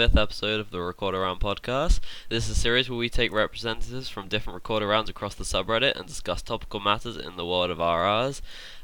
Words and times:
fifth 0.00 0.16
episode 0.16 0.60
of 0.60 0.70
the 0.70 0.80
Recorded 0.80 1.18
Round 1.18 1.38
podcast. 1.40 2.00
This 2.30 2.44
is 2.48 2.56
a 2.56 2.58
series 2.58 2.88
where 2.88 2.98
we 2.98 3.10
take 3.10 3.34
representatives 3.34 4.08
from 4.08 4.28
different 4.28 4.54
recorded 4.54 4.86
rounds 4.86 5.10
across 5.10 5.34
the 5.34 5.44
subreddit 5.44 5.94
and 5.94 6.06
discuss 6.06 6.40
topical 6.40 6.80
matters 6.80 7.18
in 7.18 7.36
the 7.36 7.44
world 7.44 7.68
of 7.70 7.76
RRs. 7.76 8.40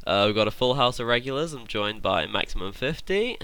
Uh, 0.07 0.25
we've 0.27 0.35
got 0.35 0.47
a 0.47 0.51
full 0.51 0.75
house 0.75 1.01
of 1.01 1.07
regulars. 1.07 1.55
I'm 1.55 1.67
joined 1.67 2.03
by 2.03 2.27
Maximum 2.27 2.75
50, 2.75 3.39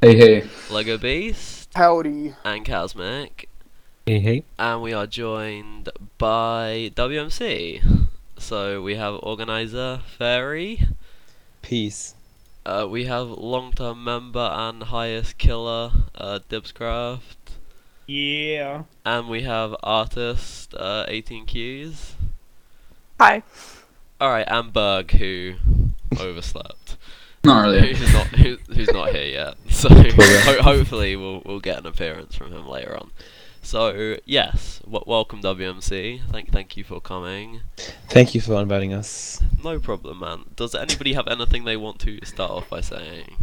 Hey, 0.00 0.16
hey. 0.16 0.48
Lego 0.70 0.96
Beast, 0.98 1.68
Howdy. 1.74 2.36
and 2.44 2.64
Chasmic. 2.64 3.48
Hey, 4.06 4.20
hey. 4.20 4.44
And 4.56 4.80
we 4.82 4.92
are 4.92 5.08
joined 5.08 5.88
by 6.18 6.92
WMC. 6.94 8.06
So 8.38 8.82
we 8.82 8.94
have 8.94 9.18
organizer 9.20 10.00
Fairy. 10.16 10.86
Peace. 11.60 12.14
Uh, 12.66 12.84
we 12.84 13.04
have 13.04 13.28
long-term 13.28 14.02
member 14.02 14.50
and 14.52 14.82
highest 14.82 15.38
killer 15.38 15.92
uh, 16.16 16.40
Dibzcraft. 16.50 17.20
Yeah. 18.08 18.82
And 19.04 19.28
we 19.28 19.42
have 19.42 19.76
artist 19.84 20.74
uh, 20.74 21.06
18Qs. 21.08 22.14
Hi. 23.20 23.44
Alright, 24.20 24.48
and 24.48 24.72
Berg, 24.72 25.12
who 25.12 25.54
overslept. 26.18 26.96
Not 27.44 27.62
really. 27.62 27.94
who's, 27.94 28.12
not, 28.12 28.26
who, 28.26 28.56
who's 28.74 28.90
not 28.90 29.10
here 29.10 29.28
yet. 29.28 29.54
So 29.70 29.88
ho- 29.88 30.62
hopefully 30.62 31.14
we'll, 31.14 31.42
we'll 31.46 31.60
get 31.60 31.78
an 31.78 31.86
appearance 31.86 32.34
from 32.34 32.52
him 32.52 32.66
later 32.66 32.96
on. 32.96 33.12
So, 33.66 34.16
yes, 34.24 34.78
w- 34.84 35.02
welcome 35.08 35.42
WMC. 35.42 36.20
Thank, 36.30 36.52
thank 36.52 36.76
you 36.76 36.84
for 36.84 37.00
coming. 37.00 37.62
Thank 38.08 38.32
you 38.32 38.40
for 38.40 38.54
inviting 38.62 38.94
us. 38.94 39.42
No 39.64 39.80
problem, 39.80 40.20
man. 40.20 40.44
Does 40.54 40.76
anybody 40.76 41.14
have 41.14 41.26
anything 41.26 41.64
they 41.64 41.76
want 41.76 41.98
to 42.02 42.24
start 42.24 42.52
off 42.52 42.70
by 42.70 42.80
saying? 42.80 43.34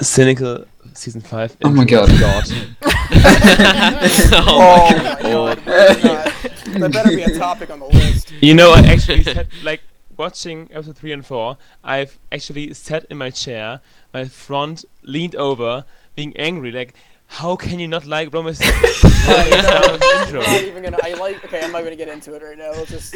Cynical 0.00 0.64
season 0.94 1.20
five. 1.20 1.54
Oh 1.62 1.68
my 1.68 1.82
intro 1.82 2.06
God. 2.06 2.46
oh, 2.50 2.72
Oh 4.32 4.96
my 4.96 5.18
oh 5.20 5.46
my 5.46 5.54
god. 5.54 5.64
god. 5.66 6.02
God. 6.02 6.80
That 6.80 6.90
better 6.94 7.10
be 7.14 7.22
a 7.22 7.38
topic 7.38 7.68
on 7.68 7.80
the 7.80 7.86
list. 7.88 8.32
You 8.40 8.54
know, 8.54 8.72
I 8.72 8.78
actually 8.80 9.24
sat 9.24 9.46
like 9.62 9.82
watching 10.16 10.70
episode 10.72 10.96
three 10.96 11.12
and 11.12 11.24
four. 11.24 11.58
I've 11.84 12.18
actually 12.32 12.72
sat 12.72 13.04
in 13.10 13.18
my 13.18 13.28
chair, 13.28 13.82
my 14.14 14.24
front 14.24 14.86
leaned 15.02 15.36
over, 15.36 15.84
being 16.14 16.34
angry. 16.38 16.72
Like, 16.72 16.94
how 17.26 17.56
can 17.56 17.78
you 17.78 17.88
not 17.88 18.06
like 18.06 18.30
Promise? 18.30 18.60
I'm 19.28 20.00
not 20.32 20.62
even 20.62 20.82
gonna. 20.84 20.98
I 21.02 21.14
like. 21.14 21.44
Okay, 21.44 21.60
I'm 21.62 21.72
not 21.72 21.82
gonna 21.82 21.96
get 21.96 22.08
into 22.08 22.34
it 22.34 22.42
right 22.42 22.56
now. 22.56 22.70
Let's 22.72 22.90
just. 22.90 23.14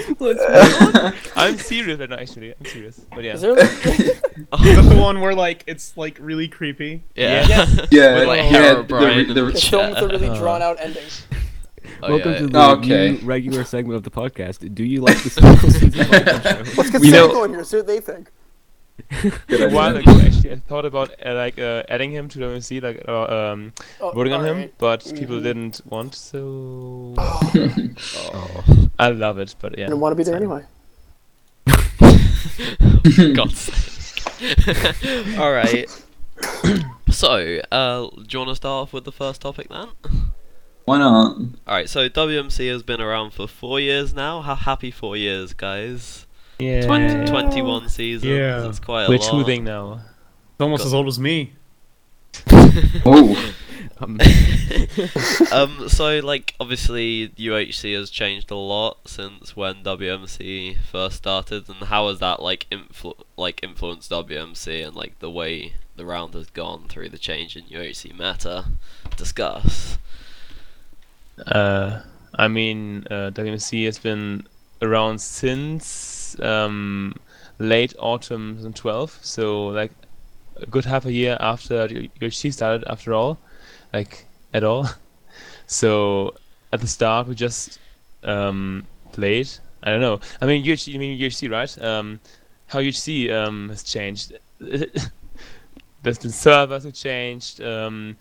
I'm 1.37 1.57
serious 1.59 1.99
right 2.01 2.11
now. 2.11 2.17
Actually, 2.17 2.53
I'm 2.59 2.65
serious. 2.67 3.01
But 3.15 3.25
yeah. 3.25 3.35
Is 3.35 3.41
there? 3.43 3.59
Is 3.59 4.21
that 4.53 4.87
the 4.89 4.97
one 5.01 5.21
where 5.21 5.35
like 5.35 5.65
it's 5.67 5.97
like 5.97 6.19
really 6.21 6.49
creepy? 6.49 7.05
Yeah. 7.15 7.47
Yeah. 7.47 7.67
Yeah, 7.91 8.19
With, 8.19 8.29
like, 8.29 8.51
yeah, 8.51 8.75
Herobrine 8.75 9.29
the- 9.29 9.35
the- 9.35 9.47
and 9.47 9.51
It's 9.57 9.69
filmed 9.69 9.95
with 9.95 10.03
a 10.03 10.09
really 10.09 10.29
Uh. 10.29 10.35
drawn 10.39 10.63
out 10.63 10.79
ending. 10.81 11.05
Oh, 12.03 12.11
Welcome 12.15 12.33
yeah, 12.33 12.39
to 12.39 12.47
the 12.47 12.61
Okay. 12.79 13.11
new 13.13 13.19
regular 13.27 13.63
segment 13.65 13.97
of 13.97 14.03
the 14.05 14.11
podcast. 14.11 14.75
Do 14.75 14.85
you 14.85 15.01
like 15.03 15.23
the 15.23 15.31
cynical 15.31 15.71
season 15.71 15.91
five 15.93 16.43
show? 16.43 16.73
Let's 16.77 16.91
get 16.91 17.01
We 17.01 17.11
know- 17.11 17.47
here. 17.47 17.63
See 17.65 17.77
what 17.77 17.87
they 17.87 18.01
think. 18.01 18.31
Good 19.49 19.61
A 19.61 19.69
while 19.71 19.97
ago, 19.97 20.11
actually, 20.21 20.53
I 20.53 20.57
thought 20.57 20.85
about 20.85 21.11
uh, 21.25 21.35
like 21.35 21.59
uh, 21.59 21.83
adding 21.89 22.13
him 22.13 22.29
to 22.29 22.39
the 22.39 22.47
MC, 22.47 22.81
like 22.81 23.03
uh, 23.09 23.53
um, 23.53 23.73
Oh, 24.01 24.11
voting 24.13 24.33
on 24.33 24.41
him, 24.45 24.55
alright. 24.57 24.75
but 24.79 25.05
people 25.17 25.37
Mhm. 25.41 25.43
didn't 25.43 25.81
want. 25.87 26.15
So 26.15 27.15
Oh. 27.19 28.65
I 28.99 29.09
love 29.11 29.39
it, 29.39 29.55
but 29.61 29.77
yeah. 29.79 29.85
I 29.85 29.89
didn't 29.89 30.01
want 30.01 30.13
to 30.13 30.17
be 30.17 30.25
there 30.25 30.37
anyway. 30.37 30.65
God's 33.35 33.59
sake. 33.59 35.39
Alright. 35.39 35.89
so, 37.11 37.61
uh, 37.71 38.07
do 38.11 38.25
you 38.31 38.39
want 38.39 38.49
to 38.51 38.55
start 38.57 38.83
off 38.83 38.93
with 38.93 39.05
the 39.05 39.13
first 39.13 39.41
topic 39.43 39.69
then? 39.69 39.89
Why 40.85 40.99
not? 40.99 41.37
Alright, 41.69 41.89
so 41.89 42.09
WMC 42.09 42.69
has 42.73 42.83
been 42.83 43.01
around 43.01 43.33
for 43.33 43.47
four 43.47 43.79
years 43.81 44.15
now. 44.15 44.41
Ha- 44.41 44.55
happy 44.57 44.91
four 44.91 45.17
years, 45.17 45.53
guys. 45.53 46.27
Yeah. 46.61 46.83
20, 46.87 47.27
21 47.31 47.89
seasons. 47.89 48.25
Yeah. 48.31 48.69
It's 48.69 48.79
quite 48.79 49.05
a 49.05 49.09
We're 49.09 49.19
lot. 49.19 49.31
choosing 49.31 49.65
now. 49.65 50.01
It's 50.53 50.61
almost 50.61 50.85
as 50.85 50.95
old 50.95 51.09
as 51.09 51.19
me. 51.19 51.53
Oh, 53.05 53.53
Um, 53.99 54.19
um, 55.53 55.89
so 55.89 56.21
like 56.21 56.55
obviously 56.59 57.29
UHC 57.37 57.95
has 57.99 58.09
changed 58.09 58.51
a 58.51 58.55
lot 58.57 58.97
since 59.07 59.55
when 59.55 59.83
WMC 59.83 60.79
first 60.91 61.17
started, 61.17 61.69
and 61.69 61.77
how 61.89 62.09
has 62.09 62.19
that 62.21 62.41
like 62.41 62.67
influ- 62.71 63.19
like 63.37 63.61
influenced 63.63 64.11
WMC 64.11 64.87
and 64.87 64.97
like 64.97 65.19
the 65.19 65.31
way 65.31 65.75
the 65.97 66.07
round 66.07 66.33
has 66.35 66.47
gone 66.49 66.87
through 66.89 67.11
the 67.11 67.19
change 67.19 67.57
in 67.57 67.65
UHC 67.65 68.13
meta? 68.19 68.67
Discuss. 69.17 69.99
Uh, 71.47 72.01
I 72.35 72.49
mean, 72.49 73.07
uh, 73.11 73.31
WMC 73.35 73.85
has 73.85 73.99
been 73.99 74.47
around 74.81 75.21
since 75.21 75.85
um, 76.41 77.15
late 77.59 77.95
autumn 77.99 78.57
2012, 78.57 79.19
so 79.23 79.67
like 79.69 79.93
a 80.57 80.67
good 80.67 80.85
half 80.85 81.05
a 81.07 81.13
year 81.13 81.37
after 81.41 81.89
UHC 81.89 82.53
started, 82.53 82.85
after 82.89 83.15
all, 83.15 83.39
like 83.93 84.27
at 84.53 84.65
all. 84.65 84.89
So 85.67 86.35
at 86.73 86.81
the 86.81 86.89
start, 86.89 87.29
we 87.29 87.37
just 87.37 87.79
um, 88.25 88.89
played. 89.13 89.49
I 89.85 89.91
don't 89.91 90.01
know. 90.01 90.19
I 90.41 90.47
mean, 90.47 90.65
UHC, 90.65 90.93
you 90.93 90.99
mean 90.99 91.17
UHC, 91.17 91.49
right? 91.49 91.83
Um, 91.83 92.19
how 92.67 92.81
UHC 92.81 93.33
um, 93.33 93.69
has 93.69 93.85
changed. 93.85 94.33
There's 94.59 96.19
been 96.19 96.33
servers 96.33 96.83
who 96.83 96.91
changed. 96.91 97.63
Um, 97.63 98.17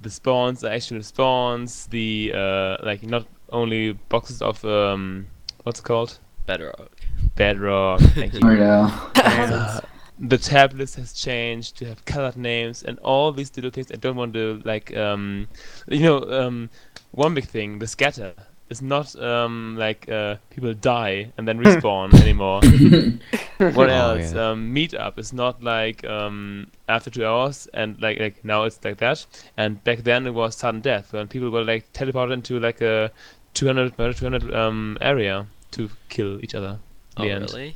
the 0.00 0.10
spawns 0.10 0.64
are 0.64 0.72
actual 0.72 1.02
spawns. 1.02 1.86
The 1.86 2.32
uh, 2.34 2.76
like 2.82 3.04
not 3.04 3.26
only 3.50 3.92
boxes 3.92 4.42
of 4.42 4.64
um, 4.64 5.28
what's 5.62 5.80
it 5.80 5.84
called 5.84 6.18
Bedrock. 6.46 6.90
Bedrock. 7.36 8.00
Thank 8.14 8.34
you. 8.34 8.40
oh 8.44 8.50
yeah. 8.50 9.10
Uh, 9.16 9.80
the 10.18 10.38
tab 10.38 10.72
list 10.74 10.96
has 10.96 11.12
changed 11.12 11.76
to 11.78 11.86
have 11.86 12.04
colored 12.04 12.36
names 12.36 12.82
and 12.82 12.98
all 13.00 13.30
these 13.32 13.54
little 13.56 13.70
things. 13.70 13.90
I 13.92 13.96
don't 13.96 14.16
want 14.16 14.34
to 14.34 14.60
like 14.64 14.96
um, 14.96 15.46
you 15.88 16.00
know 16.02 16.22
um, 16.30 16.70
one 17.12 17.34
big 17.34 17.44
thing. 17.46 17.78
The 17.78 17.86
scatter 17.86 18.34
is 18.68 18.82
not 18.82 19.14
um, 19.22 19.76
like 19.78 20.08
uh, 20.10 20.36
people 20.50 20.74
die 20.74 21.32
and 21.38 21.46
then 21.48 21.58
respawn 21.62 22.12
anymore. 22.20 22.60
What 23.58 23.90
Oh, 23.90 24.14
else? 24.14 24.32
yeah. 24.34 24.50
Um, 24.50 24.72
meetup 24.74 25.18
is 25.18 25.32
not 25.32 25.62
like 25.64 26.04
um, 26.04 26.68
after 26.88 27.10
two 27.10 27.24
hours, 27.26 27.66
and 27.74 28.00
like 28.00 28.20
like 28.20 28.44
now 28.44 28.64
it's 28.64 28.78
like 28.84 28.98
that. 28.98 29.26
And 29.56 29.82
back 29.84 29.98
then 30.04 30.26
it 30.26 30.34
was 30.34 30.54
sudden 30.56 30.80
death 30.80 31.12
when 31.12 31.26
people 31.28 31.50
were 31.50 31.64
like 31.64 31.92
teleported 31.92 32.32
into 32.34 32.60
like 32.60 32.80
a 32.80 33.10
200 33.54 33.96
by 33.96 34.12
200 34.12 34.54
um 34.54 34.96
area 35.00 35.46
to 35.72 35.90
kill 36.08 36.38
each 36.44 36.54
other. 36.54 36.78
Oh 37.18 37.22
the 37.24 37.30
end. 37.30 37.50
really? 37.50 37.74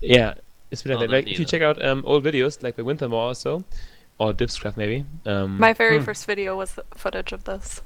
Yeah, 0.00 0.34
it's 0.70 0.82
been 0.82 0.92
Oh, 0.92 1.00
like 1.00 1.10
Like 1.10 1.26
if 1.28 1.38
you 1.38 1.44
check 1.44 1.62
out 1.62 1.82
um 1.84 2.02
old 2.06 2.24
videos 2.24 2.62
like 2.62 2.76
by 2.76 2.82
Wintermore 2.82 3.30
or 3.30 3.34
so, 3.34 3.64
or 4.18 4.32
Dibzcraft 4.32 4.76
maybe. 4.76 5.04
Um, 5.26 5.58
My 5.58 5.72
very 5.72 5.98
Hmm. 5.98 6.04
first 6.04 6.26
video 6.26 6.56
was 6.56 6.78
footage 6.96 7.32
of 7.32 7.44
this. 7.44 7.82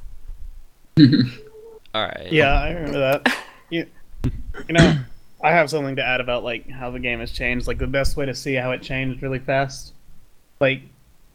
All 1.94 2.02
right. 2.04 2.28
Yeah, 2.30 2.52
I 2.60 2.70
remember 2.70 2.98
that. 3.00 3.34
You, 3.70 3.84
you 4.66 4.72
know, 4.72 4.96
I 5.44 5.50
have 5.50 5.68
something 5.68 5.96
to 5.96 6.02
add 6.02 6.22
about 6.22 6.42
like 6.42 6.70
how 6.70 6.90
the 6.90 6.98
game 6.98 7.20
has 7.20 7.30
changed. 7.32 7.66
Like 7.66 7.76
the 7.76 7.86
best 7.86 8.16
way 8.16 8.24
to 8.24 8.34
see 8.34 8.54
how 8.54 8.70
it 8.70 8.80
changed 8.80 9.22
really 9.22 9.38
fast, 9.40 9.92
like 10.58 10.80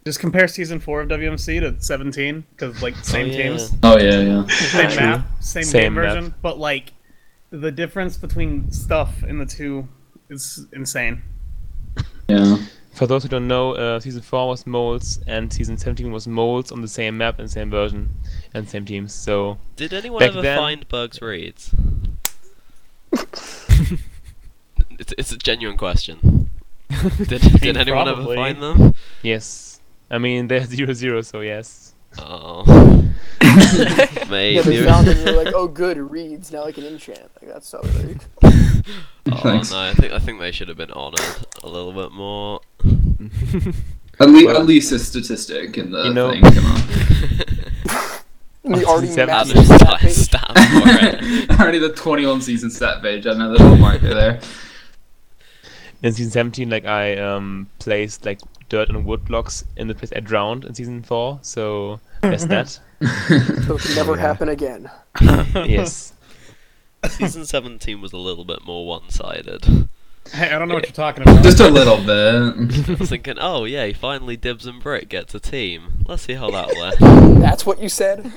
just 0.04 0.20
compare 0.20 0.48
season 0.48 0.80
four 0.80 1.02
of 1.02 1.10
WMC 1.10 1.60
to 1.60 1.80
17 1.80 2.44
because 2.50 2.82
like 2.82 2.96
same 3.06 3.28
yeah. 3.28 3.38
teams, 3.38 3.72
Oh 3.84 4.00
yeah, 4.00 4.20
yeah. 4.22 4.48
same 4.48 4.96
map, 4.96 5.28
same, 5.42 5.64
Same 5.64 5.82
game 5.84 5.94
map. 5.94 6.16
version, 6.16 6.34
but 6.42 6.58
like 6.58 6.94
the 7.54 7.72
difference 7.72 8.18
between 8.18 8.72
stuff 8.72 9.24
in 9.24 9.38
the 9.38 9.46
two 9.46 9.88
is 10.30 10.66
insane. 10.74 11.22
Yeah. 12.28 12.58
For 12.94 13.08
those 13.08 13.24
who 13.24 13.30
don't 13.30 13.48
know, 13.48 13.74
uh, 13.74 14.00
season 14.00 14.22
four 14.22 14.50
was 14.50 14.66
moles, 14.66 15.20
and 15.28 15.54
season 15.54 15.78
17 15.78 16.12
was 16.12 16.28
moles 16.28 16.72
on 16.72 16.82
the 16.82 16.88
same 16.88 17.18
map 17.18 17.40
and 17.40 17.50
same 17.50 17.70
version 17.70 18.10
and 18.54 18.68
same 18.68 18.86
teams. 18.86 19.14
So 19.14 19.60
Did 19.76 19.94
anyone 19.94 20.24
ever 20.24 20.42
then- 20.42 20.58
find 20.58 20.88
bugs 20.90 21.22
reads? 21.22 21.74
it's, 23.12 25.14
it's 25.18 25.32
a 25.32 25.38
genuine 25.38 25.78
question. 25.78 26.50
Did, 27.18 27.42
did 27.62 27.78
anyone 27.78 28.08
ever 28.08 28.36
find 28.36 28.62
them? 28.62 28.94
yes, 29.24 29.80
I 30.12 30.20
mean 30.20 30.48
they're 30.48 30.66
zero 30.66 30.94
zero. 30.94 31.22
So 31.22 31.42
yes. 31.42 31.93
Oh. 32.20 33.00
Yeah, 33.44 34.26
Maybe. 34.30 34.62
they 34.62 34.84
found 34.84 35.08
it 35.08 35.18
and 35.18 35.28
they're 35.28 35.44
like, 35.44 35.54
oh, 35.54 35.68
good, 35.68 35.98
it 35.98 36.02
reads. 36.04 36.52
Now 36.52 36.64
I 36.64 36.72
can 36.72 36.86
enchant. 36.86 37.20
Like, 37.40 37.52
that's 37.54 37.68
so 37.68 37.82
weird. 37.84 38.20
Oh 39.32 39.38
Thanks. 39.38 39.72
no, 39.72 39.80
I 39.80 39.94
think 39.94 40.12
I 40.12 40.20
think 40.20 40.40
they 40.42 40.52
should 40.52 40.68
have 40.68 40.76
been 40.76 40.92
honoured 40.92 41.22
a 41.64 41.70
little 41.70 41.94
bit 41.94 42.12
more. 42.12 42.60
At, 44.20 44.28
le- 44.30 44.46
Well- 44.46 44.58
at 44.58 44.66
least 44.66 44.92
a 44.92 45.00
statistic 45.00 45.78
in 45.78 45.92
the 45.92 46.04
You 46.06 46.14
know- 46.14 46.32
thing. 46.32 46.42
Come 46.42 46.66
on. 46.66 46.82
We 48.64 48.86
already 48.86 49.08
season 49.08 49.28
mapped 49.28 49.50
As 49.50 49.52
it 49.52 49.68
that 49.68 49.80
stat 49.80 50.00
page. 50.00 50.12
stat 50.14 50.48
for 50.48 50.60
it. 51.54 51.60
Already 51.60 51.80
the 51.80 51.90
21 51.94 52.42
season 52.42 52.70
stat 52.70 53.02
page. 53.02 53.26
I 53.28 53.32
have 53.38 53.40
a 53.42 53.48
little 53.50 53.76
marker 53.78 54.14
there. 54.14 54.40
In 56.04 56.14
season 56.14 56.32
17, 56.32 56.70
like 56.70 56.86
I 56.86 57.16
um 57.18 57.68
placed 57.80 58.26
like 58.26 58.40
dirt 58.70 58.90
and 58.90 59.06
wood 59.06 59.26
blocks 59.26 59.64
in 59.78 59.88
the 59.88 59.96
place 59.96 60.12
I 60.16 60.20
drowned 60.20 60.66
in 60.66 60.74
season 60.76 61.02
four. 61.02 61.40
So 61.42 62.00
there's 62.22 62.46
that. 62.48 62.80
So 63.66 63.76
it 63.76 63.82
can 63.82 63.96
never 63.96 64.16
Yeah. 64.16 64.22
happen 64.22 64.48
again. 64.50 64.90
yes. 65.22 66.14
Season 67.10 67.46
17 67.46 68.00
was 68.00 68.14
a 68.14 68.18
little 68.18 68.46
bit 68.46 68.64
more 68.66 68.86
one-sided. 68.88 69.66
Hey, 70.32 70.50
I 70.52 70.58
don't 70.58 70.70
know 70.70 70.76
what 70.76 70.86
you're 70.86 70.94
talking 70.94 71.22
about. 71.28 71.44
Just 71.44 71.60
a 71.60 71.68
little 71.70 71.98
bit. 71.98 72.90
I 72.90 72.94
was 72.98 73.10
thinking, 73.10 73.36
oh 73.42 73.66
yeah, 73.66 73.92
finally 73.92 74.38
Dibs 74.38 74.66
and 74.66 74.82
Brick 74.82 75.10
gets 75.10 75.36
a 75.36 75.40
team. 75.42 76.06
Let's 76.08 76.22
see 76.24 76.34
how 76.36 76.50
that 76.52 76.70
went. 76.78 77.42
That's 77.42 77.66
what 77.66 77.82
you 77.82 77.90
said? 77.90 78.32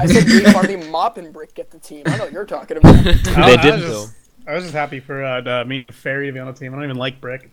I 0.00 0.06
said 0.06 0.24
we 0.24 0.40
finally 0.52 0.88
Mop 0.90 1.16
and 1.16 1.32
Brick 1.32 1.54
get 1.54 1.70
the 1.70 1.78
team. 1.78 2.02
I 2.06 2.16
know 2.16 2.24
what 2.24 2.32
you're 2.32 2.44
talking 2.44 2.78
about. 2.78 3.04
They 3.04 3.32
I 3.34 3.54
didn't 3.56 3.80
just- 3.82 3.92
though. 3.92 4.06
I 4.48 4.54
was 4.54 4.64
just 4.64 4.74
happy 4.74 4.98
for 4.98 5.22
uh, 5.22 5.64
me 5.66 5.84
and 5.86 5.94
Fairy 5.94 6.26
to 6.26 6.32
be 6.32 6.38
on 6.38 6.46
the 6.46 6.52
team. 6.54 6.72
I 6.72 6.76
don't 6.76 6.84
even 6.84 6.96
like 6.96 7.20
Brick. 7.20 7.50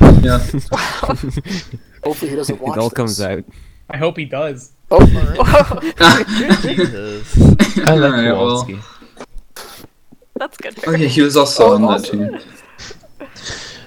yeah. 0.00 0.38
Hopefully 2.04 2.30
he 2.30 2.36
doesn't 2.36 2.60
watch 2.60 2.76
It 2.76 2.80
all 2.80 2.88
this. 2.90 2.92
comes 2.96 3.20
out. 3.20 3.44
I 3.90 3.96
hope 3.96 4.18
he 4.18 4.26
does. 4.26 4.72
Oh, 4.90 5.00
alright. 5.00 5.96
Jesus. 6.62 7.36
I 7.78 7.94
like 7.94 8.12
Alright, 8.12 8.24
well. 8.26 8.64
Kowalski. 8.64 8.78
That's 10.36 10.56
good. 10.58 10.78
Oh 10.86 10.92
yeah, 10.92 11.08
he 11.08 11.22
was 11.22 11.36
also 11.36 11.70
Oh, 11.70 11.74
on 11.74 11.82
that 11.82 11.88
awesome. 11.88 12.38
team. 12.38 13.28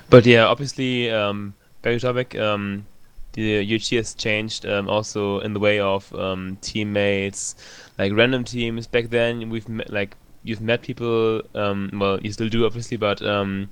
But 0.09 0.25
yeah, 0.25 0.45
obviously, 0.45 1.09
um, 1.11 1.53
back 1.83 1.93
to 1.93 1.99
topic. 1.99 2.35
Um, 2.37 2.85
the 3.33 3.65
UHC 3.65 3.97
has 3.97 4.13
changed 4.13 4.65
um, 4.65 4.89
also 4.89 5.39
in 5.39 5.53
the 5.53 5.59
way 5.59 5.79
of 5.79 6.13
um, 6.15 6.57
teammates, 6.61 7.55
like 7.97 8.11
random 8.13 8.43
teams. 8.43 8.87
Back 8.87 9.09
then, 9.09 9.49
we've 9.49 9.69
met, 9.69 9.89
like 9.91 10.15
you've 10.43 10.61
met 10.61 10.81
people. 10.81 11.41
Um, 11.55 11.89
well, 11.93 12.19
you 12.21 12.31
still 12.31 12.49
do 12.49 12.65
obviously, 12.65 12.97
but 12.97 13.21
um, 13.21 13.69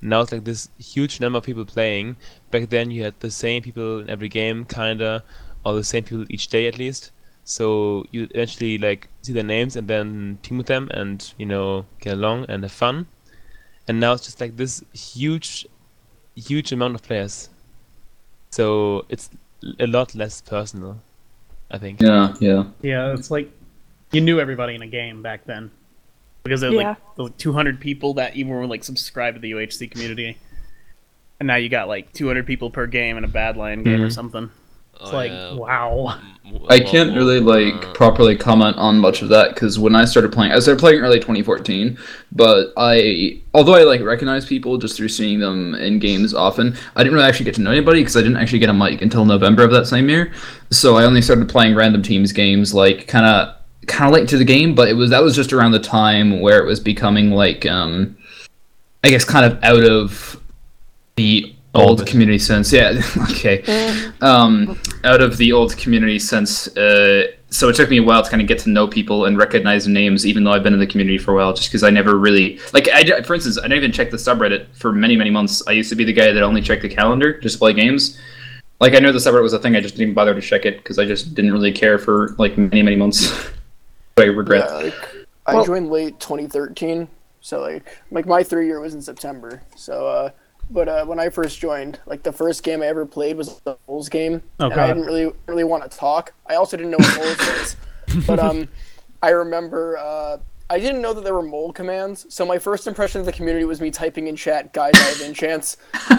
now 0.00 0.20
it's 0.20 0.32
like 0.32 0.44
this 0.44 0.68
huge 0.78 1.20
number 1.20 1.38
of 1.38 1.44
people 1.44 1.64
playing. 1.64 2.16
Back 2.50 2.70
then, 2.70 2.90
you 2.90 3.02
had 3.02 3.14
the 3.20 3.30
same 3.30 3.62
people 3.62 4.00
in 4.00 4.10
every 4.10 4.28
game, 4.28 4.64
kinda, 4.64 5.22
or 5.64 5.74
the 5.74 5.84
same 5.84 6.04
people 6.04 6.26
each 6.28 6.48
day 6.48 6.66
at 6.66 6.78
least. 6.78 7.10
So 7.44 8.04
you 8.10 8.28
eventually 8.30 8.78
like 8.78 9.08
see 9.22 9.32
their 9.32 9.42
names 9.42 9.76
and 9.76 9.86
then 9.86 10.38
team 10.42 10.56
with 10.58 10.66
them 10.66 10.88
and 10.92 11.34
you 11.36 11.44
know 11.44 11.84
get 12.00 12.14
along 12.14 12.46
and 12.48 12.62
have 12.62 12.72
fun. 12.72 13.06
And 13.86 14.00
now 14.00 14.14
it's 14.14 14.24
just 14.24 14.40
like 14.40 14.56
this 14.56 14.82
huge 14.94 15.66
huge 16.34 16.72
amount 16.72 16.94
of 16.94 17.02
players. 17.02 17.50
So 18.50 19.04
it's 19.08 19.28
a 19.78 19.86
lot 19.86 20.14
less 20.14 20.40
personal, 20.40 21.00
I 21.70 21.78
think. 21.78 22.00
Yeah, 22.00 22.34
yeah. 22.40 22.64
Yeah, 22.80 23.12
it's 23.12 23.30
like 23.30 23.50
you 24.12 24.20
knew 24.22 24.40
everybody 24.40 24.74
in 24.74 24.82
a 24.82 24.86
game 24.86 25.20
back 25.20 25.44
then 25.44 25.70
because 26.44 26.60
there 26.60 26.70
were 26.70 26.80
Yeah. 26.82 26.88
like 26.88 26.98
the 27.16 27.28
200 27.38 27.80
people 27.80 28.14
that 28.14 28.36
even 28.36 28.52
were 28.52 28.66
like 28.66 28.84
subscribed 28.84 29.36
to 29.36 29.40
the 29.40 29.50
UHC 29.50 29.88
community, 29.90 30.36
and 31.40 31.46
now 31.46 31.56
you 31.56 31.68
got 31.70 31.88
like 31.88 32.12
200 32.12 32.46
people 32.46 32.70
per 32.70 32.86
game 32.86 33.16
in 33.16 33.24
a 33.24 33.28
Badlion 33.28 33.82
game 33.82 34.02
or 34.02 34.08
Mhm. 34.08 34.12
something. 34.12 34.50
It's 35.00 35.10
Oh, 35.10 35.16
like 35.16 35.32
yeah. 35.32 35.54
wow. 35.54 36.18
I 36.68 36.78
can't 36.78 37.16
really 37.16 37.40
like 37.40 37.94
properly 37.94 38.36
comment 38.36 38.76
on 38.76 38.98
much 38.98 39.22
of 39.22 39.28
that 39.30 39.54
because 39.54 39.76
when 39.78 39.96
I 39.96 40.04
started 40.04 40.30
playing, 40.32 40.52
I 40.52 40.58
started 40.60 40.78
playing 40.78 41.00
early 41.00 41.18
2014. 41.18 41.96
But 42.30 42.72
I, 42.76 43.38
although 43.54 43.74
I 43.74 43.82
like 43.82 44.02
recognize 44.02 44.44
people 44.44 44.76
just 44.78 44.96
through 44.96 45.08
seeing 45.08 45.40
them 45.40 45.74
in 45.74 45.98
games 45.98 46.32
often, 46.34 46.76
I 46.94 47.02
didn't 47.02 47.14
really 47.14 47.26
actually 47.26 47.46
get 47.46 47.54
to 47.56 47.62
know 47.62 47.70
anybody 47.72 48.00
because 48.02 48.16
I 48.16 48.20
didn't 48.20 48.36
actually 48.36 48.60
get 48.60 48.68
a 48.68 48.74
mic 48.74 49.00
until 49.02 49.24
November 49.24 49.64
of 49.64 49.72
that 49.72 49.86
same 49.86 50.08
year. 50.10 50.30
So 50.70 50.96
I 50.96 51.04
only 51.04 51.22
started 51.22 51.48
playing 51.48 51.74
random 51.74 52.02
teams 52.02 52.30
games 52.32 52.72
like 52.74 53.08
kind 53.08 53.24
of 53.26 53.54
kind 53.86 54.08
of 54.08 54.14
late 54.14 54.28
to 54.28 54.38
the 54.38 54.44
game. 54.44 54.74
But 54.74 54.88
it 54.88 54.94
was 54.94 55.10
that 55.10 55.22
was 55.22 55.34
just 55.34 55.52
around 55.52 55.72
the 55.72 55.80
time 55.80 56.40
where 56.40 56.58
it 56.58 56.66
was 56.66 56.80
becoming 56.80 57.30
like, 57.30 57.66
um, 57.66 58.16
I 59.02 59.10
guess, 59.10 59.24
kind 59.24 59.44
of 59.44 59.62
out 59.62 59.84
of 59.84 60.40
the 61.16 61.54
old 61.74 62.00
Orbit. 62.00 62.06
community 62.06 62.38
sense. 62.38 62.72
Yeah. 62.72 63.00
okay 63.30 63.62
um, 64.24 64.80
out 65.04 65.20
of 65.20 65.36
the 65.36 65.52
old 65.52 65.76
community 65.76 66.18
sense. 66.18 66.74
Uh, 66.76 67.26
so 67.50 67.68
it 67.68 67.76
took 67.76 67.90
me 67.90 67.98
a 67.98 68.02
while 68.02 68.22
to 68.22 68.28
kind 68.28 68.42
of 68.42 68.48
get 68.48 68.58
to 68.60 68.70
know 68.70 68.88
people 68.88 69.26
and 69.26 69.38
recognize 69.38 69.86
names, 69.86 70.26
even 70.26 70.42
though 70.42 70.52
I've 70.52 70.62
been 70.62 70.72
in 70.72 70.80
the 70.80 70.86
community 70.86 71.18
for 71.18 71.32
a 71.32 71.34
while. 71.36 71.52
Just 71.52 71.68
because 71.68 71.84
I 71.84 71.90
never 71.90 72.18
really 72.18 72.58
like, 72.72 72.88
I, 72.88 73.22
for 73.22 73.34
instance, 73.34 73.58
I 73.58 73.62
didn't 73.62 73.78
even 73.78 73.92
check 73.92 74.10
the 74.10 74.16
subreddit 74.16 74.74
for 74.74 74.92
many, 74.92 75.16
many 75.16 75.30
months. 75.30 75.62
I 75.68 75.72
used 75.72 75.90
to 75.90 75.96
be 75.96 76.04
the 76.04 76.12
guy 76.12 76.32
that 76.32 76.42
only 76.42 76.62
checked 76.62 76.82
the 76.82 76.88
calendar 76.88 77.38
just 77.38 77.56
to 77.56 77.58
play 77.58 77.74
games. 77.74 78.18
Like 78.80 78.94
I 78.94 78.98
know 78.98 79.12
the 79.12 79.18
subreddit 79.18 79.42
was 79.42 79.52
a 79.52 79.58
thing, 79.58 79.76
I 79.76 79.80
just 79.80 79.94
didn't 79.94 80.02
even 80.02 80.14
bother 80.14 80.34
to 80.34 80.40
check 80.40 80.64
it 80.64 80.78
because 80.78 80.98
I 80.98 81.04
just 81.04 81.34
didn't 81.34 81.52
really 81.52 81.72
care 81.72 81.98
for 81.98 82.34
like 82.38 82.58
many, 82.58 82.82
many 82.82 82.96
months. 82.96 83.50
I 84.16 84.24
regret. 84.24 84.66
Yeah, 84.68 84.74
like, 84.76 84.94
I 85.46 85.54
Well- 85.54 85.64
joined 85.64 85.90
late 85.90 86.20
2013, 86.20 87.08
so 87.40 87.60
like 87.60 87.84
like 88.10 88.26
my 88.26 88.42
three 88.42 88.66
year 88.66 88.80
was 88.80 88.94
in 88.94 89.02
September. 89.02 89.62
So, 89.76 90.06
uh, 90.06 90.30
but 90.70 90.88
uh, 90.88 91.04
when 91.04 91.18
I 91.18 91.28
first 91.28 91.58
joined, 91.58 91.98
like 92.06 92.22
the 92.22 92.32
first 92.32 92.62
game 92.62 92.82
I 92.82 92.86
ever 92.86 93.04
played 93.04 93.36
was 93.36 93.60
the 93.60 93.76
Bulls 93.86 94.08
game, 94.08 94.42
Oh, 94.60 94.70
and 94.70 94.80
I 94.80 94.86
didn't 94.86 95.04
really 95.04 95.32
really 95.46 95.64
want 95.64 95.90
to 95.90 95.96
talk. 95.96 96.32
I 96.46 96.54
also 96.54 96.76
didn't 96.76 96.92
know 96.92 96.98
what 96.98 97.16
Bulls 97.16 97.38
was, 97.38 97.76
but 98.26 98.38
um, 98.38 98.68
I 99.22 99.30
remember 99.30 99.98
uh, 99.98 100.38
I 100.70 100.78
didn't 100.78 101.02
know 101.02 101.12
that 101.12 101.24
there 101.24 101.34
were 101.34 101.42
mole 101.42 101.72
commands. 101.72 102.24
So 102.32 102.46
my 102.46 102.58
first 102.58 102.86
impression 102.86 103.20
of 103.20 103.26
the 103.26 103.32
community 103.32 103.64
was 103.66 103.80
me 103.80 103.90
typing 103.90 104.28
in 104.28 104.36
chat, 104.36 104.72
"Guys, 104.72 104.92
I 104.94 104.98
have 104.98 105.20
enchants," 105.22 105.76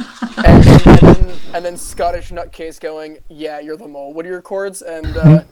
and, 0.46 0.68
and, 0.86 1.00
then, 1.00 1.40
and 1.56 1.66
then 1.66 1.78
Scottish 1.78 2.30
nutcase 2.30 2.80
going, 2.80 3.20
"Yeah, 3.30 3.60
you're 3.62 3.78
the 3.78 3.88
mole. 3.88 4.14
What 4.14 4.26
are 4.26 4.30
your 4.30 4.42
chords?" 4.42 4.82
And 4.84 5.18
uh, 5.18 5.44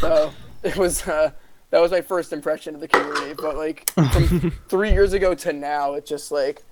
so 0.00 0.32
it 0.62 0.76
was 0.78 1.06
uh, 1.06 1.32
that 1.72 1.80
was 1.80 1.90
my 1.90 2.00
first 2.00 2.32
impression 2.32 2.76
of 2.76 2.80
the 2.80 2.86
community. 2.86 3.34
But 3.36 3.56
like 3.56 3.90
from 3.90 4.52
three 4.68 4.92
years 4.92 5.12
ago 5.12 5.34
to 5.34 5.52
now, 5.52 5.94
it's 5.94 6.08
just 6.08 6.30
like 6.30 6.62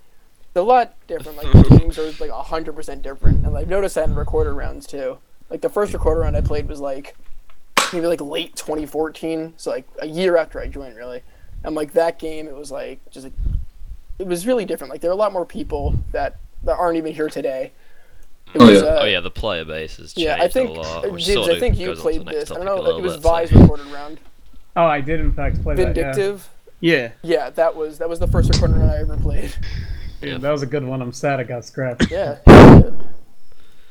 it's 0.43 0.57
a 0.57 0.63
lot 0.63 0.95
different. 1.09 1.37
Like 1.39 1.53
the 1.53 1.77
games 1.79 1.99
are 1.99 2.11
like 2.25 2.31
hundred 2.31 2.75
percent 2.77 3.03
different, 3.03 3.45
and 3.45 3.57
I've 3.57 3.69
noticed 3.69 3.97
that 3.97 4.09
in 4.09 4.15
recorder 4.15 4.55
rounds 4.55 4.87
too. 4.87 5.19
Like 5.51 5.61
the 5.63 5.69
first 5.69 5.93
recorder 5.93 6.21
round 6.21 6.37
I 6.37 6.41
played 6.43 6.69
was 6.69 6.79
like 6.81 7.17
maybe 7.93 8.07
like 8.07 8.21
late 8.21 8.55
2014, 8.55 9.55
so 9.57 9.71
like 9.73 9.89
a 9.99 10.07
year 10.07 10.37
after 10.37 10.61
I 10.61 10.69
joined, 10.69 10.97
really. 10.97 11.23
And 11.65 11.75
like 11.75 11.93
that 11.95 12.19
game, 12.21 12.47
it 12.47 12.55
was 12.55 12.71
like 12.71 13.01
just 13.11 13.25
like, 13.25 13.33
it 14.21 14.27
was 14.27 14.47
really 14.47 14.65
different. 14.65 14.93
Like 14.93 15.01
there 15.01 15.11
are 15.11 15.15
a 15.15 15.17
lot 15.17 15.33
more 15.33 15.45
people 15.45 15.95
that 16.13 16.37
that 16.63 16.77
aren't 16.79 16.99
even 16.99 17.13
here 17.13 17.29
today. 17.29 17.73
It 18.55 18.61
Oh, 18.61 18.67
was, 18.67 18.83
yeah. 18.83 18.89
uh, 18.89 19.01
Oh 19.03 19.07
yeah, 19.07 19.21
the 19.21 19.31
player 19.31 19.65
base 19.65 19.97
has 19.99 20.13
changed 20.13 20.27
yeah, 20.27 20.37
I 20.43 20.49
think 20.49 20.71
a 20.71 20.73
lot. 20.73 21.05
uh, 21.05 21.09
which 21.11 21.25
Jibs, 21.25 21.47
sort 21.47 21.57
I 21.57 21.61
think 21.61 21.79
you 21.79 21.87
goes 21.87 21.99
on 22.05 22.13
to 22.13 22.21
played 22.21 22.27
this. 22.29 22.51
I 22.51 22.55
don't 22.57 22.65
know, 22.65 22.77
a 22.85 22.97
it 22.99 23.03
was 23.03 23.15
little 23.17 23.19
bit, 23.19 23.21
Vi's 23.23 23.51
so- 23.51 23.61
recorded 23.61 23.87
round. 23.87 24.19
Oh, 24.77 24.85
I 24.85 25.01
did 25.01 25.21
in 25.21 25.33
fact 25.33 25.63
play 25.63 25.75
that. 25.75 25.95
Vindictive. 25.95 26.49
Yeah. 26.81 27.13
Yeah, 27.23 27.51
that 27.51 27.77
was 27.77 27.99
that 27.99 28.09
was 28.09 28.19
the 28.19 28.27
first 28.27 28.53
recorded 28.53 28.77
round 28.77 28.91
I 28.91 28.99
ever 29.01 29.17
played. 29.17 29.55
yeah. 30.23 30.31
Yeah. 30.33 30.39
that 30.39 30.51
was 30.51 30.63
a 30.63 30.67
good 30.67 30.85
one. 30.85 31.03
I'm 31.03 31.13
sad 31.13 31.41
it 31.41 31.49
got 31.49 31.65
scrapped. 31.65 32.11
Yeah. 32.11 32.39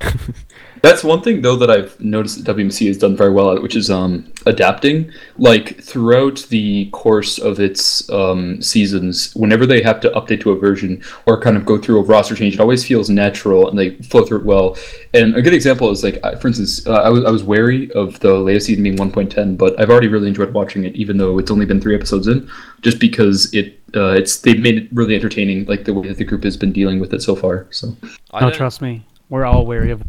Yeah. 0.09 0.33
That's 0.81 1.03
one 1.03 1.21
thing 1.21 1.41
though 1.41 1.57
that 1.57 1.69
I've 1.69 1.99
noticed 1.99 2.41
that 2.45 2.55
WMC 2.55 2.87
has 2.87 2.97
done 2.97 3.17
very 3.17 3.31
well 3.33 3.51
at, 3.53 3.61
which 3.61 3.75
is 3.75 3.89
um, 3.91 4.31
adapting. 4.45 5.11
Like 5.37 5.81
throughout 5.83 6.45
the 6.49 6.89
course 6.91 7.37
of 7.37 7.59
its 7.59 8.09
um, 8.09 8.61
seasons, 8.61 9.33
whenever 9.35 9.65
they 9.65 9.81
have 9.81 9.99
to 9.99 10.09
update 10.11 10.39
to 10.41 10.51
a 10.51 10.57
version 10.57 11.03
or 11.25 11.41
kind 11.41 11.57
of 11.57 11.65
go 11.65 11.77
through 11.77 11.99
a 11.99 12.03
roster 12.03 12.33
change, 12.33 12.53
it 12.53 12.61
always 12.61 12.85
feels 12.87 13.09
natural 13.09 13.69
and 13.69 13.77
they 13.77 13.95
flow 14.03 14.23
through 14.23 14.39
it 14.39 14.45
well. 14.45 14.77
And 15.13 15.35
a 15.35 15.41
good 15.41 15.53
example 15.53 15.89
is 15.91 16.01
like, 16.01 16.23
I- 16.23 16.35
for 16.35 16.47
instance, 16.47 16.87
uh, 16.87 16.93
I 16.93 17.09
was 17.09 17.25
I 17.25 17.29
was 17.31 17.43
wary 17.43 17.91
of 17.91 18.17
the 18.21 18.35
latest 18.35 18.67
season 18.67 18.83
being 18.83 18.95
1.10, 18.95 19.57
but 19.57 19.77
I've 19.81 19.89
already 19.89 20.07
really 20.07 20.29
enjoyed 20.29 20.53
watching 20.53 20.85
it, 20.85 20.95
even 20.95 21.17
though 21.17 21.39
it's 21.39 21.51
only 21.51 21.65
been 21.65 21.81
three 21.81 21.95
episodes 21.95 22.27
in, 22.27 22.49
just 22.81 22.99
because 22.99 23.53
it 23.53 23.77
uh, 23.97 24.11
it's 24.11 24.39
they've 24.39 24.61
made 24.61 24.77
it 24.77 24.87
really 24.93 25.15
entertaining, 25.15 25.65
like 25.65 25.83
the 25.83 25.93
way 25.93 26.07
that 26.07 26.15
the 26.17 26.23
group 26.23 26.43
has 26.45 26.55
been 26.55 26.71
dealing 26.71 27.01
with 27.01 27.13
it 27.13 27.21
so 27.21 27.35
far. 27.35 27.67
So. 27.71 27.97
I 28.31 28.39
don't- 28.41 28.53
trust 28.53 28.81
me. 28.81 29.03
We're 29.29 29.45
all 29.45 29.65
wary 29.65 29.91
of. 29.91 30.03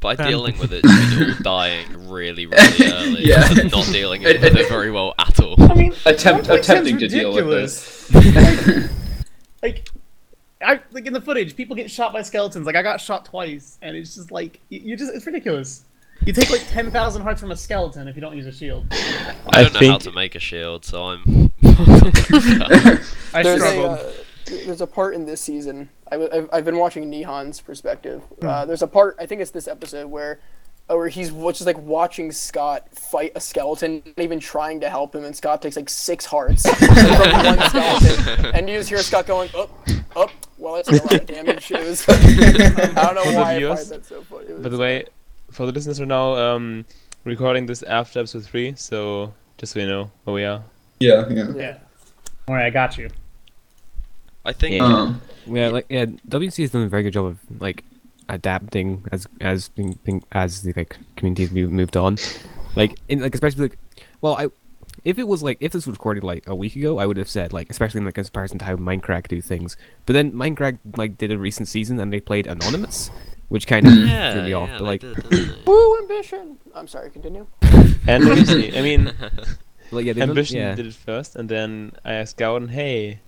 By 0.00 0.14
Um, 0.14 0.28
dealing 0.28 0.58
with 0.58 0.72
it, 0.72 0.84
you 0.84 1.18
mean 1.26 1.30
all 1.30 1.42
dying 1.42 2.08
really, 2.08 2.44
really 2.46 2.92
early. 2.92 3.26
Yeah. 3.26 3.48
and 3.58 3.70
not 3.72 3.86
dealing 3.86 4.22
with 4.22 4.44
it 4.44 4.68
very 4.68 4.90
well 4.90 5.14
at 5.18 5.40
all. 5.40 5.54
I 5.70 5.74
mean, 5.74 5.94
Attempt, 6.04 6.46
1.10 6.46 6.46
's 6.46 6.58
attempting 6.68 6.98
to 6.98 7.08
deal 7.08 7.32
with 7.32 7.44
ridiculous. 7.46 8.08
this. 8.08 8.90
like 9.62 9.88
I 10.62 10.80
like 10.92 11.06
in 11.06 11.12
the 11.12 11.20
footage, 11.20 11.56
people 11.56 11.74
get 11.76 11.90
shot 11.90 12.12
by 12.12 12.22
skeletons. 12.22 12.66
Like 12.66 12.76
I 12.76 12.82
got 12.82 13.00
shot 13.00 13.24
twice, 13.24 13.78
and 13.82 13.96
it's 13.96 14.14
just 14.14 14.30
like 14.30 14.60
you, 14.68 14.80
you 14.80 14.96
just 14.96 15.14
it's 15.14 15.24
ridiculous. 15.26 15.84
You 16.24 16.32
take 16.32 16.50
like 16.50 16.66
ten 16.68 16.90
thousand 16.90 17.22
hearts 17.22 17.40
from 17.40 17.50
a 17.50 17.56
skeleton 17.56 18.06
if 18.08 18.16
you 18.16 18.20
don't 18.22 18.36
use 18.36 18.46
a 18.46 18.52
shield. 18.52 18.86
I 18.90 19.34
I 19.48 19.62
don't 19.64 19.80
know 19.80 19.90
how 19.92 19.98
to 19.98 20.12
make 20.12 20.34
a 20.34 20.38
shield, 20.40 20.84
so 20.84 21.04
I'm. 21.04 21.52
I 21.64 23.42
there's 23.42 23.60
struggled. 23.62 23.98
a 23.98 24.08
uh, 24.08 24.12
there's 24.46 24.80
a 24.80 24.86
part 24.86 25.14
in 25.14 25.26
this 25.26 25.40
season. 25.40 25.88
I, 26.10 26.16
have 26.16 26.48
I've 26.52 26.64
been 26.64 26.78
watching 26.78 27.10
Nihon's 27.10 27.60
perspective. 27.60 28.22
Hmm. 28.40 28.46
Uh, 28.46 28.64
there's 28.66 28.82
a 28.82 28.86
part 28.86 29.16
I 29.18 29.26
think 29.26 29.40
it's 29.40 29.50
this 29.50 29.68
episode 29.68 30.08
where. 30.08 30.38
uh, 30.88 30.94
Where 30.96 31.08
he's 31.08 31.30
just 31.32 31.66
like 31.66 31.78
watching 31.78 32.30
Scott 32.30 32.88
fight 32.94 33.32
a 33.34 33.40
skeleton, 33.40 34.02
not 34.06 34.22
even 34.22 34.38
trying 34.38 34.80
to 34.80 34.88
help 34.88 35.14
him, 35.16 35.24
and 35.24 35.34
Scott 35.34 35.60
takes 35.60 35.74
like 35.76 35.88
six 35.90 36.24
hearts 36.24 36.62
from 36.78 36.88
one 37.44 37.60
skeleton, 37.68 38.46
and 38.54 38.68
you 38.68 38.78
just 38.78 38.88
hear 38.88 38.98
Scott 39.02 39.26
going 39.26 39.50
up, 39.56 39.70
up. 40.14 40.30
Well, 40.58 40.76
it's 40.76 40.88
a 40.88 40.92
lot 41.02 41.12
of 41.14 41.26
damage. 41.26 41.70
It 41.74 41.84
was, 41.84 42.08
I 42.08 42.14
don't 42.14 43.14
know 43.16 43.24
For 43.24 43.30
the 43.32 43.36
why 43.36 43.54
I 43.54 43.58
viewers, 43.58 43.88
find 43.88 44.00
that 44.00 44.06
so 44.06 44.22
funny. 44.22 44.46
It 44.46 44.62
By 44.62 44.68
the 44.68 44.78
way, 44.78 45.04
for 45.50 45.66
the 45.66 45.72
listeners 45.72 45.98
right 45.98 46.08
now, 46.08 46.36
um, 46.36 46.84
recording 47.24 47.66
this 47.66 47.82
after 47.82 48.20
episode 48.20 48.44
three, 48.44 48.74
so 48.76 49.34
just 49.58 49.72
so 49.72 49.80
you 49.80 49.88
know 49.88 50.08
where 50.22 50.34
we 50.34 50.44
are. 50.44 50.62
Yeah, 51.00 51.28
yeah. 51.28 51.52
yeah. 51.56 51.76
All 52.46 52.54
right, 52.54 52.66
I 52.66 52.70
got 52.70 52.96
you. 52.96 53.10
I 54.46 54.52
think 54.52 54.76
Yeah. 54.76 54.84
Um, 54.86 55.20
Yeah, 55.46 55.68
like 55.68 55.86
yeah, 55.88 56.06
WC 56.28 56.62
has 56.62 56.70
done 56.70 56.82
a 56.82 56.88
very 56.88 57.02
good 57.02 57.12
job 57.12 57.26
of 57.26 57.38
like 57.60 57.84
adapting 58.28 59.04
as 59.12 59.26
as 59.40 59.68
being, 59.70 59.98
being 60.04 60.24
as 60.32 60.62
the 60.62 60.72
like 60.76 60.96
communities 61.16 61.50
move, 61.52 61.70
moved 61.70 61.96
on. 61.96 62.16
Like 62.74 62.98
in 63.08 63.20
like 63.20 63.34
especially 63.34 63.62
like 63.68 63.78
well 64.20 64.34
I 64.38 64.48
if 65.04 65.18
it 65.18 65.28
was 65.28 65.42
like 65.42 65.58
if 65.60 65.70
this 65.72 65.86
was 65.86 65.94
recorded 65.96 66.24
like 66.24 66.48
a 66.48 66.54
week 66.54 66.74
ago, 66.76 66.98
I 66.98 67.06
would 67.06 67.16
have 67.16 67.28
said 67.28 67.52
like 67.52 67.70
especially 67.70 67.98
in 68.00 68.04
like 68.06 68.14
comparison 68.14 68.58
to 68.58 68.64
how 68.64 68.76
Mindcrack 68.76 69.28
do 69.28 69.40
things. 69.40 69.76
But 70.04 70.14
then 70.14 70.32
Mindcrack 70.32 70.78
like 70.96 71.16
did 71.18 71.30
a 71.30 71.38
recent 71.38 71.68
season 71.68 72.00
and 72.00 72.12
they 72.12 72.20
played 72.20 72.46
Anonymous, 72.48 73.10
which 73.48 73.66
kind 73.68 73.86
of 73.86 73.94
yeah, 73.94 74.32
threw 74.32 74.42
me 74.42 74.52
off. 74.52 74.68
yeah, 74.68 74.78
But 74.78 74.84
like 74.84 75.00
did. 75.02 75.66
Woo, 75.66 75.98
ambition! 75.98 76.58
I'm 76.74 76.88
sorry, 76.88 77.10
continue. 77.10 77.46
And 78.08 78.22
I 78.24 78.82
mean, 78.82 79.12
like 79.90 80.04
yeah, 80.06 80.12
they 80.12 80.20
done- 80.20 80.30
Ambition 80.30 80.56
yeah. 80.58 80.74
did 80.76 80.86
it 80.86 80.94
first, 80.94 81.34
and 81.36 81.48
then 81.48 81.92
I 82.04 82.12
asked 82.14 82.36
Gowden, 82.36 82.68
"Hey, 82.68 83.18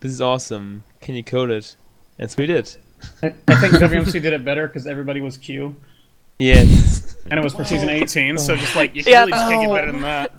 this 0.00 0.12
is 0.12 0.20
awesome. 0.20 0.84
Can 1.00 1.14
you 1.14 1.22
code 1.24 1.50
it?" 1.50 1.76
And 2.18 2.30
so 2.30 2.36
we 2.38 2.46
did. 2.46 2.76
I, 3.22 3.32
I 3.48 3.54
think 3.56 3.74
WMC 3.74 4.12
did 4.12 4.32
it 4.32 4.44
better 4.44 4.66
because 4.66 4.86
everybody 4.86 5.20
was 5.20 5.36
Q, 5.38 5.74
Yes. 6.38 7.16
and 7.30 7.38
it 7.38 7.42
was 7.42 7.54
for 7.54 7.64
season 7.64 7.88
18. 7.88 8.36
So 8.38 8.56
just 8.56 8.76
like 8.76 8.94
you 8.94 9.02
Yeah. 9.06 9.20
really 9.20 9.32
just 9.32 9.48
can't 9.48 9.62
get 9.66 9.74
better 9.74 9.92
than 9.92 10.02
that. 10.02 10.34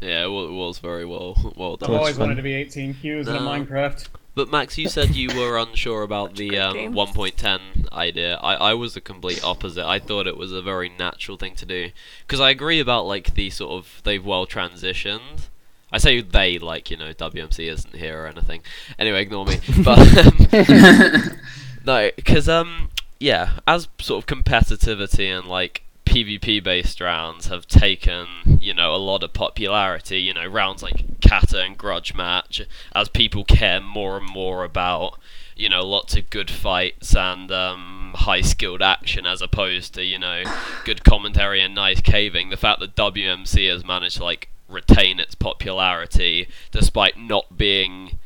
yeah, 0.00 0.22
it 0.24 0.26
it 0.26 0.52
was 0.52 0.78
very 0.78 1.04
well 1.04 1.52
well 1.56 1.76
done. 1.76 1.90
I've 1.90 1.96
always 1.98 2.18
wanted 2.18 2.34
to 2.36 2.42
be 2.42 2.52
18 2.54 2.94
Qs 2.94 3.28
in 3.28 3.36
a 3.36 3.40
Minecraft. 3.40 4.08
But 4.36 4.50
Max, 4.50 4.76
you 4.76 4.88
said 4.88 5.14
you 5.14 5.28
were 5.38 5.56
unsure 5.58 6.02
about 6.02 6.34
the 6.34 6.58
um, 6.58 6.74
1.10 6.92 7.88
idea. 7.92 8.34
I, 8.42 8.54
I 8.54 8.74
was 8.74 8.94
the 8.94 9.00
complete 9.00 9.44
opposite. 9.44 9.86
I 9.86 10.00
thought 10.00 10.26
it 10.26 10.36
was 10.36 10.50
a 10.50 10.60
very 10.60 10.88
natural 10.88 11.36
thing 11.36 11.54
to 11.54 11.64
do 11.64 11.90
because 12.26 12.40
I 12.40 12.50
agree 12.50 12.80
about 12.80 13.06
like 13.06 13.34
the 13.34 13.50
sort 13.50 13.70
of 13.70 14.00
they've 14.02 14.24
well 14.26 14.44
transitioned. 14.44 15.46
I 15.94 15.98
say 15.98 16.20
they 16.20 16.58
like 16.58 16.90
you 16.90 16.96
know 16.96 17.12
WMC 17.12 17.70
isn't 17.70 17.94
here 17.94 18.24
or 18.24 18.26
anything. 18.26 18.62
Anyway, 18.98 19.22
ignore 19.22 19.46
me. 19.46 19.60
But 19.84 19.98
um, 20.26 21.38
no, 21.86 22.10
because 22.16 22.48
um 22.48 22.90
yeah, 23.20 23.58
as 23.66 23.86
sort 24.00 24.24
of 24.24 24.36
competitivity 24.36 25.26
and 25.26 25.46
like 25.46 25.84
PvP 26.04 26.62
based 26.62 27.00
rounds 27.00 27.46
have 27.46 27.66
taken, 27.68 28.26
you 28.60 28.74
know, 28.74 28.94
a 28.94 28.96
lot 28.96 29.22
of 29.22 29.32
popularity, 29.32 30.20
you 30.20 30.34
know, 30.34 30.46
rounds 30.46 30.82
like 30.82 31.20
Kata 31.20 31.60
and 31.60 31.78
Grudge 31.78 32.14
Match, 32.14 32.62
as 32.94 33.08
people 33.08 33.44
care 33.44 33.80
more 33.80 34.16
and 34.18 34.28
more 34.28 34.64
about, 34.64 35.18
you 35.56 35.68
know, 35.68 35.86
lots 35.86 36.16
of 36.16 36.28
good 36.28 36.50
fights 36.50 37.14
and 37.14 37.50
um, 37.50 38.12
high 38.16 38.42
skilled 38.42 38.82
action 38.82 39.26
as 39.26 39.40
opposed 39.40 39.94
to, 39.94 40.04
you 40.04 40.18
know, 40.18 40.42
good 40.84 41.04
commentary 41.04 41.62
and 41.62 41.74
nice 41.74 42.00
caving. 42.00 42.50
The 42.50 42.56
fact 42.56 42.80
that 42.80 42.96
WMC 42.96 43.70
has 43.70 43.84
managed 43.84 44.16
to, 44.16 44.24
like, 44.24 44.48
retain 44.74 45.20
its 45.20 45.34
popularity 45.34 46.48
despite 46.72 47.16
not 47.18 47.56
being 47.56 48.18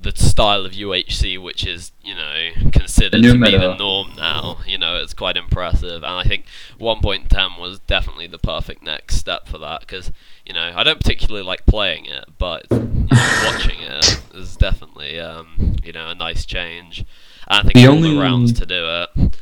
the 0.00 0.12
style 0.16 0.66
of 0.66 0.72
UHC, 0.72 1.42
which 1.42 1.66
is 1.66 1.92
you 2.02 2.14
know 2.14 2.50
considered 2.72 3.22
to 3.22 3.32
be 3.40 3.56
the 3.56 3.74
norm 3.76 4.12
now. 4.16 4.58
You 4.66 4.76
know, 4.76 4.96
it's 4.96 5.14
quite 5.14 5.36
impressive, 5.36 6.02
and 6.02 6.12
I 6.12 6.24
think 6.24 6.44
1.10 6.78 7.58
was 7.58 7.78
definitely 7.80 8.26
the 8.26 8.38
perfect 8.38 8.82
next 8.82 9.16
step 9.16 9.48
for 9.48 9.56
that 9.58 9.80
because 9.80 10.12
you 10.44 10.52
know 10.52 10.72
I 10.74 10.82
don't 10.82 11.00
particularly 11.00 11.42
like 11.46 11.64
playing 11.64 12.04
it, 12.06 12.24
but 12.38 12.66
you 12.70 12.78
know, 12.80 13.06
watching 13.46 13.80
it 13.80 14.20
is 14.34 14.56
definitely 14.56 15.18
um, 15.20 15.76
you 15.82 15.92
know 15.92 16.10
a 16.10 16.14
nice 16.14 16.44
change. 16.44 17.04
And 17.48 17.60
I 17.60 17.62
think 17.62 17.74
The 17.74 17.86
all 17.86 17.94
only- 17.96 18.14
the 18.14 18.20
rounds 18.20 18.52
to 18.54 18.66
do 18.66 18.84
it. 18.86 19.32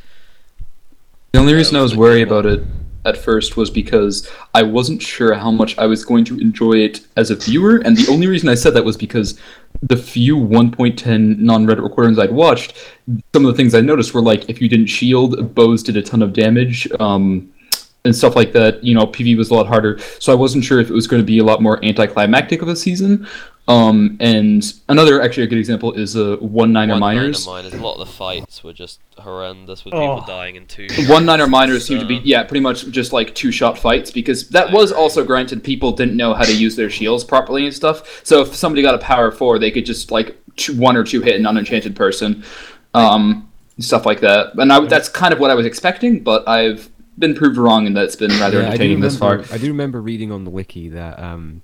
The 1.33 1.39
only 1.39 1.53
reason 1.55 1.75
I 1.75 1.81
was 1.81 1.95
worried 1.97 2.21
about 2.27 2.45
it 2.45 2.63
at 3.05 3.17
first 3.17 3.57
was 3.57 3.69
because 3.69 4.29
I 4.53 4.63
wasn't 4.63 5.01
sure 5.01 5.33
how 5.33 5.51
much 5.51 5.77
I 5.77 5.85
was 5.85 6.05
going 6.05 6.25
to 6.25 6.39
enjoy 6.39 6.73
it 6.73 7.05
as 7.17 7.31
a 7.31 7.35
viewer, 7.35 7.77
and 7.85 7.97
the 7.97 8.11
only 8.11 8.27
reason 8.27 8.49
I 8.49 8.55
said 8.55 8.73
that 8.73 8.85
was 8.85 8.97
because 8.97 9.39
the 9.81 9.97
few 9.97 10.37
1.10 10.37 11.39
non-Reddit 11.39 11.83
recordings 11.83 12.19
I'd 12.19 12.31
watched, 12.31 12.77
some 13.33 13.45
of 13.45 13.51
the 13.51 13.57
things 13.57 13.75
I 13.75 13.81
noticed 13.81 14.13
were 14.13 14.21
like 14.21 14.49
if 14.49 14.61
you 14.61 14.69
didn't 14.69 14.87
shield, 14.87 15.53
bows 15.55 15.83
did 15.83 15.97
a 15.97 16.01
ton 16.01 16.21
of 16.21 16.33
damage, 16.33 16.87
um, 16.99 17.51
and 18.05 18.15
stuff 18.15 18.35
like 18.35 18.51
that. 18.53 18.83
You 18.83 18.93
know, 18.95 19.07
PV 19.07 19.37
was 19.37 19.49
a 19.49 19.53
lot 19.53 19.67
harder, 19.67 19.99
so 20.19 20.31
I 20.31 20.35
wasn't 20.35 20.63
sure 20.63 20.79
if 20.79 20.89
it 20.89 20.93
was 20.93 21.07
going 21.07 21.21
to 21.21 21.25
be 21.25 21.39
a 21.39 21.43
lot 21.43 21.61
more 21.61 21.83
anticlimactic 21.83 22.61
of 22.61 22.67
a 22.67 22.75
season. 22.75 23.27
Um, 23.65 24.17
and 24.19 24.61
another 24.89 25.21
actually 25.21 25.43
a 25.43 25.47
good 25.47 25.57
example 25.57 25.93
is 25.93 26.17
uh, 26.17 26.35
one 26.41 26.73
niner 26.73 26.93
One 26.95 26.99
miners. 26.99 27.47
Niner 27.47 27.63
miners. 27.69 27.73
A 27.79 27.83
lot 27.83 27.93
of 27.93 27.99
the 28.07 28.13
fights 28.13 28.61
were 28.61 28.73
just 28.73 28.99
horrendous 29.17 29.85
with 29.85 29.93
Oh. 29.93 29.99
people 30.17 30.23
dying 30.27 30.57
in 30.57 30.65
two. 30.65 30.87
One 31.07 31.25
niner 31.25 31.47
miners 31.47 31.85
seem 31.85 31.99
to 31.99 32.05
be 32.05 32.15
yeah, 32.25 32.43
pretty 32.43 32.59
much 32.59 32.89
just 32.89 33.13
like 33.13 33.33
two 33.35 33.51
shot 33.53 33.77
fights 33.77 34.11
because 34.11 34.49
that 34.49 34.71
I 34.71 34.73
was 34.73 34.91
agree. 34.91 35.01
also 35.01 35.23
granted 35.23 35.63
people 35.63 35.93
didn't 35.93 36.17
know 36.17 36.33
how 36.33 36.43
to 36.43 36.53
use 36.53 36.75
their 36.75 36.89
shields 36.89 37.23
properly 37.23 37.65
and 37.65 37.73
stuff. 37.73 38.21
So 38.25 38.41
if 38.41 38.53
somebody 38.53 38.81
got 38.81 38.95
a 38.95 38.99
power 38.99 39.31
four, 39.31 39.57
they 39.59 39.71
could 39.71 39.85
just 39.85 40.11
like 40.11 40.37
two, 40.57 40.75
one 40.77 40.97
or 40.97 41.05
two 41.05 41.21
hit 41.21 41.35
an 41.39 41.45
unenchanted 41.45 41.95
person, 41.95 42.43
um, 42.93 43.49
stuff 43.79 44.05
like 44.05 44.19
that. 44.21 44.55
And 44.55 44.73
I, 44.73 44.85
that's 44.87 45.07
kind 45.07 45.33
of 45.33 45.39
what 45.39 45.51
I 45.51 45.55
was 45.55 45.65
expecting, 45.65 46.21
but 46.21 46.45
I've 46.49 46.89
been 47.17 47.33
proved 47.33 47.57
wrong, 47.57 47.87
and 47.87 47.95
that's 47.95 48.15
been 48.17 48.31
rather 48.31 48.57
Yeah, 48.59 48.63
I 48.63 48.65
do 48.65 48.73
entertaining 48.73 48.99
this 48.99 49.17
far. 49.17 49.39
I 49.51 49.57
do 49.57 49.67
remember 49.67 50.01
reading 50.01 50.31
on 50.33 50.43
the 50.43 50.49
wiki 50.49 50.89
that 50.89 51.17
um, 51.19 51.61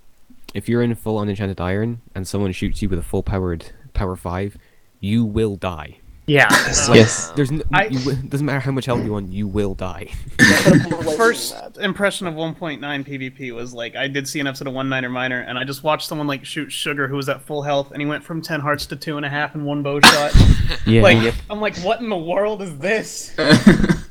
if 0.54 0.68
you're 0.68 0.82
in 0.82 0.96
full 0.96 1.20
unenchanted 1.22 1.62
iron 1.62 2.02
and 2.16 2.28
someone 2.28 2.52
shoots 2.52 2.82
you 2.82 2.90
with 2.90 3.00
a 3.00 3.04
full 3.04 3.24
powered 3.24 3.72
power 3.94 4.16
five, 4.16 4.58
you 5.00 5.24
will 5.24 5.56
die. 5.56 5.99
Yeah. 6.30 6.48
yes. 6.94 7.32
There's 7.32 7.52
n- 7.52 7.64
I- 7.74 7.88
you, 7.88 8.14
doesn't 8.16 8.46
matter 8.46 8.60
how 8.60 8.72
much 8.72 8.86
health 8.86 9.04
you 9.04 9.12
want, 9.12 9.32
you 9.32 9.48
will 9.48 9.74
die. 9.74 10.10
First 11.18 11.56
impression 11.80 12.28
of 12.28 12.36
1.9 12.36 12.80
PvP 12.80 13.54
was 13.54 13.74
like 13.74 13.96
I 13.96 14.08
did 14.08 14.28
see 14.28 14.40
an 14.40 14.48
episode 14.48 14.68
of 14.68 14.74
One 14.74 14.90
Niner 14.90 15.10
Miner, 15.10 15.40
and 15.42 15.58
I 15.58 15.64
just 15.64 15.84
watched 15.84 16.08
someone 16.08 16.28
like 16.28 16.46
shoot 16.46 16.72
Sugar, 16.72 17.08
who 17.08 17.16
was 17.16 17.30
at 17.30 17.42
full 17.42 17.64
health, 17.64 17.92
and 17.92 18.02
he 18.02 18.08
went 18.08 18.24
from 18.24 18.42
10 18.42 18.60
hearts 18.60 18.86
to 18.88 18.96
two 18.96 19.18
and 19.18 19.26
a 19.26 19.30
half 19.30 19.56
in 19.56 19.64
one 19.66 19.82
bow 19.84 20.00
shot. 20.02 20.32
yeah, 20.86 21.02
like 21.02 21.34
I'm 21.50 21.60
like, 21.60 21.78
what 21.80 22.00
in 22.00 22.10
the 22.10 22.18
world 22.18 22.62
is 22.62 22.78
this? 22.78 23.34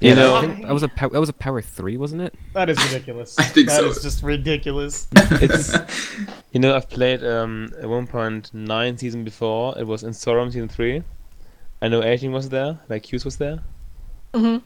you 0.00 0.14
know- 0.14 0.36
I 0.36 0.40
think 0.46 0.62
that 0.66 0.74
was 0.74 0.82
a 0.82 0.88
pow- 0.88 1.08
that 1.10 1.20
was 1.20 1.28
a 1.28 1.32
power 1.34 1.62
three, 1.62 1.96
wasn't 1.96 2.22
it? 2.22 2.34
That 2.52 2.68
is 2.68 2.82
ridiculous. 2.92 3.38
I 3.38 3.44
think 3.44 3.68
That 3.68 3.80
so. 3.80 3.86
is 3.88 4.02
just 4.02 4.22
ridiculous. 4.22 5.06
It's 5.14 5.76
you 6.52 6.60
know 6.60 6.74
I've 6.74 6.88
played 6.90 7.22
um 7.24 7.70
a 7.80 7.84
1.9 7.86 8.98
season 8.98 9.24
before. 9.24 9.78
It 9.78 9.86
was 9.86 10.02
in 10.02 10.10
Sorum 10.10 10.48
season 10.52 10.68
three. 10.68 11.02
I 11.80 11.88
know 11.88 12.02
18 12.02 12.32
was 12.32 12.48
there, 12.48 12.78
like 12.88 13.10
Hughes 13.12 13.24
was 13.24 13.36
there. 13.36 13.60
Mhm. 14.34 14.62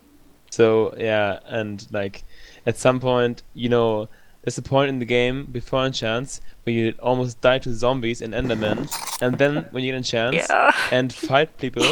So 0.50 0.94
yeah, 0.98 1.40
and 1.46 1.86
like 1.90 2.24
at 2.66 2.76
some 2.78 3.00
point, 3.00 3.42
you 3.54 3.68
know, 3.68 4.08
there's 4.42 4.58
a 4.58 4.62
point 4.62 4.88
in 4.88 4.98
the 4.98 5.04
game 5.04 5.44
before 5.46 5.84
enchants 5.86 6.40
where 6.64 6.74
you 6.74 6.94
almost 7.00 7.40
die 7.40 7.58
to 7.60 7.72
zombies 7.74 8.20
and 8.22 8.34
Endermen, 8.34 8.88
and 9.20 9.38
then 9.38 9.66
when 9.70 9.84
you 9.84 9.92
get 9.92 9.96
enchants 9.98 10.46
Yeah. 10.48 10.72
and 10.90 11.12
fight 11.12 11.56
people, 11.58 11.84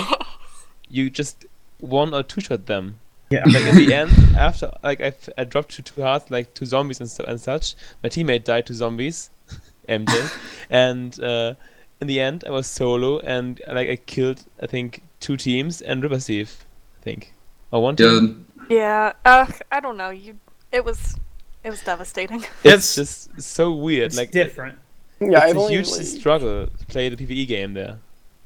you 0.88 1.10
just 1.10 1.44
one 1.78 2.12
or 2.14 2.22
two 2.22 2.40
shot 2.40 2.66
them. 2.66 2.98
Yeah. 3.30 3.44
Like 3.46 3.62
in 3.64 3.76
the 3.76 3.94
end, 3.94 4.10
after 4.36 4.72
like 4.82 5.00
I, 5.00 5.04
f- 5.06 5.28
I 5.38 5.44
dropped 5.44 5.70
to 5.76 5.82
two 5.82 6.02
hearts, 6.02 6.30
like 6.30 6.52
two 6.54 6.66
zombies 6.66 6.98
and, 7.00 7.08
so, 7.08 7.24
and 7.24 7.40
such. 7.40 7.76
My 8.02 8.08
teammate 8.08 8.42
died 8.44 8.66
to 8.66 8.74
zombies, 8.74 9.30
MJ, 9.88 10.10
and 10.68 11.18
uh, 11.22 11.54
in 12.00 12.08
the 12.08 12.18
end 12.20 12.42
I 12.46 12.50
was 12.50 12.66
solo 12.66 13.20
and 13.20 13.60
like 13.68 13.88
I 13.88 13.96
killed 13.96 14.42
I 14.60 14.66
think 14.66 15.02
two 15.20 15.36
teams 15.36 15.80
and 15.82 16.02
River 16.02 16.18
Thief, 16.18 16.64
I 17.00 17.04
think, 17.04 17.32
or 17.70 17.82
one 17.82 17.96
team. 17.96 18.46
Yeah, 18.68 18.76
Yeah. 18.76 19.12
Uh, 19.24 19.46
I 19.70 19.80
don't 19.80 19.96
know. 19.96 20.10
You. 20.10 20.38
It 20.72 20.84
was. 20.84 21.16
It 21.62 21.70
was 21.70 21.82
devastating. 21.82 22.40
It's 22.64 22.64
It's- 22.64 22.94
just 22.94 23.42
so 23.42 23.72
weird. 23.72 24.06
It's 24.06 24.16
like 24.16 24.30
different. 24.30 24.78
Yeah, 25.20 25.28
it's 25.38 25.50
I've 25.50 25.56
a 25.56 25.60
only 25.60 25.74
huge 25.74 25.88
played- 25.88 26.06
struggle 26.06 26.66
to 26.66 26.86
play 26.86 27.08
the 27.10 27.16
PVE 27.16 27.46
game 27.46 27.74
there. 27.74 27.98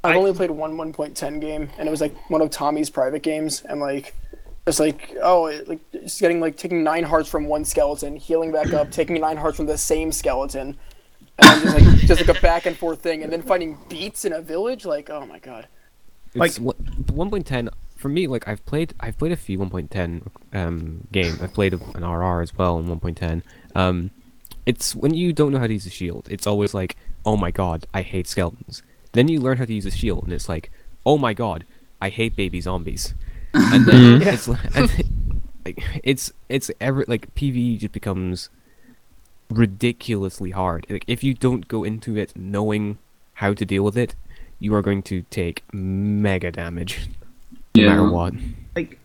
I've 0.03 0.17
I- 0.17 0.19
only 0.19 0.33
played 0.35 0.51
one 0.51 0.77
1.10 0.77 1.41
game, 1.41 1.71
and 1.79 1.87
it 1.89 1.91
was 1.91 2.01
like 2.01 2.15
one 2.29 2.41
of 2.43 2.51
Tommy's 2.51 2.91
private 2.91 3.23
games, 3.23 3.63
and 3.69 3.79
like, 3.81 4.15
it's 4.67 4.81
like, 4.81 5.15
oh, 5.23 5.47
it, 5.47 5.69
like 5.69 5.79
just 5.93 6.21
getting 6.21 6.41
like 6.41 6.57
taking 6.57 6.83
nine 6.83 7.05
hearts 7.05 7.29
from 7.29 7.47
one 7.47 7.65
skeleton, 7.65 8.17
healing 8.17 8.51
back 8.51 8.73
up, 8.73 8.91
taking 8.91 9.21
nine 9.21 9.37
hearts 9.37 9.57
from 9.57 9.67
the 9.67 9.79
same 9.79 10.11
skeleton, 10.11 10.77
and 11.39 11.63
then 11.63 11.63
just 11.63 11.75
like 11.77 11.99
just 12.09 12.27
like 12.27 12.37
a 12.37 12.41
back 12.41 12.67
and 12.67 12.77
forth 12.77 13.01
thing, 13.01 13.23
and 13.23 13.33
then 13.33 13.43
fighting 13.43 13.79
beats 13.89 14.25
in 14.25 14.33
a 14.33 14.41
village. 14.41 14.85
Like, 14.85 15.09
oh 15.11 15.25
my 15.25 15.39
god. 15.39 15.69
It's 16.35 16.59
one 16.59 17.31
point 17.31 17.47
ten 17.47 17.71
for 17.97 18.09
me. 18.09 18.27
Like 18.27 18.47
I've 18.49 18.65
played, 18.67 18.95
I've 19.01 19.19
played 19.19 19.33
a 19.33 19.37
few 19.37 19.59
one 19.59 19.71
point 19.71 19.91
ten 19.91 20.31
um 20.53 21.07
game. 21.13 21.39
I've 21.41 21.55
played 21.55 21.75
an 21.75 22.05
RR 22.05 22.43
as 22.43 22.57
well 22.57 22.79
in 22.79 22.89
one 22.89 23.01
point 23.01 23.19
ten. 23.19 23.43
Um, 23.75 24.11
it's 24.67 24.95
when 24.95 25.15
you 25.15 25.33
don't 25.33 25.53
know 25.53 25.59
how 25.59 25.67
to 25.67 25.73
use 25.73 25.87
a 25.87 25.91
shield. 25.91 26.27
It's 26.31 26.47
always 26.47 26.75
like, 26.75 26.97
oh 27.25 27.37
my 27.37 27.51
god, 27.51 27.87
I 27.93 28.03
hate 28.03 28.27
skeletons. 28.27 28.83
Then 29.13 29.29
you 29.29 29.41
learn 29.41 29.59
how 29.59 29.65
to 29.65 29.75
use 29.75 29.87
a 29.87 29.91
shield, 29.91 30.25
and 30.25 30.33
it's 30.33 30.49
like, 30.49 30.71
oh 31.07 31.19
my 31.19 31.35
god, 31.35 31.65
I 32.01 32.09
hate 32.09 32.35
baby 32.37 32.61
zombies. 32.61 33.15
And 33.53 33.87
then 33.87 34.23
it's 34.27 34.49
li- 34.49 34.59
and 34.75 34.91
like 35.65 35.83
it's 36.03 36.33
it's 36.49 36.71
ever 36.81 37.05
like 37.07 37.35
PvE 37.35 37.79
just 37.79 37.93
becomes 37.93 38.51
ridiculously 39.51 40.51
hard. 40.51 40.87
Like 40.91 41.05
if 41.07 41.23
you 41.23 41.35
don't 41.35 41.69
go 41.69 41.85
into 41.85 42.17
it 42.17 42.37
knowing 42.37 42.99
how 43.35 43.55
to 43.55 43.65
deal 43.65 43.83
with 43.85 43.97
it, 43.97 44.15
you 44.59 44.75
are 44.75 44.83
going 44.83 45.03
to 45.05 45.23
take 45.31 45.63
mega 45.73 46.51
damage 46.51 47.09
no 47.75 47.83
yeah. 47.83 47.89
matter 47.89 48.11
what. 48.11 48.35
Like, 48.77 48.99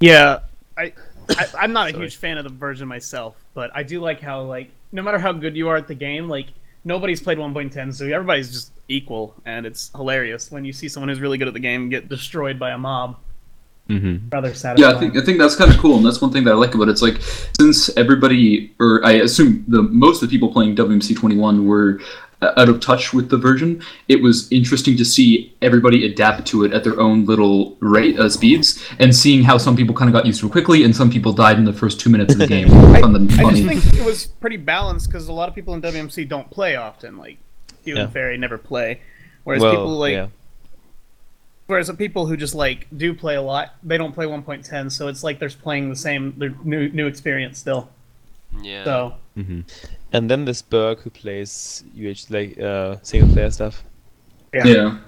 yeah, 0.00 0.40
I, 0.76 0.92
I 1.30 1.46
I'm 1.58 1.72
not 1.72 1.90
a 1.90 1.96
huge 1.96 2.16
fan 2.16 2.38
of 2.38 2.44
the 2.44 2.50
version 2.50 2.86
myself, 2.86 3.36
but 3.54 3.70
I 3.74 3.82
do 3.82 4.00
like 4.00 4.20
how 4.20 4.42
like 4.42 4.70
no 4.92 5.02
matter 5.02 5.18
how 5.18 5.32
good 5.32 5.56
you 5.56 5.68
are 5.68 5.76
at 5.76 5.88
the 5.88 5.94
game, 5.94 6.28
like 6.28 6.46
nobody's 6.84 7.20
played 7.20 7.38
1.10, 7.38 7.94
so 7.94 8.04
everybody's 8.04 8.52
just 8.52 8.72
equal, 8.88 9.34
and 9.46 9.64
it's 9.64 9.90
hilarious 9.94 10.50
when 10.50 10.64
you 10.64 10.72
see 10.72 10.88
someone 10.88 11.08
who's 11.08 11.20
really 11.20 11.38
good 11.38 11.48
at 11.48 11.54
the 11.54 11.60
game 11.60 11.88
get 11.88 12.08
destroyed 12.08 12.58
by 12.58 12.70
a 12.70 12.78
mob. 12.78 13.16
Mm-hmm. 13.88 14.30
Rather 14.32 14.54
satisfying. 14.54 14.78
Yeah, 14.78 14.96
I 14.96 14.98
think 14.98 15.14
I 15.14 15.20
think 15.20 15.38
that's 15.38 15.56
kind 15.56 15.70
of 15.70 15.78
cool, 15.78 15.96
and 15.96 16.06
that's 16.06 16.20
one 16.20 16.32
thing 16.32 16.44
that 16.44 16.52
I 16.52 16.54
like 16.54 16.74
about 16.74 16.88
it. 16.88 16.92
It's 16.92 17.02
like 17.02 17.20
since 17.60 17.94
everybody, 17.98 18.72
or 18.80 19.04
I 19.04 19.12
assume 19.12 19.62
the 19.68 19.82
most 19.82 20.22
of 20.22 20.30
the 20.30 20.34
people 20.34 20.50
playing 20.50 20.74
WMC 20.74 21.14
21 21.14 21.66
were 21.66 22.00
out 22.56 22.68
of 22.68 22.80
touch 22.80 23.12
with 23.12 23.28
the 23.30 23.36
version, 23.36 23.82
it 24.08 24.22
was 24.22 24.50
interesting 24.52 24.96
to 24.96 25.04
see 25.04 25.54
everybody 25.62 26.04
adapt 26.04 26.46
to 26.48 26.64
it 26.64 26.72
at 26.72 26.84
their 26.84 26.98
own 27.00 27.24
little 27.24 27.76
rate 27.80 28.18
uh, 28.18 28.28
speeds, 28.28 28.84
and 28.98 29.14
seeing 29.14 29.42
how 29.42 29.58
some 29.58 29.76
people 29.76 29.94
kind 29.94 30.08
of 30.08 30.12
got 30.12 30.26
used 30.26 30.40
to 30.40 30.46
it 30.46 30.52
quickly, 30.52 30.84
and 30.84 30.94
some 30.94 31.10
people 31.10 31.32
died 31.32 31.58
in 31.58 31.64
the 31.64 31.72
first 31.72 32.00
two 32.00 32.10
minutes 32.10 32.34
of 32.34 32.40
the 32.40 32.46
game. 32.56 32.66
I 32.70 33.00
found 33.00 33.14
them 33.14 33.28
I 33.30 33.50
just 33.52 33.64
think 33.64 33.94
it 33.94 34.04
was 34.04 34.26
pretty 34.26 34.56
balanced 34.56 35.08
because 35.08 35.28
a 35.28 35.32
lot 35.32 35.48
of 35.48 35.54
people 35.54 35.74
in 35.74 35.82
WMC 35.82 36.28
don't 36.28 36.50
play 36.50 36.76
often. 36.76 37.16
Like 37.16 37.38
you 37.84 37.94
Yeah. 37.94 38.02
and 38.02 38.12
Fairy 38.12 38.36
never 38.38 38.58
play, 38.58 39.00
whereas 39.44 39.62
well, 39.62 39.72
people 39.72 39.98
like 39.98 40.12
yeah. 40.12 40.28
whereas 41.66 41.86
the 41.86 41.94
people 41.94 42.26
who 42.26 42.36
just 42.36 42.54
like 42.54 42.86
do 42.96 43.14
play 43.14 43.36
a 43.36 43.42
lot, 43.42 43.74
they 43.82 43.98
don't 43.98 44.12
play 44.12 44.26
1.10, 44.26 44.90
so 44.92 45.08
it's 45.08 45.22
like 45.22 45.38
they're 45.38 45.48
playing 45.50 45.90
the 45.90 45.96
same 45.96 46.34
their 46.38 46.54
new 46.64 46.88
new 46.90 47.06
experience 47.06 47.58
still. 47.58 47.90
Yeah. 48.62 48.84
So 48.84 49.14
Mm-hmm. 49.36 49.60
And 50.14 50.30
then 50.30 50.44
this 50.44 50.62
Berg 50.62 51.00
who 51.00 51.10
plays 51.10 51.82
UH 51.98 52.32
like 52.32 52.58
uh, 52.58 52.96
single 53.02 53.28
player 53.34 53.50
stuff. 53.50 53.82
yeah. 54.52 54.98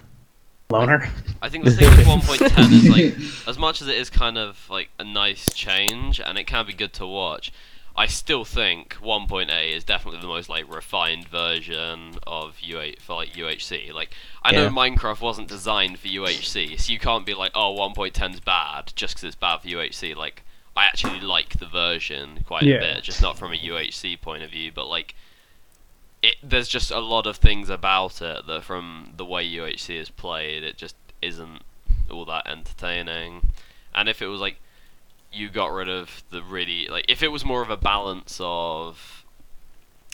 loner. 0.68 1.08
I 1.40 1.48
think 1.48 1.64
the 1.64 1.70
thing 1.70 1.88
with 1.96 2.06
1.10 2.06 2.72
is 2.72 2.88
like, 2.88 3.48
as 3.48 3.56
much 3.56 3.80
as 3.80 3.86
it 3.86 3.94
is 3.94 4.10
kind 4.10 4.36
of 4.36 4.68
like 4.68 4.88
a 4.98 5.04
nice 5.04 5.46
change 5.54 6.20
and 6.20 6.36
it 6.36 6.48
can 6.48 6.66
be 6.66 6.72
good 6.72 6.92
to 6.94 7.06
watch, 7.06 7.52
I 7.94 8.06
still 8.06 8.44
think 8.44 8.94
1.8 8.96 9.76
is 9.76 9.84
definitely 9.84 10.20
the 10.20 10.26
most 10.26 10.48
like 10.48 10.68
refined 10.74 11.28
version 11.28 12.16
of 12.26 12.56
UH 12.60 13.00
for 13.00 13.14
like 13.14 13.34
UHC. 13.34 13.92
Like, 13.92 14.10
I 14.42 14.50
know 14.50 14.64
Yeah. 14.64 14.70
Minecraft 14.70 15.20
wasn't 15.20 15.46
designed 15.46 16.00
for 16.00 16.08
UHC, 16.08 16.80
so 16.80 16.92
you 16.92 16.98
can't 16.98 17.24
be 17.24 17.34
like, 17.34 17.52
oh, 17.54 17.76
1.10 17.78 18.34
is 18.34 18.40
bad 18.40 18.92
just 18.96 19.14
because 19.14 19.24
it's 19.24 19.36
bad 19.36 19.62
for 19.62 19.68
UHC. 19.68 20.16
Like, 20.16 20.42
I 20.76 20.84
actually 20.84 21.20
like 21.20 21.58
the 21.58 21.66
version 21.66 22.44
quite 22.46 22.64
Yeah. 22.64 22.76
a 22.76 22.80
bit, 22.80 23.04
just 23.04 23.22
not 23.22 23.38
from 23.38 23.52
a 23.52 23.56
UHC 23.56 24.20
point 24.20 24.42
of 24.42 24.50
view, 24.50 24.70
but 24.74 24.86
like. 24.86 25.14
It, 26.22 26.36
there's 26.42 26.66
just 26.66 26.90
a 26.90 26.98
lot 26.98 27.26
of 27.26 27.36
things 27.36 27.68
about 27.68 28.20
it 28.22 28.46
that, 28.46 28.64
from 28.64 29.12
the 29.16 29.24
way 29.24 29.46
UHC 29.48 29.96
is 30.00 30.08
played, 30.08 30.64
it 30.64 30.76
just 30.76 30.96
isn't 31.22 31.60
all 32.10 32.24
that 32.24 32.46
entertaining. 32.48 33.50
And 33.94 34.08
if 34.08 34.20
it 34.22 34.26
was 34.26 34.40
like 34.40 34.56
you 35.32 35.48
got 35.50 35.72
rid 35.72 35.88
of 35.88 36.22
the 36.30 36.42
really 36.42 36.86
like 36.88 37.04
if 37.08 37.22
it 37.22 37.28
was 37.28 37.44
more 37.44 37.60
of 37.62 37.70
a 37.70 37.76
balance 37.76 38.38
of 38.42 39.24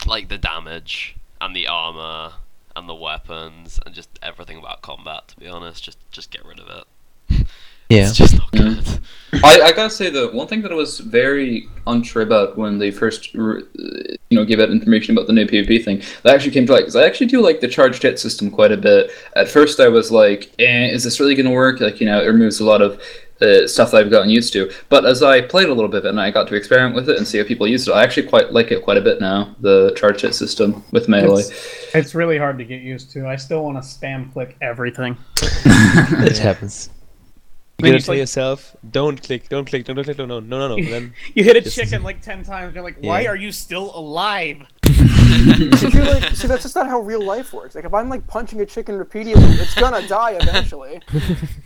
like 0.06 0.28
the 0.28 0.38
damage 0.38 1.14
and 1.40 1.54
the 1.54 1.66
armor 1.66 2.32
and 2.74 2.88
the 2.88 2.94
weapons 2.94 3.78
and 3.86 3.94
just 3.94 4.08
everything 4.22 4.58
about 4.58 4.82
combat 4.82 5.28
to 5.28 5.36
be 5.38 5.46
honest 5.46 5.84
just 5.84 5.98
just 6.10 6.30
get 6.30 6.44
rid 6.44 6.58
of 6.58 6.66
it 7.30 7.46
it's 8.00 8.16
just 8.16 8.34
not 8.36 8.48
Yeah. 8.52 8.60
good 8.74 9.00
I, 9.44 9.60
I 9.62 9.72
gotta 9.72 9.88
say 9.88 10.10
the 10.10 10.28
one 10.28 10.46
thing 10.46 10.60
that 10.60 10.70
I 10.72 10.74
was 10.74 10.98
very 11.00 11.66
unsure 11.86 12.20
about 12.22 12.58
when 12.58 12.78
they 12.78 12.90
first, 12.90 13.30
r- 13.34 13.62
you 14.28 14.38
know, 14.38 14.44
gave 14.44 14.60
out 14.60 14.70
information 14.70 15.16
about 15.16 15.26
the 15.26 15.32
new 15.32 15.46
PvP 15.46 15.82
thing, 15.82 16.02
that 16.22 16.34
actually 16.34 16.50
came 16.50 16.66
to 16.66 16.72
light 16.72 16.80
because 16.80 16.96
I 16.96 17.06
actually 17.06 17.28
do 17.28 17.40
like 17.40 17.60
the 17.60 17.68
charged 17.68 18.02
hit 18.02 18.18
system 18.18 18.50
quite 18.50 18.72
a 18.72 18.76
bit. 18.76 19.10
At 19.34 19.48
first, 19.48 19.80
I 19.80 19.88
was 19.88 20.10
like, 20.10 20.52
eh, 20.58 20.88
"Is 20.88 21.02
this 21.02 21.18
really 21.18 21.34
gonna 21.34 21.50
work?" 21.50 21.80
Like, 21.80 21.98
you 21.98 22.06
know, 22.06 22.22
it 22.22 22.26
removes 22.26 22.60
a 22.60 22.64
lot 22.66 22.82
of 22.82 23.00
uh, 23.40 23.66
stuff 23.66 23.90
that 23.92 24.04
I've 24.04 24.10
gotten 24.10 24.28
used 24.28 24.52
to. 24.52 24.70
But 24.90 25.06
as 25.06 25.22
I 25.22 25.40
played 25.40 25.68
a 25.70 25.74
little 25.74 25.90
bit 25.90 26.04
and 26.04 26.20
I 26.20 26.30
got 26.30 26.46
to 26.48 26.54
experiment 26.54 26.94
with 26.94 27.08
it 27.08 27.16
and 27.16 27.26
see 27.26 27.38
how 27.38 27.44
people 27.44 27.66
used 27.66 27.88
it, 27.88 27.92
I 27.92 28.02
actually 28.02 28.28
quite 28.28 28.52
like 28.52 28.70
it 28.70 28.82
quite 28.82 28.98
a 28.98 29.02
bit 29.02 29.18
now. 29.20 29.56
The 29.60 29.94
charged 29.96 30.20
hit 30.20 30.34
system 30.34 30.84
with 30.92 31.08
melee. 31.08 31.40
It's, 31.40 31.94
it's 31.94 32.14
really 32.14 32.36
hard 32.38 32.58
to 32.58 32.64
get 32.64 32.82
used 32.82 33.10
to. 33.12 33.26
I 33.26 33.36
still 33.36 33.64
want 33.64 33.82
to 33.82 33.88
spam 33.88 34.30
click 34.32 34.56
everything. 34.60 35.16
It 36.24 36.38
happens. 36.38 36.90
You 37.82 37.90
Then 37.92 37.98
gotta 38.00 38.10
like- 38.12 38.18
yourself, 38.18 38.76
don't 38.88 39.20
click, 39.22 39.48
don't 39.48 39.64
click, 39.64 39.84
don't 39.84 40.02
click, 40.02 40.16
no, 40.18 40.26
no, 40.26 40.40
no, 40.40 40.68
no, 40.68 40.76
no. 40.76 40.84
Then 40.84 41.14
You 41.34 41.44
hit 41.44 41.56
a 41.56 41.60
Just- 41.60 41.76
chicken 41.76 42.02
like 42.02 42.22
ten 42.22 42.42
times. 42.44 42.74
You're 42.74 42.84
like, 42.84 42.96
why 43.00 43.22
Yeah. 43.22 43.30
are 43.30 43.36
you 43.36 43.50
still 43.52 43.90
alive? 43.96 44.62
See, 44.86 45.88
you're 45.92 46.04
like, 46.04 46.34
see, 46.36 46.46
that's 46.46 46.62
just 46.62 46.74
not 46.76 46.86
how 46.88 47.00
real 47.00 47.22
life 47.24 47.52
works. 47.52 47.74
Like, 47.74 47.84
if 47.84 47.92
I'm 47.94 48.08
like 48.08 48.26
punching 48.26 48.60
a 48.60 48.66
chicken 48.66 48.96
repeatedly, 48.98 49.42
it's 49.54 49.74
gonna 49.74 50.06
die 50.06 50.32
eventually. 50.40 51.00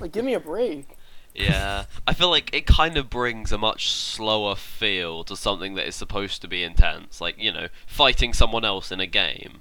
like, 0.01 0.13
give 0.13 0.25
me 0.25 0.35
a 0.35 0.41
break. 0.41 0.89
yeah 1.35 1.85
i 2.07 2.15
feel 2.15 2.31
like 2.31 2.49
it 2.55 2.65
kind 2.67 2.97
of 2.97 3.11
brings 3.11 3.53
a 3.53 3.59
much 3.59 3.91
slower 3.93 4.55
feel 4.57 5.23
to 5.23 5.37
something 5.37 5.75
that 5.75 5.87
is 5.87 5.95
supposed 5.95 6.41
to 6.41 6.49
be 6.49 6.63
intense 6.63 7.21
like 7.21 7.35
you 7.39 7.53
know 7.53 7.69
fighting 7.87 8.33
someone 8.33 8.65
else 8.65 8.91
in 8.91 9.01
a 9.01 9.07
game 9.07 9.61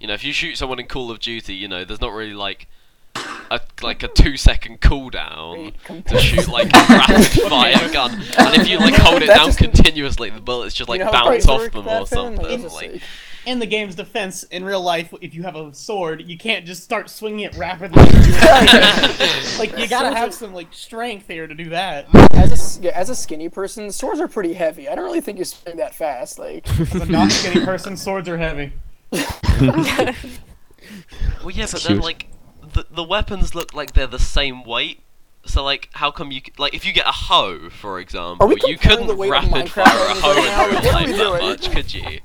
you 0.00 0.06
know 0.06 0.14
if 0.14 0.24
you 0.24 0.32
shoot 0.32 0.56
someone 0.56 0.80
in 0.80 0.86
call 0.86 1.10
of 1.10 1.18
duty 1.20 1.52
you 1.54 1.68
know 1.68 1.84
there's 1.84 2.00
not 2.00 2.14
really 2.14 2.32
like 2.32 2.66
a 3.16 3.60
like 3.82 4.02
a 4.02 4.08
two 4.08 4.36
second 4.36 4.80
cooldown 4.80 5.72
to 6.06 6.18
shoot 6.18 6.46
like 6.48 6.68
a 6.68 6.86
rapid 6.88 7.24
fire 7.48 7.92
gun, 7.92 8.12
and 8.12 8.54
if 8.60 8.68
you 8.68 8.78
like 8.78 8.94
hold 8.98 9.22
it 9.22 9.26
That 9.26 9.36
down 9.36 9.46
just- 9.46 9.58
continuously, 9.58 10.30
the 10.30 10.40
bullets 10.40 10.74
just 10.74 10.88
like 10.88 10.98
you 11.00 11.04
know 11.04 11.10
how 11.12 11.24
bounce 11.24 11.44
fights 11.44 11.48
off 11.48 11.60
work, 11.60 11.72
them 11.72 11.80
or 11.82 11.84
Batman? 11.84 12.00
Like, 12.00 12.08
something. 12.08 12.64
it's 12.64 12.74
Like, 12.74 12.92
like- 12.92 13.02
In 13.46 13.58
the 13.58 13.66
game's 13.66 13.94
defense, 13.96 14.42
in 14.44 14.64
real 14.64 14.82
life, 14.82 15.12
if 15.22 15.34
you 15.34 15.42
have 15.44 15.56
a 15.56 15.72
sword, 15.74 16.22
you 16.28 16.36
can't 16.38 16.64
just 16.66 16.84
start 16.84 17.08
swinging 17.10 17.40
it 17.40 17.56
rapidly. 17.56 18.02
like 19.58 19.76
you 19.78 19.88
gotta 19.88 20.14
have 20.14 20.32
some 20.34 20.52
like 20.54 20.68
strength 20.72 21.26
here 21.26 21.46
to 21.46 21.54
do 21.54 21.70
that. 21.70 22.06
as 22.34 22.50
a 22.50 22.54
s- 22.54 22.78
yeah, 22.82 22.90
as 22.94 23.10
a 23.10 23.14
skinny 23.16 23.48
person, 23.48 23.90
swords 23.90 24.20
are 24.20 24.28
pretty 24.28 24.52
heavy. 24.52 24.88
I 24.88 24.94
don't 24.94 25.04
really 25.04 25.20
think 25.22 25.38
you 25.38 25.44
swing 25.44 25.78
that 25.78 25.94
fast. 25.94 26.38
Like, 26.38 26.68
As 26.78 26.94
a 26.94 27.06
not 27.06 27.32
skinny 27.32 27.64
person, 27.64 27.96
swords 27.96 28.28
are 28.28 28.38
heavy. 28.38 28.72
well, 29.10 29.24
yeah, 31.50 31.66
but 31.70 31.82
then 31.82 31.96
cute. 31.96 32.02
like 32.02 32.26
the 32.88 32.94
the 32.94 33.04
weapons 33.04 33.54
look 33.54 33.74
like 33.74 33.92
they're 33.94 34.06
the 34.06 34.18
same 34.18 34.64
weight. 34.64 35.00
So 35.46 35.64
like, 35.64 35.88
how 35.92 36.10
come 36.10 36.30
you 36.30 36.40
c- 36.40 36.52
like 36.58 36.74
if 36.74 36.84
you 36.84 36.92
get 36.92 37.06
a 37.06 37.12
hoe, 37.12 37.70
for 37.70 37.98
example, 37.98 38.52
you 38.66 38.76
couldn't 38.76 39.06
the 39.06 39.14
weight 39.16 39.28
of 39.32 39.32
rapid 39.50 39.66
Minecraft 39.68 39.72
fire 39.72 39.96
a 39.96 40.08
weapons 40.08 40.20
hoe 40.20 40.68
in 40.68 40.70
real 40.82 40.90
are 40.90 40.92
life 40.92 41.06
we 41.06 41.12
that 41.12 41.18
doing? 41.18 41.42
much, 41.48 41.70
could 41.70 41.94
you? 41.94 42.20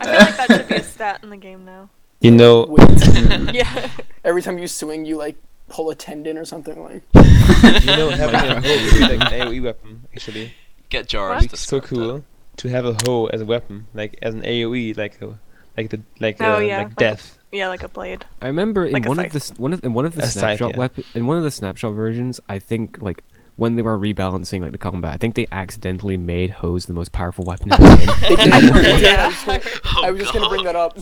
I 0.00 0.04
feel 0.04 0.12
like 0.14 0.36
that 0.36 0.46
should 0.48 0.68
be 0.68 0.74
a 0.76 0.82
stat 0.84 1.20
in 1.22 1.30
the 1.30 1.36
game 1.36 1.64
now. 1.64 1.88
you 2.20 2.30
know, 2.30 2.64
wait, 2.68 2.88
Yeah. 3.54 3.90
every 4.24 4.40
time 4.42 4.58
you 4.58 4.68
swing, 4.68 5.04
you 5.04 5.16
like 5.16 5.36
pull 5.68 5.90
a 5.90 5.94
tendon 5.96 6.38
or 6.38 6.44
something. 6.44 6.80
Like, 6.80 7.02
you 7.14 7.86
know, 7.96 8.10
having 8.10 8.36
a 8.36 8.60
hoe 8.60 8.84
would 8.84 8.92
be 8.92 9.00
like 9.00 9.32
an 9.32 9.40
AOE 9.48 9.62
weapon 9.62 10.06
actually. 10.14 10.54
Get 10.90 11.08
Joris 11.08 11.42
What? 11.42 11.50
to 11.50 11.56
so 11.56 11.78
script 11.78 11.86
it. 11.86 11.88
cool 11.96 12.24
to 12.58 12.68
have 12.68 12.84
a 12.86 12.96
hoe 13.04 13.26
as 13.26 13.40
a 13.40 13.44
weapon, 13.46 13.88
like 13.94 14.16
as 14.22 14.32
an 14.34 14.42
AOE, 14.42 14.96
like 14.96 15.20
a, 15.20 15.38
like 15.76 15.90
the 15.90 16.00
like 16.20 16.36
Oh, 16.40 16.56
uh, 16.56 16.58
yeah, 16.58 16.78
like 16.78 16.86
like 16.88 16.92
a- 16.92 16.96
death. 16.96 17.38
Yeah, 17.52 17.68
like 17.68 17.82
a 17.84 17.88
blade. 17.88 18.24
I 18.42 18.46
remember 18.48 18.84
in 18.86 18.92
Like 18.92 19.06
one 19.06 19.18
of 19.20 19.30
the 19.32 19.52
one 19.58 19.72
of 19.72 19.84
in 19.84 19.94
one 19.94 20.04
of 20.06 20.14
the 20.16 20.22
A 20.22 20.26
scythe, 20.26 20.58
snapshot 20.58 20.72
yeah. 20.72 20.78
weapon 20.78 21.04
in 21.14 21.26
one 21.26 21.36
of 21.36 21.44
the 21.44 21.50
snapshot 21.52 21.94
versions, 21.94 22.40
I 22.48 22.58
think 22.58 23.00
like 23.00 23.22
when 23.56 23.76
they 23.76 23.82
were 23.82 23.96
rebalancing 23.96 24.62
like 24.62 24.72
the 24.72 24.78
combat, 24.78 25.14
I 25.14 25.16
think 25.16 25.36
they 25.36 25.46
accidentally 25.52 26.16
made 26.16 26.50
hose 26.50 26.86
the 26.86 26.92
most 26.92 27.12
powerful 27.12 27.44
weapon 27.44 27.72
in 27.72 27.80
the 27.80 27.96
game. 28.28 29.00
yeah, 29.00 29.30
Yeah. 29.46 29.60
I 30.02 30.10
was 30.10 30.20
just 30.22 30.32
gonna 30.32 30.48
bring 30.48 30.64
that 30.64 30.74
up. 30.74 30.98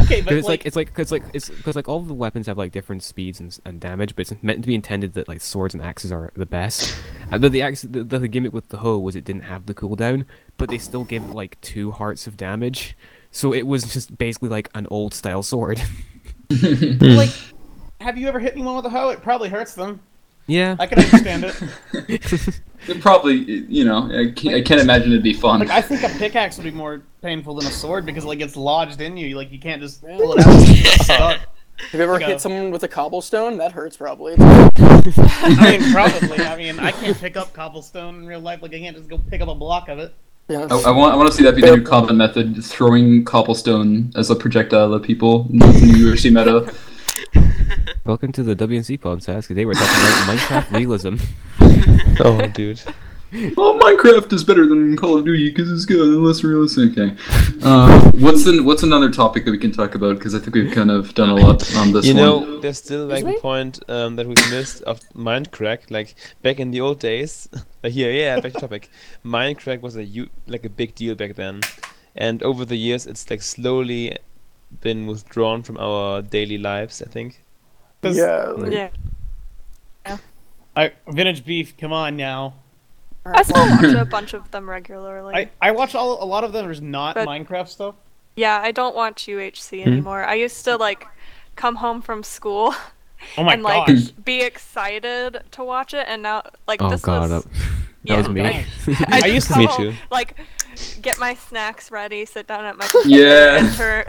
Okay, 0.00 0.20
but 0.20 0.32
it's 0.32 0.48
like, 0.48 0.60
like 0.62 0.66
it's 0.66 0.74
like 0.74 0.88
because 0.88 1.12
like 1.12 1.22
it's 1.32 1.48
because 1.48 1.76
like 1.76 1.88
all 1.88 1.98
of 2.00 2.08
the 2.08 2.14
weapons 2.14 2.48
have 2.48 2.58
like 2.58 2.72
different 2.72 3.04
speeds 3.04 3.38
and, 3.38 3.56
and 3.64 3.78
damage, 3.78 4.16
but 4.16 4.28
it's 4.28 4.42
meant 4.42 4.62
to 4.62 4.66
be 4.66 4.74
intended 4.74 5.14
that 5.14 5.28
like 5.28 5.40
swords 5.40 5.72
and 5.74 5.82
axes 5.84 6.10
are 6.10 6.32
the 6.34 6.46
best. 6.46 6.96
And 7.30 7.40
but 7.40 7.52
the 7.52 7.62
axe 7.62 7.82
the, 7.82 8.02
the 8.02 8.26
gimmick 8.26 8.52
with 8.52 8.70
the 8.70 8.78
hoe 8.78 8.98
was 8.98 9.14
it 9.14 9.24
didn't 9.24 9.42
have 9.42 9.66
the 9.66 9.74
cooldown, 9.74 10.24
but 10.56 10.70
they 10.70 10.78
still 10.78 11.04
gave 11.04 11.22
it 11.22 11.30
like 11.30 11.60
two 11.60 11.92
hearts 11.92 12.26
of 12.26 12.36
damage, 12.36 12.96
so 13.34 13.52
it 13.52 13.66
was 13.66 13.92
just 13.92 14.16
basically 14.16 14.48
like 14.48 14.70
an 14.74 14.86
old 14.90 15.12
style 15.12 15.42
sword. 15.42 15.82
Hmm. 16.52 16.98
like, 17.00 17.30
have 18.02 18.18
you 18.18 18.28
ever 18.28 18.38
hit 18.38 18.52
anyone 18.52 18.76
with 18.76 18.84
a 18.84 18.90
hoe? 18.90 19.08
It 19.08 19.22
probably 19.22 19.48
hurts 19.48 19.74
them. 19.74 19.98
yeah. 20.46 20.76
I 20.78 20.86
can 20.86 20.98
understand 20.98 21.44
it. 21.44 22.60
It 22.86 23.00
probably, 23.00 23.34
you 23.34 23.86
know, 23.86 24.10
I 24.12 24.30
can't, 24.30 24.56
I 24.56 24.60
can't 24.60 24.78
imagine 24.78 25.10
it'd 25.10 25.22
be 25.22 25.32
fun. 25.32 25.60
Like, 25.60 25.70
I 25.70 25.80
think 25.80 26.02
a 26.02 26.10
pickaxe 26.18 26.58
would 26.58 26.64
be 26.64 26.70
more 26.70 27.02
painful 27.22 27.54
than 27.54 27.66
a 27.66 27.70
sword 27.70 28.04
because 28.04 28.26
like 28.26 28.42
it's 28.42 28.56
lodged 28.56 29.00
in 29.00 29.16
you. 29.16 29.36
Like 29.38 29.50
you 29.50 29.58
can't 29.58 29.80
just 29.80 30.02
pull 30.02 30.34
it 30.34 30.46
out. 30.46 30.54
It's. 30.54 31.08
Have 31.08 31.40
you 31.94 32.02
ever 32.02 32.18
Go. 32.18 32.26
hit 32.26 32.42
someone 32.42 32.70
with 32.70 32.82
a 32.82 32.88
cobblestone? 32.88 33.56
That 33.56 33.72
hurts 33.72 33.96
probably. 33.96 34.34
I 34.38 35.78
mean, 35.78 35.92
probably. 35.92 36.44
I 36.44 36.56
mean, 36.58 36.78
I 36.78 36.92
can't 36.92 37.18
pick 37.18 37.38
up 37.38 37.54
cobblestone 37.54 38.16
in 38.16 38.26
real 38.26 38.40
life. 38.40 38.60
Like 38.60 38.74
I 38.74 38.80
can't 38.80 38.96
just 38.96 39.08
go 39.08 39.16
pick 39.16 39.40
up 39.40 39.48
a 39.48 39.54
block 39.54 39.88
of 39.88 39.98
it. 39.98 40.14
Yeah. 40.46 40.66
I, 40.70 40.76
I 40.76 40.90
want 40.90 41.14
I 41.14 41.16
want 41.16 41.30
to 41.30 41.34
see 41.34 41.42
that 41.44 41.56
be 41.56 41.62
the 41.62 41.74
new 41.74 41.82
combat 41.82 42.14
method: 42.16 42.62
throwing 42.62 43.24
cobblestone 43.24 44.12
as 44.14 44.28
a 44.28 44.36
projectile 44.36 44.94
at 44.94 45.02
people. 45.02 45.44
That's 45.48 45.80
the 45.80 45.86
new 45.86 46.12
UHC 46.12 46.32
meta. 46.34 46.70
Welcome 48.04 48.30
to 48.32 48.42
the 48.42 48.54
WNC 48.54 49.00
podcast. 49.00 49.46
Today 49.46 49.64
we're 49.64 49.72
talking 49.72 49.88
about 49.88 50.36
Minecraft 50.36 50.70
realism. 50.76 51.14
Oh, 52.22 52.46
dude. 52.48 52.82
Well, 53.56 53.78
Minecraft 53.80 54.32
is 54.32 54.44
better 54.44 54.64
than 54.66 54.96
Call 54.96 55.18
of 55.18 55.24
Duty 55.24 55.50
because 55.50 55.70
it's 55.72 55.84
good 55.84 56.00
and 56.00 56.24
less 56.24 56.44
realistic. 56.44 56.92
Okay. 56.96 57.16
Uh, 57.62 58.10
what's 58.12 58.44
the 58.44 58.60
what's 58.62 58.84
another 58.84 59.10
topic 59.10 59.44
that 59.44 59.50
we 59.50 59.58
can 59.58 59.72
talk 59.72 59.96
about? 59.96 60.16
Because 60.18 60.34
I 60.36 60.38
think 60.38 60.54
we've 60.54 60.72
kind 60.72 60.90
of 60.90 61.12
done 61.14 61.30
a 61.30 61.34
lot 61.34 61.74
on 61.76 61.92
this 61.92 62.06
You 62.06 62.14
one. 62.14 62.22
know, 62.22 62.60
there's 62.60 62.78
still 62.78 63.06
like 63.06 63.24
a 63.24 63.32
point 63.40 63.80
um, 63.90 64.14
that 64.16 64.26
we 64.28 64.34
missed 64.50 64.82
of 64.82 65.00
Minecraft. 65.16 65.90
Like 65.90 66.14
back 66.42 66.60
in 66.60 66.70
the 66.70 66.80
old 66.80 67.00
days, 67.00 67.48
uh, 67.84 67.88
here, 67.88 68.12
yeah, 68.12 68.38
back 68.38 68.52
to 68.52 68.60
topic. 68.60 68.88
Minecraft 69.24 69.80
was 69.82 69.96
a 69.96 70.04
u- 70.04 70.30
like 70.46 70.64
a 70.64 70.70
big 70.70 70.94
deal 70.94 71.16
back 71.16 71.34
then, 71.34 71.60
and 72.14 72.40
over 72.44 72.64
the 72.64 72.76
years, 72.76 73.04
it's 73.04 73.28
like 73.28 73.42
slowly 73.42 74.16
been 74.80 75.06
withdrawn 75.08 75.62
from 75.64 75.76
our 75.78 76.22
daily 76.22 76.58
lives. 76.58 77.02
I 77.02 77.06
think. 77.06 77.42
Yeah. 78.04 78.52
like- 78.56 78.72
Yeah. 78.72 80.18
I, 80.76 80.92
vintage 81.08 81.44
beef. 81.44 81.76
Come 81.76 81.92
on 81.92 82.16
now. 82.16 82.54
I 83.26 83.42
still 83.42 83.68
watch 83.70 83.94
a 84.02 84.04
bunch 84.04 84.34
of 84.34 84.50
them 84.50 84.68
regularly. 84.68 85.34
I, 85.34 85.50
I 85.60 85.70
watch 85.70 85.94
all 85.94 86.22
a 86.22 86.26
lot 86.26 86.44
of 86.44 86.52
them. 86.52 86.64
There's 86.66 86.80
not 86.82 87.14
But- 87.14 87.26
Minecraft 87.28 87.68
stuff. 87.68 87.94
yeah, 88.36 88.60
I 88.62 88.70
don't 88.72 88.94
watch 88.94 89.26
UHC 89.26 89.82
hmm? 89.82 89.88
anymore. 89.88 90.24
I 90.24 90.34
used 90.34 90.64
to 90.64 90.76
like 90.76 91.06
come 91.56 91.76
home 91.76 92.02
from 92.02 92.22
school 92.22 92.74
Oh 93.38 93.44
my 93.44 93.52
and 93.54 93.62
like 93.62 93.86
gosh. 93.86 94.10
be 94.10 94.42
excited 94.42 95.42
to 95.52 95.64
watch 95.64 95.94
it, 95.94 96.04
and 96.08 96.22
now 96.22 96.42
like 96.66 96.82
Oh 96.82 96.90
this 96.90 97.00
god, 97.02 97.30
was 97.30 97.32
uh, 97.32 97.40
that, 97.40 97.50
that 97.50 97.58
yeah, 98.04 98.16
was 98.18 98.28
me. 98.28 98.42
I, 98.42 98.66
I 99.08 99.20
just 99.20 99.34
used 99.34 99.48
to- 99.52 99.58
Me 99.58 99.66
home, 99.66 99.76
too. 99.92 99.94
Like 100.10 100.36
get 101.00 101.18
my 101.20 101.34
snacks 101.34 101.90
ready, 101.92 102.24
sit 102.26 102.46
down 102.48 102.64
at 102.64 102.76
my 102.76 102.86
computer, 102.86 103.24
Yeah. 103.24 103.58
enter, 103.60 104.04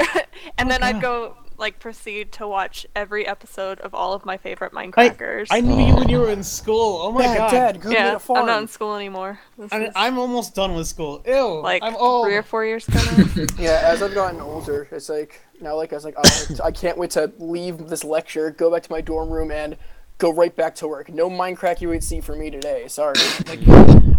and 0.57 0.69
then 0.69 0.81
I'd 0.83 0.99
go 0.99 1.37
like 1.57 1.79
proceed 1.79 2.31
to 2.33 2.47
watch 2.47 2.85
every 2.95 3.25
episode 3.25 3.79
of 3.79 3.93
all 3.93 4.13
of 4.13 4.25
my 4.25 4.37
favorite 4.37 4.71
Mindcrackers. 4.73 5.47
I 5.51 5.61
knew 5.61 5.85
you 5.85 5.95
when 5.95 6.09
you 6.09 6.19
were 6.19 6.29
in 6.29 6.39
oh. 6.39 6.43
school. 6.43 7.01
Oh 7.01 7.11
my 7.11 7.23
Dad, 7.23 7.37
god. 7.37 7.51
Dad, 7.51 7.81
go 7.81 7.89
yeah, 7.89 8.13
get. 8.13 8.29
I'm 8.29 8.45
not 8.45 8.61
in 8.61 8.67
school 8.67 8.95
anymore. 8.95 9.39
This 9.57 9.71
I, 9.71 9.85
is, 9.85 9.93
I'm 9.95 10.17
almost 10.17 10.55
done 10.55 10.75
with 10.75 10.87
school. 10.87 11.23
Ew. 11.25 11.61
like 11.61 11.83
I'm 11.83 11.95
old. 11.95 12.25
three 12.25 12.35
or 12.35 12.43
four 12.43 12.65
years 12.65 12.87
ago 12.87 12.99
now. 13.17 13.45
Yeah, 13.57 13.81
as 13.83 14.01
I've 14.01 14.13
gotten 14.13 14.41
older, 14.41 14.87
it's 14.91 15.09
like 15.09 15.41
now, 15.61 15.75
like 15.75 15.93
I 15.93 15.95
was 15.95 16.05
like, 16.05 16.15
oh, 16.17 16.55
I 16.63 16.71
can't 16.71 16.97
wait 16.97 17.11
to 17.11 17.31
leave 17.39 17.87
this 17.87 18.03
lecture, 18.03 18.51
go 18.51 18.71
back 18.71 18.83
to 18.83 18.91
my 18.91 19.01
dorm 19.01 19.29
room, 19.29 19.51
and 19.51 19.77
go 20.17 20.31
right 20.31 20.55
back 20.55 20.75
to 20.75 20.87
work. 20.87 21.09
No 21.09 21.29
Minecraft 21.29 21.79
UHC 21.79 22.23
for 22.23 22.35
me 22.35 22.49
today. 22.49 22.87
Sorry. 22.87 23.15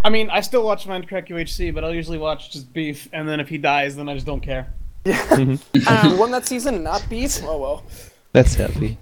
I 0.04 0.10
mean, 0.10 0.30
I 0.30 0.40
still 0.40 0.64
watch 0.64 0.86
Minecraft 0.86 1.28
UHC, 1.28 1.74
but 1.74 1.84
I'll 1.84 1.94
usually 1.94 2.18
watch 2.18 2.50
just 2.52 2.72
beef, 2.72 3.08
and 3.12 3.28
then 3.28 3.40
if 3.40 3.48
he 3.48 3.58
dies, 3.58 3.96
then 3.96 4.08
I 4.08 4.14
just 4.14 4.26
don't 4.26 4.40
care. 4.40 4.72
You 5.06 5.58
Um, 5.86 6.18
won 6.18 6.30
that 6.32 6.46
season, 6.46 6.74
and 6.76 6.84
not 6.84 7.06
beef. 7.08 7.40
Oh 7.44 7.58
well. 7.58 7.84
That's 8.32 8.54
healthy. 8.54 8.98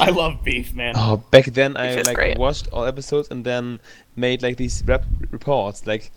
I 0.00 0.10
love 0.10 0.42
beef, 0.44 0.74
man. 0.74 0.94
Oh, 0.96 1.18
back 1.30 1.46
then 1.46 1.76
I 1.76 1.96
like 2.02 2.16
great. 2.16 2.38
watched 2.38 2.68
all 2.72 2.84
episodes 2.84 3.28
and 3.30 3.44
then 3.44 3.80
made 4.16 4.42
like 4.42 4.56
these 4.56 4.82
rap 4.86 5.04
reports. 5.30 5.86
Like 5.86 6.10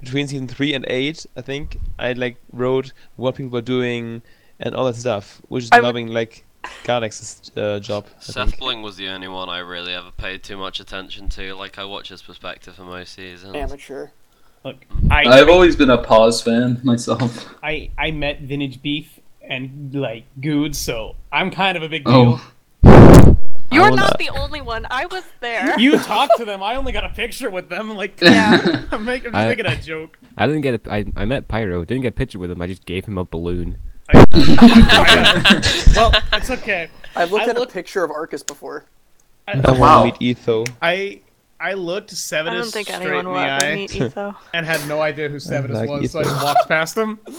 between 0.00 0.28
season 0.28 0.48
three 0.48 0.72
and 0.74 0.84
eight, 0.88 1.26
I 1.36 1.42
think 1.42 1.78
I 1.98 2.12
like 2.12 2.36
wrote 2.52 2.92
what 3.16 3.34
people 3.34 3.50
were 3.50 3.60
doing 3.62 4.22
and 4.60 4.74
all 4.74 4.86
that 4.86 4.96
stuff, 4.96 5.40
which 5.48 5.64
is 5.64 5.70
I 5.72 5.76
would- 5.80 5.84
loving 5.84 6.08
like 6.08 6.44
Garlex's 6.84 7.50
uh, 7.56 7.80
job. 7.80 8.06
I 8.16 8.20
Seth. 8.22 8.58
Bling 8.58 8.82
was 8.82 8.96
the 8.96 9.08
only 9.08 9.28
one 9.28 9.48
I 9.48 9.58
really 9.58 9.92
ever 9.94 10.10
paid 10.12 10.42
too 10.42 10.56
much 10.56 10.80
attention 10.80 11.28
to. 11.30 11.54
Like 11.54 11.78
I 11.78 11.84
watch 11.84 12.08
his 12.08 12.22
perspective 12.22 12.74
for 12.76 12.84
most 12.84 13.14
seasons. 13.14 13.54
Amateur. 13.56 14.08
Look, 14.64 14.76
I, 15.10 15.24
I've 15.24 15.48
always 15.48 15.74
been 15.74 15.90
a 15.90 15.98
pause 15.98 16.40
fan 16.40 16.80
myself. 16.84 17.52
I 17.62 17.90
I 17.98 18.10
met 18.12 18.40
Vintage 18.42 18.80
Beef 18.82 19.18
and 19.42 19.92
like 19.94 20.24
Good, 20.40 20.76
so 20.76 21.16
I'm 21.32 21.50
kind 21.50 21.76
of 21.76 21.82
a 21.82 21.88
big 21.88 22.02
oh. 22.06 22.36
deal. 22.36 22.40
Oh, 22.84 23.36
You're 23.72 23.90
not 23.90 23.96
not- 23.96 24.18
the 24.18 24.28
only 24.30 24.60
one. 24.60 24.86
I 24.90 25.06
was 25.06 25.24
there. 25.40 25.78
You 25.80 25.98
talked 26.12 26.36
to 26.36 26.44
them. 26.44 26.62
I 26.62 26.76
only 26.76 26.92
got 26.92 27.04
a 27.04 27.08
picture 27.08 27.50
with 27.50 27.68
them. 27.70 27.90
Like, 27.96 28.20
Yeah. 28.20 28.84
I'm, 28.92 29.04
making, 29.04 29.28
I'm 29.28 29.32
just 29.32 29.34
I- 29.34 29.48
making 29.48 29.66
a 29.66 29.76
joke. 29.82 30.18
I 30.36 30.46
didn't 30.46 30.60
get 30.60 30.86
a, 30.86 30.92
I, 30.92 31.04
I 31.16 31.24
met 31.24 31.48
Pyro. 31.48 31.84
Didn't 31.84 32.02
get 32.02 32.08
a 32.08 32.12
picture 32.16 32.38
with 32.38 32.50
him. 32.50 32.60
I 32.60 32.66
just 32.66 32.84
gave 32.84 33.06
him 33.06 33.16
a 33.18 33.24
balloon. 33.24 33.78
I- 34.14 34.24
well, 35.96 36.12
it's 36.34 36.50
okay. 36.50 36.88
I've 37.16 37.32
looked 37.32 37.46
I 37.46 37.50
at 37.50 37.56
look- 37.56 37.70
a 37.70 37.72
picture 37.72 38.04
of 38.04 38.10
Arkas 38.10 38.46
before. 38.46 38.84
I 39.48 39.52
I, 39.52 39.56
want 39.70 39.78
wow. 39.80 39.98
to 40.04 40.12
meet 40.20 40.38
Etho. 40.38 40.64
I 40.80 41.20
I 41.62 41.74
looked 41.74 42.10
I 42.10 42.14
Sevenus 42.14 42.64
don't 42.64 42.72
think 42.72 42.88
straight 42.88 43.02
anyone 43.02 43.20
in 43.20 43.26
will 43.26 43.34
the 43.34 43.40
ever 43.40 43.64
eye 43.64 43.74
meet 43.76 43.94
Etho. 43.94 44.34
and 44.52 44.66
had 44.66 44.86
no 44.88 45.00
idea 45.00 45.28
who 45.28 45.38
Sevenus 45.38 45.78
like 45.78 45.88
was, 45.88 46.10
so 46.10 46.20
I 46.20 46.24
just 46.24 46.42
walked 46.42 46.68
past 46.68 46.98
him. 46.98 47.20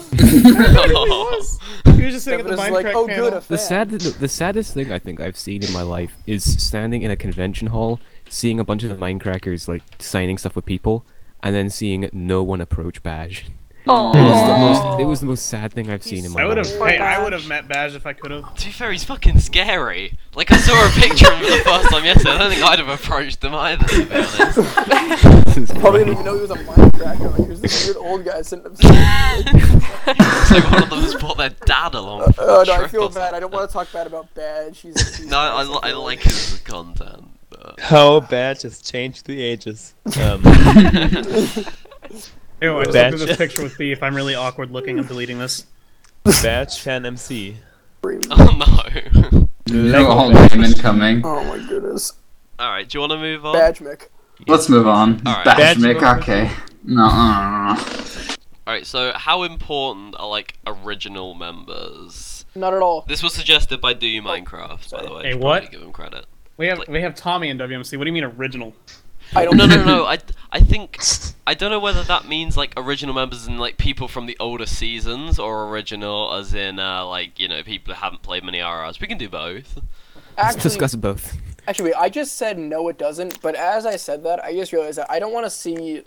He 1.94 2.04
was 2.06 2.14
just 2.14 2.24
sitting 2.24 2.40
at 2.40 2.46
the 2.46 2.56
Seven 2.56 2.58
is 2.58 2.58
Minecraft 2.58 2.72
like, 2.72 2.86
oh, 2.96 3.06
panel. 3.06 3.30
good, 3.30 3.42
a 3.42 3.46
The 3.48 3.58
sad, 3.58 3.90
the, 3.90 4.10
the 4.10 4.28
saddest 4.28 4.74
thing 4.74 4.90
I 4.92 4.98
think 4.98 5.20
I've 5.20 5.38
seen 5.38 5.62
in 5.62 5.72
my 5.72 5.82
life 5.82 6.16
is 6.26 6.44
standing 6.62 7.02
in 7.02 7.10
a 7.10 7.16
convention 7.16 7.68
hall, 7.68 8.00
seeing 8.28 8.58
a 8.58 8.64
bunch 8.64 8.82
of 8.82 8.90
the 8.90 8.96
Mindcrackers 8.96 9.68
like 9.68 9.82
signing 9.98 10.36
stuff 10.38 10.56
with 10.56 10.64
people, 10.66 11.06
and 11.42 11.54
then 11.54 11.70
seeing 11.70 12.08
no 12.12 12.42
one 12.42 12.60
approach 12.60 13.02
Badge. 13.02 13.46
It 13.86 13.90
was, 13.90 14.14
the 14.14 14.54
Oh. 14.54 14.58
most, 14.88 15.00
it 15.00 15.04
was 15.04 15.20
the 15.20 15.26
most 15.26 15.46
sad 15.46 15.74
thing 15.74 15.90
I've 15.90 16.02
seen 16.02 16.24
in 16.24 16.32
my 16.32 16.40
I 16.40 16.44
would 16.46 16.56
have. 16.56 16.66
life. 16.76 16.92
Hey, 16.92 16.98
I 16.98 17.22
would 17.22 17.34
have 17.34 17.46
met 17.46 17.68
Badge 17.68 17.94
if 17.94 18.06
I 18.06 18.14
could 18.14 18.30
have. 18.30 18.54
To 18.54 18.64
be 18.66 18.72
fair, 18.72 18.90
he's 18.90 19.04
fucking 19.04 19.40
scary. 19.40 20.16
Like 20.34 20.50
I 20.50 20.56
saw 20.56 20.72
a 20.72 20.88
picture 20.92 21.30
of 21.30 21.38
him 21.38 21.44
for 21.44 21.50
the 21.58 21.64
first 21.64 21.90
time 21.90 22.04
yesterday. 22.04 22.30
I 22.30 22.38
don't 22.38 22.50
think 22.50 22.62
I'd 22.64 22.78
have 22.78 22.88
approached 22.88 23.44
him 23.44 23.54
either. 23.54 23.86
To 23.86 24.06
be 24.06 24.14
honest. 24.14 25.74
Probably 25.80 25.98
didn't 26.00 26.12
even 26.14 26.24
know 26.24 26.34
he 26.34 26.40
was 26.40 26.50
a 26.50 26.54
Mindcracker. 26.54 27.38
Like, 27.38 27.46
here's 27.46 27.60
this 27.60 27.84
weird 27.84 27.96
old 27.98 28.24
guy 28.24 28.40
sitting 28.40 28.64
upstairs. 28.64 28.94
It's 28.96 30.50
like 30.50 30.70
one 30.70 30.82
of 30.82 30.90
them 30.90 31.00
has 31.00 31.14
brought 31.16 31.36
their 31.36 31.50
dad 31.50 31.94
along. 31.94 32.32
For 32.32 32.42
Oh 32.42 32.62
a 32.62 32.64
no, 32.64 32.72
I 32.72 32.78
trip 32.78 32.90
feel 32.90 33.02
or 33.04 33.10
bad. 33.10 33.34
I 33.34 33.40
don't 33.40 33.52
something. 33.52 33.58
want 33.58 33.70
to 33.70 33.72
talk 33.74 33.92
bad 33.92 34.06
about 34.06 34.32
Badge. 34.34 34.80
He's, 34.80 35.16
he's 35.18 35.26
No, 35.26 35.38
I, 35.38 35.62
li- 35.62 35.78
I 35.82 35.92
like 35.92 36.22
his 36.22 36.58
content. 36.64 37.24
But... 37.50 37.78
How 37.80 38.20
Badge 38.20 38.62
has 38.62 38.80
changed 38.80 39.26
the 39.26 39.42
ages. 39.42 39.94
Um, 40.20 40.42
Ew, 42.62 42.78
I 42.78 42.84
just 42.84 42.94
Badge. 42.94 43.12
looked 43.12 43.22
at 43.22 43.28
this 43.28 43.36
picture 43.36 43.62
with 43.62 43.76
Beef. 43.76 44.02
I'm 44.02 44.14
really 44.14 44.34
awkward 44.34 44.70
looking. 44.70 44.98
I'm 44.98 45.06
deleting 45.06 45.38
this. 45.38 45.66
Batch 46.42 46.80
fan 46.80 47.04
MC. 47.04 47.56
Oh 48.04 48.08
no. 48.08 49.74
Lego 49.74 50.06
oh, 50.08 50.32
Badge. 50.32 50.54
name 50.54 50.64
incoming. 50.64 51.22
Oh 51.24 51.44
my 51.44 51.58
goodness. 51.68 52.12
All 52.58 52.70
right, 52.70 52.88
do 52.88 52.96
you 52.96 53.00
want 53.00 53.12
to 53.12 53.18
move 53.18 53.44
on? 53.44 53.54
Badge 53.54 53.80
Mick. 53.80 54.08
Let's 54.46 54.68
move 54.68 54.86
on. 54.86 55.20
Alright. 55.26 55.44
Badge 55.44 55.56
Badge- 55.56 55.78
Mick, 55.78 56.18
okay. 56.20 56.50
No, 56.84 57.06
no, 57.08 57.10
no, 57.10 57.74
no. 57.74 57.80
All 58.66 58.72
right, 58.72 58.86
so 58.86 59.12
how 59.14 59.42
important 59.42 60.16
are 60.18 60.28
like 60.28 60.58
original 60.66 61.34
members? 61.34 62.44
Not 62.54 62.72
at 62.72 62.80
all. 62.82 63.04
This 63.08 63.22
was 63.22 63.34
suggested 63.34 63.80
by 63.80 63.92
Do 63.94 64.06
You 64.06 64.22
Minecraft, 64.22 64.90
by 64.90 65.02
the 65.02 65.12
way. 65.12 65.22
Hey, 65.24 65.32
should 65.32 65.40
what? 65.40 65.62
probably 65.62 65.78
Give 65.78 65.86
him 65.86 65.92
credit. 65.92 66.26
We 66.56 66.66
have 66.68 66.78
Like- 66.78 66.88
we 66.88 67.00
have 67.02 67.14
Tommy 67.14 67.48
in 67.48 67.58
WMC. 67.58 67.98
What 67.98 68.04
do 68.04 68.08
you 68.08 68.12
mean 68.12 68.24
original? 68.24 68.74
I 69.34 69.44
don't 69.44 69.56
No, 69.56 69.66
no, 69.66 69.84
no. 69.84 70.04
I, 70.04 70.18
I 70.52 70.60
think 70.60 70.98
I 71.46 71.54
don't 71.54 71.70
know 71.70 71.80
whether 71.80 72.02
that 72.04 72.28
means 72.28 72.56
like 72.56 72.72
original 72.76 73.14
members 73.14 73.46
and 73.46 73.58
like 73.58 73.76
people 73.76 74.08
from 74.08 74.26
the 74.26 74.36
older 74.38 74.66
seasons, 74.66 75.38
or 75.38 75.68
original 75.68 76.32
as 76.34 76.54
in 76.54 76.78
uh, 76.78 77.06
like 77.06 77.38
you 77.38 77.48
know 77.48 77.62
people 77.62 77.94
who 77.94 78.00
haven't 78.00 78.22
played 78.22 78.44
many 78.44 78.58
RRs. 78.58 79.00
We 79.00 79.06
can 79.06 79.18
do 79.18 79.28
both. 79.28 79.80
Let's 80.36 80.56
discuss 80.56 80.94
both. 80.94 81.36
Actually, 81.66 81.94
I 81.94 82.08
just 82.08 82.36
said 82.36 82.58
no, 82.58 82.88
it 82.88 82.98
doesn't. 82.98 83.40
But 83.40 83.54
as 83.54 83.86
I 83.86 83.96
said 83.96 84.22
that, 84.24 84.44
I 84.44 84.52
just 84.52 84.72
realized 84.72 84.98
that 84.98 85.10
I 85.10 85.18
don't 85.18 85.32
want 85.32 85.46
to 85.46 85.50
see 85.50 86.02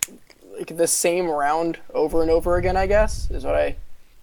like 0.58 0.76
the 0.76 0.88
same 0.88 1.28
round 1.28 1.80
over 1.94 2.22
and 2.22 2.32
over 2.32 2.58
again. 2.58 2.78
I 2.78 2.88
guess 2.88 3.30
is 3.32 3.44
what 3.44 3.56
I. 3.56 3.76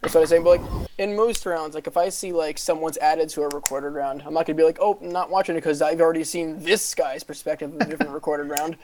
That's 0.04 0.14
what 0.14 0.20
I'm 0.20 0.26
saying. 0.26 0.44
But 0.44 0.60
like 0.60 0.88
in 0.98 1.16
most 1.16 1.46
rounds, 1.46 1.74
like 1.74 1.86
if 1.86 1.96
I 1.96 2.10
see 2.10 2.32
like 2.32 2.58
someone's 2.58 2.98
added 2.98 3.30
to 3.30 3.42
a 3.42 3.48
recorded 3.48 3.90
round, 3.94 4.22
I'm 4.26 4.34
not 4.34 4.46
gonna 4.46 4.56
be 4.56 4.62
like, 4.62 4.76
oh, 4.80 4.98
I'm 5.00 5.08
not 5.10 5.30
watching 5.30 5.54
it 5.56 5.58
because 5.58 5.80
I've 5.80 6.00
already 6.00 6.24
seen 6.24 6.62
this 6.62 6.94
guy's 6.94 7.24
perspective 7.24 7.74
of 7.74 7.80
a 7.80 7.84
different 7.86 8.12
recorded 8.12 8.50
round. 8.50 8.76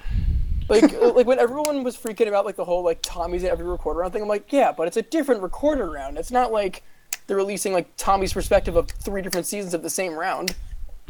Like, 0.71 0.95
uh, 0.95 1.13
like 1.13 1.27
when 1.27 1.39
everyone 1.39 1.85
was 1.85 1.97
freaking 1.97 2.27
about 2.29 2.47
like 2.47 2.57
the 2.57 2.65
whole 2.65 2.83
like 2.83 3.01
Tommy's 3.03 3.43
in 3.45 3.51
every 3.51 3.67
recorded 3.67 3.99
round 4.01 4.13
thing, 4.15 4.23
I'm 4.23 4.29
like, 4.29 4.51
yeah, 4.53 4.73
but 4.73 4.87
it's 4.89 4.97
a 4.97 5.03
different 5.03 5.43
recorded 5.43 5.85
round. 5.85 6.17
It's 6.17 6.31
not 6.31 6.53
like 6.53 6.83
they're 7.27 7.37
releasing 7.37 7.73
like 7.75 7.95
Tommy's 7.97 8.33
perspective 8.33 8.77
of 8.77 8.89
three 8.89 9.21
different 9.21 9.47
seasons 9.47 9.75
of 9.75 9.83
the 9.83 9.91
same 9.91 10.15
round. 10.15 10.55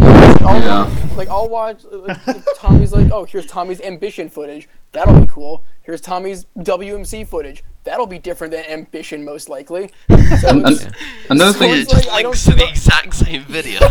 I'll 0.01 0.61
Yeah. 0.61 1.15
like 1.17 1.29
I'll 1.29 1.49
watch 1.49 1.85
like, 1.91 2.19
Tommy's 2.57 2.93
like, 2.93 3.13
oh, 3.13 3.25
here's 3.25 3.47
Tommy's 3.47 3.81
ambition 3.81 4.29
footage. 4.29 4.69
That'll 4.93 5.21
be 5.21 5.27
cool. 5.27 5.63
Here's 5.83 6.01
Tommy's 6.01 6.47
WMC 6.59 7.29
footage. 7.29 7.63
That'll 7.85 8.07
be 8.07 8.19
different 8.19 8.53
than 8.53 8.65
ambition, 8.67 9.25
most 9.25 9.49
likely. 9.49 9.91
So 10.41 10.49
An- 10.51 10.63
it's, 10.67 10.87
Another 11.29 11.53
So 11.53 11.59
thing, 11.59 11.71
it 11.71 11.79
it's 11.81 11.93
just 11.93 12.07
like, 12.07 12.25
links 12.25 12.45
don't 12.45 12.55
to 12.55 12.65
the 12.65 12.69
exact 12.69 13.15
same 13.15 13.43
video. 13.45 13.79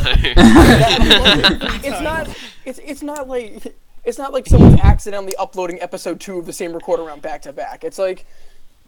it's 1.83 2.01
not. 2.01 2.29
It's 2.65 2.79
it's 2.79 3.01
not 3.03 3.27
like 3.27 3.75
it's 4.05 4.17
not 4.17 4.31
like 4.31 4.47
someone's 4.47 4.79
accidentally 4.79 5.35
uploading 5.35 5.81
episode 5.81 6.19
two 6.19 6.39
of 6.39 6.45
the 6.45 6.53
same 6.53 6.73
recorder 6.73 7.03
round 7.03 7.21
back 7.21 7.41
to 7.43 7.53
back. 7.53 7.83
It's 7.83 7.99
like 7.99 8.25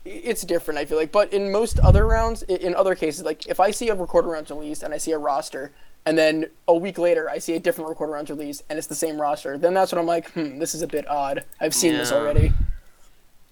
it's 0.05 0.43
different. 0.43 0.79
I 0.79 0.85
feel 0.85 0.97
like, 0.97 1.11
but 1.11 1.31
in 1.33 1.51
most 1.51 1.77
other 1.79 2.07
rounds, 2.07 2.43
in 2.43 2.73
other 2.73 2.95
cases, 2.95 3.23
like 3.23 3.47
if 3.47 3.59
I 3.59 3.71
see 3.71 3.89
a 3.89 3.95
recorder 3.95 4.29
round 4.29 4.49
released 4.49 4.81
and 4.83 4.93
I 4.93 4.97
see 4.97 5.11
a 5.11 5.17
roster, 5.17 5.71
and 6.05 6.17
then 6.17 6.45
a 6.67 6.73
week 6.75 6.97
later 6.97 7.29
I 7.29 7.37
see 7.37 7.53
a 7.55 7.59
different 7.59 7.89
recorder 7.89 8.13
round 8.13 8.29
released 8.29 8.63
and 8.69 8.77
it's 8.79 8.87
the 8.87 8.95
same 8.95 9.19
roster, 9.21 9.57
then 9.57 9.73
that's 9.73 9.91
when 9.91 9.99
I'm 9.99 10.07
like, 10.07 10.31
hmm, 10.31 10.57
this 10.57 10.73
is 10.73 10.81
a 10.81 10.87
bit 10.87 11.07
odd. 11.07 11.43
I've 11.59 11.75
seen 11.75 11.93
this 11.93 12.11
already. 12.11 12.53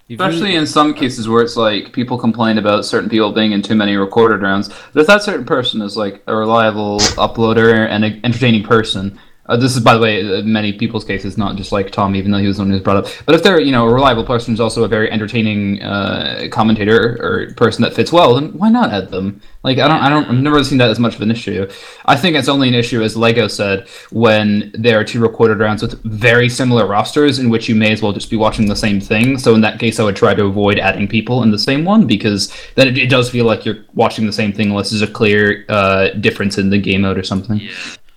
Especially 0.10 0.56
in 0.56 0.66
some 0.66 0.94
cases 0.94 1.30
where 1.30 1.44
it's 1.44 1.56
like 1.56 1.94
people 1.94 2.18
complain 2.18 2.58
about 2.58 2.84
certain 2.84 3.10
people 3.10 3.32
being 3.32 3.52
in 3.52 3.62
too 3.62 3.76
many 3.76 3.96
recorded 3.96 4.42
rounds. 4.42 4.70
But 4.94 5.02
if 5.02 5.08
that 5.08 5.22
certain 5.22 5.46
person 5.46 5.82
is 5.82 5.96
like 5.96 6.24
a 6.26 6.36
reliable 6.36 7.00
uploader 7.00 7.88
and 7.88 8.04
an 8.04 8.20
entertaining 8.24 8.64
person, 8.64 9.20
Uh, 9.50 9.58
this 9.58 9.76
is, 9.76 9.82
by 9.82 9.96
the 9.96 10.00
way, 10.00 10.22
uh, 10.22 10.44
many 10.44 10.72
people's 10.72 11.04
cases, 11.04 11.36
not 11.36 11.56
just 11.56 11.72
like 11.72 11.90
Tom, 11.90 12.16
even 12.16 12.32
though 12.32 12.38
he 12.38 12.46
was 12.46 12.58
the 12.58 12.62
one 12.62 12.70
who 12.70 12.76
was 12.76 12.84
brought 12.84 12.98
up. 12.98 13.08
But 13.26 13.34
if 13.34 13.42
they're, 13.42 13.60
you 13.60 13.72
know, 13.72 13.88
a 13.88 13.92
reliable 13.92 14.24
person 14.24 14.54
who's 14.54 14.60
also 14.60 14.84
a 14.84 14.88
very 14.88 15.12
entertaining 15.12 15.82
uh, 15.82 16.48
commentator 16.52 17.18
or 17.20 17.52
person 17.56 17.82
that 17.82 17.96
fits 17.96 18.12
well, 18.12 18.36
then 18.36 18.50
why 18.50 18.70
not 18.70 18.92
add 18.92 19.10
them? 19.10 19.42
Like, 19.64 19.80
I 19.80 19.88
don't, 19.88 20.02
I 20.02 20.10
don't, 20.10 20.26
I've 20.26 20.44
never 20.44 20.64
seen 20.64 20.78
that 20.78 20.92
as 20.92 21.00
much 21.00 21.16
of 21.16 21.22
an 21.22 21.32
issue. 21.32 21.68
I 22.06 22.16
think 22.16 22.36
it's 22.36 22.48
only 22.48 22.68
an 22.68 22.76
issue, 22.76 23.02
as 23.02 23.18
Lego 23.18 23.48
said, 23.48 23.88
when 24.12 24.72
there 24.78 25.00
are 25.00 25.04
two 25.04 25.20
recorded 25.20 25.58
rounds 25.58 25.82
with 25.82 26.00
very 26.04 26.48
similar 26.48 26.86
rosters, 26.86 27.40
in 27.40 27.50
which 27.50 27.68
you 27.68 27.74
may 27.74 27.92
as 27.92 28.04
well 28.04 28.14
just 28.14 28.30
be 28.30 28.38
watching 28.38 28.68
the 28.68 28.76
same 28.76 29.02
thing. 29.02 29.40
So 29.40 29.56
in 29.56 29.62
that 29.62 29.80
case, 29.80 30.00
I 30.00 30.04
would 30.04 30.16
try 30.16 30.36
to 30.36 30.46
avoid 30.46 30.78
adding 30.78 31.08
people 31.08 31.42
in 31.42 31.50
the 31.50 31.60
same 31.60 31.86
one 31.86 32.06
because 32.06 32.54
then 32.76 32.88
it, 32.88 33.00
it 33.00 33.10
does 33.10 33.32
feel 33.32 33.46
like 33.46 33.66
you're 33.66 33.84
watching 33.96 34.28
the 34.28 34.34
same 34.34 34.54
thing 34.54 34.70
unless 34.70 34.92
there's 34.92 35.02
a 35.02 35.08
clear 35.12 35.66
uh, 35.70 36.10
difference 36.10 36.60
in 36.60 36.70
the 36.70 36.78
game 36.78 37.02
mode 37.02 37.18
or 37.18 37.24
something. 37.24 37.58
Yeah, 37.58 37.72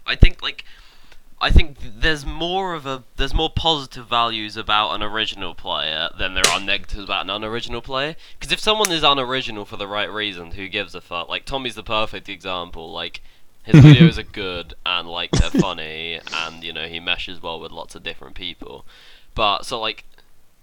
I 0.07 0.15
think 0.15 0.43
like 0.43 0.65
I 1.43 1.51
think 1.51 1.77
there's 1.81 2.25
more 2.25 2.73
of 2.73 2.87
a 2.87 3.03
there's 3.17 3.35
more 3.35 3.51
positive 3.51 4.07
values 4.07 4.57
about 4.57 4.95
an 4.95 5.03
original 5.03 5.57
player 5.57 6.09
than 6.17 6.35
there 6.35 6.47
are 6.47 6.61
negatives 6.61 7.03
about 7.03 7.25
an 7.25 7.31
unoriginal 7.31 7.83
player. 7.83 8.15
Because 8.39 8.53
if 8.53 8.61
someone 8.61 8.93
is 8.93 9.03
unoriginal 9.03 9.65
for 9.65 9.77
the 9.77 9.89
right 9.89 10.11
reason, 10.11 10.53
who 10.53 10.69
gives 10.69 10.95
a 10.95 11.01
fuck? 11.01 11.29
Like 11.29 11.45
Tommy's 11.45 11.75
the 11.75 11.83
perfect 11.83 12.29
example. 12.29 12.93
Like 12.93 13.23
his 13.65 13.75
videos 13.85 14.19
are 14.19 14.23
good 14.23 14.75
and 14.87 15.09
like 15.09 15.33
they're 15.33 15.51
funny 15.51 16.21
and 16.33 16.63
you 16.63 16.73
know 16.73 16.87
he 16.87 17.01
meshes 17.01 17.43
well 17.43 17.59
with 17.59 17.73
lots 17.73 17.97
of 17.97 18.05
different 18.05 18.37
people. 18.37 18.87
But 19.35 19.67
so 19.67 19.81
like 19.81 20.05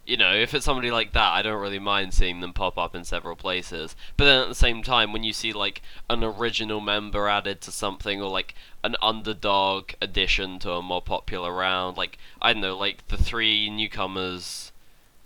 you 0.10 0.18
know, 0.18 0.34
if 0.34 0.54
it's 0.56 0.66
somebody 0.66 0.90
like 0.90 1.14
that, 1.14 1.34
I 1.34 1.42
don't 1.44 1.62
really 1.62 1.78
mind 1.80 2.14
seeing 2.16 2.40
them 2.40 2.52
pop 2.52 2.78
up 2.80 2.96
in 2.96 3.04
several 3.04 3.36
places. 3.36 3.96
But 4.18 4.26
then 4.26 4.42
at 4.42 4.50
the 4.50 4.56
same 4.56 4.82
time, 4.82 5.14
when 5.14 5.24
you 5.24 5.34
see 5.34 5.54
like 5.54 5.82
an 6.10 6.24
original 6.24 6.82
member 6.82 7.28
added 7.28 7.62
to 7.62 7.72
something 7.72 8.20
or 8.22 8.30
like 8.30 8.56
an 8.84 8.96
underdog 9.04 9.92
addition 10.02 10.58
to 10.60 10.72
a 10.72 10.82
more 10.82 11.02
popular 11.02 11.54
round, 11.54 11.96
like 11.96 12.18
I 12.42 12.54
don't 12.54 12.62
know, 12.64 12.76
like 12.76 13.08
the 13.08 13.18
three 13.18 13.70
newcomers, 13.70 14.72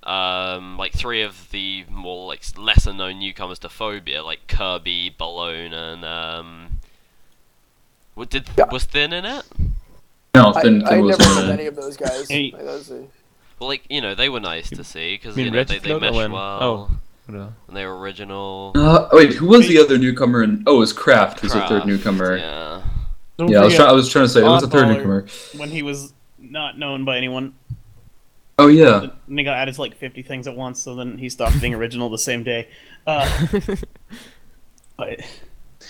um, 0.04 0.78
like 0.78 0.91
three 0.91 1.22
of 1.22 1.50
the 1.52 1.86
more 1.89 2.28
like 2.28 2.43
lesser 2.58 2.91
known 2.91 3.19
newcomers 3.19 3.60
to 3.60 3.69
Phobia, 3.69 4.22
like 4.22 4.48
Kirby, 4.48 5.15
Balone, 5.17 5.72
and 5.74 6.04
um, 6.04 6.80
what 8.15 8.30
did 8.30 8.50
Yeah. 8.58 8.65
was 8.69 8.84
Thin 8.84 9.13
in 9.13 9.24
it? 9.24 9.46
No, 10.36 10.52
I, 10.54 10.63
then 10.63 10.84
I 10.86 10.98
was, 11.00 11.17
never 11.19 11.36
met 11.48 11.60
any 11.60 11.67
of 11.67 11.76
those 11.76 11.96
guys. 11.96 12.28
Hey. 12.28 12.52
Like, 12.52 12.63
that 12.65 12.74
was 12.74 12.91
a- 12.91 13.08
Well, 13.63 13.69
like 13.69 13.86
you 13.89 14.02
know, 14.02 14.13
they 14.13 14.28
were 14.28 14.41
nice 14.41 14.69
to 14.71 14.84
see 14.84 15.15
because 15.15 15.38
mean 15.38 15.45
you 15.45 15.52
know 15.52 15.63
they, 15.63 15.80
they 15.80 15.91
Redfloat 15.91 16.02
mesh 16.02 16.13
when? 16.13 16.32
well. 16.34 16.63
Oh. 16.63 16.91
No. 17.30 17.54
And 17.69 17.78
they 17.78 17.86
were 17.86 17.97
original. 17.97 18.73
Uh, 18.76 19.08
wait, 19.13 19.36
who 19.36 19.47
was 19.47 19.65
the 19.69 19.78
other 19.78 19.97
newcomer? 19.97 20.43
In, 20.43 20.65
oh, 20.67 20.76
it 20.76 20.80
was 20.80 20.91
Kraft. 20.91 21.41
Was 21.41 21.54
the 21.54 21.65
third 21.67 21.86
newcomer? 21.86 22.36
Yeah. 22.36 22.82
Don't 23.38 23.49
Yeah, 23.49 23.62
I 23.62 23.63
was, 23.63 23.76
try- 23.76 23.86
I 23.86 23.93
was 23.93 24.10
trying 24.10 24.26
to 24.26 24.30
say, 24.30 24.41
it 24.41 24.43
was 24.43 24.62
the 24.62 24.67
third 24.67 24.89
newcomer? 24.89 25.26
when 25.56 25.69
he 25.69 25.84
was 25.84 26.13
not 26.38 26.78
known 26.78 27.06
by 27.06 27.15
anyone. 27.15 27.54
Oh 28.60 28.67
yeah, 28.67 29.08
And 29.28 29.39
he 29.39 29.45
got 29.45 29.56
added 29.58 29.76
to 29.76 29.82
like 29.82 29.95
50 29.95 30.21
things 30.23 30.47
at 30.47 30.56
once, 30.58 30.82
so 30.82 30.95
then 30.95 31.17
he 31.17 31.30
stopped 31.30 31.62
being 31.62 31.73
original 31.76 32.10
the 32.10 32.17
same 32.17 32.43
day. 32.43 32.67
Uh, 33.08 33.47
but 34.97 35.21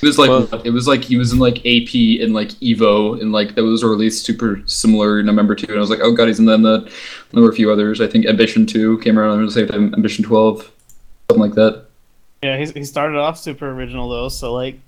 it 0.01 0.05
was 0.05 0.17
like 0.17 0.29
Well- 0.29 0.61
it 0.63 0.71
was 0.71 0.87
like 0.87 1.03
he 1.03 1.17
was 1.17 1.31
in 1.33 1.39
like 1.39 1.57
AP 1.59 1.93
and 2.21 2.33
like 2.33 2.49
Evo 2.61 3.19
and 3.21 3.31
like 3.31 3.55
those 3.55 3.83
were 3.83 3.89
released 3.89 4.25
super 4.25 4.61
similar 4.65 5.19
in 5.19 5.25
November 5.25 5.55
two, 5.55 5.67
and 5.67 5.77
I 5.77 5.79
was 5.79 5.89
like, 5.89 5.99
oh 6.01 6.11
god, 6.13 6.27
he's 6.27 6.39
in 6.39 6.45
that. 6.45 6.55
And 6.55 6.65
that. 6.65 6.91
There 7.31 7.41
were 7.43 7.49
a 7.49 7.55
few 7.55 7.71
others. 7.71 8.01
I 8.01 8.07
think 8.07 8.25
Ambition 8.25 8.65
two 8.65 8.97
came 8.99 9.17
around 9.17 9.41
at 9.41 9.45
the 9.45 9.51
same 9.51 9.67
time. 9.67 9.93
Ambition 9.93 10.23
twelve, 10.23 10.71
something 11.29 11.41
like 11.41 11.55
that. 11.55 11.85
yeah, 12.43 12.57
he, 12.57 12.65
he 12.71 12.83
started 12.83 13.17
off 13.17 13.37
super 13.39 13.69
original 13.71 14.09
though, 14.09 14.29
so 14.29 14.53
like 14.53 14.79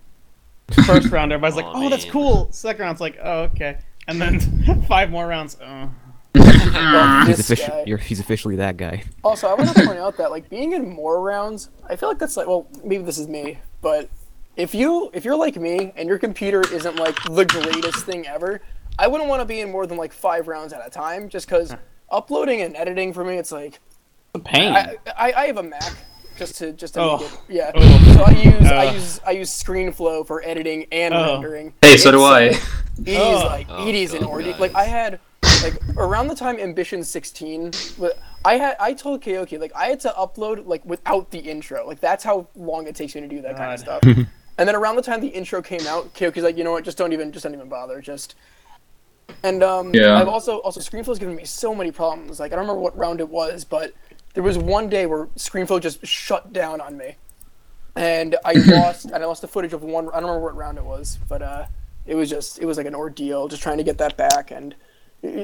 first 0.86 1.10
round 1.10 1.32
everybody's 1.32 1.56
like, 1.56 1.66
Oh, 1.70 1.86
oh, 1.86 1.90
that's 1.90 2.06
cool. 2.06 2.52
Second 2.52 2.82
round's 2.84 3.02
like, 3.02 3.18
oh, 3.24 3.44
okay. 3.44 3.78
And 4.08 4.22
then 4.22 4.40
five 4.88 5.10
more 5.10 5.26
rounds. 5.28 5.58
Oh. 5.62 5.90
well, 6.36 7.26
He's, 7.28 7.48
this 7.48 7.60
offici- 7.60 7.88
you're, 7.88 7.98
he's 7.98 8.20
officially 8.20 8.56
that 8.58 8.78
guy. 8.78 9.04
Also, 9.24 9.48
I 9.48 9.54
want 9.54 9.76
to 9.76 9.86
point 9.86 10.00
out 10.00 10.18
that 10.18 10.32
like 10.32 10.50
being 10.50 10.74
in 10.74 10.90
more 10.90 11.22
rounds, 11.22 11.70
I 11.90 11.96
feel 11.96 12.10
like 12.10 12.20
that's 12.20 12.36
like 12.38 12.48
well, 12.48 12.68
maybe 12.84 13.04
this 13.04 13.18
is 13.18 13.28
me, 13.28 13.60
but 13.82 14.10
if 14.58 14.74
you 14.76 15.10
if 15.14 15.26
you're 15.26 15.36
like 15.36 15.56
me 15.58 15.92
and 15.96 16.08
your 16.08 16.18
computer 16.20 16.62
isn't 16.74 16.96
like 16.96 17.18
the 17.24 17.46
greatest 17.46 18.06
thing 18.06 18.26
ever, 18.28 18.62
I 18.98 19.08
wouldn't 19.08 19.30
want 19.30 19.42
to 19.42 19.46
be 19.46 19.60
in 19.62 19.72
more 19.72 19.86
than 19.88 19.98
like 19.98 20.14
five 20.14 20.48
rounds 20.48 20.74
at 20.74 20.86
a 20.86 20.90
time, 20.90 21.30
just 21.30 21.48
because 21.48 21.76
uploading 22.10 22.62
and 22.62 22.76
editing 22.76 23.14
for 23.14 23.24
me, 23.26 23.36
it's 23.38 23.52
like 23.52 23.80
The 24.34 24.40
pain. 24.40 24.74
I, 24.74 24.96
I, 25.18 25.34
I 25.34 25.46
have 25.48 25.58
a 25.58 25.64
Mac 25.64 25.94
just 26.38 26.58
to 26.58 26.74
just 26.74 26.94
to 26.96 27.02
Oh. 27.02 27.18
make 27.18 27.28
it 27.32 27.40
yeah. 27.50 27.72
Oh. 27.76 28.14
So 28.16 28.24
I 28.24 28.32
use 28.32 28.72
I 28.72 28.88
Uh. 28.88 28.92
use 28.94 29.20
I 29.28 29.32
use 29.32 29.50
ScreenFlow 29.64 30.26
for 30.28 30.42
editing 30.44 30.86
and 30.92 31.14
Oh. 31.14 31.34
rendering. 31.34 31.74
Hey, 31.82 31.98
so 31.98 32.12
do 32.12 32.18
It's, 32.18 32.58
I. 32.58 32.70
It 32.98 33.08
is 33.10 33.18
Oh. 33.18 33.46
like 33.48 33.68
Oh, 33.70 33.88
it 33.88 33.96
is 33.96 34.14
an 34.14 34.22
God, 34.22 34.30
ordeal. 34.30 34.52
guys. 34.54 34.62
Like 34.62 34.76
I 34.76 34.86
had 34.86 35.20
like 35.64 35.74
around 35.98 36.28
the 36.28 36.36
time 36.36 36.58
Ambition 36.60 37.04
16, 37.04 37.72
I 38.46 38.58
had 38.58 38.76
I 38.80 38.94
told 38.94 39.22
Kaoki 39.22 39.60
like 39.60 39.72
I 39.76 39.88
had 39.88 40.00
to 40.02 40.10
upload 40.18 40.66
like 40.66 40.86
without 40.86 41.32
the 41.32 41.40
intro. 41.40 41.86
Like 41.88 42.00
that's 42.00 42.24
how 42.24 42.48
long 42.56 42.88
it 42.88 42.96
takes 42.96 43.16
me 43.16 43.22
to 43.22 43.28
do 43.28 43.42
that 43.42 43.58
kind 43.58 43.74
of 43.74 43.86
God. 43.86 44.02
stuff. 44.04 44.28
and 44.58 44.68
then 44.68 44.76
around 44.76 44.96
the 44.96 45.02
time 45.02 45.22
the 45.22 45.28
intro 45.28 45.62
came 45.62 45.86
out, 45.88 46.14
Kaoki's 46.14 46.44
like, 46.44 46.58
you 46.58 46.64
know 46.64 46.72
what, 46.72 46.84
just 46.84 46.98
don't 46.98 47.14
even 47.14 47.32
just 47.32 47.44
don't 47.44 47.54
even 47.54 47.70
bother, 47.70 48.02
just. 48.02 48.36
And 49.44 49.64
um, 49.64 49.94
Yeah. 49.94 50.18
I've 50.18 50.28
also 50.28 50.58
also 50.60 50.80
ScreenFlow's 50.80 51.20
given 51.20 51.36
me 51.36 51.46
so 51.46 51.74
many 51.74 51.92
problems. 51.92 52.40
Like 52.40 52.52
I 52.52 52.56
don't 52.56 52.64
remember 52.64 52.82
what 52.82 52.98
round 52.98 53.20
it 53.20 53.30
was, 53.30 53.64
but 53.64 53.94
there 54.34 54.44
was 54.44 54.58
one 54.58 54.90
day 54.90 55.06
where 55.06 55.28
ScreenFlow 55.38 55.82
just 55.82 56.06
shut 56.06 56.54
down 56.54 56.80
on 56.80 56.98
me, 56.98 57.16
and 57.96 58.36
I 58.46 58.54
lost 58.68 59.06
and 59.06 59.16
I 59.16 59.26
lost 59.26 59.42
the 59.42 59.48
footage 59.48 59.74
of 59.74 59.84
one. 59.84 60.08
I 60.10 60.20
don't 60.20 60.30
remember 60.30 60.42
what 60.42 60.56
round 60.56 60.78
it 60.78 60.86
was, 60.86 61.18
but 61.28 61.42
uh, 61.42 61.66
it 62.06 62.16
was 62.16 62.30
just 62.30 62.60
it 62.60 62.66
was 62.66 62.78
like 62.78 62.86
an 62.86 62.96
ordeal 62.96 63.48
just 63.48 63.64
trying 63.64 63.78
to 63.78 63.84
get 63.84 63.98
that 63.98 64.16
back. 64.16 64.52
And 64.52 64.76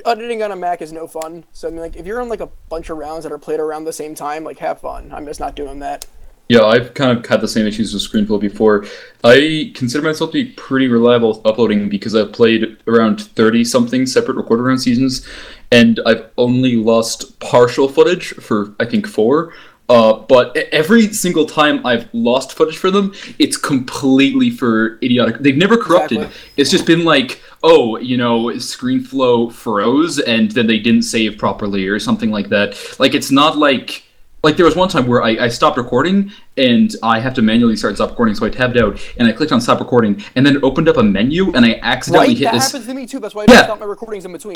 editing 0.06 0.44
on 0.44 0.52
a 0.52 0.56
Mac 0.56 0.82
is 0.82 0.92
no 0.92 1.08
fun. 1.08 1.44
So 1.54 1.68
I 1.68 1.72
mean, 1.72 1.82
like 1.82 1.96
if 1.96 2.06
you're 2.06 2.22
on 2.22 2.30
like 2.30 2.42
a 2.42 2.50
bunch 2.70 2.90
of 2.90 2.98
rounds 2.98 3.24
that 3.24 3.32
are 3.32 3.40
played 3.40 3.60
around 3.60 3.86
the 3.86 3.94
same 3.94 4.16
time, 4.16 4.44
like 4.44 4.60
have 4.60 4.80
fun. 4.80 5.12
I'm 5.12 5.26
just 5.26 5.40
not 5.40 5.56
doing 5.56 5.80
that. 5.80 6.06
Yeah, 6.52 6.66
I've 6.66 6.94
kind 6.96 7.18
of 7.18 7.26
had 7.26 7.40
the 7.40 7.48
same 7.48 7.66
issues 7.66 7.94
with 7.94 8.04
ScreenFlow 8.04 8.42
before. 8.42 8.84
I 9.24 9.72
consider 9.74 10.04
myself 10.06 10.32
to 10.32 10.44
be 10.44 10.52
pretty 10.52 10.90
reliable 10.90 11.30
with 11.30 11.46
uploading 11.46 11.88
because 11.88 12.14
I've 12.14 12.34
played 12.34 12.76
around 12.88 13.22
30 13.22 13.64
something 13.64 14.06
separate 14.06 14.36
recorded 14.36 14.64
round 14.64 14.82
seasons, 14.82 15.26
and 15.72 16.02
I've 16.06 16.30
only 16.38 16.76
lost 16.76 17.40
partial 17.40 17.88
footage 17.88 18.34
for, 18.34 18.76
I 18.82 18.86
think, 18.86 19.08
four. 19.08 19.54
Uh, 19.88 20.12
but 20.28 20.58
every 20.74 21.14
single 21.14 21.46
time 21.46 21.86
I've 21.86 22.10
lost 22.12 22.52
footage 22.52 22.78
for 22.78 22.92
them, 22.92 23.14
it's 23.40 23.56
completely 23.56 24.50
for 24.50 24.98
idiotic. 25.02 25.38
They've 25.40 25.56
never 25.56 25.78
corrupted. 25.78 26.18
Exactly. 26.18 26.42
It's 26.58 26.70
just 26.70 26.86
been 26.86 27.06
like, 27.06 27.42
oh, 27.64 27.96
you 27.98 28.18
know, 28.18 28.48
ScreenFlow 28.48 29.54
froze 29.54 30.20
and 30.20 30.52
then 30.52 30.68
they 30.68 30.80
didn't 30.80 31.04
save 31.04 31.38
properly 31.38 31.88
or 31.88 31.98
something 31.98 32.30
like 32.30 32.50
that. 32.50 32.78
Like, 33.00 33.16
it's 33.16 33.32
not 33.32 33.58
like 33.58 34.04
like 34.44 34.58
there 34.58 34.66
was 34.66 34.76
one 34.76 34.90
time 34.90 35.06
where 35.08 35.22
I, 35.22 35.30
I 35.46 35.48
stopped 35.50 35.78
recording 35.78 36.32
and 36.58 36.96
I 37.04 37.20
have 37.20 37.34
to 37.36 37.42
manually 37.44 37.76
start 37.76 37.96
stop 37.96 38.10
recording, 38.10 38.34
so 38.34 38.46
I 38.46 38.50
tabbed 38.50 38.76
out 38.78 39.00
and 39.18 39.28
I 39.28 39.32
clicked 39.34 39.52
on 39.52 39.62
stop 39.62 39.80
recording 39.80 40.24
and 40.36 40.46
then 40.46 40.56
it 40.56 40.64
opened 40.64 40.90
up 40.90 40.98
a 40.98 41.04
menu 41.04 41.52
and 41.54 41.64
I 41.66 41.80
accidentally 41.84 42.30
Right? 42.30 42.38
hit 42.38 42.44
That 42.46 42.54
this. 42.54 42.66
happens 42.72 42.88
to 42.88 42.94
me 42.94 43.06
too. 43.06 43.20
That's 43.20 43.36
why 43.36 43.44
I 43.44 43.46
Yeah. 43.50 43.64
stop 43.66 43.80
my 43.80 43.86
recordings 43.86 44.26
in 44.26 44.32
between. 44.32 44.56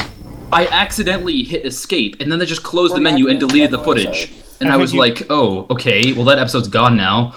I 0.52 0.66
accidentally 0.68 1.44
hit 1.44 1.66
escape 1.66 2.18
and 2.20 2.32
then 2.32 2.40
they 2.40 2.46
just 2.48 2.64
closed 2.64 2.94
Or 2.94 2.96
the 2.96 3.02
menu 3.02 3.28
and 3.30 3.40
deleted 3.40 3.70
the 3.72 3.80
footage. 3.80 4.32
sorry. 4.32 4.42
And 4.62 4.70
I 4.70 4.76
I 4.76 4.78
was 4.78 4.94
you- 4.94 5.00
like, 5.00 5.24
oh, 5.30 5.66
okay, 5.70 6.14
well 6.14 6.26
that 6.26 6.40
episode's 6.40 6.68
gone 6.68 6.96
now. 6.96 7.34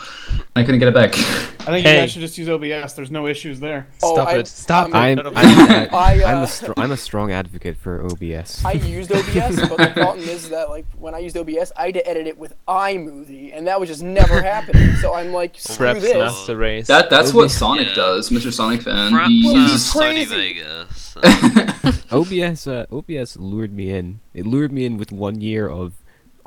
I 0.55 0.63
couldn't 0.63 0.79
get 0.81 0.89
it 0.89 0.95
back. 0.95 1.15
I 1.15 1.73
think 1.73 1.87
Hey. 1.87 1.95
you 1.95 2.01
guys 2.03 2.13
should 2.13 2.21
just 2.21 2.37
use 2.37 2.49
OBS. 2.49 2.95
There's 2.95 3.11
no 3.11 3.27
issues 3.27 3.61
there. 3.61 3.87
Oh, 4.03 4.15
Stop 4.15 4.29
I- 4.29 4.37
it. 4.39 4.47
Stop 4.47 4.87
um, 4.87 4.95
it. 4.95 5.19
I'm, 5.21 5.27
I'm, 5.27 5.35
I, 5.95 6.23
I'm 6.25 6.39
uh, 6.39 6.43
a 6.43 6.47
str- 6.47 6.73
I'm 6.77 6.91
a 6.93 6.97
strong 6.97 7.31
advocate 7.33 7.77
for 7.77 8.05
OBS. 8.05 8.65
I 8.65 8.73
used 8.73 9.11
OBS, 9.13 9.57
but 9.69 9.77
the 9.79 9.91
problem 9.95 10.29
is 10.29 10.49
that 10.51 10.69
like 10.69 10.87
when 10.99 11.15
I 11.15 11.19
used 11.19 11.37
OBS, 11.37 11.73
I 11.77 11.87
had 11.87 11.95
to 11.95 12.07
edit 12.09 12.27
it 12.27 12.39
with 12.39 12.55
iMovie, 12.67 13.57
and 13.57 13.67
that 13.67 13.79
was 13.81 13.89
just 13.89 14.03
never 14.03 14.43
happening. 14.43 14.95
So 14.97 15.15
I'm 15.15 15.33
like, 15.33 15.55
screw 15.59 15.87
Preps 15.87 16.01
this. 16.03 16.15
master 16.15 16.57
race. 16.57 16.87
That 16.89 17.09
that's 17.11 17.33
what 17.33 17.51
Sonic 17.51 17.89
Yeah. 17.89 17.95
does, 17.95 18.31
Mr. 18.31 18.53
Sonic 18.53 18.83
fan. 18.83 19.13
Perhaps 19.13 19.31
He 19.31 19.49
uh, 19.49 19.63
uses 19.63 19.93
crazy. 19.93 20.25
Vegas. 20.35 21.17
uh, 21.23 21.93
OBS 22.11 22.67
uh, 22.67 22.87
OBS 22.93 23.37
lured 23.37 23.73
me 23.73 23.91
in. 23.91 24.21
It 24.35 24.47
lured 24.47 24.73
me 24.73 24.85
in 24.85 24.97
with 24.99 25.13
one 25.13 25.41
year 25.41 25.69
of 25.69 25.95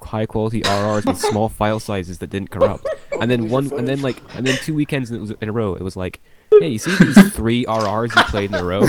high 0.04 0.26
quality 0.26 0.62
RRs 0.62 1.06
with 1.06 1.18
small 1.20 1.50
file 1.60 1.80
sizes 1.80 2.20
that 2.20 2.30
didn't 2.30 2.52
corrupt, 2.52 2.86
and 3.20 3.30
then 3.32 3.50
one, 3.58 3.72
and 3.74 3.88
then 3.88 4.02
like, 4.02 4.18
and 4.36 4.46
then 4.46 4.58
two 4.58 4.74
weekends 4.74 5.12
in, 5.12 5.36
in 5.42 5.50
a 5.50 5.52
row. 5.52 5.76
It 5.76 5.82
was 5.82 5.96
like, 5.96 6.20
hey, 6.60 6.70
you 6.70 6.80
see 6.80 6.96
these 7.04 7.34
three 7.34 7.66
RRs 7.66 8.16
you 8.16 8.24
played 8.24 8.50
in 8.52 8.56
a 8.56 8.64
row? 8.64 8.86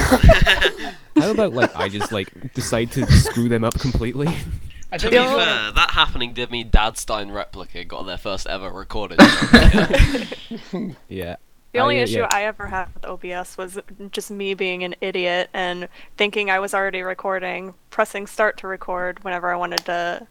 How 1.17 1.31
about 1.31 1.53
like 1.53 1.75
I 1.77 1.89
just 1.89 2.11
like 2.13 2.53
decide 2.55 2.91
to 2.93 3.07
screw 3.13 3.49
them 3.49 3.65
up 3.65 3.79
completely? 3.79 4.29
I 4.91 4.99
to 4.99 5.09
be 5.11 5.17
it's- 5.17 5.31
fair, 5.31 5.73
that 5.73 5.91
happening 5.93 6.33
did 6.35 6.51
mean 6.51 6.71
Dadstein 6.71 7.33
Replica 7.33 7.85
got 7.85 8.03
their 8.05 8.19
first 8.19 8.47
ever 8.47 8.71
recorded. 8.71 9.19
yeah. 11.09 11.37
The 11.73 11.79
only 11.79 12.01
I- 12.01 12.03
issue 12.03 12.19
yeah. 12.19 12.29
I 12.31 12.45
ever 12.45 12.67
had 12.67 12.89
with 12.95 13.05
OBS 13.07 13.57
was 13.57 13.79
just 14.11 14.31
me 14.31 14.53
being 14.55 14.85
an 14.85 14.95
idiot 15.01 15.49
and 15.55 15.89
thinking 16.19 16.51
I 16.51 16.59
was 16.59 16.75
already 16.75 17.01
recording, 17.03 17.73
pressing 17.89 18.27
start 18.27 18.59
to 18.59 18.67
record 18.67 19.25
whenever 19.25 19.51
I 19.51 19.57
wanted 19.57 19.85
to 19.87 20.27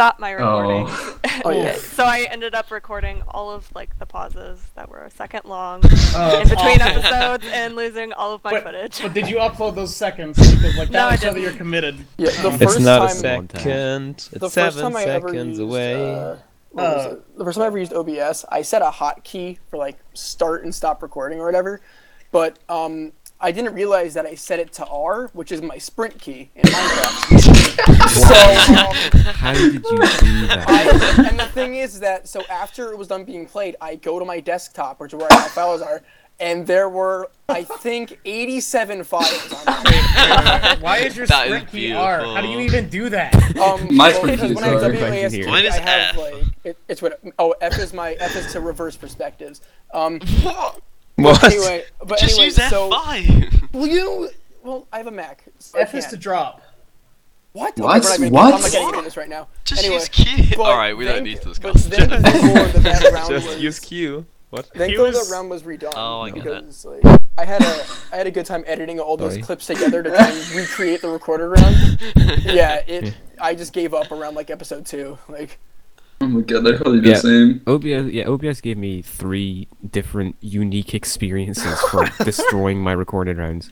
stop 0.00 0.18
my 0.18 0.30
recording. 0.30 0.86
Oh. 0.88 1.16
Oh, 1.42 1.50
yeah. 1.52 1.72
so 1.74 2.04
I 2.04 2.26
ended 2.30 2.54
up 2.54 2.70
recording 2.70 3.22
all 3.28 3.50
of 3.50 3.74
like 3.74 3.98
the 3.98 4.04
pauses 4.04 4.60
that 4.74 4.90
were 4.90 5.04
a 5.04 5.10
second 5.10 5.46
long 5.46 5.80
Oh, 6.14 6.40
in 6.42 6.48
between 6.48 6.82
awful. 6.82 6.98
episodes 7.02 7.46
and 7.50 7.74
losing 7.76 8.12
all 8.12 8.34
of 8.34 8.44
my 8.44 8.50
But, 8.52 8.64
footage. 8.64 9.00
but 9.00 9.14
did 9.14 9.26
you 9.26 9.36
upload 9.36 9.74
those 9.74 9.96
seconds? 9.96 10.36
Because 10.36 10.76
like 10.76 10.90
No, 10.90 11.06
I 11.06 11.10
that 11.10 11.10
would 11.12 11.20
show 11.20 11.26
that 11.28 11.34
didn't. 11.34 11.42
you're 11.42 11.52
committed. 11.56 11.96
Yeah, 12.18 12.26
the 12.42 12.48
It's 12.48 12.58
first 12.62 12.76
It's 12.76 12.84
not 12.84 13.10
a 13.10 13.14
second. 13.14 14.10
It's 14.16 14.28
the 14.28 14.40
first 14.40 14.54
seven 14.54 14.82
time 14.82 14.96
I 14.96 15.04
ever 15.04 15.28
seconds 15.28 15.58
used, 15.58 15.60
away. 15.62 15.94
uh, 16.14 16.36
what 16.72 16.82
was 16.96 17.06
Uh, 17.06 17.10
it? 17.12 17.38
the 17.38 17.44
first 17.44 17.56
time 17.56 17.64
I 17.64 17.66
ever 17.68 17.78
used 17.78 17.92
OBS, 17.94 18.44
I 18.50 18.60
set 18.62 18.82
a 18.82 18.90
hotkey 18.90 19.58
for 19.70 19.78
like 19.78 19.98
start 20.12 20.64
and 20.64 20.74
stop 20.74 21.02
recording 21.02 21.40
or 21.40 21.46
whatever, 21.46 21.80
but 22.32 22.58
um, 22.68 23.12
I 23.40 23.50
didn't 23.50 23.72
realize 23.72 24.12
that 24.12 24.26
I 24.26 24.34
set 24.34 24.58
it 24.58 24.74
to 24.74 24.84
R, 24.86 25.30
which 25.32 25.50
is 25.52 25.62
my 25.62 25.78
sprint 25.78 26.18
key 26.20 26.50
in 26.54 26.64
Minecraft. 26.64 27.56
so, 28.08 28.34
How 29.32 29.52
did 29.54 29.74
you 29.74 29.78
do 29.80 29.96
that? 29.98 30.64
I, 30.68 31.28
and 31.28 31.38
the 31.38 31.46
thing 31.46 31.76
is 31.76 32.00
that 32.00 32.28
so 32.28 32.42
after 32.50 32.92
it 32.92 32.98
was 32.98 33.08
done 33.08 33.24
being 33.24 33.46
played, 33.46 33.76
I 33.80 33.96
go 33.96 34.18
to 34.18 34.24
my 34.24 34.40
desktop, 34.40 35.00
which 35.00 35.12
is 35.12 35.18
where 35.18 35.28
my 35.30 35.48
files 35.48 35.80
are, 35.82 36.02
and 36.38 36.66
there 36.66 36.88
were 36.88 37.30
I 37.48 37.64
think 37.64 38.18
87 38.24 39.04
files 39.04 39.52
on 39.66 39.82
there. 39.84 40.76
Why 40.80 40.98
is 41.04 41.16
your 41.16 41.26
That 41.26 41.46
is 41.46 41.52
sprint 41.52 41.70
key 41.70 41.92
R? 41.92 42.20
How 42.20 42.40
do 42.40 42.48
you 42.48 42.60
even 42.60 42.88
do 42.88 43.08
that? 43.10 43.34
Um, 43.58 43.94
My 43.94 44.08
well, 44.08 44.18
sprint 44.18 44.36
because 44.40 44.48
keys 44.50 44.54
when 44.56 44.64
I 44.64 44.68
have 44.68 44.82
are- 44.82 44.92
WASD, 44.92 45.30
Here. 45.32 45.46
Mine 45.48 45.64
is 45.64 45.74
I 45.74 45.78
have 45.80 46.14
F. 46.14 46.16
like 46.18 46.44
it, 46.64 46.78
it's 46.88 47.02
what 47.02 47.20
oh 47.38 47.54
F 47.60 47.78
is 47.78 47.92
my 47.92 48.12
F 48.14 48.36
is 48.36 48.52
to 48.52 48.60
reverse 48.60 48.96
perspectives. 48.96 49.60
Um, 49.92 50.20
What? 50.42 50.80
What? 51.16 51.44
anyway, 51.44 51.84
but 51.98 52.18
Just 52.18 52.32
anyway, 52.34 52.44
use 52.46 52.56
so 52.56 52.90
F5. 52.90 53.72
well, 53.72 53.86
you 53.86 54.30
well, 54.62 54.86
I 54.92 54.98
have 54.98 55.06
a 55.06 55.10
Mac. 55.10 55.44
so 55.58 55.78
I 55.78 55.82
F 55.82 55.94
is 55.94 56.04
can't. 56.04 56.10
to 56.12 56.16
drop. 56.18 56.62
What? 57.52 57.76
What? 57.78 58.04
Okay, 58.04 58.16
we're 58.18 58.30
not 58.30 58.32
What? 58.32 58.54
I'm 58.54 58.60
not 58.62 58.70
getting 58.70 58.88
into 58.88 59.02
this 59.02 59.16
right 59.16 59.28
now. 59.28 59.48
Just 59.64 59.80
anyway, 59.84 59.96
use 59.96 60.08
Q. 60.08 60.44
but 60.56 60.60
Alright, 60.66 60.96
we 60.96 61.04
don't 61.04 61.24
need 61.24 61.40
to 61.42 61.46
But 61.60 61.74
discuss 61.74 61.84
then 61.86 62.08
the 62.10 63.10
round 63.12 63.28
Just 63.28 63.46
was, 63.46 63.58
use 63.58 63.78
Q. 63.78 64.26
What? 64.50 64.66
Thankfully, 64.74 65.10
was- 65.10 65.28
the 65.28 65.34
round 65.34 65.50
was 65.50 65.62
redone 65.62 65.92
Oh, 65.96 66.20
I 66.22 66.30
get 66.30 66.38
it. 66.38 66.42
because 66.44 66.84
like 66.84 67.20
I 67.38 67.44
had 67.44 67.62
a 67.62 67.84
I 68.12 68.16
had 68.16 68.26
a 68.26 68.30
good 68.30 68.46
time 68.46 68.64
editing 68.66 68.98
all 69.00 69.16
those 69.16 69.32
Sorry. 69.32 69.42
clips 69.42 69.66
together 69.66 70.02
to 70.02 70.10
try 70.10 70.28
and 70.28 70.50
recreate 70.50 71.00
the 71.02 71.08
recorded 71.08 71.46
round. 71.46 72.00
Yeah, 72.44 72.82
it. 72.86 73.14
I 73.40 73.54
just 73.54 73.72
gave 73.72 73.94
up 73.94 74.10
around 74.12 74.34
like 74.34 74.50
episode 74.50 74.84
two. 74.86 75.18
Like, 75.28 75.58
Oh 76.20 76.26
my 76.26 76.42
god, 76.42 76.66
I 76.66 76.76
probably 76.76 77.00
do 77.00 77.08
Yeah. 77.08 77.14
the 77.14 77.20
same. 77.20 77.62
OBS, 77.66 78.12
yeah, 78.12 78.24
OBS 78.28 78.60
gave 78.60 78.76
me 78.76 79.00
three 79.02 79.68
different 79.90 80.36
unique 80.40 80.92
experiences 80.94 81.80
for 81.90 82.04
destroying 82.24 82.78
my 82.82 82.92
recorded 82.92 83.38
rounds. 83.38 83.70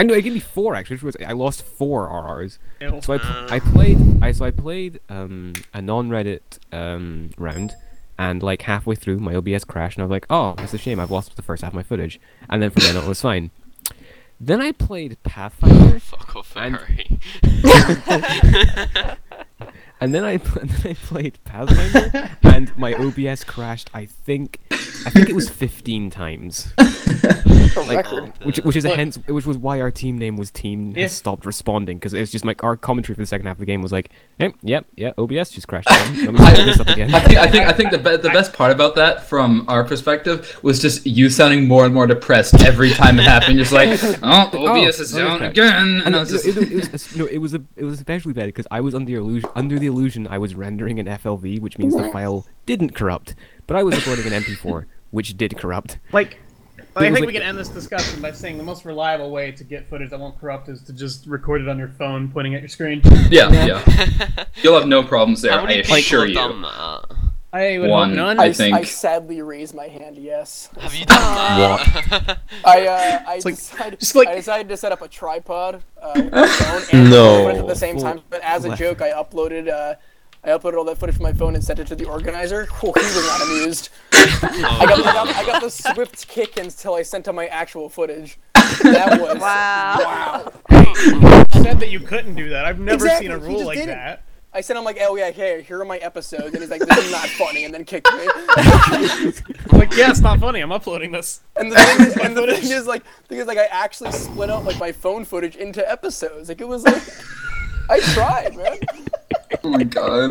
I 0.00 0.02
know 0.02 0.14
it 0.14 0.22
gave 0.22 0.32
me 0.32 0.40
four 0.40 0.74
actually. 0.74 0.96
Which 0.96 1.02
was 1.02 1.16
I 1.26 1.32
lost 1.32 1.62
four 1.62 2.08
RRs. 2.08 2.56
Ew. 2.80 3.00
So 3.02 3.12
I, 3.12 3.56
I 3.56 3.60
played 3.60 3.98
I 4.22 4.32
so 4.32 4.46
I 4.46 4.50
played 4.50 4.98
um, 5.10 5.52
a 5.74 5.82
non-Reddit 5.82 6.40
um, 6.72 7.32
round, 7.36 7.74
and 8.18 8.42
like 8.42 8.62
halfway 8.62 8.94
through 8.94 9.18
my 9.18 9.34
OBS 9.34 9.64
crashed, 9.64 9.98
and 9.98 10.02
I 10.02 10.06
was 10.06 10.10
like, 10.10 10.24
oh, 10.30 10.54
that's 10.56 10.72
a 10.72 10.78
shame. 10.78 10.98
I've 10.98 11.10
lost 11.10 11.36
the 11.36 11.42
first 11.42 11.62
half 11.62 11.72
of 11.72 11.74
my 11.74 11.82
footage, 11.82 12.18
and 12.48 12.62
then 12.62 12.70
from 12.70 12.84
then 12.84 12.96
on 12.96 13.04
it 13.04 13.08
was 13.08 13.20
fine. 13.20 13.50
Then 14.40 14.62
I 14.62 14.72
played 14.72 15.22
Pathfinder, 15.22 16.00
Fuck 16.00 16.34
off, 16.34 16.54
Harry. 16.54 17.20
and 20.00 20.14
then 20.14 20.24
I 20.24 20.32
and 20.60 20.70
then 20.70 20.90
I 20.92 20.94
played 20.94 21.38
Pathfinder, 21.44 22.30
and 22.42 22.76
my 22.76 22.94
OBS 22.94 23.44
crashed. 23.44 23.90
I 23.94 24.06
think 24.06 24.58
I 24.70 25.10
think 25.10 25.28
it 25.28 25.34
was 25.34 25.48
15 25.48 26.10
times, 26.10 26.72
Like, 27.76 28.06
which 28.44 28.58
which 28.58 28.76
is 28.76 28.84
a 28.84 28.88
Look. 28.88 28.96
hence 28.96 29.18
which 29.26 29.46
was 29.46 29.56
why 29.56 29.80
our 29.80 29.90
team 29.90 30.18
name 30.18 30.36
was 30.36 30.50
Team 30.50 30.92
Yeah. 30.96 31.02
has 31.02 31.12
stopped 31.12 31.46
responding 31.46 31.98
because 31.98 32.14
it 32.14 32.20
was 32.20 32.30
just 32.32 32.44
like 32.44 32.62
our 32.64 32.76
commentary 32.76 33.14
for 33.14 33.20
the 33.22 33.26
second 33.26 33.46
half 33.46 33.56
of 33.56 33.60
the 33.60 33.66
game 33.66 33.80
was 33.82 33.92
like, 33.92 34.10
yep, 34.38 34.54
yep, 34.62 34.86
yeah, 34.96 35.12
OBS 35.18 35.50
just 35.50 35.68
crashed 35.68 35.88
again. 35.90 36.26
Let 36.26 36.32
me 36.34 36.38
set 36.56 36.66
this 36.66 36.80
up 36.80 36.88
again. 36.88 37.14
I 37.14 37.20
think 37.20 37.38
I 37.38 37.46
think 37.50 37.66
I 37.68 37.72
think 37.72 37.90
the 37.92 37.98
be- 37.98 38.16
the 38.16 38.30
best 38.30 38.52
part 38.52 38.72
about 38.72 38.94
that 38.96 39.24
from 39.26 39.64
our 39.68 39.84
perspective 39.84 40.58
was 40.62 40.80
just 40.80 41.06
you 41.06 41.30
sounding 41.30 41.66
more 41.68 41.84
and 41.84 41.94
more 41.94 42.06
depressed 42.06 42.60
every 42.62 42.90
time 42.90 43.18
it 43.18 43.24
happened. 43.24 43.58
Just 43.58 43.72
like, 43.72 43.98
oh, 44.22 44.50
oh 44.52 44.66
OBS 44.68 45.00
is 45.00 45.14
oh, 45.14 45.18
down 45.18 45.36
okay. 45.36 45.46
again, 45.46 45.74
and 45.76 46.02
And 46.06 46.16
I 46.16 46.18
it, 46.18 46.20
was 46.22 46.46
it, 46.46 46.54
just. 46.54 46.72
it, 46.72 46.92
was 46.92 47.16
no, 47.16 47.26
it 47.26 47.38
was 47.38 47.54
a, 47.54 47.62
it 47.76 47.84
was 47.84 47.94
especially 47.94 48.32
bad 48.32 48.46
because 48.46 48.66
I 48.70 48.80
was 48.80 48.94
under 48.94 49.06
the 49.06 49.14
illusion 49.16 49.48
under 49.54 49.78
the 49.78 49.86
illusion 49.90 50.26
I 50.26 50.38
was 50.38 50.54
rendering 50.54 50.98
an 50.98 51.06
FLV, 51.06 51.60
which 51.60 51.76
means 51.78 51.94
the 51.94 52.08
file 52.10 52.46
didn't 52.64 52.94
corrupt, 52.94 53.34
but 53.66 53.76
I 53.76 53.82
was 53.82 53.94
recording 53.96 54.32
an 54.32 54.42
MP4, 54.42 54.86
which 55.10 55.36
did 55.36 55.58
corrupt. 55.58 55.98
Like, 56.12 56.38
It 56.78 56.84
I 56.96 57.00
think 57.00 57.18
like- 57.18 57.26
we 57.26 57.32
can 57.32 57.42
end 57.42 57.58
this 57.58 57.68
discussion 57.68 58.20
by 58.22 58.32
saying 58.32 58.56
the 58.58 58.64
most 58.64 58.84
reliable 58.84 59.30
way 59.30 59.52
to 59.52 59.62
get 59.64 59.88
footage 59.88 60.10
that 60.10 60.18
won't 60.18 60.40
corrupt 60.40 60.68
is 60.68 60.82
to 60.84 60.92
just 60.92 61.26
record 61.26 61.60
it 61.60 61.68
on 61.68 61.78
your 61.78 61.88
phone, 61.88 62.28
pointing 62.30 62.54
at 62.54 62.62
your 62.62 62.68
screen. 62.68 63.02
Yeah, 63.30 63.50
yeah. 63.66 64.44
You'll 64.62 64.78
have 64.78 64.88
no 64.88 65.02
problems 65.02 65.42
there. 65.42 65.52
How 65.52 65.62
many 65.62 65.80
I 65.80 65.82
people 65.82 65.96
assure 65.96 66.20
have 66.20 66.28
you. 66.30 66.34
done 66.34 66.62
that? 66.62 67.09
I 67.52 67.78
would 67.78 67.90
One. 67.90 68.14
none. 68.14 68.38
I 68.38 68.44
I, 68.44 68.52
think- 68.52 68.76
I 68.76 68.84
sadly 68.84 69.42
raise 69.42 69.74
my 69.74 69.88
hand. 69.88 70.16
Yes. 70.16 70.68
Have 70.78 70.94
you 70.94 71.04
done 71.04 71.18
that? 71.18 72.38
I 72.64 72.86
uh, 72.86 73.22
I 73.26 73.34
like- 73.44 73.56
decided 73.56 73.98
just 74.00 74.14
like- 74.14 74.28
I 74.28 74.36
decided 74.36 74.68
to 74.68 74.76
set 74.76 74.92
up 74.92 75.02
a 75.02 75.08
tripod 75.08 75.82
uh, 76.00 76.12
with 76.14 76.32
my 76.32 76.46
phone 76.58 76.82
and 76.92 77.10
No. 77.10 77.46
record 77.48 77.60
at 77.62 77.66
the 77.66 77.74
same 77.74 77.98
time. 77.98 78.20
But 78.30 78.42
as 78.42 78.64
a 78.64 78.76
joke, 78.76 79.02
I 79.02 79.10
uploaded 79.10 79.68
uh, 79.68 79.94
I 80.44 80.48
uploaded 80.50 80.78
all 80.78 80.84
that 80.84 80.96
footage 80.98 81.16
from 81.16 81.24
my 81.24 81.32
phone 81.32 81.54
and 81.56 81.62
sent 81.62 81.80
it 81.80 81.86
to 81.88 81.96
the 81.96 82.04
organizer. 82.06 82.66
Whew, 82.80 82.92
he 82.96 83.00
was 83.02 83.26
not 83.26 83.42
amused. 83.42 83.88
I 84.12 84.84
got, 84.86 84.98
I 85.00 85.12
got 85.12 85.28
I 85.36 85.44
got 85.46 85.62
the 85.62 85.70
swift 85.92 86.28
kick 86.28 86.56
until 86.56 86.94
I 86.94 87.02
sent 87.02 87.26
him 87.26 87.34
my 87.34 87.46
actual 87.48 87.88
footage. 87.88 88.38
That 88.84 89.20
was 89.20 89.38
Wow. 89.40 90.52
wow. 90.70 91.44
said 91.62 91.80
that 91.80 91.88
you 91.90 91.98
couldn't 92.00 92.36
do 92.36 92.48
that. 92.50 92.64
I've 92.64 92.78
never 92.78 93.04
Exactly, 93.06 93.26
seen 93.26 93.32
a 93.34 93.38
rule 93.38 93.66
like 93.66 93.78
didn't. 93.78 93.96
that. 93.96 94.22
I 94.52 94.62
sent 94.62 94.78
him 94.78 94.84
like, 94.84 94.98
oh 95.00 95.14
yeah, 95.16 95.30
here, 95.30 95.60
here 95.60 95.80
are 95.80 95.84
my 95.84 95.98
episodes, 95.98 96.46
and 96.52 96.58
he's 96.58 96.70
like, 96.70 96.80
this 96.80 96.98
is 96.98 97.12
not 97.12 97.28
funny, 97.28 97.64
and 97.64 97.72
then 97.72 97.84
kicked 97.84 98.12
me. 98.12 98.26
I'm 98.56 99.78
like, 99.78 99.94
yeah, 99.96 100.10
it's 100.10 100.20
not 100.20 100.40
funny. 100.40 100.60
I'm 100.60 100.72
uploading 100.72 101.12
this. 101.12 101.40
And 101.54 101.70
the 101.70 101.76
thing 101.76 102.06
is, 102.06 102.16
and 102.16 102.36
the 102.36 102.46
thing 102.56 102.72
is, 102.72 102.86
like, 102.86 103.04
thing 103.28 103.38
is, 103.38 103.46
like, 103.46 103.58
I 103.58 103.66
actually 103.66 104.10
split 104.10 104.50
up 104.50 104.64
like 104.64 104.78
my 104.80 104.90
phone 104.90 105.24
footage 105.24 105.54
into 105.54 105.88
episodes. 105.88 106.48
Like, 106.48 106.60
it 106.60 106.66
was 106.66 106.82
like, 106.82 107.02
I 107.88 108.00
tried, 108.00 108.56
man. 108.56 108.78
Oh 109.62 109.70
my 109.70 109.84
god. 109.84 110.30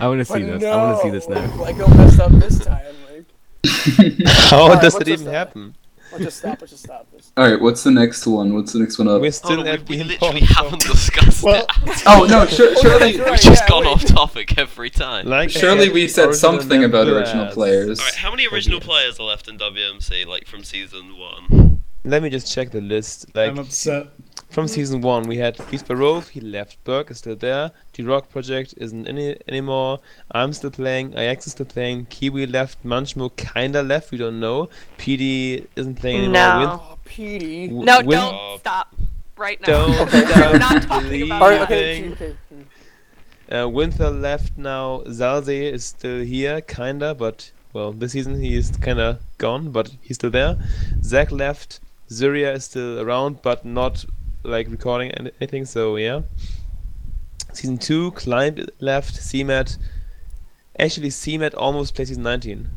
I 0.00 0.08
want 0.08 0.20
to 0.20 0.24
see 0.24 0.42
this. 0.42 0.62
no, 0.62 0.70
I 0.70 0.76
want 0.76 0.98
to 0.98 1.02
see 1.02 1.10
this 1.10 1.28
now. 1.28 1.54
Like, 1.56 1.76
I 1.76 1.94
messed 1.96 2.20
up 2.20 2.32
this 2.32 2.58
time. 2.58 2.94
Like, 3.10 3.26
oh, 3.66 4.48
How 4.48 4.62
Alright, 4.62 4.82
does 4.82 4.94
what's 4.94 5.08
it 5.08 5.12
even 5.12 5.26
then? 5.26 5.34
happen? 5.34 5.74
Let's 6.12 6.24
just 6.24 6.36
stop. 6.38 6.60
Let's 6.60 6.72
just 6.72 6.84
stop 6.84 7.10
this. 7.12 7.32
All 7.36 7.48
right, 7.50 7.60
what's 7.60 7.82
the 7.82 7.90
next 7.90 8.26
one? 8.26 8.54
What's 8.54 8.72
the 8.72 8.78
next 8.80 8.98
one 8.98 9.08
up? 9.08 9.20
We're 9.20 9.26
Oh, 9.28 9.30
still 9.30 9.64
no, 9.64 9.70
at 9.70 9.88
we, 9.88 9.96
we 9.98 10.04
literally 10.04 10.40
point 10.40 10.44
haven't 10.44 10.82
discussed 10.82 11.42
Well, 11.42 11.64
it. 11.86 12.02
Oh 12.06 12.26
no, 12.28 12.46
sure, 12.46 12.74
surely, 12.76 13.18
Right, 13.18 13.30
We've 13.32 13.40
just 13.40 13.62
yeah, 13.62 13.68
gone 13.68 13.84
wait. 13.84 13.92
off 13.92 14.04
topic 14.04 14.58
every 14.58 14.90
time. 14.90 15.26
Like 15.26 15.50
surely 15.50 15.86
said, 15.86 15.94
we 15.94 16.08
said 16.08 16.34
something 16.34 16.84
about 16.84 17.06
number 17.06 17.18
original 17.20 17.46
players. 17.52 17.98
Alright, 18.00 18.14
how 18.14 18.30
many 18.30 18.46
original 18.48 18.80
players 18.80 19.18
are 19.18 19.24
left 19.24 19.48
in 19.48 19.58
WMC, 19.58 20.26
like 20.26 20.46
from 20.46 20.62
season 20.64 21.16
one? 21.18 21.82
Let 22.04 22.22
me 22.22 22.30
just 22.30 22.52
check 22.52 22.70
the 22.70 22.80
list. 22.80 23.26
Like 23.34 23.50
I'm 23.50 23.58
upset. 23.58 24.08
From 24.52 24.68
season 24.68 25.00
one, 25.00 25.22
we 25.22 25.38
had 25.38 25.56
Beast 25.70 25.86
Barov, 25.88 26.28
he 26.28 26.40
left. 26.40 26.76
Berg 26.84 27.10
is 27.10 27.18
still 27.18 27.34
there. 27.36 27.70
The 27.94 28.02
Rock 28.04 28.28
Project 28.28 28.74
isn't 28.76 29.08
any 29.08 29.34
anymore. 29.48 30.00
I'm 30.30 30.52
still 30.52 30.70
playing. 30.70 31.12
Ajax 31.16 31.46
is 31.46 31.52
still 31.52 31.64
playing. 31.64 32.04
Kiwi 32.10 32.46
left. 32.46 32.84
Munchmo 32.84 33.34
kinda 33.34 33.82
left. 33.82 34.10
We 34.10 34.18
don't 34.18 34.40
know. 34.40 34.68
PD 34.98 35.66
isn't 35.74 35.94
playing 35.94 36.16
anymore. 36.18 36.32
No. 36.34 36.82
Oh, 36.84 36.98
Petey. 37.06 37.68
Win- 37.68 37.86
No, 37.86 37.98
Win- 38.04 38.18
don't 38.18 38.58
stop 38.60 38.94
right 39.38 39.58
now. 39.62 39.66
Don't 39.86 40.00
Okay. 40.08 40.22
We're 40.52 40.58
not 40.58 40.82
talking 40.82 41.22
about 41.22 41.42
All 41.42 41.48
right, 41.48 41.58
that. 41.60 41.64
okay, 41.72 42.10
Thing. 42.12 42.36
okay. 43.48 43.56
Uh, 43.62 43.68
Winter 43.68 44.10
left 44.10 44.58
now. 44.58 45.00
Zalze 45.06 45.72
is 45.72 45.84
still 45.86 46.22
here, 46.22 46.60
kinda, 46.60 47.14
but 47.14 47.50
well, 47.72 47.92
this 47.92 48.12
season 48.12 48.38
he 48.38 48.54
is 48.54 48.70
kinda 48.82 49.18
gone, 49.38 49.70
but 49.70 49.90
he's 50.02 50.16
still 50.16 50.30
there. 50.30 50.58
Zach 51.02 51.32
left. 51.32 51.80
Zuria 52.10 52.54
is 52.54 52.64
still 52.64 53.00
around, 53.00 53.40
but 53.40 53.64
not 53.64 54.04
like 54.42 54.68
recording 54.70 55.10
any- 55.12 55.32
anything. 55.40 55.64
So 55.64 55.96
yeah. 55.96 56.22
Season 57.52 57.76
two, 57.78 58.12
Climb 58.12 58.66
left. 58.80 59.14
CMAT. 59.14 59.76
Actually, 60.78 61.10
CMAT 61.10 61.52
almost 61.56 61.94
played 61.94 62.08
season 62.08 62.22
19, 62.22 62.68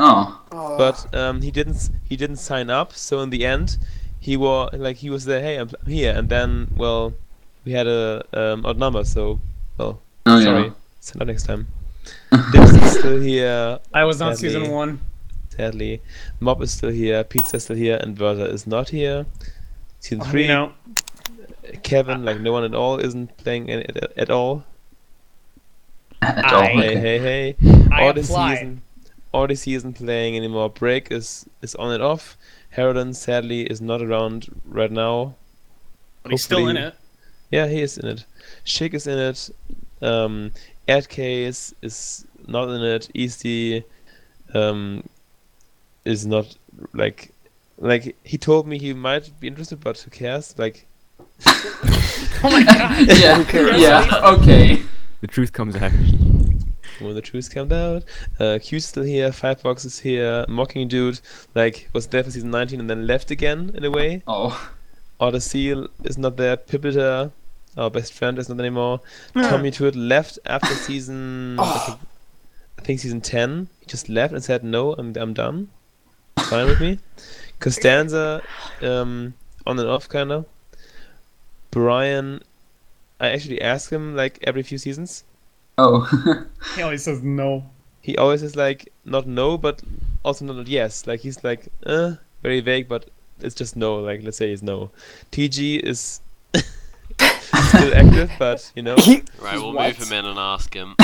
Oh, 0.00 0.40
but 0.76 1.12
um, 1.14 1.40
he 1.42 1.50
didn't. 1.52 1.90
He 2.08 2.16
didn't 2.16 2.36
sign 2.36 2.68
up. 2.68 2.92
So 2.94 3.20
in 3.20 3.30
the 3.30 3.46
end, 3.46 3.78
he 4.18 4.36
was 4.36 4.70
like 4.74 4.96
he 4.96 5.08
was 5.10 5.24
there. 5.24 5.40
Hey, 5.40 5.56
I'm 5.56 5.70
I'm 5.84 5.90
here, 5.90 6.12
and 6.16 6.28
then 6.28 6.68
well, 6.76 7.14
we 7.64 7.72
had 7.72 7.86
a 7.86 8.24
um, 8.32 8.66
odd 8.66 8.76
number. 8.78 9.04
So 9.04 9.40
well, 9.76 10.00
oh 10.26 10.42
Sorry. 10.42 10.64
yeah. 10.64 10.70
Send 11.00 11.22
out 11.22 11.28
next 11.28 11.44
time. 11.44 11.68
Dips 12.52 12.72
is 12.72 12.92
still 12.98 13.20
here, 13.20 13.78
I 13.92 14.04
was 14.04 14.20
on 14.22 14.34
Sadly. 14.34 14.48
season 14.48 14.70
one. 14.72 15.00
sadly. 15.54 16.00
Mob 16.40 16.62
is 16.62 16.70
still 16.72 16.90
here, 16.90 17.22
Pizza 17.22 17.56
is 17.56 17.64
still 17.64 17.76
here, 17.76 17.98
and 18.00 18.16
Versa 18.16 18.46
is 18.46 18.66
not 18.66 18.88
here. 18.88 19.26
Season 20.00 20.20
Oh, 20.22 20.30
3, 20.30 20.46
You 20.46 20.72
Kevin, 21.82 22.24
like 22.24 22.40
no 22.40 22.52
one 22.52 22.64
at 22.64 22.74
all, 22.74 22.98
isn't 22.98 23.36
playing 23.38 23.70
any, 23.70 23.84
at, 23.88 24.16
at 24.16 24.30
all. 24.30 24.64
At 26.22 26.52
all, 26.52 26.62
I- 26.62 26.66
Hey, 26.72 26.96
hey, 26.96 27.18
hey. 27.18 27.56
I 27.92 28.08
Odyssey 28.08 28.32
applied. 28.32 28.54
isn't, 28.54 28.82
Odyssey 29.34 29.74
isn't 29.74 29.94
playing 29.94 30.36
anymore. 30.36 30.70
Break 30.70 31.10
is, 31.12 31.46
is 31.62 31.74
on 31.76 31.92
and 31.92 32.02
off. 32.02 32.36
Harridan, 32.76 33.14
sadly, 33.14 33.62
is 33.62 33.80
not 33.80 34.02
around 34.02 34.48
right 34.66 34.90
now. 34.90 35.34
but 36.22 36.32
he's 36.32 36.44
still 36.44 36.68
in 36.68 36.76
it. 36.76 36.94
Yeah, 37.50 37.66
he 37.66 37.80
is 37.82 37.96
in 37.98 38.06
it. 38.08 38.24
Shik 38.66 38.94
is 38.94 39.06
in 39.06 39.18
it. 39.18 39.50
Um, 40.02 40.52
Adcase 40.86 41.72
is 41.82 42.26
not 42.46 42.68
in 42.68 42.82
it. 42.82 43.08
Easty 43.14 43.84
um, 44.54 45.02
is 46.04 46.26
not 46.26 46.56
like 46.94 47.32
like 47.78 48.16
he 48.24 48.38
told 48.38 48.66
me 48.66 48.78
he 48.78 48.92
might 48.92 49.30
be 49.40 49.48
interested, 49.48 49.80
but 49.80 49.98
who 49.98 50.10
cares? 50.10 50.54
Like 50.58 50.86
Oh 51.46 52.50
my 52.50 52.62
god. 52.62 53.06
yeah, 53.18 53.76
yeah, 53.76 54.20
okay. 54.24 54.82
The 55.20 55.26
truth 55.26 55.52
comes 55.52 55.74
out. 55.76 55.92
when 57.00 57.14
the 57.14 57.22
truth 57.22 57.52
comes 57.52 57.72
out, 57.72 58.04
uh, 58.40 58.58
Q's 58.60 58.86
still 58.86 59.02
here, 59.02 59.30
Firefox 59.30 59.84
is 59.84 59.98
here, 59.98 60.44
Mocking 60.48 60.88
Dude 60.88 61.20
like 61.54 61.88
was 61.92 62.06
there 62.08 62.22
for 62.24 62.30
season 62.30 62.50
19 62.50 62.80
and 62.80 62.90
then 62.90 63.06
left 63.06 63.30
again 63.30 63.72
in 63.74 63.84
a 63.84 63.90
way. 63.90 64.22
Oh, 64.26 64.70
Otter 65.20 65.40
Seal 65.40 65.88
is 66.04 66.16
not 66.16 66.36
there. 66.36 66.56
Pipita, 66.56 67.32
our 67.76 67.90
best 67.90 68.12
friend, 68.12 68.38
is 68.38 68.48
not 68.48 68.60
anymore. 68.60 69.00
Tommy 69.34 69.70
Toot 69.70 69.96
left 69.96 70.38
after 70.46 70.74
season. 70.74 71.58
I, 71.58 71.78
think, 71.78 71.98
I 72.78 72.82
think 72.82 73.00
season 73.00 73.20
10. 73.20 73.68
He 73.80 73.86
just 73.86 74.08
left 74.08 74.32
and 74.32 74.42
said, 74.44 74.62
No, 74.62 74.94
I'm, 74.94 75.16
I'm 75.16 75.34
done. 75.34 75.68
Fine 76.38 76.66
with 76.66 76.80
me. 76.80 76.98
Costanza, 77.60 78.42
um, 78.82 79.34
on 79.66 79.78
and 79.78 79.88
off, 79.88 80.08
kind 80.08 80.32
of. 80.32 80.46
Brian, 81.70 82.42
I 83.20 83.28
actually 83.30 83.60
ask 83.60 83.90
him 83.90 84.16
like 84.16 84.38
every 84.42 84.62
few 84.62 84.78
seasons. 84.78 85.24
oh. 85.76 86.06
He 86.76 86.82
always 86.82 87.02
says 87.04 87.22
no. 87.22 87.64
He 88.00 88.16
always 88.16 88.42
is 88.42 88.56
like, 88.56 88.90
not 89.04 89.26
no, 89.26 89.58
but 89.58 89.82
also 90.24 90.44
not 90.44 90.66
yes. 90.66 91.06
Like, 91.06 91.20
he's 91.20 91.42
like, 91.44 91.68
uh, 91.84 92.12
very 92.42 92.60
vague, 92.60 92.88
but 92.88 93.10
it's 93.40 93.54
just 93.54 93.76
no. 93.76 93.96
Like, 93.96 94.22
let's 94.22 94.36
say 94.36 94.50
it's 94.50 94.62
no. 94.62 94.90
TG 95.32 95.80
is 95.80 96.20
still 96.54 97.94
active, 97.94 98.30
but 98.38 98.70
you 98.74 98.82
know. 98.82 98.96
Right, 99.40 99.56
we'll 99.58 99.72
What? 99.72 99.98
move 99.98 100.08
him 100.08 100.18
in 100.18 100.24
and 100.24 100.38
ask 100.38 100.72
him. 100.74 100.94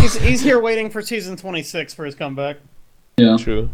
He's, 0.00 0.16
he's 0.16 0.40
here 0.42 0.60
waiting 0.60 0.90
for 0.90 1.00
season 1.02 1.36
26 1.36 1.94
for 1.94 2.04
his 2.04 2.14
comeback. 2.14 2.56
yeah. 3.16 3.36
True. 3.38 3.70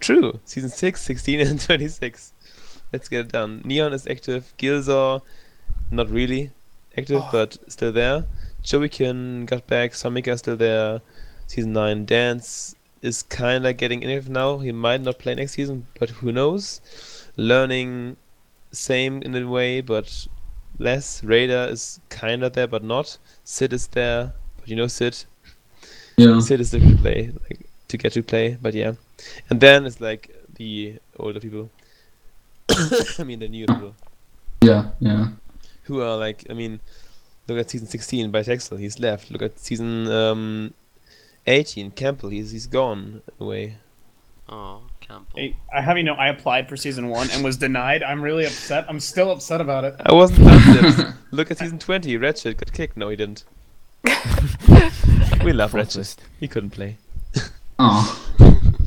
True. 0.00 0.40
Season 0.44 0.70
6, 0.70 1.00
16, 1.00 1.40
and 1.40 1.60
26. 1.60 2.32
Let's 2.92 3.08
get 3.08 3.20
it 3.20 3.32
done. 3.32 3.62
Neon 3.64 3.92
is 3.92 4.06
active. 4.06 4.52
Gilzor, 4.58 5.22
not 5.90 6.10
really 6.10 6.50
active, 6.96 7.22
oh. 7.22 7.28
but 7.30 7.58
still 7.68 7.92
there. 7.92 8.24
Joeykin 8.64 9.46
got 9.46 9.66
back. 9.66 9.92
Samika 9.92 10.28
is 10.28 10.40
still 10.40 10.56
there. 10.56 11.00
Season 11.46 11.72
9. 11.72 12.04
Dance 12.06 12.74
is 13.02 13.22
kinda 13.22 13.72
getting 13.72 14.02
inactive 14.02 14.28
now. 14.28 14.58
He 14.58 14.72
might 14.72 15.00
not 15.00 15.18
play 15.18 15.34
next 15.34 15.52
season, 15.52 15.86
but 15.98 16.10
who 16.10 16.32
knows? 16.32 16.80
Learning, 17.36 18.16
same 18.72 19.22
in 19.22 19.34
a 19.34 19.48
way, 19.48 19.80
but 19.80 20.26
less. 20.78 21.22
Raider 21.24 21.68
is 21.70 22.00
kinda 22.10 22.50
there, 22.50 22.66
but 22.66 22.82
not. 22.82 23.18
Sid 23.44 23.72
is 23.72 23.86
there, 23.88 24.32
but 24.58 24.68
you 24.68 24.76
know 24.76 24.86
Sid. 24.86 25.24
Yeah. 26.16 26.40
Sid 26.40 26.60
is 26.60 26.70
the 26.72 26.80
play, 26.96 27.32
like 27.48 27.69
to 27.90 27.96
get 27.98 28.12
to 28.14 28.22
play, 28.22 28.56
but 28.60 28.74
yeah. 28.74 28.92
And 29.50 29.60
then 29.60 29.86
it's 29.86 30.00
like 30.00 30.34
the 30.54 30.98
older 31.18 31.40
people. 31.40 31.70
I 33.18 33.24
mean 33.24 33.40
the 33.40 33.48
new 33.48 33.66
people 33.66 33.94
Yeah, 34.62 34.90
yeah. 35.00 35.28
who 35.84 36.00
are 36.00 36.16
like 36.16 36.46
I 36.48 36.54
mean, 36.54 36.80
look 37.48 37.58
at 37.58 37.70
season 37.70 37.88
16 37.88 38.30
by 38.30 38.42
Texel, 38.42 38.76
he's 38.78 38.98
left. 38.98 39.30
Look 39.30 39.42
at 39.42 39.58
season 39.58 40.08
um, 40.10 40.74
18, 41.46 41.90
Campbell, 41.92 42.30
he's 42.30 42.50
he's 42.52 42.66
gone 42.66 43.22
away. 43.40 43.76
Oh, 44.48 44.82
Campbell. 45.00 45.36
Hey, 45.36 45.56
I 45.72 45.80
have 45.80 45.96
you 45.96 46.02
know 46.04 46.14
I 46.14 46.28
applied 46.28 46.68
for 46.68 46.76
season 46.76 47.08
one 47.08 47.30
and 47.30 47.44
was 47.44 47.56
denied. 47.56 48.02
I'm 48.02 48.20
really 48.22 48.44
upset. 48.46 48.84
I'm 48.88 49.00
still 49.00 49.30
upset 49.30 49.60
about 49.60 49.84
it. 49.84 49.94
I 50.04 50.12
wasn't 50.12 50.46
tempted. 50.48 51.14
look 51.30 51.50
at 51.50 51.58
season 51.58 51.78
20, 51.78 52.16
Ratchet 52.16 52.56
got 52.56 52.72
kicked. 52.72 52.96
No, 52.96 53.08
he 53.08 53.16
didn't. 53.16 53.44
we 55.44 55.52
love 55.52 55.74
Ratchet. 55.74 56.16
He 56.40 56.48
couldn't 56.48 56.70
play, 56.70 56.96
Oh, 57.82 58.26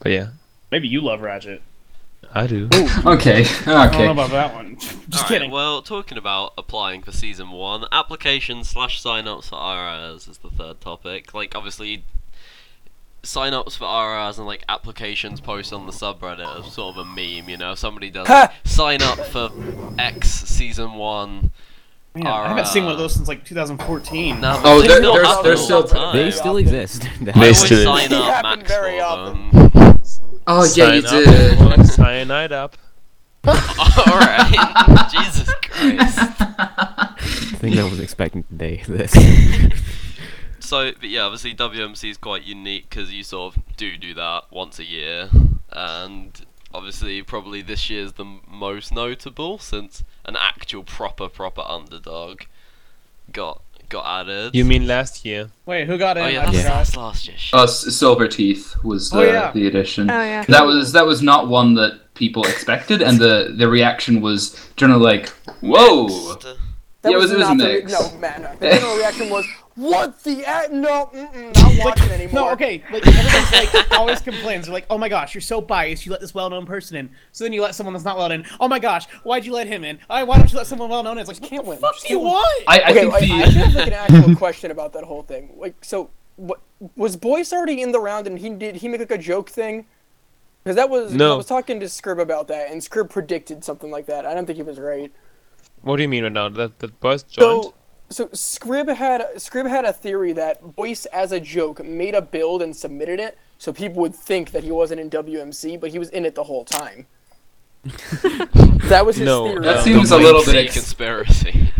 but 0.00 0.12
yeah, 0.12 0.28
Maybe 0.70 0.88
you 0.88 1.00
love 1.02 1.20
Ratchet. 1.20 1.62
I 2.34 2.46
do. 2.46 2.66
okay, 2.72 3.42
Okay. 3.44 3.44
I 3.66 3.88
don't 3.90 3.92
know 3.92 4.04
okay. 4.04 4.06
about 4.10 4.30
that 4.30 4.54
one. 4.54 4.76
Just 4.78 4.94
Alright, 5.08 5.28
kidding. 5.28 5.50
well, 5.50 5.82
talking 5.82 6.16
about 6.16 6.54
applying 6.56 7.02
for 7.02 7.12
season 7.12 7.50
one, 7.50 7.84
applications 7.92 8.70
slash 8.70 9.00
sign-ups 9.02 9.50
for 9.50 9.56
RRs 9.56 10.30
is 10.30 10.38
the 10.38 10.48
third 10.48 10.80
topic. 10.80 11.34
Like, 11.34 11.54
obviously, 11.54 12.04
sign-ups 13.22 13.76
for 13.76 13.84
RRs 13.84 14.38
and 14.38 14.46
like 14.46 14.64
applications 14.68 15.40
posted 15.40 15.74
on 15.78 15.86
the 15.86 15.92
subreddit 15.92 16.46
are 16.46 16.64
sort 16.64 16.96
of 16.96 17.06
a 17.06 17.08
meme. 17.08 17.48
You 17.50 17.58
know, 17.58 17.74
somebody 17.74 18.08
does 18.10 18.28
like, 18.28 18.50
sign 18.64 19.02
up 19.02 19.18
for 19.18 19.50
X 19.98 20.28
season 20.30 20.94
one. 20.94 21.50
Man, 22.14 22.26
I 22.26 22.48
haven't 22.48 22.66
seen 22.66 22.84
one 22.84 22.92
of 22.92 22.98
those 22.98 23.14
since 23.14 23.26
like 23.26 23.44
2014. 23.44 24.40
No, 24.40 24.60
Oh, 24.64 24.80
they 24.82 24.88
they're- 24.88 24.96
still 24.98 25.14
they're- 25.14 25.24
happen 25.24 25.44
they're 25.44 25.56
still- 25.56 25.84
time. 25.84 26.14
They 26.16 26.30
still 26.30 26.56
exist. 26.58 27.08
They 27.20 27.32
always 27.32 27.58
still 27.64 27.84
sign 27.84 28.12
up 28.12 28.24
happen 28.24 28.58
max 28.60 28.70
very 28.70 29.00
often. 29.00 29.50
them. 29.50 30.00
Oh 30.46 30.64
yeah, 30.74 30.92
you 30.92 31.02
Sign 31.02 31.26
up, 31.70 31.76
did. 31.78 31.86
Cyanide 31.88 32.52
up. 32.52 32.76
Alright, 33.46 35.10
Jesus 35.10 35.52
Christ. 35.62 36.18
I 36.18 37.56
think 37.58 37.76
I 37.76 37.84
was 37.84 37.98
expecting 38.06 38.42
today 38.44 38.82
this. 38.86 39.14
So, 40.60 40.90
but 40.92 41.08
yeah, 41.10 41.22
obviously 41.22 41.54
WMC 41.54 42.10
is 42.12 42.16
quite 42.16 42.44
unique 42.44 42.88
because 42.88 43.12
you 43.12 43.24
sort 43.24 43.56
of 43.56 43.62
do 43.76 43.98
do 43.98 44.14
that 44.14 44.44
once 44.50 44.78
a 44.78 44.84
year, 44.84 45.28
and 45.70 46.46
obviously 46.72 47.20
probably 47.22 47.60
this 47.60 47.90
year's 47.90 48.12
the 48.12 48.24
most 48.48 48.90
notable 48.90 49.58
since 49.58 50.02
an 50.24 50.36
actual 50.38 50.82
proper 50.84 51.28
proper 51.28 51.62
underdog 51.62 52.42
got 53.32 53.62
got 53.88 54.20
added. 54.20 54.54
You 54.54 54.64
mean 54.64 54.86
last 54.86 55.24
year? 55.24 55.50
Wait, 55.66 55.86
who 55.86 55.98
got 55.98 56.16
in? 56.16 56.24
Oh 56.24 56.28
yeah, 56.28 56.44
that's, 56.46 56.56
Yeah. 56.56 56.62
that's 56.64 56.96
last 56.96 57.26
year. 57.28 57.36
Shit. 57.36 57.58
Uh, 57.58 57.66
Silver 57.66 58.26
Teeth 58.28 58.74
was 58.82 59.10
the, 59.10 59.18
Oh, 59.18 59.22
yeah. 59.22 59.52
the 59.52 59.66
addition. 59.66 60.10
Oh 60.10 60.22
yeah. 60.22 60.44
That 60.48 60.64
was 60.64 60.92
that 60.92 61.06
was 61.06 61.22
not 61.22 61.48
one 61.48 61.74
that 61.74 62.14
people 62.14 62.44
expected, 62.44 63.02
and 63.02 63.18
the 63.18 63.54
the 63.56 63.68
reaction 63.68 64.20
was 64.20 64.56
generally 64.76 65.02
like, 65.04 65.28
"Whoa!" 65.60 66.06
Mixed. 66.06 66.40
that 67.02 67.10
Yeah, 67.10 67.16
it 67.16 67.20
was- 67.20 67.32
it 67.32 67.38
was 67.38 67.48
not 67.48 67.58
the, 67.58 67.64
mixed. 67.64 67.94
no, 68.12 68.18
man. 68.18 68.42
no. 68.42 68.54
The 68.60 68.70
general 68.76 68.96
reaction 68.96 69.28
was, 69.30 69.44
"What 69.74 70.22
the? 70.22 70.42
A- 70.42 70.72
no, 70.72 71.10
mm-mm, 71.14 71.54
not 71.78 71.84
watching 71.84 72.10
anymore." 72.10 72.32
No, 72.32 72.50
okay. 72.50 72.82
Like 72.92 73.06
everyone's 73.06 73.52
like 73.52 73.92
always 73.92 74.20
complains. 74.20 74.66
They're 74.66 74.74
like, 74.74 74.86
"Oh 74.90 74.98
my 74.98 75.08
gosh, 75.08 75.34
you're 75.34 75.40
so 75.40 75.60
biased. 75.60 76.06
You 76.06 76.12
let 76.12 76.20
this 76.20 76.34
well-known 76.34 76.66
person 76.66 76.96
in." 76.96 77.10
So 77.32 77.44
then 77.44 77.52
you 77.52 77.62
let 77.62 77.74
someone 77.74 77.92
that's 77.92 78.04
not 78.04 78.16
well-known. 78.16 78.44
Oh 78.60 78.68
my 78.68 78.78
gosh, 78.78 79.06
why'd 79.24 79.44
you 79.44 79.52
let 79.52 79.66
him 79.66 79.84
in? 79.84 79.98
I, 80.10 80.24
why 80.24 80.38
don't 80.38 80.50
you 80.50 80.58
let 80.58 80.66
someone 80.66 80.88
well-known 80.88 81.18
in? 81.18 81.20
It's 81.20 81.28
like, 81.28 81.40
You 81.40 81.48
can't 81.48 81.66
win. 81.66 81.78
What 81.78 81.94
Just 81.94 82.06
do 82.06 82.14
you 82.14 82.20
want? 82.20 82.64
I, 82.66 82.80
I 82.80 82.90
okay, 82.90 83.00
think 83.00 83.14
I, 83.14 83.20
the 83.20 83.32
I 83.32 83.38
actually 83.40 83.60
have 83.60 83.74
like 83.74 83.86
an 83.86 83.92
actual 83.92 84.36
question 84.42 84.70
about 84.70 84.92
that 84.94 85.04
whole 85.04 85.22
thing. 85.22 85.54
Like, 85.56 85.84
so 85.84 86.10
what 86.36 86.60
was 86.96 87.16
Boyce 87.16 87.52
already 87.52 87.80
in 87.82 87.92
the 87.92 88.00
round, 88.00 88.26
and 88.26 88.38
he 88.38 88.50
did 88.50 88.76
he 88.76 88.88
make 88.88 89.00
like 89.00 89.10
a 89.10 89.18
joke 89.18 89.50
thing? 89.50 89.86
Because 90.62 90.76
that 90.76 90.90
was 90.90 91.12
No. 91.12 91.34
I 91.34 91.36
was 91.36 91.46
talking 91.46 91.80
to 91.80 91.86
Scrib 91.86 92.20
about 92.20 92.48
that, 92.48 92.70
and 92.70 92.80
Scrib 92.80 93.10
predicted 93.10 93.64
something 93.64 93.90
like 93.90 94.06
that. 94.06 94.26
I 94.26 94.34
don't 94.34 94.46
think 94.46 94.56
he 94.56 94.62
was 94.62 94.78
right. 94.78 95.12
What 95.82 95.96
do 95.96 96.02
you 96.02 96.08
mean 96.08 96.22
right 96.22 96.32
now? 96.32 96.48
That 96.48 96.78
that 96.78 97.00
Boyce 97.00 97.22
joined? 97.24 97.64
So, 97.64 97.74
so 98.12 98.26
Scrib 98.28 98.94
had 98.94 99.22
Scrib 99.36 99.68
had 99.68 99.84
a 99.84 99.92
theory 99.92 100.32
that 100.34 100.76
Boyce, 100.76 101.06
as 101.06 101.32
a 101.32 101.40
joke, 101.40 101.84
made 101.84 102.14
a 102.14 102.22
build 102.22 102.62
and 102.62 102.74
submitted 102.76 103.18
it, 103.20 103.36
so 103.58 103.72
people 103.72 104.00
would 104.02 104.14
think 104.14 104.50
that 104.52 104.62
he 104.64 104.70
wasn't 104.70 105.00
in 105.00 105.10
WMC, 105.10 105.80
but 105.80 105.90
he 105.90 105.98
was 105.98 106.08
in 106.10 106.24
it 106.24 106.34
the 106.34 106.44
whole 106.44 106.64
time. 106.64 107.06
that 108.84 109.02
was 109.04 109.16
his 109.16 109.26
No, 109.26 109.46
theory. 109.48 109.64
That 109.64 109.76
Uh, 109.78 109.82
seems 109.88 110.10
a 110.10 110.16
little 110.16 110.40
bit 110.44 110.50
C 110.52 110.58
ex- 110.58 110.74
conspiracy. 110.74 111.72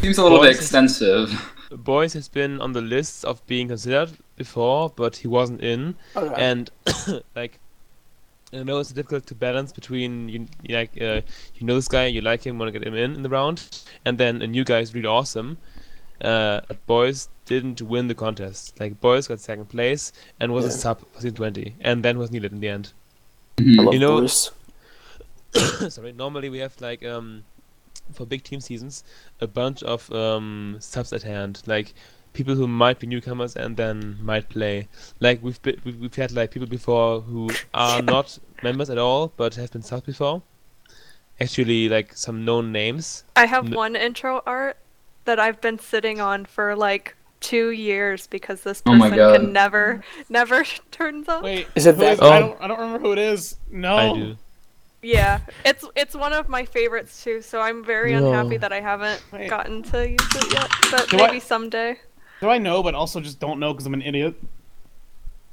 seems 0.00 0.18
a 0.18 0.22
little 0.22 0.38
bit 0.38 0.48
Boyce- 0.48 0.56
extensive. 0.56 1.50
Boyce 1.70 2.12
has 2.12 2.28
been 2.28 2.60
on 2.60 2.72
the 2.72 2.80
list 2.80 3.24
of 3.24 3.44
being 3.46 3.68
considered 3.68 4.10
before, 4.36 4.90
but 4.94 5.16
he 5.16 5.28
wasn't 5.28 5.60
in. 5.60 5.96
Okay. 6.16 6.34
And 6.42 6.70
like, 7.36 7.58
I 8.54 8.62
know 8.62 8.78
it's 8.78 8.92
difficult 8.92 9.26
to 9.26 9.34
balance 9.34 9.72
between 9.72 10.28
you, 10.28 10.46
you 10.62 10.74
like 10.76 10.90
uh, 11.00 11.20
you 11.56 11.66
know 11.66 11.74
this 11.74 11.88
guy, 11.88 12.06
you 12.06 12.20
like 12.20 12.44
him, 12.46 12.58
want 12.58 12.72
to 12.72 12.78
get 12.78 12.86
him 12.86 12.94
in 12.94 13.14
in 13.14 13.22
the 13.22 13.28
round, 13.28 13.84
and 14.04 14.16
then 14.18 14.42
a 14.42 14.46
new 14.46 14.64
guy 14.64 14.78
is 14.80 14.94
really 14.94 15.08
awesome. 15.08 15.58
Uh, 16.20 16.60
but 16.68 16.86
Boyce 16.86 17.28
didn't 17.44 17.82
win 17.82 18.06
the 18.08 18.14
contest. 18.14 18.78
Like 18.80 19.00
Boyce 19.00 19.26
got 19.26 19.40
second 19.40 19.66
place 19.68 20.12
and 20.40 20.52
was 20.52 20.64
a 20.64 20.70
sub 20.70 21.00
for 21.12 21.20
season 21.20 21.34
20, 21.36 21.74
and 21.80 22.02
then 22.04 22.18
was 22.18 22.30
needed 22.30 22.52
in 22.52 22.60
the 22.60 22.68
end. 22.68 22.92
I 23.58 23.62
love 23.82 23.94
you 23.94 24.00
know- 24.00 24.16
Sorry, 25.88 26.12
normally 26.12 26.48
we 26.48 26.58
have 26.58 26.80
like 26.80 27.04
um 27.04 27.44
for 28.12 28.26
big 28.26 28.42
team 28.42 28.60
seasons 28.60 29.04
a 29.40 29.46
bunch 29.46 29.82
of 29.82 30.10
um 30.12 30.76
subs 30.80 31.12
at 31.12 31.22
hand, 31.22 31.62
like 31.66 31.94
people 32.34 32.54
who 32.54 32.68
might 32.68 32.98
be 32.98 33.06
newcomers 33.06 33.56
and 33.56 33.76
then 33.78 34.18
might 34.20 34.48
play. 34.50 34.88
Like 35.20 35.42
we've 35.42 35.60
been, 35.62 35.80
we've, 35.84 35.98
we've 35.98 36.14
had 36.14 36.32
like 36.32 36.50
people 36.50 36.68
before 36.68 37.22
who 37.22 37.48
are 37.72 38.02
not 38.14 38.38
members 38.62 38.90
at 38.90 38.98
all 38.98 39.32
but 39.36 39.54
have 39.54 39.70
been 39.72 39.82
subs 39.82 40.04
before. 40.04 40.42
Actually, 41.40 41.88
like 41.88 42.16
some 42.16 42.44
known 42.44 42.70
names. 42.70 43.24
I 43.34 43.46
have 43.46 43.66
N- 43.66 43.72
one 43.74 43.96
intro 43.96 44.42
art 44.46 44.76
that 45.24 45.40
I've 45.40 45.60
been 45.60 45.78
sitting 45.78 46.20
on 46.20 46.44
for 46.44 46.76
like 46.76 47.16
two 47.40 47.70
years 47.70 48.26
because 48.28 48.60
this 48.62 48.82
Oh 48.86 48.94
my 48.94 49.08
person 49.10 49.18
God. 49.18 49.40
can 49.40 49.52
never, 49.52 50.04
never 50.28 50.64
turns 50.92 51.28
up. 51.28 51.42
Wait, 51.42 51.66
Is 51.74 51.86
it 51.86 51.96
who 51.96 52.02
that 52.02 52.22
I 52.22 52.38
don't. 52.38 52.60
I 52.60 52.68
don't 52.68 52.78
remember 52.78 53.00
who 53.00 53.12
it 53.12 53.18
is. 53.18 53.56
No. 53.70 53.96
I 53.96 54.12
do. 54.14 54.36
Yeah, 55.02 55.40
it's 55.66 55.84
it's 55.96 56.14
one 56.14 56.32
of 56.32 56.48
my 56.48 56.64
favorites 56.64 57.22
too. 57.22 57.42
So 57.42 57.60
I'm 57.60 57.84
very 57.84 58.12
No. 58.12 58.28
unhappy 58.28 58.56
that 58.58 58.72
I 58.72 58.80
haven't 58.80 59.22
Wait. 59.32 59.50
gotten 59.50 59.82
to 59.84 60.08
use 60.08 60.34
it 60.36 60.52
yet. 60.52 60.70
But 60.90 61.08
Do 61.10 61.18
I- 61.18 61.26
maybe 61.26 61.40
someday. 61.40 61.98
Do 62.40 62.48
I 62.50 62.58
know, 62.58 62.82
but 62.82 62.94
also 62.94 63.20
just 63.20 63.40
don't 63.40 63.58
know 63.60 63.72
because 63.72 63.86
I'm 63.86 63.94
an 63.94 64.02
idiot? 64.02 64.34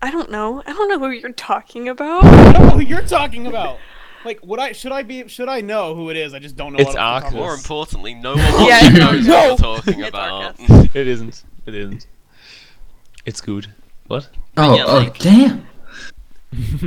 I 0.02 0.12
don't 0.12 0.32
know. 0.32 0.62
I 0.66 0.74
don't 0.74 0.90
know 0.90 1.00
who 1.00 1.10
you're 1.12 1.32
talking 1.32 1.88
about. 1.90 2.24
I 2.24 2.52
don't 2.54 2.64
know 2.68 2.72
who 2.74 2.80
you're 2.82 3.02
talking 3.06 3.48
about. 3.48 3.78
Like, 4.24 4.46
would 4.46 4.60
I? 4.60 4.72
Should 4.74 4.92
I 4.92 5.02
be? 5.02 5.28
Should 5.30 5.50
I 5.50 5.62
know 5.62 5.96
who 5.96 6.12
it 6.12 6.16
is? 6.16 6.36
I 6.36 6.38
just 6.38 6.56
don't 6.56 6.74
know. 6.74 6.78
It's 6.80 6.90
what 6.90 6.98
off 7.00 7.24
the 7.24 7.30
Arkas. 7.30 7.34
More 7.40 7.54
importantly, 7.56 8.14
no 8.14 8.36
one 8.36 8.38
Yeah, 8.68 8.80
actually 8.84 9.00
knows 9.00 9.26
No! 9.26 9.34
what 9.34 9.48
you're 9.48 9.58
talking 9.58 10.00
It's 10.02 10.10
about. 10.10 10.58
Arkas. 10.60 10.90
It 10.96 11.08
isn't. 11.08 11.44
It 11.66 11.74
isn't. 11.74 12.06
It's 13.26 13.42
good. 13.42 13.74
What? 14.06 14.30
Oh, 14.58 14.76
Yeah, 14.76 14.84
oh, 14.86 14.98
like- 14.98 15.18
damn. 15.18 15.66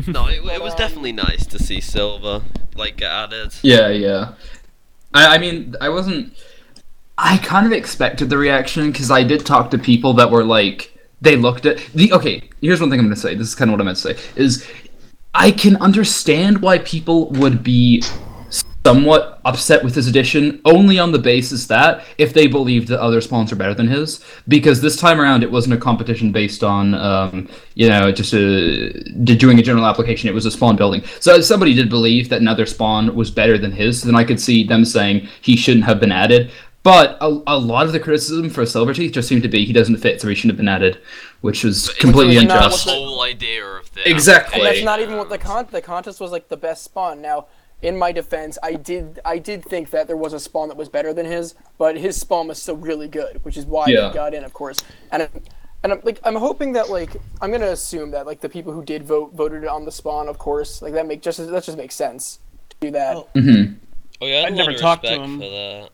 No, 0.06 0.28
it, 0.28 0.44
it 0.44 0.62
was 0.62 0.76
definitely 0.76 1.10
nice 1.10 1.44
to 1.46 1.58
see 1.58 1.80
Silver 1.80 2.42
like 2.76 2.98
get 2.98 3.10
added. 3.10 3.52
Yeah, 3.62 3.88
yeah. 3.88 4.34
I, 5.12 5.34
I 5.34 5.38
mean, 5.38 5.74
I 5.80 5.88
wasn't. 5.88 6.34
I 7.16 7.38
kind 7.38 7.66
of 7.66 7.72
expected 7.72 8.28
the 8.28 8.38
reaction 8.38 8.90
because 8.90 9.10
I 9.10 9.22
did 9.22 9.46
talk 9.46 9.70
to 9.70 9.78
people 9.78 10.14
that 10.14 10.30
were 10.30 10.44
like, 10.44 10.90
they 11.20 11.36
looked 11.36 11.64
at 11.64 11.78
the. 11.94 12.12
Okay, 12.12 12.50
here's 12.60 12.80
one 12.80 12.90
thing 12.90 12.98
I'm 12.98 13.06
going 13.06 13.14
to 13.14 13.20
say. 13.20 13.34
This 13.34 13.48
is 13.48 13.54
kind 13.54 13.70
of 13.70 13.74
what 13.74 13.80
I 13.80 13.84
meant 13.84 13.98
to 13.98 14.14
say. 14.14 14.22
Is 14.36 14.68
I 15.32 15.50
can 15.50 15.76
understand 15.76 16.60
why 16.60 16.78
people 16.78 17.30
would 17.30 17.62
be 17.62 18.02
somewhat 18.86 19.40
upset 19.46 19.82
with 19.82 19.94
this 19.94 20.06
edition 20.06 20.60
only 20.66 20.98
on 20.98 21.10
the 21.10 21.18
basis 21.18 21.66
that 21.66 22.04
if 22.18 22.34
they 22.34 22.46
believed 22.46 22.88
that 22.88 23.00
other 23.00 23.18
spawns 23.22 23.50
are 23.50 23.56
better 23.56 23.72
than 23.72 23.88
his 23.88 24.22
because 24.46 24.82
this 24.82 24.96
time 24.96 25.18
around 25.18 25.42
it 25.42 25.50
wasn't 25.50 25.72
a 25.72 25.76
competition 25.78 26.30
based 26.30 26.62
on 26.62 26.94
um, 26.94 27.48
you 27.74 27.88
know 27.88 28.12
just 28.12 28.34
a, 28.34 28.92
d- 29.24 29.36
doing 29.36 29.58
a 29.58 29.62
general 29.62 29.86
application 29.86 30.28
it 30.28 30.34
was 30.34 30.44
a 30.44 30.50
spawn 30.50 30.76
building 30.76 31.02
so 31.18 31.34
if 31.36 31.44
somebody 31.46 31.72
did 31.72 31.88
believe 31.88 32.28
that 32.28 32.42
another 32.42 32.66
spawn 32.66 33.14
was 33.16 33.30
better 33.30 33.56
than 33.56 33.72
his 33.72 34.02
then 34.02 34.14
i 34.14 34.22
could 34.22 34.38
see 34.38 34.64
them 34.64 34.84
saying 34.84 35.26
he 35.40 35.56
shouldn't 35.56 35.86
have 35.86 35.98
been 35.98 36.12
added 36.12 36.50
but 36.84 37.18
a, 37.20 37.26
a 37.48 37.58
lot 37.58 37.86
of 37.86 37.92
the 37.92 37.98
criticism 37.98 38.48
for 38.50 38.62
Silverteeth 38.62 39.12
just 39.12 39.26
seemed 39.28 39.42
to 39.42 39.48
be 39.48 39.64
he 39.64 39.72
doesn't 39.72 39.96
fit, 39.96 40.20
so 40.20 40.28
he 40.28 40.34
shouldn't 40.36 40.52
have 40.52 40.56
been 40.58 40.68
added, 40.68 41.00
which 41.40 41.64
was 41.64 41.88
completely 41.94 42.36
was 42.36 42.44
not 42.44 42.58
The 42.60 42.64
unjust. 42.66 42.88
whole 42.88 43.22
idea 43.22 43.64
of 43.66 43.92
the 43.94 44.08
Exactly. 44.08 44.60
And 44.60 44.66
that's 44.68 44.84
not 44.84 45.00
even 45.00 45.16
what 45.16 45.28
the 45.30 45.38
con. 45.38 45.66
The 45.70 45.82
contest 45.82 46.20
was 46.20 46.30
like 46.30 46.48
the 46.48 46.56
best 46.56 46.84
spawn. 46.84 47.20
Now, 47.20 47.46
in 47.82 47.96
my 47.98 48.12
defense, 48.12 48.56
I 48.62 48.74
did 48.74 49.18
I 49.24 49.38
did 49.38 49.64
think 49.64 49.90
that 49.90 50.06
there 50.06 50.16
was 50.16 50.32
a 50.32 50.38
spawn 50.40 50.68
that 50.68 50.76
was 50.76 50.88
better 50.88 51.12
than 51.12 51.26
his, 51.26 51.54
but 51.78 51.96
his 51.96 52.18
spawn 52.20 52.46
was 52.48 52.62
still 52.62 52.76
really 52.76 53.08
good, 53.08 53.44
which 53.44 53.56
is 53.56 53.66
why 53.66 53.86
Yeah. 53.88 54.08
he 54.08 54.14
got 54.14 54.32
in, 54.34 54.44
of 54.44 54.52
course. 54.52 54.84
And 55.10 55.24
I- 55.24 55.28
and 55.82 55.92
I'm, 55.92 56.00
like 56.02 56.18
I'm 56.24 56.36
hoping 56.36 56.72
that 56.72 56.88
like 56.88 57.10
I'm 57.42 57.50
gonna 57.52 57.66
assume 57.66 58.12
that 58.12 58.24
like 58.24 58.40
the 58.40 58.48
people 58.48 58.72
who 58.72 58.82
did 58.82 59.02
vote 59.04 59.34
voted 59.34 59.66
on 59.66 59.84
the 59.84 59.92
spawn, 59.92 60.28
of 60.28 60.38
course. 60.38 60.80
Like 60.80 60.94
that 60.94 61.06
make 61.06 61.20
just 61.20 61.36
that 61.38 61.62
just 61.64 61.76
makes 61.76 61.94
sense 61.94 62.38
to 62.70 62.76
do 62.80 62.90
that. 62.92 63.16
Oh. 63.18 63.28
hmm 63.34 63.64
Oh 64.22 64.26
yeah, 64.26 64.36
I 64.36 64.38
I'd 64.38 64.44
had 64.44 64.54
never 64.54 64.72
talked 64.72 65.04
to 65.04 65.10
him. 65.10 65.40
for 65.40 65.48
that. 65.50 65.90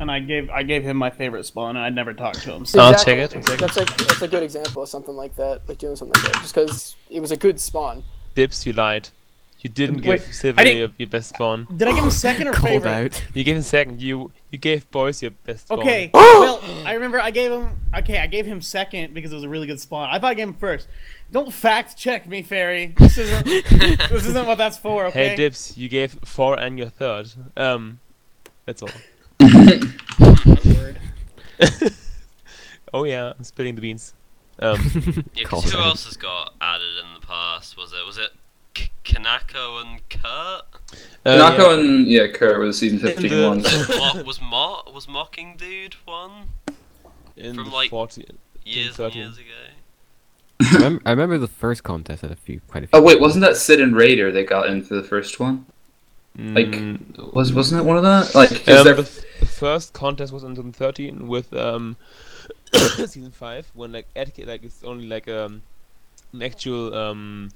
And 0.00 0.10
I 0.10 0.20
gave 0.20 0.50
I 0.50 0.62
gave 0.62 0.82
him 0.82 0.96
my 0.96 1.10
favorite 1.10 1.44
spawn, 1.44 1.76
and 1.76 1.84
I'd 1.84 1.94
never 1.94 2.12
talked 2.12 2.42
to 2.42 2.52
him. 2.52 2.66
So 2.66 2.80
I'll 2.80 2.94
check 2.94 3.18
it, 3.18 3.36
I'll 3.36 3.42
check 3.42 3.54
it. 3.54 3.60
That's 3.60 3.76
like 3.76 3.96
that's 3.96 4.22
a 4.22 4.28
good 4.28 4.42
example 4.42 4.82
of 4.82 4.88
something 4.88 5.14
like 5.14 5.36
that, 5.36 5.62
like 5.68 5.78
doing 5.78 5.96
something 5.96 6.20
like 6.22 6.32
that, 6.32 6.42
just 6.42 6.54
because 6.54 6.96
it 7.10 7.20
was 7.20 7.30
a 7.30 7.36
good 7.36 7.60
spawn. 7.60 8.02
Dips, 8.34 8.66
you 8.66 8.72
lied. 8.72 9.10
You 9.64 9.70
didn't 9.70 10.04
Wait, 10.04 10.20
give 10.20 10.34
Silver 10.34 10.60
I 10.60 10.64
your, 10.64 10.90
your 10.98 11.08
best 11.08 11.30
spawn. 11.30 11.66
did 11.74 11.88
I 11.88 11.94
give 11.94 12.04
him 12.04 12.10
second 12.10 12.48
or 12.48 12.52
Called 12.54 12.82
favorite? 12.82 12.92
out. 13.16 13.24
You 13.32 13.44
gave 13.44 13.56
him 13.56 13.62
second. 13.62 14.02
You 14.02 14.30
you 14.50 14.58
gave 14.58 14.90
Boyce 14.90 15.22
your 15.22 15.30
best 15.30 15.66
spawn. 15.66 15.78
Okay. 15.78 16.10
well, 16.14 16.60
I 16.84 16.92
remember 16.92 17.18
I 17.18 17.30
gave 17.30 17.50
him. 17.50 17.70
Okay, 17.96 18.18
I 18.18 18.26
gave 18.26 18.44
him 18.44 18.60
second 18.60 19.14
because 19.14 19.32
it 19.32 19.36
was 19.36 19.44
a 19.44 19.48
really 19.48 19.66
good 19.66 19.80
spawn. 19.80 20.10
I 20.10 20.18
thought 20.18 20.32
I 20.32 20.34
gave 20.34 20.48
him 20.48 20.54
first. 20.54 20.86
Don't 21.32 21.50
fact 21.50 21.96
check 21.96 22.28
me, 22.28 22.42
Fairy. 22.42 22.94
This 22.98 23.16
isn't. 23.16 23.46
this 23.46 24.26
isn't 24.26 24.46
what 24.46 24.58
that's 24.58 24.76
for. 24.76 25.06
Okay. 25.06 25.30
Hey 25.30 25.36
Dips, 25.36 25.78
you 25.78 25.88
gave 25.88 26.12
four 26.24 26.58
and 26.60 26.78
your 26.78 26.90
third. 26.90 27.30
Um, 27.56 28.00
that's 28.66 28.82
all. 28.82 28.90
Word. 29.52 31.00
Oh 32.92 33.04
yeah, 33.04 33.32
I'm 33.36 33.44
spilling 33.44 33.74
the 33.74 33.80
beans. 33.80 34.14
Um, 34.60 34.78
Yeah, 35.34 35.44
'cause 35.44 35.50
Call 35.50 35.60
who 35.62 35.70
sign. 35.70 35.80
else 35.82 36.04
has 36.04 36.16
got 36.16 36.54
added 36.60 36.86
in 37.04 37.20
the 37.20 37.26
past? 37.26 37.76
Was 37.76 37.92
it 37.92 38.06
was 38.06 38.18
it 38.18 38.30
K- 38.72 38.90
Kinako 39.04 39.82
and 39.84 40.08
Kurt? 40.08 40.22
uh, 41.26 41.50
Nako 41.50 41.58
yeah. 41.58 41.74
and 41.74 42.06
yeah, 42.06 42.26
Kurt 42.28 42.58
were 42.58 42.66
the 42.66 42.72
season 42.72 43.00
In 43.00 43.06
15 43.16 43.30
the- 43.30 43.48
ones. 43.48 43.88
Mo- 44.16 44.22
was 44.24 44.40
Mo- 44.40 44.82
was 44.94 45.08
Mocking 45.08 45.56
Dude 45.56 45.94
one 46.04 46.48
in 47.36 47.56
from, 47.56 47.72
like, 47.72 47.90
40 47.90 48.26
years 48.64 48.86
and 48.88 48.96
13. 48.96 49.22
years 49.22 49.38
ago? 49.38 49.44
I, 50.60 50.74
remember, 50.76 51.02
I 51.04 51.10
remember 51.10 51.38
the 51.38 51.48
first 51.48 51.82
contest 51.82 52.22
had 52.22 52.30
a 52.30 52.36
few, 52.36 52.60
quite 52.68 52.84
a 52.84 52.86
few. 52.86 52.96
Oh 52.98 53.02
wait, 53.02 53.20
wasn't 53.20 53.44
that 53.44 53.56
Sid 53.56 53.80
and 53.80 53.96
Raider 53.96 54.30
they 54.30 54.44
got 54.44 54.68
in 54.68 54.82
for 54.84 54.94
the 54.94 55.02
first 55.02 55.40
one? 55.40 55.66
Like, 56.36 56.66
Mm, 56.66 57.32
Was 57.32 57.52
wasn't 57.52 57.80
it 57.82 57.84
one 57.84 57.96
of 57.96 58.02
that? 58.02 58.34
Like, 58.34 58.50
'cause 58.64 58.78
um, 58.78 58.84
they're- 58.84 58.94
the, 58.94 59.02
f- 59.02 59.24
the 59.40 59.46
first 59.46 59.92
contest 59.92 60.32
was 60.32 60.42
in 60.42 60.54
2013 60.56 61.28
with 61.28 61.52
um 61.54 61.96
season 62.74 63.30
five 63.30 63.70
when 63.74 63.92
like 63.92 64.06
etiquette 64.16 64.48
like 64.48 64.64
it's 64.64 64.82
only 64.82 65.06
like 65.06 65.28
um 65.28 65.62
an 66.32 66.42
actual 66.42 66.92
um 66.94 67.50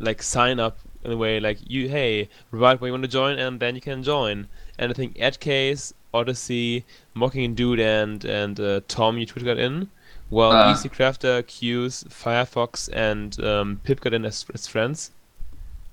like 0.00 0.22
sign 0.22 0.58
up 0.58 0.78
in 1.04 1.12
a 1.12 1.16
way 1.16 1.38
like 1.40 1.58
you 1.70 1.88
hey 1.88 2.28
write 2.50 2.80
where 2.80 2.88
you 2.88 2.92
want 2.92 3.04
to 3.04 3.08
join 3.08 3.38
and 3.38 3.60
then 3.60 3.74
you 3.76 3.80
can 3.80 4.02
join 4.02 4.48
and 4.78 4.90
I 4.90 4.94
think 4.94 5.16
Edcase, 5.18 5.92
Odyssey, 6.12 6.84
Mocking 7.14 7.54
Dude 7.54 7.78
and 7.80 8.24
and 8.24 8.58
uh, 8.58 8.80
Tom 8.88 9.18
you 9.18 9.26
Twitter 9.26 9.46
got 9.46 9.58
in 9.58 9.88
while 10.30 10.52
Ah. 10.52 10.72
Easy 10.72 10.88
Crafter, 10.88 11.46
Q's, 11.46 12.04
Firefox 12.08 12.88
and 12.92 13.38
um, 13.44 13.80
Pip 13.84 14.00
got 14.00 14.14
in 14.14 14.24
as, 14.24 14.44
as 14.54 14.66
friends. 14.66 15.10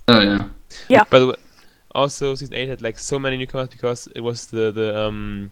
oh 0.08 0.20
yeah. 0.20 0.48
yeah. 0.90 1.04
By 1.10 1.20
the 1.20 1.28
way, 1.28 1.36
also 1.98 2.36
season 2.36 2.56
eight 2.56 2.70
had 2.70 2.82
like 2.82 2.98
so 3.00 3.18
many 3.20 3.36
newcomers 3.38 3.70
because 3.70 4.08
it 4.16 4.22
was 4.22 4.48
the 4.48 4.72
the 4.72 4.98
um 4.98 5.52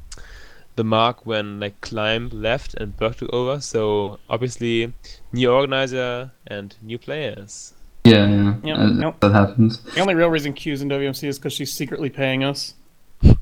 the 0.78 0.84
mark 0.84 1.26
when 1.26 1.60
like 1.60 1.80
Climb 1.82 2.30
left 2.32 2.74
and 2.76 2.96
Berg 2.96 3.16
took 3.18 3.34
over. 3.34 3.60
So 3.62 4.20
obviously, 4.30 4.94
new 5.34 5.52
organizer 5.52 6.32
and 6.48 6.76
new 6.82 6.98
players. 6.98 7.74
Yeah, 8.04 8.28
yeah. 8.30 8.54
Yep, 8.64 8.78
Uh, 8.78 8.86
nope. 9.04 9.20
That 9.22 9.32
happens. 9.32 9.82
The 9.96 10.00
only 10.02 10.14
real 10.16 10.30
reason 10.30 10.54
Q's 10.54 10.82
in 10.84 10.90
WMC 10.90 11.28
is 11.28 11.40
because 11.40 11.54
she's 11.54 11.74
secretly 11.74 12.10
paying 12.10 12.44
us. 12.44 12.76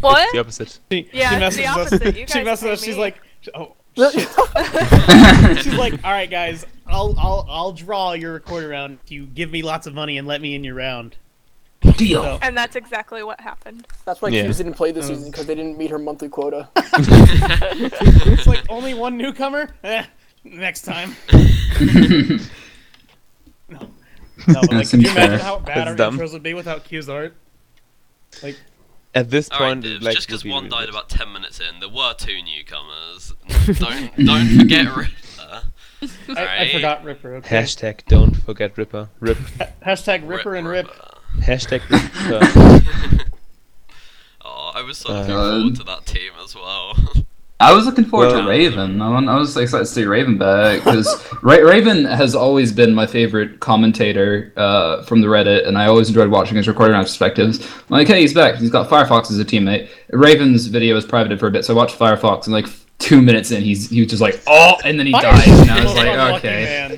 What? 0.00 0.32
The 0.32 0.38
opposite. 0.40 0.78
She, 0.90 1.08
Yeah, 1.12 1.30
she 1.30 1.34
it's 1.36 1.40
messages 1.40 1.56
the 1.56 1.66
us. 1.66 1.92
opposite. 1.92 2.16
You 2.16 2.26
she 2.28 2.34
guys 2.34 2.44
messages 2.44 2.62
pay 2.62 2.72
us. 2.72 2.84
She's 2.84 2.96
like, 2.96 3.20
oh 3.54 3.74
shit. 3.96 5.62
she's 5.64 5.74
like, 5.74 5.94
all 6.04 6.12
right, 6.12 6.30
guys, 6.30 6.64
I'll 6.86 7.14
I'll 7.18 7.46
I'll 7.48 7.72
draw 7.72 8.12
your 8.12 8.32
recorded 8.34 8.68
round 8.70 8.98
if 9.04 9.10
you 9.10 9.26
give 9.26 9.50
me 9.50 9.62
lots 9.62 9.86
of 9.86 9.94
money 9.94 10.16
and 10.18 10.26
let 10.28 10.40
me 10.40 10.54
in 10.54 10.64
your 10.64 10.74
round. 10.76 11.16
Deal. 11.92 12.22
So, 12.22 12.38
And 12.42 12.56
that's 12.56 12.76
exactly 12.76 13.22
what 13.22 13.40
happened. 13.40 13.86
That's 14.04 14.20
why 14.22 14.30
Yeah. 14.30 14.42
Q's 14.46 14.56
didn't 14.58 14.74
play 14.74 14.90
this 14.92 15.08
Um, 15.08 15.14
season 15.16 15.30
because 15.30 15.46
they 15.46 15.54
didn't 15.54 15.76
meet 15.78 15.90
her 15.90 15.98
monthly 15.98 16.28
quota. 16.28 16.68
it's 16.76 18.46
like 18.46 18.64
only 18.68 18.94
one 18.94 19.16
newcomer. 19.16 19.68
Eh, 19.82 20.04
next 20.44 20.82
time. 20.82 21.14
No, 23.68 23.78
no, 24.48 24.60
but 24.60 24.72
like, 24.72 24.88
That 24.88 24.90
could 24.90 25.02
you 25.02 25.10
imagine 25.10 25.38
how 25.40 25.58
bad 25.58 25.76
That's 25.76 25.88
our 25.90 25.96
dumb. 25.96 26.18
intros 26.18 26.32
would 26.34 26.42
be 26.42 26.52
without 26.54 26.84
Q's 26.84 27.08
art? 27.08 27.34
Like, 28.42 28.58
At 29.14 29.30
this 29.30 29.48
Alright, 29.50 29.68
point, 29.70 29.82
Divs, 29.84 29.96
it, 29.96 30.02
like 30.02 30.14
just 30.16 30.26
because 30.28 30.44
one 30.44 30.68
died 30.68 30.88
about 30.90 31.08
ten 31.08 31.32
minutes 31.32 31.60
in, 31.60 31.80
there 31.80 31.88
were 31.88 32.14
two 32.14 32.40
newcomers. 32.42 33.32
don't 33.78 34.26
don't 34.26 34.58
forget 34.58 34.86
Ripper. 34.96 35.62
I, 36.36 36.64
I 36.64 36.72
forgot 36.72 37.04
Ripper. 37.04 37.36
Okay. 37.36 37.56
Hashtag 37.56 38.00
don't 38.06 38.34
forget 38.36 38.76
Ripper. 38.76 39.08
Rip. 39.20 39.38
Hashtag 39.86 40.28
Ripper 40.28 40.56
and 40.56 40.68
Rip. 40.68 40.88
Hashtag 41.40 41.82
Ripper. 41.90 43.24
Oh, 44.46 44.72
I 44.74 44.82
was 44.82 44.98
so 44.98 45.10
Uh, 45.10 45.18
looking 45.20 45.34
forward 45.34 45.74
to 45.76 45.84
that 45.84 46.06
team 46.06 46.32
as 46.42 46.54
well. 46.54 46.96
I 47.60 47.72
was 47.72 47.86
looking 47.86 48.04
forward 48.04 48.32
Well- 48.32 48.42
to 48.42 48.48
Raven. 48.48 49.00
I 49.00 49.06
I 49.18 49.36
was 49.38 49.56
excited 49.56 49.84
to 49.86 49.90
see 49.90 50.04
Raven 50.04 50.36
back 50.36 50.84
because 50.84 51.32
Raven 51.42 52.04
has 52.04 52.34
always 52.34 52.72
been 52.72 52.92
my 52.94 53.06
favorite 53.06 53.60
commentator 53.60 54.52
uh, 54.56 55.02
from 55.04 55.20
the 55.22 55.28
Reddit, 55.28 55.66
and 55.66 55.78
I 55.78 55.86
always 55.86 56.08
enjoyed 56.08 56.28
watching 56.30 56.56
his 56.56 56.68
recording 56.68 56.96
perspectives. 57.00 57.60
I'm 57.64 57.82
like, 57.88 58.06
hey, 58.08 58.20
he's 58.20 58.34
back. 58.34 58.56
He's 58.56 58.70
got 58.70 58.90
Firefox 58.90 59.30
as 59.30 59.38
a 59.38 59.44
teammate. 59.44 59.88
Raven's 60.10 60.66
video 60.66 60.94
was 60.94 61.06
privated 61.06 61.40
for 61.40 61.46
a 61.46 61.50
bit, 61.50 61.64
so 61.64 61.72
I 61.72 61.76
watched 61.76 61.98
Firefox, 61.98 62.44
and 62.44 62.52
like 62.52 62.66
two 62.98 63.22
minutes 63.22 63.50
in, 63.50 63.62
he's 63.62 63.88
he 63.88 64.00
was 64.00 64.10
just 64.10 64.22
like, 64.22 64.42
oh, 64.46 64.74
and 64.84 64.98
then 64.98 65.06
he 65.06 65.12
dies, 65.12 65.46
and 65.48 65.70
I 65.70 65.84
was 65.84 65.94
like, 65.94 66.38
okay. 66.44 66.64
man. 66.64 66.90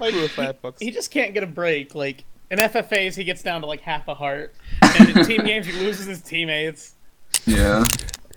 like, 0.00 0.14
Poor 0.14 0.28
Firefox. 0.28 0.74
he 0.80 0.90
just 0.90 1.10
can't 1.10 1.34
get 1.34 1.42
a 1.42 1.46
break. 1.46 1.94
Like 1.94 2.24
in 2.50 2.58
FFAs, 2.58 3.14
he 3.16 3.24
gets 3.24 3.42
down 3.42 3.60
to 3.62 3.66
like 3.66 3.80
half 3.80 4.08
a 4.08 4.14
heart, 4.14 4.54
and 4.82 5.08
in 5.10 5.24
team 5.24 5.44
games, 5.44 5.66
he 5.66 5.72
loses 5.72 6.06
his 6.06 6.22
teammates. 6.22 6.94
yeah. 7.46 7.84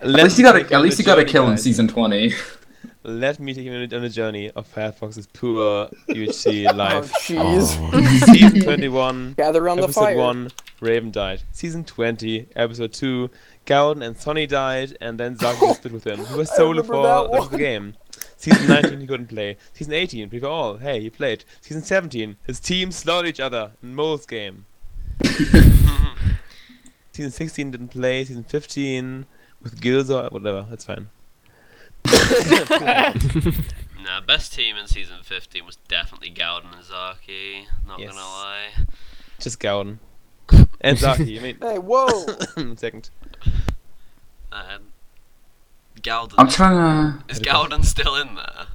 At 0.02 0.08
least 0.08 0.38
he 0.38 0.44
got 0.44 0.56
a, 0.56 0.74
at 0.74 0.82
least 0.82 0.98
the 0.98 1.04
he 1.04 1.06
got 1.06 1.20
a 1.20 1.22
journey, 1.22 1.32
kill 1.32 1.48
in 1.50 1.58
season 1.58 1.88
twenty. 1.88 2.34
Let 3.04 3.40
me 3.40 3.54
take 3.54 3.66
you 3.66 3.74
on 3.74 4.04
a, 4.04 4.10
journey 4.10 4.52
of 4.52 4.68
Firefox's 4.68 5.26
poor 5.28 5.90
UHC 6.10 6.68
Oh, 6.72 6.76
life. 6.76 7.12
jeez. 7.24 7.76
Oh. 7.94 8.26
Season 8.34 8.62
21, 8.62 9.34
Gather 9.38 9.64
around 9.64 9.78
the 9.78 9.84
episode 9.86 10.02
fire. 10.02 10.18
1, 10.18 10.52
Raven 10.82 11.10
died. 11.10 11.42
Season 11.52 11.84
20, 11.84 12.50
episode 12.56 12.94
2, 12.94 13.30
Gowden 13.66 14.02
and 14.04 14.18
Sonny 14.18 14.48
died, 14.48 14.98
and 15.02 15.20
then 15.20 15.38
Zaki 15.38 15.74
split 15.74 15.94
with 15.94 16.04
him. 16.06 16.26
He 16.26 16.34
was 16.36 16.50
solo 16.56 16.84
for 16.84 17.02
that 17.04 17.24
the 17.24 17.30
rest 17.34 17.46
of 17.46 17.52
the 17.52 17.58
game. 17.58 17.96
Season 18.38 18.68
19, 18.68 19.02
he 19.02 19.08
couldn't 19.08 19.28
play. 19.28 19.58
Season 19.74 19.94
18, 19.94 20.30
we 20.30 20.40
were 20.40 20.48
all, 20.48 20.70
oh, 20.74 20.78
hey, 20.78 21.00
he 21.00 21.10
played. 21.10 21.44
Season 21.62 21.84
17, 21.84 22.38
his 22.48 22.60
team 22.60 22.92
slaughtered 22.92 23.30
each 23.30 23.40
other 23.40 23.72
in 23.84 23.94
Mole's 23.96 24.26
game. 24.26 24.66
season 27.14 27.32
16 27.32 27.72
didn't 27.72 27.90
play. 27.90 28.24
Season 28.26 28.44
15 28.44 29.26
with 29.62 29.80
Gilzor, 29.80 30.32
whatever. 30.32 30.66
That's 30.70 30.86
fine. 30.86 31.10
Nah, 34.04 34.20
best 34.20 34.52
team 34.54 34.78
in 34.78 34.88
season 34.88 35.18
15 35.22 35.64
was 35.64 35.76
definitely 35.88 36.32
Gowden 36.32 36.74
and 36.74 36.84
Zaki. 36.84 37.68
Not 37.88 38.00
Yes. 38.00 38.10
gonna 38.10 38.22
lie. 38.22 38.70
Just 39.40 39.60
Gowden. 39.60 40.00
and 40.82 40.98
Zaki. 40.98 41.40
I 41.40 41.44
mean, 41.44 41.58
Hey, 41.62 41.78
whoa! 41.78 42.26
second. 42.78 43.12
Um, 44.52 44.92
Gowden. 46.02 46.36
I'm 46.38 46.50
trying 46.50 47.20
to. 47.20 47.32
Is 47.32 47.40
Gowden 47.40 47.84
still 47.84 48.16
in 48.16 48.36
there? 48.36 48.66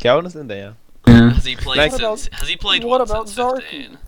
Gowden 0.00 0.26
is 0.26 0.36
in 0.36 0.46
there. 0.46 0.74
Yeah. 1.06 1.30
Has 1.30 1.44
he 1.44 1.56
played 1.56 1.78
Like- 1.78 1.92
What 1.92 2.00
about- 2.00 2.18
since? 2.18 2.38
Has 2.38 2.48
he 2.48 2.56
played 2.56 2.84
what 2.84 3.00
about 3.00 3.28
since 3.28 3.60
15? 3.60 3.98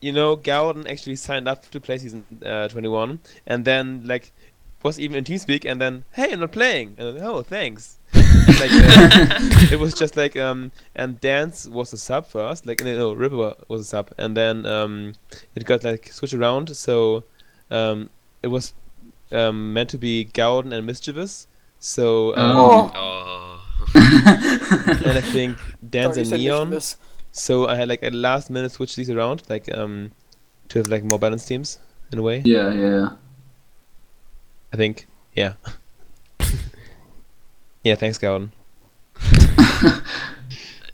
You 0.00 0.12
know, 0.12 0.36
Gowden 0.36 0.86
actually 0.86 1.16
signed 1.16 1.48
up 1.48 1.68
to 1.70 1.80
play 1.80 1.98
season 1.98 2.24
uh, 2.44 2.68
21, 2.68 3.18
and 3.46 3.64
then 3.64 4.02
like 4.04 4.32
was 4.84 5.00
even 5.00 5.16
in 5.16 5.24
TeamSpeak, 5.24 5.64
and 5.64 5.80
then 5.80 6.04
hey, 6.12 6.32
I'm 6.32 6.40
not 6.40 6.52
playing. 6.52 6.94
And 6.98 7.16
then, 7.16 7.24
oh, 7.24 7.42
thanks. 7.42 7.98
like, 8.14 8.70
uh, 8.72 9.08
it 9.72 9.78
was 9.78 9.94
just 9.94 10.16
like 10.16 10.36
um, 10.36 10.70
and 10.94 11.20
Dance 11.20 11.66
was 11.66 11.92
a 11.92 11.98
sub 11.98 12.26
first, 12.26 12.64
like 12.64 12.82
no, 12.82 12.96
no 12.96 13.12
Ripper 13.12 13.54
was 13.66 13.80
a 13.82 13.84
sub, 13.84 14.12
and 14.16 14.36
then 14.36 14.64
um, 14.66 15.14
it 15.54 15.64
got 15.64 15.82
like 15.84 16.12
switched 16.12 16.34
around, 16.34 16.74
so 16.76 17.24
um, 17.70 18.08
it 18.42 18.48
was 18.48 18.72
um 19.32 19.72
meant 19.72 19.90
to 19.90 19.98
be 19.98 20.24
Gowden 20.24 20.72
and 20.72 20.86
Mischievous. 20.86 21.46
So 21.78 22.34
um, 22.36 22.56
Oh. 22.56 22.92
Oh. 22.94 23.64
and 23.94 25.16
I 25.16 25.20
think 25.20 25.58
Dance 25.88 26.14
Sorry, 26.14 26.26
you 26.26 26.34
and 26.34 26.42
Neon. 26.42 26.70
mischievous. 26.70 26.96
So 27.32 27.68
I 27.68 27.76
had 27.76 27.88
like 27.88 28.02
at 28.02 28.14
last 28.14 28.50
minute 28.50 28.72
switch 28.72 28.96
these 28.96 29.10
around, 29.10 29.42
like 29.48 29.72
um, 29.76 30.12
to 30.68 30.78
have 30.78 30.88
like 30.88 31.04
more 31.04 31.18
balanced 31.18 31.46
teams 31.48 31.78
in 32.12 32.18
a 32.18 32.22
way. 32.22 32.42
Yeah, 32.44 32.72
yeah. 32.72 33.10
I 34.72 34.76
think, 34.76 35.06
yeah. 35.34 35.54
yeah, 37.84 37.94
thanks, 37.94 38.18
Gowden. 38.18 38.50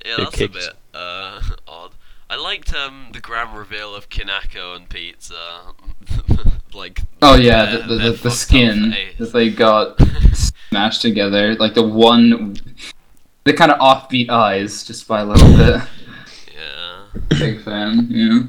Yeah, 0.05 0.17
that's 0.19 0.39
a 0.39 0.49
bit 0.49 0.69
uh, 0.93 1.41
odd. 1.67 1.93
I 2.29 2.37
liked 2.37 2.75
um, 2.75 3.09
the 3.13 3.21
grand 3.21 3.57
reveal 3.57 3.95
of 3.95 4.11
Kinako 4.11 4.77
and 4.77 4.87
Pizza. 4.89 5.73
Like. 6.75 7.03
Oh 7.23 7.37
yeah, 7.37 7.65
their- 7.67 7.83
the 7.83 7.87
the, 7.97 8.11
the, 8.11 8.23
the 8.25 8.31
skin 8.31 8.95
that 9.19 9.33
they 9.33 9.51
got 9.51 9.99
smashed 10.33 11.03
together, 11.03 11.55
like 11.57 11.75
the 11.75 11.83
one, 11.87 12.57
the 13.45 13.53
kind 13.53 13.71
of 13.73 13.79
offbeat 13.79 14.29
eyes, 14.31 14.85
just 14.85 15.07
by 15.09 15.21
a 15.21 15.25
little 15.25 15.57
bit. 15.57 15.83
Yeah. 16.55 17.05
Big 17.39 17.63
fan. 17.63 18.07
Yeah. 18.11 18.41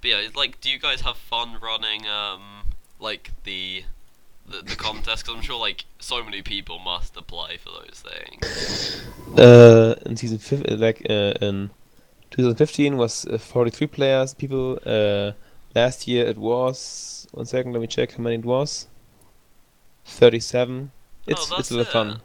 But 0.00 0.08
yeah, 0.10 0.28
like, 0.34 0.60
do 0.60 0.70
you 0.70 0.78
guys 0.78 1.02
have 1.02 1.16
fun 1.16 1.58
running 1.62 2.06
um 2.06 2.42
like 2.98 3.32
the 3.44 3.84
the, 4.48 4.62
the 4.62 4.76
contest? 4.76 5.24
Because 5.24 5.36
I'm 5.36 5.42
sure 5.42 5.58
like 5.58 5.84
so 5.98 6.22
many 6.24 6.40
people 6.42 6.78
must 6.78 7.16
apply 7.16 7.58
for 7.58 7.70
those 7.70 8.02
things. 8.08 9.06
Uh, 9.38 9.94
in 10.06 10.16
season 10.16 10.38
fif- 10.38 10.64
uh, 10.70 10.76
like 10.76 11.06
uh, 11.10 11.34
in 11.42 11.70
2015 12.30 12.96
was 12.96 13.26
uh, 13.26 13.36
43 13.38 13.86
players. 13.88 14.34
People. 14.34 14.78
Uh, 14.86 15.32
last 15.74 16.06
year 16.08 16.26
it 16.26 16.38
was. 16.38 17.26
One 17.32 17.46
second, 17.46 17.72
let 17.72 17.80
me 17.80 17.86
check 17.86 18.12
how 18.12 18.22
many 18.22 18.36
it 18.36 18.44
was. 18.44 18.88
37. 20.04 20.90
It's 21.26 21.40
oh, 21.52 21.56
that's 21.56 21.60
it's 21.60 21.70
a 21.70 21.74
lot 21.74 21.80
of 21.82 21.86
it. 21.88 21.90
fun. 21.92 22.20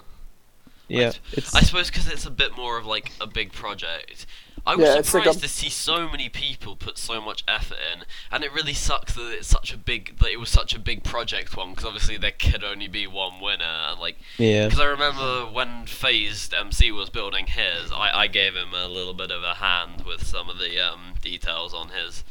Yeah, 0.88 1.08
s- 1.08 1.20
it's 1.32 1.56
I 1.56 1.62
suppose 1.62 1.88
because 1.90 2.08
it's 2.08 2.26
a 2.26 2.32
bit 2.32 2.56
more 2.56 2.78
of 2.78 2.86
like 2.86 3.12
a 3.20 3.26
big 3.28 3.52
project. 3.52 4.26
I 4.68 4.76
was 4.76 4.86
Yeah, 4.86 4.98
it's 5.00 5.14
like 5.14 5.24
surprised 5.24 5.40
a- 5.40 5.42
to 5.44 5.48
see 5.48 5.70
so 5.70 6.08
many 6.08 6.30
people 6.30 6.76
put 6.76 6.98
so 6.98 7.20
much 7.22 7.44
effort 7.48 7.78
in, 7.94 8.04
and 8.32 8.44
it 8.44 8.54
really 8.54 8.74
sucks 8.74 9.14
that 9.14 9.32
it's 9.32 9.48
such 9.48 9.74
a 9.74 9.78
big 9.78 10.18
that 10.20 10.30
it 10.30 10.40
was 10.40 10.50
such 10.50 10.76
a 10.76 10.80
big 10.80 11.04
project 11.04 11.58
one 11.58 11.72
because 11.72 11.86
obviously 11.86 12.18
there 12.18 12.32
could 12.32 12.64
only 12.64 12.88
be 12.88 13.08
one 13.08 13.40
winner. 13.42 13.64
And 13.90 14.00
like, 14.00 14.18
yeah. 14.38 14.66
because 14.66 14.80
I 14.80 14.86
remember 14.86 15.52
when 15.52 15.86
Phased 15.88 16.54
MC 16.54 16.92
was 16.92 17.10
building 17.10 17.48
his, 17.48 17.92
I, 17.92 18.12
I 18.22 18.28
gave 18.28 18.54
him 18.56 18.74
a 18.74 18.88
little 18.88 19.14
bit 19.16 19.32
of 19.32 19.44
a 19.44 19.56
hand 19.56 20.04
with 20.06 20.26
some 20.26 20.50
of 20.50 20.58
the 20.60 20.80
um, 20.80 21.16
details 21.22 21.74
on 21.74 21.90
his. 21.90 22.24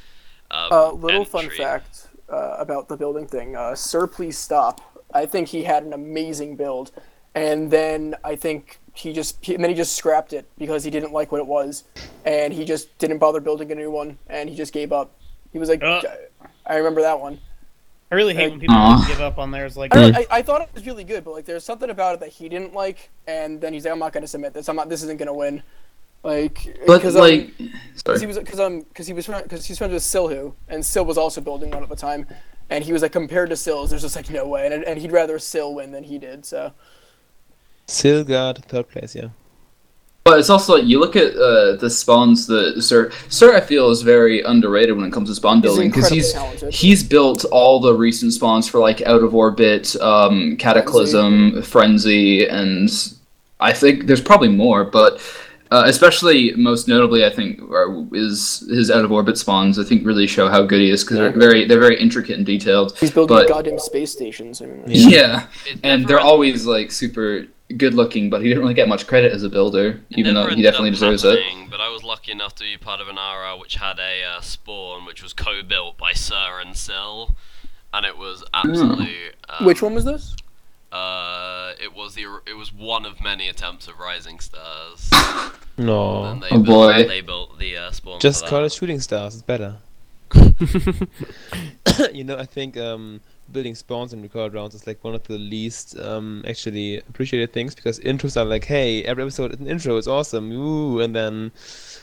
Um, 0.51 0.69
Uh, 0.73 0.93
little 0.93 1.25
fun 1.25 1.45
entry. 1.45 1.59
fact 1.59 2.09
uh, 2.33 2.57
about 2.59 2.89
the 2.89 2.97
building 2.97 3.27
thing. 3.27 3.57
Uh, 3.57 3.75
Sir, 3.75 4.07
please 4.07 4.39
stop. 4.39 4.81
I 5.13 5.27
think 5.27 5.49
he 5.49 5.65
had 5.65 5.85
an 5.85 5.93
amazing 5.93 6.57
build, 6.57 6.91
and 7.35 7.71
then 7.71 8.15
I 8.25 8.37
think 8.37 8.79
he 8.95 9.13
just 9.13 9.45
he, 9.45 9.55
and 9.55 9.63
then 9.63 9.71
he 9.71 9.77
just 9.77 9.95
scrapped 9.97 10.33
it 10.33 10.47
because 10.59 10.85
he 10.85 10.91
didn't 10.91 11.13
like 11.13 11.31
what 11.33 11.39
it 11.41 11.47
was, 11.47 11.85
and 12.25 12.53
he 12.53 12.65
just 12.65 12.97
didn't 12.99 13.19
bother 13.19 13.41
building 13.41 13.71
a 13.73 13.75
new 13.75 13.91
one, 13.91 14.19
and 14.29 14.49
he 14.49 14.57
just 14.57 14.73
gave 14.73 14.93
up. 14.93 15.17
He 15.53 15.59
was 15.59 15.69
like, 15.69 15.83
Uh. 15.83 16.03
I 16.67 16.77
remember 16.77 17.03
that 17.03 17.21
one. 17.21 17.39
I 18.11 18.17
really 18.17 18.35
hate 18.35 18.51
when 18.51 18.61
people 18.61 18.77
Aw. 18.77 19.05
give 19.09 19.21
up 19.21 19.39
on 19.39 19.51
theirs. 19.51 19.77
Like, 19.77 19.95
I, 19.95 20.01
don't 20.01 20.17
I, 20.17 20.27
I 20.39 20.43
thought 20.43 20.63
it 20.63 20.69
was 20.73 20.87
really 20.87 21.05
good, 21.05 21.25
but 21.25 21.33
like 21.33 21.45
there's 21.45 21.65
something 21.65 21.91
about 21.91 22.15
it 22.15 22.21
that 22.21 22.29
he 22.31 22.49
didn't 22.49 22.73
like, 22.73 23.11
and 23.27 23.61
then 23.61 23.73
he's 23.73 23.85
like, 23.85 23.93
I'm 23.93 23.99
not 23.99 24.13
gonna 24.13 24.27
submit 24.27 24.55
this. 24.55 24.69
I'm 24.69 24.77
not. 24.77 24.89
This 24.89 25.03
isn't 25.03 25.19
gonna 25.19 25.35
win. 25.35 25.63
Like, 26.25 26.79
But 26.87 27.03
'cause, 27.03 27.15
like, 27.15 27.53
Because 27.95 28.21
he 28.21 28.27
was 28.27 28.39
because 28.39 28.59
um 28.59 28.81
because 28.81 29.07
he 29.07 29.13
was 29.13 29.27
because 29.27 29.67
he's 29.67 29.79
friends 29.79 29.93
with 29.93 30.03
Silhu 30.03 30.55
and 30.69 30.85
Sil 30.85 31.05
was 31.05 31.19
also 31.19 31.41
building 31.41 31.71
one 31.71 31.83
at 31.83 31.89
the 31.91 31.97
time, 31.97 32.27
and 32.71 32.83
he 32.83 32.93
was 32.93 33.03
like 33.03 33.13
compared 33.13 33.51
to 33.51 33.57
Sil's, 33.57 33.91
there's 33.91 34.03
just 34.03 34.17
like 34.17 34.31
no 34.31 34.49
way, 34.49 34.67
and, 34.67 34.83
and 34.85 34.99
he'd 34.99 35.13
rather 35.13 35.39
Sil 35.39 35.77
win 35.77 35.93
than 35.93 36.05
he 36.05 36.19
did. 36.19 36.45
So. 36.45 36.73
Still 37.87 38.25
got 38.25 38.59
third 38.65 38.89
place, 38.89 39.15
yeah. 39.15 39.29
But 40.25 40.39
it's 40.39 40.49
also 40.49 40.77
like 40.77 40.85
you 40.85 40.99
look 40.99 41.17
at 41.17 41.37
uh, 41.37 41.77
the 41.77 41.91
spawns 41.91 42.47
that 42.47 42.81
Sir 42.81 43.11
Sir 43.29 43.55
I 43.55 43.61
feel 43.61 43.91
is 43.91 44.01
very 44.01 44.41
underrated 44.41 44.97
when 44.97 45.05
it 45.05 45.13
comes 45.13 45.29
to 45.29 45.35
spawn 45.35 45.61
building 45.61 45.91
because 45.91 46.11
incredibly 46.11 46.71
he's 46.71 46.81
he's 46.81 47.03
built 47.03 47.45
all 47.53 47.79
the 47.81 47.93
recent 47.93 48.33
spawns 48.33 48.67
for 48.67 48.79
like 48.81 49.03
out 49.03 49.23
of 49.23 49.35
orbit, 49.35 49.95
um, 50.01 50.57
cataclysm, 50.57 51.61
frenzy, 51.61 52.47
and 52.47 52.89
I 53.61 53.75
think 53.75 54.07
there's 54.07 54.23
probably 54.23 54.49
more, 54.49 54.85
but 54.85 55.21
uh, 55.75 55.83
especially 55.87 56.53
most 56.53 56.87
notably, 56.87 57.25
I 57.25 57.31
think 57.31 57.61
are, 57.63 58.07
is 58.13 58.65
his 58.71 58.93
out 58.93 59.05
of 59.05 59.11
orbit 59.11 59.37
spawns. 59.37 59.77
I 59.77 59.83
think 59.83 60.07
really 60.07 60.29
show 60.29 60.49
how 60.49 60.63
good 60.63 60.81
he 60.81 60.89
is 60.91 61.03
because 61.03 61.17
they're 61.17 61.33
very 61.33 61.65
they're 61.65 61.81
very 61.81 62.01
intricate 62.01 62.37
and 62.37 62.47
detailed. 62.47 62.97
He's 62.97 63.11
building 63.11 63.37
but- 63.37 63.49
goddamn 63.49 63.81
space 63.81 64.13
stations. 64.13 64.63
I 64.63 64.67
mean, 64.67 64.85
Yeah. 64.87 65.09
Yeah, 65.09 65.47
and 65.83 66.07
they're 66.07 66.21
always 66.21 66.65
like 66.65 66.93
super 66.93 67.47
good 67.77 67.95
looking, 67.95 68.31
but 68.31 68.41
he 68.41 68.49
didn't 68.49 68.63
really 68.63 68.75
get 68.75 68.89
much 68.89 69.09
credit 69.09 69.33
as 69.33 69.43
a 69.43 69.49
builder, 69.49 70.01
it 70.11 70.19
even 70.19 70.35
though 70.35 70.47
he 70.47 70.63
definitely 70.63 70.91
up 70.91 70.95
deserves 70.95 71.25
it. 71.25 71.41
But 71.71 71.81
I 71.81 71.89
was 71.89 72.05
lucky 72.05 72.31
enough 72.31 72.55
to 72.57 72.63
be 72.63 72.77
part 72.77 73.01
of 73.01 73.09
an 73.09 73.17
RR 73.17 73.59
which 73.59 73.75
had 73.75 73.99
a 73.99 74.23
uh, 74.23 74.41
spawn 74.43 75.07
which 75.07 75.25
was 75.25 75.33
co-built 75.33 75.99
by 75.99 76.13
Sir 76.13 76.61
and 76.65 76.77
Sil, 76.79 77.35
and 77.93 78.07
it 78.07 78.17
was 78.17 78.45
absolutely. 78.55 79.17
Um, 79.49 79.67
which 79.67 79.83
one 79.83 79.95
was 79.95 80.05
this? 80.05 80.37
Uh, 80.95 81.73
it 81.83 81.93
was 81.93 82.15
the 82.15 82.23
it 82.47 82.57
was 82.57 82.73
one 82.73 83.05
of 83.05 83.21
many 83.21 83.49
attempts 83.49 83.89
of 83.89 83.99
Rising 83.99 84.39
Stars. 84.39 85.11
No. 85.77 86.39
They 86.39 86.51
Oh, 86.53 86.63
built, 86.63 86.67
boy. 86.67 87.09
They 87.09 87.21
built 87.21 87.59
the 87.59 87.77
uh, 87.77 87.91
spawn. 87.91 88.21
Just 88.21 88.45
for 88.45 88.51
call 88.51 88.65
it 88.65 88.73
shooting 88.73 89.01
stars. 89.01 89.35
It's 89.35 89.43
better. 89.43 89.79
you 92.13 92.23
know, 92.23 92.37
I 92.39 92.47
think 92.47 92.77
um, 92.77 93.21
building 93.51 93.75
spawns 93.75 94.13
and 94.13 94.23
record 94.23 94.55
rounds 94.55 94.77
is 94.77 94.87
like 94.87 95.03
one 95.03 95.17
of 95.17 95.25
the 95.25 95.37
least 95.37 95.99
um, 95.99 96.45
actually 96.47 96.99
appreciated 96.99 97.53
things 97.53 97.75
because 97.75 97.99
intros 98.01 98.37
are 98.41 98.45
like, 98.45 98.65
hey, 98.65 99.03
every 99.05 99.25
episode 99.25 99.53
is 99.53 99.61
an 99.61 99.67
intro, 99.67 99.97
it's 99.97 100.07
awesome, 100.07 100.53
ooh, 100.53 101.01
and 101.01 101.15
then 101.15 101.51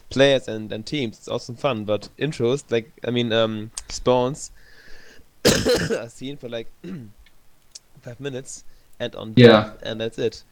players 0.09 0.47
and, 0.49 0.71
and 0.71 0.85
teams, 0.85 1.17
it's 1.17 1.27
awesome 1.29 1.55
fun. 1.55 1.85
But 1.85 2.09
intros, 2.19 2.63
like, 2.69 2.91
I 3.07 3.11
mean, 3.11 3.31
um, 3.31 3.71
spawns 3.89 4.51
are 5.45 6.09
seen 6.09 6.35
for 6.37 6.49
like 6.49 6.67
five 8.01 8.19
minutes 8.19 8.63
and 9.01 9.15
on 9.15 9.33
Yeah. 9.35 9.47
death, 9.47 9.77
and 9.83 9.99
that's 10.01 10.17
it. 10.19 10.43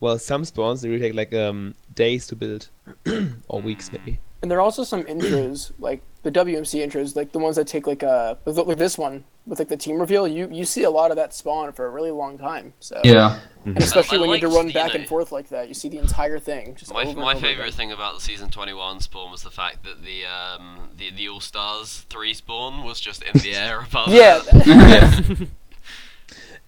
Well, 0.00 0.18
some 0.18 0.44
spawns 0.44 0.80
they 0.82 0.88
really 0.88 1.00
take 1.02 1.14
like 1.14 1.34
um, 1.34 1.74
days 1.94 2.26
to 2.28 2.36
build, 2.36 2.68
or 3.48 3.60
weeks 3.60 3.90
maybe. 3.92 4.18
And 4.42 4.48
there 4.50 4.58
are 4.58 4.62
also 4.62 4.84
some 4.84 5.02
intros, 5.04 5.72
like 5.80 6.00
the 6.22 6.30
WMC 6.30 6.84
intros, 6.86 7.16
like 7.16 7.32
the 7.32 7.38
ones 7.40 7.56
that 7.56 7.66
take 7.66 7.86
like 7.86 8.02
uh 8.04 8.34
like 8.46 8.78
this 8.78 8.96
one 8.96 9.24
with 9.46 9.58
like 9.58 9.68
the 9.68 9.76
team 9.76 9.98
reveal. 9.98 10.28
You 10.28 10.48
you 10.52 10.64
see 10.64 10.84
a 10.84 10.90
lot 10.90 11.10
of 11.10 11.16
that 11.16 11.34
spawn 11.34 11.72
for 11.72 11.86
a 11.86 11.90
really 11.90 12.12
long 12.12 12.38
time. 12.38 12.74
So 12.80 13.00
Yeah. 13.02 13.40
and 13.64 13.76
especially 13.78 14.18
I 14.18 14.20
when 14.20 14.28
you 14.30 14.34
have 14.34 14.50
to 14.52 14.56
run 14.56 14.70
back 14.70 14.92
know- 14.94 15.00
and 15.00 15.08
forth 15.08 15.32
like 15.32 15.48
that, 15.48 15.66
you 15.66 15.74
see 15.74 15.88
the 15.88 15.98
entire 15.98 16.38
thing. 16.38 16.76
Just 16.76 16.92
My, 16.92 17.02
over 17.04 17.18
my 17.18 17.32
over 17.32 17.40
favorite 17.40 17.64
again. 17.74 17.76
thing 17.78 17.92
about 17.92 18.14
the 18.14 18.20
season 18.20 18.48
21 18.50 19.00
spawn 19.00 19.32
was 19.32 19.42
the 19.42 19.50
fact 19.50 19.82
that 19.84 20.04
the 20.04 20.18
um 20.26 20.90
the, 20.96 21.10
the 21.10 21.28
All 21.28 21.40
Stars 21.40 22.06
3 22.08 22.34
spawn 22.34 22.84
was 22.84 23.00
just 23.00 23.22
in 23.24 23.34
the 23.40 23.54
air 23.56 23.80
above. 23.90 24.08
Yeah, 24.12 24.40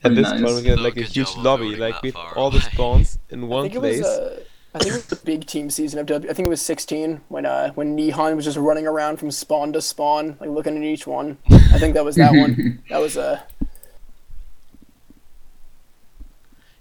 it. 0.02 0.08
At 0.08 0.14
this 0.14 0.32
nice. 0.32 0.40
point, 0.40 0.56
we 0.56 0.62
get 0.62 0.78
So 0.78 0.82
like 0.82 0.96
a 0.96 1.02
huge 1.02 1.36
lobby, 1.36 1.76
like 1.76 2.02
with 2.02 2.14
far 2.14 2.32
all 2.34 2.50
the 2.50 2.58
away. 2.58 2.60
spawns 2.60 3.18
in 3.30 3.48
one 3.48 3.70
think 3.70 3.74
it 3.74 3.80
place. 3.80 4.00
was 4.00 4.06
uh, 4.06 4.44
I 4.74 4.78
think 4.78 4.90
it 4.92 4.96
was 4.96 5.06
the 5.06 5.16
big 5.16 5.46
team 5.46 5.70
season 5.70 5.98
of 6.00 6.06
W. 6.06 6.30
I 6.30 6.34
think 6.34 6.46
it 6.46 6.50
was 6.50 6.62
16 6.62 7.22
when 7.28 7.46
uh 7.46 7.72
when 7.72 7.96
Nihon 7.96 8.36
was 8.36 8.44
just 8.44 8.56
running 8.58 8.86
around 8.86 9.18
from 9.18 9.30
spawn 9.30 9.72
to 9.72 9.82
spawn, 9.82 10.36
like 10.40 10.50
looking 10.50 10.76
at 10.76 10.82
each 10.82 11.06
one. 11.06 11.38
I 11.50 11.78
think 11.78 11.94
that 11.94 12.04
was 12.04 12.16
that 12.16 12.32
one. 12.32 12.82
That 12.88 12.98
was 13.00 13.16
uh 13.16 13.40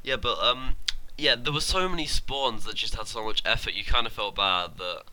Yeah, 0.04 0.16
but 0.16 0.40
um, 0.40 0.76
yeah, 1.18 1.36
there 1.36 1.54
were 1.54 1.62
so 1.62 1.88
many 1.90 2.06
spawns 2.06 2.64
that 2.66 2.76
just 2.76 2.96
had 2.96 3.08
so 3.08 3.24
much 3.24 3.42
effort. 3.46 3.74
You 3.74 3.84
kind 3.84 4.08
of 4.08 4.14
felt 4.14 4.36
bad 4.36 4.78
that 4.78 5.04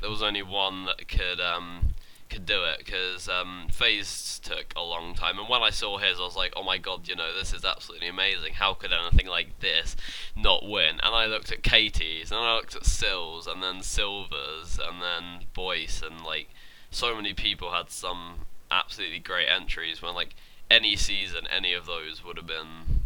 there 0.00 0.10
was 0.10 0.22
only 0.22 0.42
one 0.42 0.86
that 0.86 1.06
could 1.08 1.40
um 1.40 1.89
could 2.30 2.46
do 2.46 2.64
it 2.64 2.78
because 2.78 3.28
um, 3.28 3.66
Phase 3.70 4.40
took 4.42 4.72
a 4.76 4.82
long 4.82 5.14
time, 5.14 5.38
and 5.38 5.48
when 5.48 5.62
I 5.62 5.70
saw 5.70 5.98
his, 5.98 6.18
I 6.18 6.22
was 6.22 6.36
like, 6.36 6.52
oh 6.56 6.62
my 6.62 6.78
god, 6.78 7.08
you 7.08 7.16
know, 7.16 7.36
this 7.36 7.52
is 7.52 7.64
absolutely 7.64 8.08
amazing. 8.08 8.54
How 8.54 8.74
could 8.74 8.92
anything 8.92 9.26
like 9.26 9.58
this 9.60 9.96
not 10.36 10.66
win? 10.66 11.00
And 11.02 11.14
I 11.14 11.26
looked 11.26 11.52
at 11.52 11.62
Katie's, 11.62 12.30
and 12.30 12.40
I 12.40 12.54
looked 12.54 12.76
at 12.76 12.86
Sills, 12.86 13.46
and 13.46 13.62
then 13.62 13.82
Silver's, 13.82 14.78
and 14.78 15.02
then 15.02 15.46
Boyce, 15.52 16.02
and 16.02 16.24
like 16.24 16.48
so 16.90 17.14
many 17.14 17.34
people 17.34 17.72
had 17.72 17.90
some 17.90 18.46
absolutely 18.70 19.18
great 19.18 19.48
entries 19.48 20.00
when 20.00 20.14
like 20.14 20.34
any 20.70 20.96
season, 20.96 21.46
any 21.54 21.72
of 21.72 21.86
those 21.86 22.24
would 22.24 22.36
have 22.36 22.46
been 22.46 23.02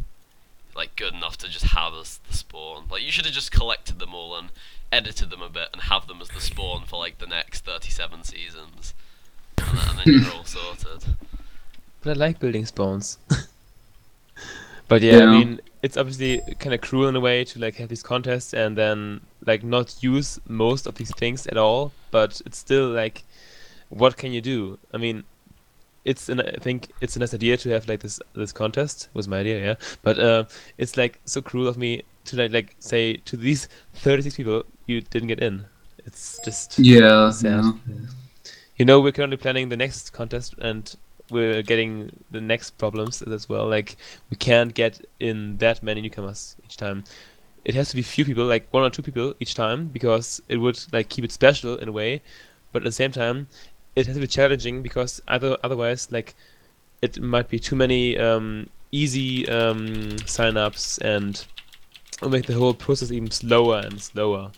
like 0.76 0.96
good 0.96 1.14
enough 1.14 1.36
to 1.38 1.48
just 1.48 1.66
have 1.66 1.94
as 1.94 2.18
the 2.28 2.36
spawn. 2.36 2.84
Like 2.90 3.02
you 3.02 3.10
should 3.10 3.24
have 3.24 3.34
just 3.34 3.52
collected 3.52 3.98
them 3.98 4.14
all 4.14 4.36
and 4.36 4.50
edited 4.92 5.30
them 5.30 5.42
a 5.42 5.48
bit 5.48 5.68
and 5.72 5.82
have 5.82 6.06
them 6.06 6.20
as 6.20 6.28
the 6.28 6.40
spawn 6.40 6.84
for 6.84 6.98
like 6.98 7.18
the 7.18 7.26
next 7.26 7.64
37 7.64 8.24
seasons. 8.24 8.94
And 9.76 9.98
then, 9.98 10.22
you're 10.22 10.32
all 10.32 10.44
sorted. 10.44 11.04
But 12.02 12.16
I 12.16 12.20
like 12.20 12.38
building 12.38 12.66
spawns. 12.66 13.18
but 14.88 15.02
yeah, 15.02 15.18
Yeah. 15.18 15.24
I 15.24 15.38
mean, 15.38 15.60
it's 15.82 15.96
obviously 15.96 16.40
kind 16.58 16.74
of 16.74 16.80
cruel 16.80 17.08
in 17.08 17.16
a 17.16 17.20
way 17.20 17.44
to 17.44 17.58
like 17.58 17.76
have 17.76 17.88
these 17.88 18.02
contests 18.02 18.54
and 18.54 18.76
then 18.76 19.20
like 19.46 19.62
not 19.62 20.02
use 20.02 20.40
most 20.48 20.86
of 20.86 20.94
these 20.96 21.14
things 21.16 21.46
at 21.46 21.56
all. 21.56 21.92
But 22.10 22.40
it's 22.46 22.58
still 22.58 22.88
like, 22.88 23.24
what 23.88 24.16
can 24.16 24.32
you 24.32 24.40
do? 24.40 24.78
I 24.92 24.98
mean, 24.98 25.24
it's 26.04 26.28
an 26.28 26.40
I 26.40 26.56
think 26.60 26.88
it's 27.00 27.16
a 27.16 27.18
nice 27.18 27.32
idea 27.34 27.56
to 27.56 27.70
have 27.70 27.88
like 27.88 28.00
this 28.00 28.20
this 28.34 28.52
contest 28.52 29.08
was 29.14 29.26
my 29.26 29.38
idea, 29.38 29.64
yeah. 29.64 29.74
But 30.02 30.18
uh, 30.18 30.44
it's 30.78 30.96
like 30.96 31.20
so 31.24 31.40
cruel 31.40 31.66
of 31.66 31.76
me 31.78 32.02
to 32.26 32.36
like 32.36 32.52
like 32.52 32.76
say 32.78 33.16
to 33.24 33.36
these 33.36 33.68
36 33.94 34.36
people 34.36 34.64
you 34.86 35.00
didn't 35.00 35.28
get 35.28 35.40
in. 35.40 35.64
It's 36.06 36.38
just 36.44 36.78
Yeah. 36.78 37.30
Sad. 37.30 37.64
yeah. 37.64 37.72
You 38.76 38.84
know 38.84 39.00
we're 39.00 39.12
currently 39.12 39.36
planning 39.36 39.68
the 39.68 39.76
next 39.76 40.12
contest 40.12 40.54
and 40.58 40.96
we're 41.30 41.62
getting 41.62 42.10
the 42.30 42.40
next 42.40 42.76
problems 42.78 43.22
as 43.22 43.48
well. 43.48 43.66
Like 43.68 43.96
we 44.30 44.36
can't 44.36 44.74
get 44.74 45.00
in 45.20 45.56
that 45.58 45.82
many 45.82 46.00
newcomers 46.00 46.56
each 46.64 46.76
time. 46.76 47.04
It 47.64 47.74
has 47.74 47.88
to 47.90 47.96
be 47.96 48.02
few 48.02 48.24
people 48.24 48.44
like 48.44 48.68
one 48.72 48.82
or 48.82 48.90
two 48.90 49.02
people 49.02 49.34
each 49.40 49.54
time 49.54 49.86
because 49.88 50.42
it 50.48 50.58
would 50.58 50.78
like 50.92 51.08
keep 51.08 51.24
it 51.24 51.32
special 51.32 51.76
in 51.76 51.88
a 51.88 51.92
way. 51.92 52.20
But 52.72 52.82
at 52.82 52.84
the 52.84 52.92
same 52.92 53.12
time 53.12 53.48
it 53.96 54.06
has 54.06 54.16
to 54.16 54.20
be 54.20 54.26
challenging 54.26 54.82
because 54.82 55.22
other 55.28 55.56
otherwise 55.62 56.10
like 56.10 56.34
it 57.00 57.20
might 57.20 57.48
be 57.48 57.58
too 57.58 57.76
many 57.76 58.18
um, 58.18 58.68
easy 58.90 59.48
um, 59.48 60.18
sign-ups 60.26 60.98
and 60.98 61.44
make 62.28 62.46
the 62.46 62.54
whole 62.54 62.74
process 62.74 63.10
even 63.10 63.30
slower 63.30 63.82
and 63.84 64.00
slower 64.00 64.50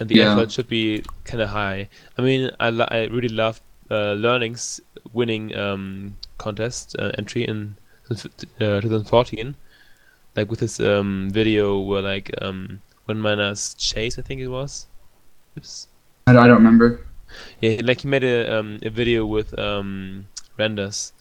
and 0.00 0.08
the 0.08 0.16
Yeah. 0.16 0.32
effort 0.32 0.50
should 0.52 0.68
be 0.68 1.02
kind 1.24 1.42
of 1.42 1.48
high. 1.50 1.88
I 2.18 2.22
mean, 2.22 2.50
I, 2.60 2.70
lo- 2.70 2.88
I 2.90 3.04
really 3.06 3.28
loved 3.28 3.62
uh, 3.90 4.12
Learning's 4.14 4.80
winning 5.12 5.54
um, 5.56 6.16
contest 6.38 6.96
uh, 6.98 7.12
entry 7.18 7.44
in 7.44 7.76
uh, 8.10 8.80
2014, 8.80 9.54
like 10.36 10.50
with 10.50 10.60
his 10.60 10.80
um, 10.80 11.30
video 11.32 11.78
where 11.78 12.02
like 12.02 12.30
um, 12.42 12.80
when 13.06 13.20
miners 13.20 13.74
chase, 13.74 14.18
I 14.18 14.22
think 14.22 14.40
it 14.40 14.48
was. 14.48 14.86
Oops. 15.58 15.88
I, 16.26 16.32
I 16.32 16.46
don't 16.46 16.56
remember. 16.56 17.06
Yeah, 17.60 17.80
like 17.84 18.00
he 18.02 18.08
made 18.08 18.24
a 18.24 18.58
um, 18.58 18.78
a 18.82 18.90
video 18.90 19.26
with 19.26 19.56
um, 19.58 20.26
renders, 20.58 21.12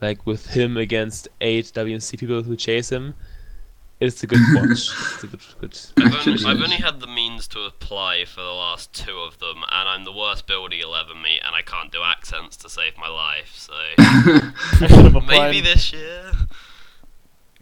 like 0.00 0.26
with 0.26 0.46
him 0.46 0.76
against 0.76 1.28
eight 1.40 1.66
WMC 1.74 2.18
people 2.18 2.42
who 2.42 2.56
chase 2.56 2.90
him. 2.90 3.14
It's 4.00 4.22
a 4.22 4.28
good 4.28 4.38
watch. 4.54 4.70
it's 4.70 5.24
a 5.24 5.26
good, 5.26 5.40
good. 5.60 5.78
I've 5.96 6.14
only, 6.28 6.44
I've 6.44 6.62
only 6.62 6.76
had 6.76 7.00
the 7.00 7.08
means 7.08 7.48
to 7.48 7.62
apply 7.62 8.24
for 8.26 8.40
the 8.42 8.52
last 8.52 8.92
two 8.92 9.18
of 9.18 9.38
them, 9.38 9.64
and 9.72 9.88
I'm 9.88 10.04
the 10.04 10.12
worst 10.12 10.46
builder 10.46 10.76
you'll 10.76 10.94
ever 10.94 11.14
meet, 11.16 11.40
and 11.44 11.54
I 11.56 11.62
can't 11.62 11.90
do 11.90 12.02
accents 12.04 12.56
to 12.58 12.68
save 12.68 12.96
my 12.96 13.08
life, 13.08 13.54
so 13.56 13.72
I 13.98 14.52
should 14.78 14.90
have 14.90 15.16
applied. 15.16 15.50
maybe 15.50 15.60
this 15.60 15.92
year. 15.92 16.30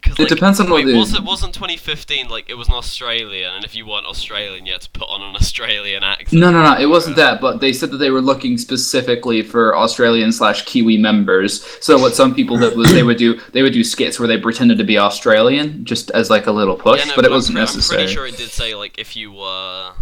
It 0.05 0.29
depends 0.29 0.59
on 0.59 0.69
what 0.69 0.85
wait, 0.85 0.91
the- 0.91 0.97
was 0.97 1.13
it 1.13 1.23
wasn't 1.23 1.53
2015 1.53 2.27
like 2.27 2.49
it 2.49 2.53
was 2.53 2.67
an 2.67 2.75
Australian, 2.75 3.53
and 3.55 3.65
if 3.65 3.75
you 3.75 3.85
weren't 3.85 4.05
Australian, 4.05 4.65
you 4.65 4.71
had 4.73 4.81
to 4.81 4.89
put 4.91 5.09
on 5.09 5.21
an 5.21 5.35
Australian 5.35 6.03
accent. 6.03 6.39
No, 6.39 6.51
no, 6.51 6.63
no. 6.63 6.79
It 6.79 6.85
wasn't 6.85 7.15
that, 7.15 7.41
but 7.41 7.59
they 7.61 7.73
said 7.73 7.91
that 7.91 7.97
they 7.97 8.11
were 8.11 8.21
looking 8.21 8.57
specifically 8.57 9.41
for 9.41 9.75
Australian 9.75 10.31
slash 10.31 10.63
Kiwi 10.65 10.97
members. 10.97 11.63
So 11.83 11.97
what 11.99 12.13
some 12.15 12.33
people 12.35 12.57
did 12.57 12.77
was 12.77 12.91
they 12.91 13.03
would 13.03 13.17
do 13.17 13.39
they 13.53 13.63
would 13.63 13.73
do 13.73 13.83
skits 13.83 14.19
where 14.19 14.27
they 14.27 14.39
pretended 14.39 14.77
to 14.77 14.83
be 14.83 14.97
Australian, 14.99 15.83
just 15.83 16.11
as 16.11 16.29
like 16.29 16.45
a 16.47 16.51
little 16.51 16.75
push, 16.75 16.99
Yeah, 16.99 17.09
no, 17.09 17.15
but 17.15 17.25
it 17.25 17.31
wasn't 17.31 17.55
pre- 17.55 17.61
necessary. 17.63 18.01
I'm 18.01 18.05
pretty 18.05 18.13
sure 18.15 18.27
it 18.27 18.37
did 18.37 18.49
say 18.49 18.75
like 18.75 18.99
if 18.99 19.15
you 19.15 19.31
were, 19.31 19.93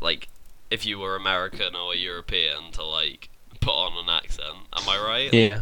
like, 0.00 0.28
if 0.70 0.86
you 0.86 0.98
were 1.00 1.16
American 1.16 1.74
or 1.74 1.94
European 1.96 2.70
to 2.72 2.84
like 2.84 3.28
put 3.60 3.72
on 3.72 4.04
an 4.04 4.10
accent. 4.10 4.56
Am 4.72 4.88
I 4.88 5.06
right? 5.06 5.32
Yeah, 5.32 5.60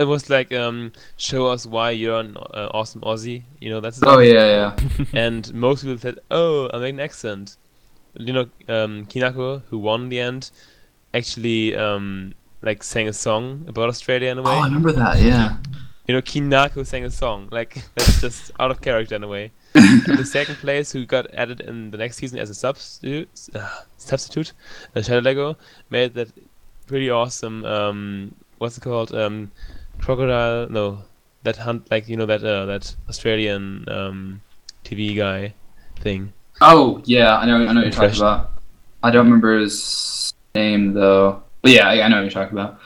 it 0.00 0.06
was 0.06 0.30
like 0.30 0.52
um, 0.52 0.92
show 1.16 1.46
us 1.48 1.66
why 1.66 1.90
you're 1.90 2.20
an 2.20 2.36
uh, 2.36 2.68
awesome 2.72 3.00
Aussie. 3.02 3.42
You 3.60 3.70
know 3.70 3.80
that's. 3.80 4.00
Oh 4.02 4.18
yeah, 4.18 4.74
yeah. 4.78 5.04
And 5.12 5.52
most 5.54 5.82
people 5.82 5.98
said, 5.98 6.18
"Oh, 6.30 6.70
I 6.72 6.78
make 6.78 6.94
an 6.94 7.00
accent." 7.00 7.56
You 8.14 8.32
know, 8.32 8.42
um, 8.68 9.06
Kinako, 9.06 9.62
who 9.68 9.78
won 9.78 10.08
the 10.08 10.18
end, 10.18 10.50
actually 11.14 11.76
um, 11.76 12.34
like 12.62 12.82
sang 12.82 13.08
a 13.08 13.12
song 13.12 13.64
about 13.68 13.88
Australia 13.88 14.30
in 14.30 14.38
a 14.38 14.42
way. 14.42 14.50
Oh, 14.50 14.60
I 14.60 14.64
remember 14.64 14.92
that. 14.92 15.20
Yeah. 15.20 15.56
You 16.06 16.14
know, 16.14 16.22
Kinako 16.22 16.84
sang 16.86 17.04
a 17.04 17.10
song. 17.10 17.48
Like 17.50 17.82
that's 17.94 18.20
just 18.20 18.50
out 18.58 18.70
of 18.70 18.80
character 18.80 19.14
in 19.14 19.22
a 19.22 19.28
way. 19.28 19.52
and 19.74 20.18
the 20.18 20.24
second 20.24 20.56
place, 20.56 20.90
who 20.90 21.06
got 21.06 21.32
added 21.32 21.60
in 21.60 21.92
the 21.92 21.98
next 21.98 22.16
season 22.16 22.40
as 22.40 22.50
a 22.50 22.54
substitute, 22.54 23.28
uh, 23.54 23.68
substitute, 23.96 24.52
uh, 24.96 25.02
Shadow 25.02 25.20
Lego, 25.20 25.56
made 25.90 26.14
that 26.14 26.30
pretty 26.90 27.08
awesome. 27.08 27.64
Um, 27.64 28.34
what's 28.58 28.76
it 28.76 28.80
called? 28.80 29.14
Um, 29.14 29.52
crocodile? 30.00 30.68
No, 30.68 31.02
that 31.44 31.56
hunt 31.56 31.88
like 31.88 32.08
you 32.08 32.16
know 32.16 32.26
that 32.26 32.42
uh, 32.42 32.66
that 32.66 32.94
Australian 33.08 33.88
um, 33.88 34.42
TV 34.84 35.16
guy 35.16 35.54
thing. 36.00 36.32
Oh 36.60 37.00
yeah, 37.04 37.38
I 37.38 37.46
know. 37.46 37.56
I 37.56 37.72
know 37.72 37.80
what 37.80 37.84
you're 37.84 37.92
talking 37.92 38.18
about. 38.18 38.50
I 39.04 39.10
don't 39.12 39.24
remember 39.24 39.58
his 39.58 40.34
name 40.54 40.92
though. 40.92 41.42
But 41.62 41.70
yeah, 41.70 41.86
I 41.88 42.02
I 42.02 42.08
know 42.08 42.16
what 42.16 42.22
you're 42.22 42.42
talking 42.42 42.58
about. 42.58 42.80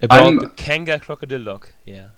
About 0.00 0.22
I'm- 0.22 0.38
the 0.38 0.48
Kanga 0.48 0.98
crocodile 0.98 1.44
dog. 1.44 1.68
Yeah. 1.84 2.08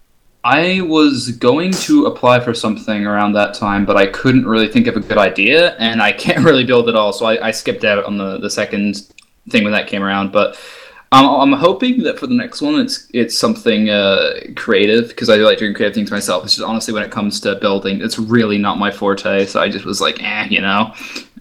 I 0.44 0.80
was 0.80 1.30
going 1.30 1.70
to 1.86 2.06
apply 2.06 2.40
for 2.40 2.52
something 2.52 3.06
around 3.06 3.34
that 3.34 3.54
time, 3.54 3.86
but 3.86 3.96
I 3.96 4.06
couldn't 4.06 4.44
really 4.44 4.66
think 4.66 4.88
of 4.88 4.96
a 4.96 5.00
good 5.00 5.16
idea, 5.16 5.76
and 5.76 6.02
I 6.02 6.10
can't 6.10 6.44
really 6.48 6.64
build 6.64 6.88
it 6.88 6.96
all, 6.96 7.12
so 7.12 7.26
I, 7.26 7.46
I 7.46 7.50
skipped 7.52 7.84
out 7.84 8.04
on 8.04 8.18
the, 8.18 8.38
the 8.38 8.50
second 8.50 9.12
thing 9.50 9.64
when 9.64 9.72
that 9.72 9.88
came 9.88 10.02
around. 10.02 10.32
But 10.32 10.58
um, 11.12 11.26
I'm 11.26 11.52
hoping 11.52 12.02
that 12.04 12.18
for 12.18 12.26
the 12.26 12.34
next 12.34 12.62
one, 12.62 12.80
it's 12.80 13.08
it's 13.12 13.36
something 13.36 13.90
uh, 13.90 14.40
creative 14.56 15.08
because 15.08 15.28
I 15.28 15.36
like 15.36 15.58
doing 15.58 15.74
creative 15.74 15.94
things 15.94 16.10
myself. 16.10 16.44
It's 16.44 16.54
just 16.56 16.66
honestly 16.66 16.94
when 16.94 17.02
it 17.02 17.10
comes 17.10 17.40
to 17.40 17.56
building, 17.56 18.00
it's 18.00 18.18
really 18.18 18.58
not 18.58 18.78
my 18.78 18.90
forte. 18.90 19.46
So 19.46 19.60
I 19.60 19.68
just 19.68 19.84
was 19.84 20.00
like, 20.00 20.22
eh, 20.22 20.46
you 20.50 20.60
know, 20.60 20.94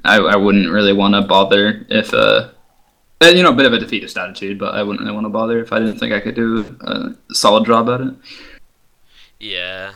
I, 0.03 0.17
I 0.17 0.35
wouldn't 0.35 0.69
really 0.71 0.93
want 0.93 1.13
to 1.15 1.21
bother 1.21 1.85
if 1.89 2.13
uh. 2.13 2.49
uh, 3.21 3.27
You 3.27 3.43
know, 3.43 3.51
a 3.51 3.55
bit 3.55 3.67
of 3.67 3.73
a 3.73 3.79
defeatist 3.79 4.17
attitude, 4.17 4.57
but 4.57 4.73
I 4.73 4.81
wouldn't 4.83 5.01
really 5.01 5.13
want 5.13 5.25
to 5.25 5.29
bother 5.29 5.59
if 5.59 5.71
I 5.71 5.79
didn't 5.79 5.99
think 5.99 6.11
I 6.11 6.19
could 6.19 6.35
do 6.35 6.65
a 6.81 7.33
solid 7.33 7.65
job 7.65 7.87
at 7.87 8.01
it. 8.01 8.13
Yeah. 9.39 9.93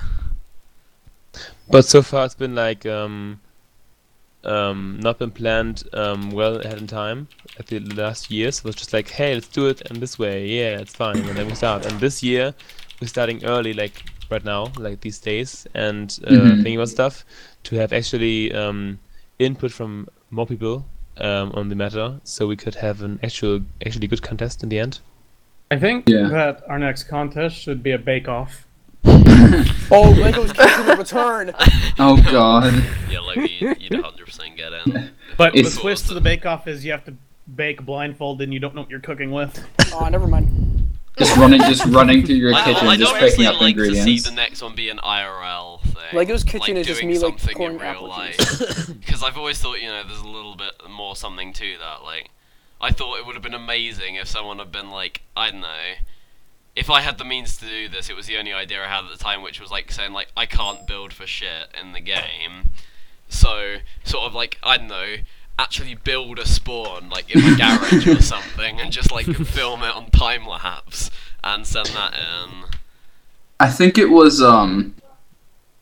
But 1.68 1.86
so 1.86 2.02
far 2.02 2.26
it's 2.26 2.36
been 2.36 2.54
like 2.54 2.86
um, 2.86 3.42
um, 4.46 5.00
not 5.02 5.20
been 5.20 5.32
planned 5.32 5.84
um, 5.94 6.32
well 6.32 6.58
ahead 6.58 6.78
in 6.78 6.88
time 6.88 7.28
at 7.58 7.68
the 7.68 7.80
last 7.80 8.30
years. 8.30 8.60
It 8.60 8.66
was 8.66 8.76
just 8.76 8.94
like, 8.94 9.10
hey, 9.10 9.34
let's 9.34 9.48
do 9.48 9.68
it 9.68 9.82
in 9.90 10.00
this 10.00 10.20
way. 10.20 10.48
Yeah, 10.48 10.80
it's 10.80 10.94
fine, 10.94 11.28
and 11.28 11.38
then 11.38 11.48
we 11.48 11.56
start. 11.56 11.84
And 11.84 12.00
this 12.00 12.22
year 12.24 12.54
we're 13.02 13.08
starting 13.08 13.44
early, 13.46 13.74
like 13.74 14.04
right 14.30 14.44
now, 14.44 14.74
like 14.78 15.02
these 15.02 15.20
days, 15.20 15.68
and 15.76 16.18
uh, 16.26 16.32
Mhm. 16.32 16.56
thinking 16.58 16.76
about 16.78 16.90
stuff 16.90 17.26
to 17.64 17.76
have 17.76 17.94
actually 17.94 18.54
um, 18.54 19.00
input 19.40 19.72
from 19.72 20.08
more 20.30 20.46
people 20.48 20.86
um, 21.18 21.52
on 21.54 21.70
the 21.70 21.76
matter, 21.76 22.20
so 22.24 22.48
we 22.48 22.56
could 22.58 22.76
have 22.76 23.02
an 23.02 23.20
actual, 23.24 23.62
actually 23.86 24.08
good 24.08 24.22
contest 24.22 24.64
in 24.64 24.70
the 24.70 24.80
end. 24.80 25.00
I 25.72 25.78
think 25.80 26.06
Yeah. 26.08 26.30
that 26.30 26.64
our 26.70 26.80
next 26.80 27.04
contest 27.04 27.58
should 27.58 27.82
be 27.84 27.92
a 27.92 27.98
bake-off. 27.98 28.65
Oh, 29.08 30.14
Lego's 30.18 30.52
Kitchen 30.52 30.86
will 30.86 30.98
return. 30.98 31.54
Oh 31.98 32.18
god. 32.30 32.74
Yeah, 33.10 33.20
like 33.20 33.38
you'd, 33.38 33.82
you'd 33.82 33.92
100% 33.94 34.58
get 34.58 34.74
in. 34.74 35.12
But 35.38 35.56
It's- 35.56 35.76
the 35.76 35.82
twist 35.82 36.08
to 36.10 36.14
the 36.14 36.20
bake-off 36.20 36.68
is 36.68 36.84
you 36.84 36.92
have 36.92 37.06
to 37.06 37.14
bake 37.56 37.86
blindfolded 37.86 38.44
and 38.46 38.54
you 38.54 38.60
don't 38.60 38.76
know 38.76 38.82
what 38.82 38.90
you're 38.90 39.00
cooking 39.00 39.32
with. 39.32 39.66
Oh, 39.94 40.08
never 40.10 40.28
mind. 40.28 40.90
Just 41.18 41.38
running, 41.38 41.62
just 41.62 41.86
running 41.86 42.26
through 42.26 42.36
your 42.36 42.54
I, 42.54 42.66
kitchen, 42.66 42.88
I'd 42.88 43.00
just 43.00 43.14
honestly 43.14 43.30
picking 43.30 43.46
up 43.46 43.62
like 43.62 43.76
to 43.78 43.84
see 43.86 43.88
ingredients. 43.98 44.30
the 44.30 44.36
next 44.36 44.62
one 44.62 44.76
be 44.76 44.90
an 44.90 44.98
IRL 44.98 45.82
thing. 45.84 45.94
Lego's 46.14 46.44
kitchen 46.44 46.76
like 46.76 46.82
is 46.82 46.88
just 46.88 47.00
doing 47.00 47.14
me, 47.14 47.20
like, 47.20 47.40
something 47.40 47.56
pouring 47.56 47.76
in 47.76 47.82
real 47.82 47.90
apple 47.92 48.10
life. 48.10 48.38
Because 49.00 49.24
I've 49.24 49.38
always 49.38 49.58
thought, 49.62 49.80
you 49.82 49.88
know, 49.88 50.04
there's 50.06 50.20
a 50.20 50.28
little 50.28 50.56
bit 50.58 50.74
more 50.90 51.16
something 51.16 51.54
to 51.54 51.78
that. 51.80 52.04
Like, 52.04 52.30
I 52.82 52.92
thought 52.92 53.18
it 53.20 53.26
would 53.26 53.36
have 53.36 53.44
been 53.44 53.54
amazing 53.54 54.16
if 54.16 54.28
someone 54.28 54.60
had 54.60 54.74
been 54.74 54.90
like, 54.90 55.22
I 55.38 55.52
don't 55.52 55.62
know, 55.62 55.94
if 56.76 56.90
I 56.90 57.02
had 57.02 57.18
the 57.18 57.26
means 57.26 57.58
to 57.58 57.66
do 57.66 57.88
this, 57.88 58.10
it 58.10 58.16
was 58.16 58.28
the 58.28 58.38
only 58.38 58.54
idea 58.54 58.84
I 58.84 58.88
had 58.88 59.06
at 59.06 59.12
the 59.12 59.24
time, 59.24 59.42
which 59.42 59.62
was 59.62 59.72
like 59.72 59.92
saying 59.92 60.14
like, 60.14 60.28
I 60.36 60.46
can't 60.46 60.86
build 60.86 61.14
for 61.14 61.26
shit 61.26 61.70
in 61.80 61.94
the 61.94 62.02
game. 62.02 62.72
So, 63.30 63.78
sort 64.04 64.26
of 64.26 64.34
like, 64.34 64.58
I 64.62 64.78
don't 64.78 64.88
know, 64.88 65.16
actually 65.58 65.96
build 65.96 66.38
a 66.38 66.46
spawn 66.46 67.10
like 67.10 67.34
in 67.34 67.42
my 67.42 67.56
garage 67.80 68.08
or 68.08 68.22
something 68.22 68.80
and 68.80 68.92
just 68.92 69.12
like 69.12 69.26
film 69.26 69.84
it 69.84 69.96
on 69.96 70.10
time 70.12 70.46
lapse 70.46 71.10
and 71.44 71.66
send 71.66 71.88
that 71.88 72.14
in. 72.14 72.66
I 73.60 73.70
think 73.70 73.98
it 73.98 74.10
was 74.10 74.42
um 74.42 74.96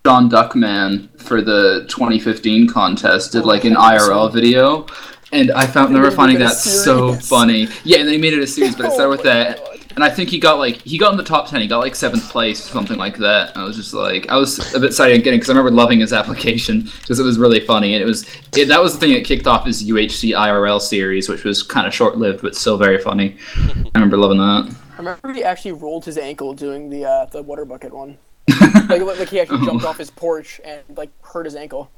John 0.05 0.29
Duckman 0.29 1.09
for 1.19 1.41
the 1.41 1.85
2015 1.89 2.67
contest 2.67 3.31
did 3.31 3.45
like 3.45 3.63
an 3.63 3.75
IRL 3.75 4.31
video, 4.31 4.85
and 5.31 5.49
I 5.51 5.65
found 5.65 5.95
They 5.95 5.99
remember 5.99 6.15
finding 6.15 6.35
it 6.37 6.41
a 6.41 6.47
that 6.49 6.55
so 6.55 7.13
funny. 7.13 7.69
Yeah, 7.85 7.99
and 7.99 8.09
they 8.09 8.17
made 8.17 8.33
it 8.33 8.39
a 8.39 8.47
series, 8.47 8.75
but 8.75 8.87
it 8.87 8.91
started 8.91 9.07
Oh 9.07 9.09
with 9.09 9.23
that. 9.23 9.61
God. 9.93 9.95
And 9.95 10.03
I 10.03 10.09
think 10.09 10.29
he 10.29 10.39
got 10.39 10.59
like 10.59 10.77
he 10.81 10.97
got 10.97 11.11
in 11.11 11.17
the 11.17 11.23
top 11.23 11.49
ten. 11.49 11.61
He 11.61 11.67
got 11.67 11.79
like 11.79 11.95
seventh 11.95 12.29
place, 12.29 12.63
something 12.63 12.97
like 12.97 13.17
that. 13.17 13.55
I 13.55 13.63
was 13.63 13.75
just 13.75 13.93
like, 13.93 14.29
I 14.29 14.37
was 14.37 14.73
a 14.73 14.79
bit 14.79 14.87
excited 14.87 15.23
getting 15.23 15.39
because 15.39 15.49
I 15.49 15.53
remember 15.53 15.71
loving 15.71 15.99
his 15.99 16.13
application 16.13 16.89
because 17.01 17.19
it 17.19 17.23
was 17.23 17.37
really 17.37 17.59
funny 17.59 17.93
and 17.93 18.01
it 18.01 18.05
was 18.05 18.25
it, 18.55 18.67
that 18.67 18.81
was 18.81 18.93
the 18.93 18.99
thing 18.99 19.13
that 19.13 19.25
kicked 19.25 19.47
off 19.47 19.65
his 19.65 19.83
UHC 19.83 20.35
IRL 20.35 20.81
series, 20.81 21.29
which 21.29 21.43
was 21.43 21.63
kind 21.63 21.87
of 21.87 21.93
short 21.93 22.17
lived 22.17 22.41
but 22.41 22.55
still 22.55 22.77
very 22.77 22.97
funny. 22.97 23.37
I 23.55 23.91
remember 23.95 24.17
loving 24.17 24.39
that. 24.39 24.75
I 24.93 24.97
remember 24.97 25.33
he 25.33 25.43
actually 25.43 25.73
rolled 25.73 26.05
his 26.05 26.17
ankle 26.17 26.53
doing 26.53 26.89
the 26.89 27.05
uh, 27.05 27.25
the 27.25 27.41
water 27.41 27.65
bucket 27.65 27.93
one. 27.93 28.17
Like, 28.89 29.01
like 29.01 29.29
he 29.29 29.39
actually 29.39 29.65
jumped 29.65 29.85
off 29.85 29.97
his 29.97 30.11
porch 30.11 30.59
and 30.65 30.81
like 30.95 31.09
hurt 31.23 31.45
his 31.45 31.55
ankle. 31.55 31.89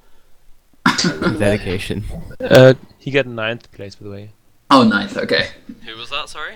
Dedication. 1.04 2.04
Uh, 2.40 2.76
he 3.00 3.12
got 3.12 3.26
ninth 3.26 3.72
place, 3.72 3.96
by 3.96 4.04
the 4.04 4.12
way. 4.12 4.32
Oh, 4.70 4.84
ninth. 4.84 5.18
Okay, 5.18 5.50
Who 5.86 5.96
was 5.96 6.10
that? 6.10 6.30
Sorry. 6.30 6.56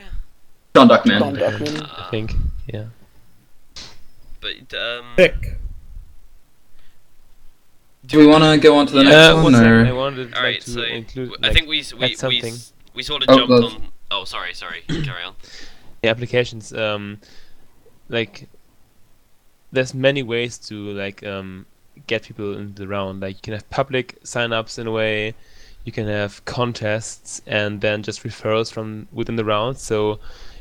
John 0.75 0.87
Duckman. 0.87 1.19
John 1.19 1.35
Duckman. 1.35 1.89
I 1.97 2.09
think. 2.11 2.33
Yeah. 2.67 2.85
But 4.41 4.73
um, 4.77 5.05
Thick. 5.15 5.57
Do 8.05 8.17
we 8.17 8.27
want 8.27 8.43
to 8.43 8.57
go 8.59 8.77
on 8.77 8.87
to 8.87 8.93
the 8.93 9.03
Yeah, 9.03 9.09
next 9.09 9.27
Uh, 9.29 9.33
one? 9.35 9.43
one 9.43 9.53
second, 9.53 9.87
I 9.87 9.89
Or... 9.91 9.95
wanted 9.95 10.33
all 10.33 10.41
right. 10.43 10.53
like, 10.55 10.63
to 10.63 10.71
So 10.71 10.81
include. 10.83 11.33
I 11.43 11.47
like, 11.47 11.53
think 11.55 11.67
we 11.67 11.79
s- 11.81 11.93
we 11.93 11.99
add 12.05 12.09
we 12.09 12.15
something. 12.15 12.55
we 12.93 13.03
sort 13.03 13.23
of 13.23 13.29
Oh, 13.29 13.35
jumped 13.37 13.49
well. 13.49 13.65
on. 13.65 13.87
Oh, 14.11 14.23
sorry, 14.23 14.53
sorry. 14.53 14.81
Carry 14.87 15.23
on. 15.23 15.35
the 16.01 16.07
applications 16.07 16.71
um 16.71 17.19
like 18.07 18.47
there's 19.73 19.93
many 19.93 20.23
ways 20.23 20.57
to 20.57 20.73
like 20.93 21.25
um 21.25 21.65
get 22.07 22.23
people 22.23 22.55
in 22.57 22.73
the 22.75 22.87
round 22.87 23.19
like 23.19 23.35
you 23.35 23.41
can 23.41 23.53
have 23.53 23.69
public 23.69 24.17
sign-ups 24.23 24.77
in 24.79 24.87
a 24.87 24.91
way 24.91 25.33
you 25.83 25.91
can 25.91 26.07
have 26.07 26.43
contests 26.45 27.41
and 27.45 27.81
then 27.81 28.01
just 28.01 28.23
referrals 28.23 28.71
from 28.71 29.09
within 29.11 29.35
the 29.35 29.43
round 29.43 29.77
so 29.77 30.19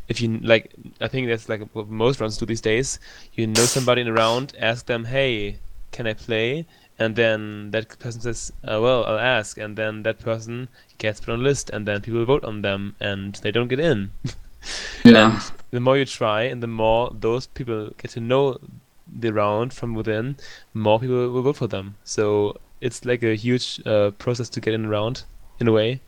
if 0.09 0.21
you 0.21 0.39
like 0.39 0.73
i 1.01 1.09
think 1.09 1.29
that's 1.29 1.49
like 1.49 1.63
what 1.73 1.89
most 1.89 2.21
rounds 2.21 2.37
do 2.39 2.47
these 2.47 2.61
days 2.61 2.99
you 3.35 3.47
know 3.47 3.63
somebody 3.65 4.01
in 4.03 4.13
round 4.13 4.55
ask 4.59 4.87
them 4.87 5.05
hey 5.05 5.59
can 5.93 6.07
i 6.07 6.13
play 6.13 6.67
and 6.99 7.15
then 7.15 7.71
that 7.71 7.99
person 7.99 8.21
says 8.21 8.53
uh, 8.65 8.81
well 8.81 9.05
i'll 9.05 9.19
ask 9.19 9.59
and 9.59 9.77
then 9.77 10.03
that 10.03 10.19
person 10.19 10.69
gets 10.99 11.21
put 11.21 11.33
on 11.33 11.41
a 11.41 11.43
list 11.43 11.71
and 11.71 11.87
then 11.87 12.01
people 12.01 12.25
vote 12.25 12.45
on 12.45 12.63
them 12.63 12.95
and 13.01 13.35
they 13.37 13.51
don't 13.51 13.69
get 13.69 13.81
in 13.81 14.11
Yeah. 15.05 15.35
and 15.35 15.53
the 15.71 15.81
more 15.81 15.97
you 15.97 16.05
try 16.05 16.43
and 16.43 16.63
the 16.63 16.67
more 16.67 17.15
those 17.19 17.47
people 17.47 17.91
get 17.97 18.11
to 18.13 18.21
know 18.21 18.59
the 19.11 19.33
round 19.33 19.73
from 19.73 19.95
within, 19.95 20.37
more 20.75 21.01
people 21.01 21.31
will 21.31 21.43
vote 21.43 21.57
for 21.57 21.67
them. 21.67 21.97
So 22.05 22.57
it's 22.81 23.05
like 23.05 23.23
a 23.23 23.35
huge 23.35 23.81
uh, 23.87 24.11
process 24.13 24.49
to 24.51 24.61
get 24.61 24.75
in 24.75 24.83
the 24.83 24.89
round, 24.89 25.25
in 25.61 25.69
a 25.69 25.73
way, 25.73 26.01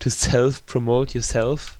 to 0.00 0.10
self 0.10 0.64
promote 0.66 1.14
yourself. 1.14 1.78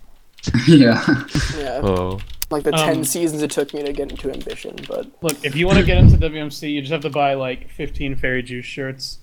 yeah. 0.68 1.24
Yeah, 1.56 1.80
Oh. 1.82 2.18
like 2.50 2.64
the 2.64 2.72
Um, 2.74 2.78
ten 2.78 3.04
seasons 3.04 3.42
it 3.42 3.50
took 3.50 3.72
me 3.74 3.82
to 3.82 3.92
get 3.92 4.10
into 4.10 4.30
Ambition, 4.30 4.76
but 4.88 5.06
Look, 5.22 5.44
if 5.44 5.54
you 5.56 5.66
want 5.66 5.78
to 5.78 5.84
get 5.84 5.98
into 5.98 6.16
WMC, 6.16 6.70
you 6.72 6.80
just 6.80 6.92
have 6.92 7.02
to 7.02 7.10
buy 7.10 7.34
like 7.34 7.70
15 7.70 8.16
Fairy 8.16 8.42
Juice 8.42 8.64
shirts. 8.66 9.18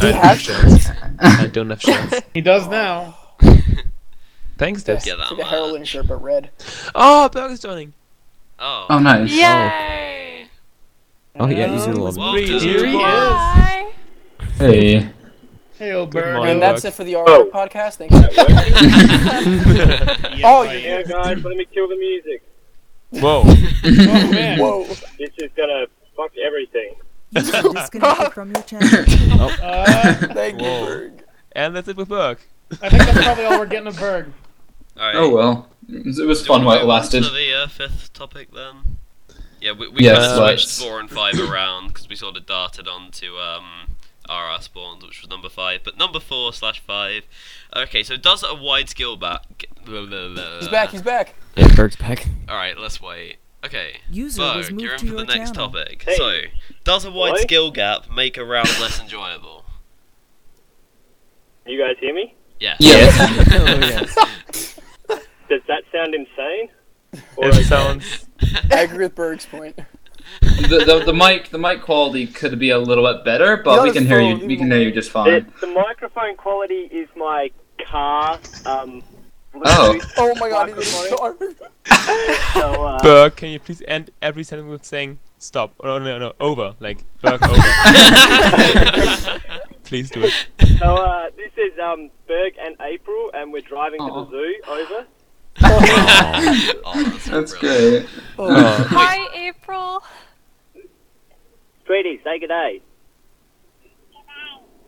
he 0.00 0.12
has 0.12 0.90
I 1.18 1.46
don't 1.52 1.70
have 1.70 1.80
shirts. 1.82 2.20
He 2.34 2.40
does 2.40 2.66
now. 2.68 3.16
Thanks, 4.58 4.82
Debs. 4.82 5.04
Get 5.04 5.18
that 5.18 5.30
like 5.30 5.32
a 5.32 5.36
man. 5.42 5.46
heroin 5.46 5.84
shirt 5.84 6.08
but 6.08 6.20
red. 6.22 6.50
Oh, 6.94 7.28
Burger's 7.28 7.60
joining. 7.60 7.92
Oh. 8.58 8.86
Oh, 8.90 8.98
nice. 8.98 9.30
Yay! 9.30 10.46
Oh 11.38 11.46
yeah, 11.46 11.68
he's 11.72 11.84
in 11.86 11.92
the 11.94 11.98
Um, 12.02 12.14
lobby. 12.16 12.18
Well 12.50 12.58
Here 12.60 12.84
he 12.86 12.96
is. 12.96 13.02
Hi. 13.02 13.92
Hey. 14.58 15.10
Hey, 15.78 15.92
old 15.92 16.10
Good 16.10 16.24
bird. 16.24 16.34
morning. 16.34 16.52
And 16.54 16.62
that's 16.62 16.82
Buck. 16.82 16.92
it 16.92 16.96
for 16.96 17.04
the 17.04 17.14
RR 17.14 17.24
Oh. 17.28 17.50
podcast. 17.52 17.96
Thank 17.96 18.10
you. 18.10 18.18
Yeah, 20.38 20.42
Oh, 20.44 20.64
right. 20.64 20.82
Yeah, 20.82 21.02
guys, 21.02 21.42
let 21.44 21.56
me 21.56 21.64
kill 21.72 21.88
the 21.88 21.96
music. 21.96 22.42
Whoa. 23.10 23.42
Oh, 23.46 24.30
man. 24.32 24.58
Whoa. 24.58 24.84
This 25.18 25.30
is 25.38 25.50
gonna 25.56 25.86
fuck 26.16 26.32
everything. 26.44 26.94
disconnected 27.32 28.32
from 28.32 28.52
your 28.52 28.62
channel. 28.62 29.50
Uh, 29.62 30.14
Thank 30.34 30.54
you, 30.60 30.66
Berg. 30.66 31.24
and 31.52 31.76
that's 31.76 31.88
it 31.88 31.96
with 31.96 32.08
Berg. 32.08 32.38
I 32.82 32.88
think 32.90 33.02
that's 33.04 33.24
probably 33.24 33.44
all 33.44 33.58
we're 33.58 33.66
getting 33.66 33.86
of 33.88 33.98
Berg. 33.98 34.32
All 34.98 35.06
right. 35.06 35.14
Oh 35.16 35.34
well. 35.34 35.68
It 35.88 36.04
was, 36.26 36.40
Do 36.42 36.46
fun 36.46 36.64
while 36.64 36.78
it 36.78 36.84
lasted. 36.84 37.24
To 37.24 37.30
the 37.30 37.62
uh, 37.62 37.66
fifth 37.68 38.12
topic 38.12 38.52
then. 38.52 38.98
Yeah, 39.60 39.72
we, 39.72 39.88
we 39.88 40.02
Yes, 40.02 40.18
kind 40.28 40.52
of 40.52 40.60
switched 40.60 40.80
four 40.82 41.00
and 41.00 41.10
five 41.10 41.38
around 41.40 41.88
because 41.88 42.08
we 42.08 42.14
sort 42.14 42.36
of 42.36 42.46
darted 42.46 42.86
on 42.88 43.10
to 43.12 43.38
um, 43.38 43.87
RR 44.28 44.60
spawns, 44.60 45.04
which 45.04 45.20
was 45.22 45.30
number 45.30 45.48
five. 45.48 45.80
But 45.84 45.98
number 45.98 46.20
four 46.20 46.52
slash 46.52 46.80
five. 46.80 47.22
Okay, 47.74 48.02
so 48.02 48.16
does 48.16 48.42
a 48.42 48.54
wide 48.54 48.88
skill 48.88 49.16
back? 49.16 49.64
He's 49.86 50.68
back. 50.68 50.90
He's 50.90 51.02
back. 51.02 51.34
Yeah, 51.56 51.74
Berg's 51.74 51.96
back. 51.96 52.26
All 52.48 52.56
right, 52.56 52.76
let's 52.78 53.00
wait. 53.00 53.36
Okay, 53.64 53.96
User 54.10 54.40
was 54.42 54.66
Berg, 54.66 54.70
moved 54.74 54.82
you're 54.82 54.92
in 54.94 54.98
to 55.00 55.06
for 55.06 55.12
the 55.12 55.18
your 55.18 55.26
next 55.26 55.54
channel. 55.54 55.70
topic. 55.70 56.02
Hey. 56.06 56.16
So, 56.16 56.40
does 56.84 57.04
a 57.04 57.10
wide 57.10 57.34
Boy. 57.34 57.40
skill 57.40 57.70
gap 57.70 58.10
make 58.14 58.36
a 58.36 58.44
round 58.44 58.68
less 58.80 59.00
enjoyable? 59.00 59.64
You 61.66 61.78
guys 61.78 61.96
hear 62.00 62.14
me? 62.14 62.34
Yeah. 62.60 62.76
Yes. 62.78 63.16
oh 63.52 63.78
yes. 63.80 64.78
Does 65.48 65.60
that 65.66 65.82
sound 65.92 66.14
insane? 66.14 66.68
It 67.38 67.66
sounds. 67.66 68.26
I 68.70 68.82
agree 68.82 69.04
with 69.04 69.14
Berg's 69.14 69.46
point. 69.46 69.78
The, 70.40 70.84
the 70.86 71.02
the 71.06 71.12
mic 71.14 71.50
the 71.50 71.58
mic 71.58 71.82
quality 71.82 72.26
could 72.26 72.58
be 72.58 72.70
a 72.70 72.78
little 72.78 73.04
bit 73.12 73.24
better, 73.24 73.56
but 73.58 73.76
Yeah, 73.76 73.82
we 73.84 73.90
can 73.92 74.06
hear 74.06 74.20
you. 74.20 74.36
fine. 74.38 74.46
We 74.48 74.56
can 74.56 74.70
hear 74.70 74.80
you 74.80 74.92
just 74.92 75.08
The, 75.08 75.12
fine. 75.12 75.52
the 75.60 75.66
microphone 75.68 76.36
quality 76.36 76.88
is 76.90 77.08
my 77.16 77.50
car. 77.86 78.38
Um, 78.66 79.02
Oh. 79.64 79.98
Oh 80.18 80.34
my 80.36 80.50
god, 80.50 80.68
he's 80.68 80.94
in 80.94 81.10
Microphone. 81.10 81.54
the 81.58 81.68
So, 82.54 82.84
uh, 82.86 82.98
Berg, 83.02 83.36
can 83.36 83.48
you 83.50 83.58
please 83.58 83.82
end 83.88 84.10
every 84.22 84.44
sentence 84.44 84.70
with 84.70 84.84
saying 84.84 85.18
stop? 85.38 85.72
Oh, 85.80 85.98
no, 85.98 86.18
no, 86.18 86.32
over. 86.38 86.74
Like, 86.80 86.98
Berg, 87.22 87.42
over. 87.42 87.54
please 89.84 90.10
do 90.10 90.22
it. 90.24 90.32
so 90.78 90.96
uh, 90.96 91.30
this 91.36 91.52
is 91.56 91.78
um 91.82 92.10
Berg 92.28 92.54
and 92.60 92.76
April, 92.82 93.30
and 93.34 93.52
we're 93.52 93.62
driving 93.62 93.98
to 94.00 94.06
the 94.06 94.26
zoo. 94.30 94.54
Over. 94.68 95.06
Oh, 95.62 97.02
that's, 97.04 97.24
That's 97.26 97.52
great. 97.54 98.06
Oh. 98.38 98.84
Hi, 98.88 99.26
April. 99.34 100.02
Sweetie, 101.86 102.20
say 102.22 102.38
good 102.38 102.48
day. 102.48 102.82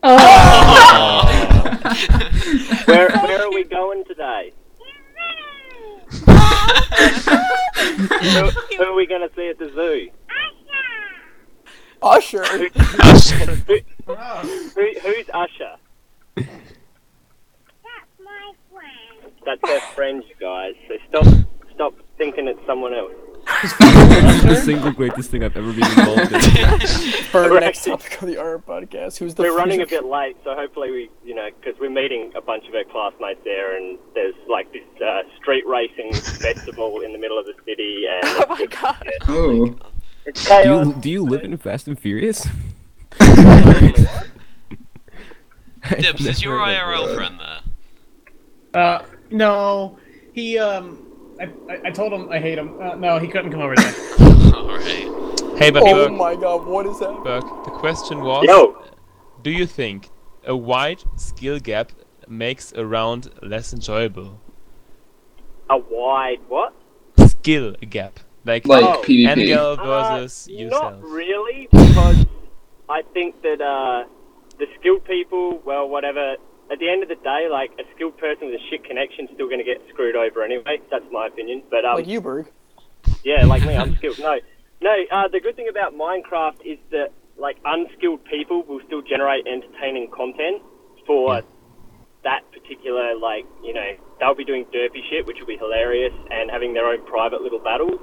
Oh. 0.02 1.22
Where 2.86 3.10
Where 3.10 3.42
are 3.42 3.52
we 3.52 3.64
going 3.64 4.04
today? 4.04 4.52
who, 6.10 6.26
who 8.76 8.84
are 8.84 8.94
we 8.94 9.06
going 9.06 9.26
to 9.26 9.30
see 9.36 9.48
at 9.48 9.58
the 9.58 9.70
zoo? 9.74 10.10
Usher. 12.02 12.44
Who, 12.44 12.68
who's 15.00 15.30
Usher? 15.32 15.76
That's 19.62 19.68
her 19.68 19.94
friend, 19.94 20.22
you 20.28 20.34
guys. 20.40 20.74
So 20.88 20.94
stop, 21.08 21.44
stop 21.74 21.94
thinking 22.18 22.46
it's 22.48 22.60
someone 22.66 22.94
else. 22.94 23.12
the 23.62 24.60
single 24.64 24.92
greatest 24.92 25.30
thing 25.30 25.42
I've 25.42 25.56
ever 25.56 25.72
been 25.72 25.82
involved 25.84 26.32
in. 26.32 26.40
Berg, 27.32 27.50
Right. 27.50 27.60
next 27.60 27.84
topic 27.84 28.20
of 28.22 28.28
the 28.28 28.36
RR 28.36 28.58
podcast. 28.60 29.18
Who's 29.18 29.34
the 29.34 29.42
We're 29.42 29.56
running 29.56 29.80
a 29.80 29.86
bit 29.86 30.04
late, 30.04 30.36
so 30.44 30.54
hopefully 30.54 30.90
we, 30.90 31.10
you 31.24 31.34
know, 31.34 31.48
because 31.58 31.74
we're 31.80 31.90
meeting 31.90 32.32
a 32.36 32.40
bunch 32.42 32.64
of 32.68 32.74
our 32.74 32.84
classmates 32.84 33.40
there, 33.44 33.76
and 33.76 33.98
there's 34.14 34.34
like 34.48 34.70
this 34.72 34.82
uh, 35.04 35.22
street 35.40 35.66
racing 35.66 36.12
festival 36.40 37.00
in 37.00 37.12
the 37.12 37.18
middle 37.18 37.38
of 37.38 37.46
the 37.46 37.54
city, 37.66 38.04
and 38.08 38.22
Oh 38.24 38.46
my 38.50 38.66
god. 38.66 39.10
Oh. 39.26 39.76
it's 40.26 40.44
Do 40.44 40.48
chaos. 40.50 40.86
you, 40.86 40.94
do 41.00 41.10
you 41.10 41.24
live 41.24 41.42
in 41.42 41.56
Fast 41.56 41.88
and 41.88 41.98
Furious? 41.98 42.46
Dibs, 45.98 46.26
is 46.26 46.42
your 46.44 46.58
Never 46.58 46.72
heard 46.72 46.94
of 46.94 47.00
IRL 47.00 47.06
that. 47.08 47.14
friend 47.16 47.40
there? 47.40 48.82
Uh, 48.82 49.02
no, 49.30 49.98
he 50.32 50.58
um, 50.58 51.06
I, 51.40 51.44
I, 51.68 51.78
I 51.86 51.90
told 51.90 52.12
him 52.12 52.28
I 52.30 52.38
hate 52.38 52.58
him. 52.58 52.80
Uh, 52.80 52.94
no, 52.96 53.18
he 53.18 53.28
couldn't 53.28 53.50
come 53.52 53.60
over 53.62 53.74
today. 53.74 53.94
Alright. 54.54 55.58
Hey, 55.58 55.70
but 55.70 55.82
Oh 55.82 55.94
Berg, 55.94 56.12
my 56.12 56.34
god, 56.36 56.66
what 56.66 56.86
is 56.86 56.98
that? 57.00 57.22
Berg, 57.24 57.42
the 57.64 57.70
question 57.70 58.20
was 58.22 58.46
Yo, 58.46 58.76
Do 59.42 59.50
you 59.50 59.66
think 59.66 60.08
a 60.46 60.56
wide 60.56 61.02
skill 61.16 61.58
gap 61.58 61.92
makes 62.28 62.72
a 62.72 62.84
round 62.86 63.30
less 63.42 63.72
enjoyable? 63.72 64.40
a 65.68 65.76
wide 65.78 66.40
what? 66.48 66.72
Skill 67.26 67.74
gap. 67.88 68.20
Like, 68.44 68.66
Like 68.66 68.84
Oh, 68.84 69.02
PvP. 69.04 69.26
Engel 69.28 69.72
Uh, 69.78 69.84
versus 69.84 70.48
Not 70.50 70.60
yourself. 70.60 70.94
really, 71.02 71.68
because 71.70 72.26
I 72.88 73.02
think 73.12 73.40
that 73.42 73.60
uh, 73.60 74.08
the 74.58 74.66
skilled 74.78 75.04
people, 75.04 75.60
well, 75.64 75.88
whatever, 75.88 76.36
at 76.70 76.78
the 76.78 76.88
end 76.88 77.02
of 77.02 77.08
the 77.08 77.16
day, 77.16 77.48
like 77.50 77.70
a 77.78 77.84
skilled 77.94 78.16
person 78.18 78.46
with 78.46 78.54
a 78.54 78.64
shit 78.70 78.84
connection 78.84 79.26
is 79.26 79.30
still 79.34 79.46
going 79.48 79.58
to 79.58 79.64
get 79.64 79.82
screwed 79.92 80.16
over 80.16 80.42
anyway. 80.42 80.78
That's 80.90 81.04
my 81.10 81.26
opinion. 81.26 81.62
But 81.70 81.84
um, 81.84 81.96
Like 81.96 82.06
you, 82.06 82.20
Berg. 82.20 82.46
yeah, 83.24 83.44
like 83.44 83.62
me, 83.66 83.76
I'm 83.76 83.96
skilled. 83.96 84.18
No, 84.18 84.38
no. 84.80 84.94
Uh, 85.10 85.28
the 85.28 85.40
good 85.40 85.56
thing 85.56 85.68
about 85.68 85.94
Minecraft 85.94 86.64
is 86.64 86.78
that 86.90 87.12
like 87.36 87.56
unskilled 87.64 88.24
people 88.24 88.62
will 88.68 88.80
still 88.86 89.02
generate 89.02 89.46
entertaining 89.46 90.10
content 90.14 90.62
for 91.06 91.42
that 92.22 92.42
particular 92.52 93.16
like 93.16 93.46
you 93.64 93.72
know 93.72 93.96
they'll 94.20 94.34
be 94.34 94.44
doing 94.44 94.66
derpy 94.66 95.00
shit, 95.08 95.26
which 95.26 95.38
will 95.40 95.46
be 95.46 95.56
hilarious, 95.56 96.12
and 96.30 96.50
having 96.50 96.74
their 96.74 96.86
own 96.86 97.04
private 97.06 97.40
little 97.42 97.58
battles. 97.58 97.98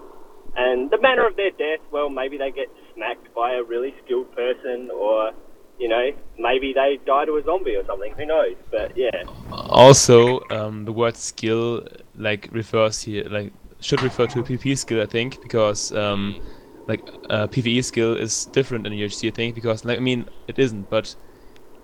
And 0.56 0.90
the 0.90 1.00
manner 1.00 1.28
of 1.28 1.36
their 1.36 1.52
death, 1.52 1.86
well, 1.92 2.10
maybe 2.10 2.38
they 2.38 2.50
get 2.50 2.68
smacked 2.96 3.34
by 3.36 3.54
a 3.54 3.64
really 3.64 3.94
skilled 4.04 4.34
person, 4.36 4.90
or 4.90 5.32
you 5.80 5.88
know, 5.88 6.12
maybe 6.40 6.74
they 6.74 7.00
die 7.06 7.26
to 7.26 7.38
a 7.38 7.44
zombie 7.44 7.76
or 7.76 7.86
something. 7.86 8.14
Who 8.14 8.26
knows? 8.26 8.56
But 8.72 8.98
yeah, 8.98 9.24
Also, 9.52 10.42
um, 10.50 10.86
the 10.86 10.92
word 10.92 11.16
skill 11.16 11.88
like 12.16 12.50
refers 12.52 13.02
here 13.04 13.26
like 13.30 13.54
should 13.80 14.02
refer 14.02 14.26
to 14.28 14.40
a 14.40 14.44
PvP 14.44 14.78
skill, 14.78 15.02
I 15.02 15.06
think, 15.06 15.42
because 15.42 15.92
um, 15.94 16.42
like 16.88 17.02
uh, 17.30 17.48
PVE 17.48 17.84
skill 17.84 18.16
is 18.16 18.46
different 18.46 18.88
in 18.88 18.94
UHC, 18.94 19.28
I 19.28 19.32
think, 19.32 19.56
because 19.56 19.86
like 19.86 19.98
I 19.98 20.02
mean 20.02 20.28
it 20.48 20.58
isn't, 20.60 20.90
but 20.90 21.16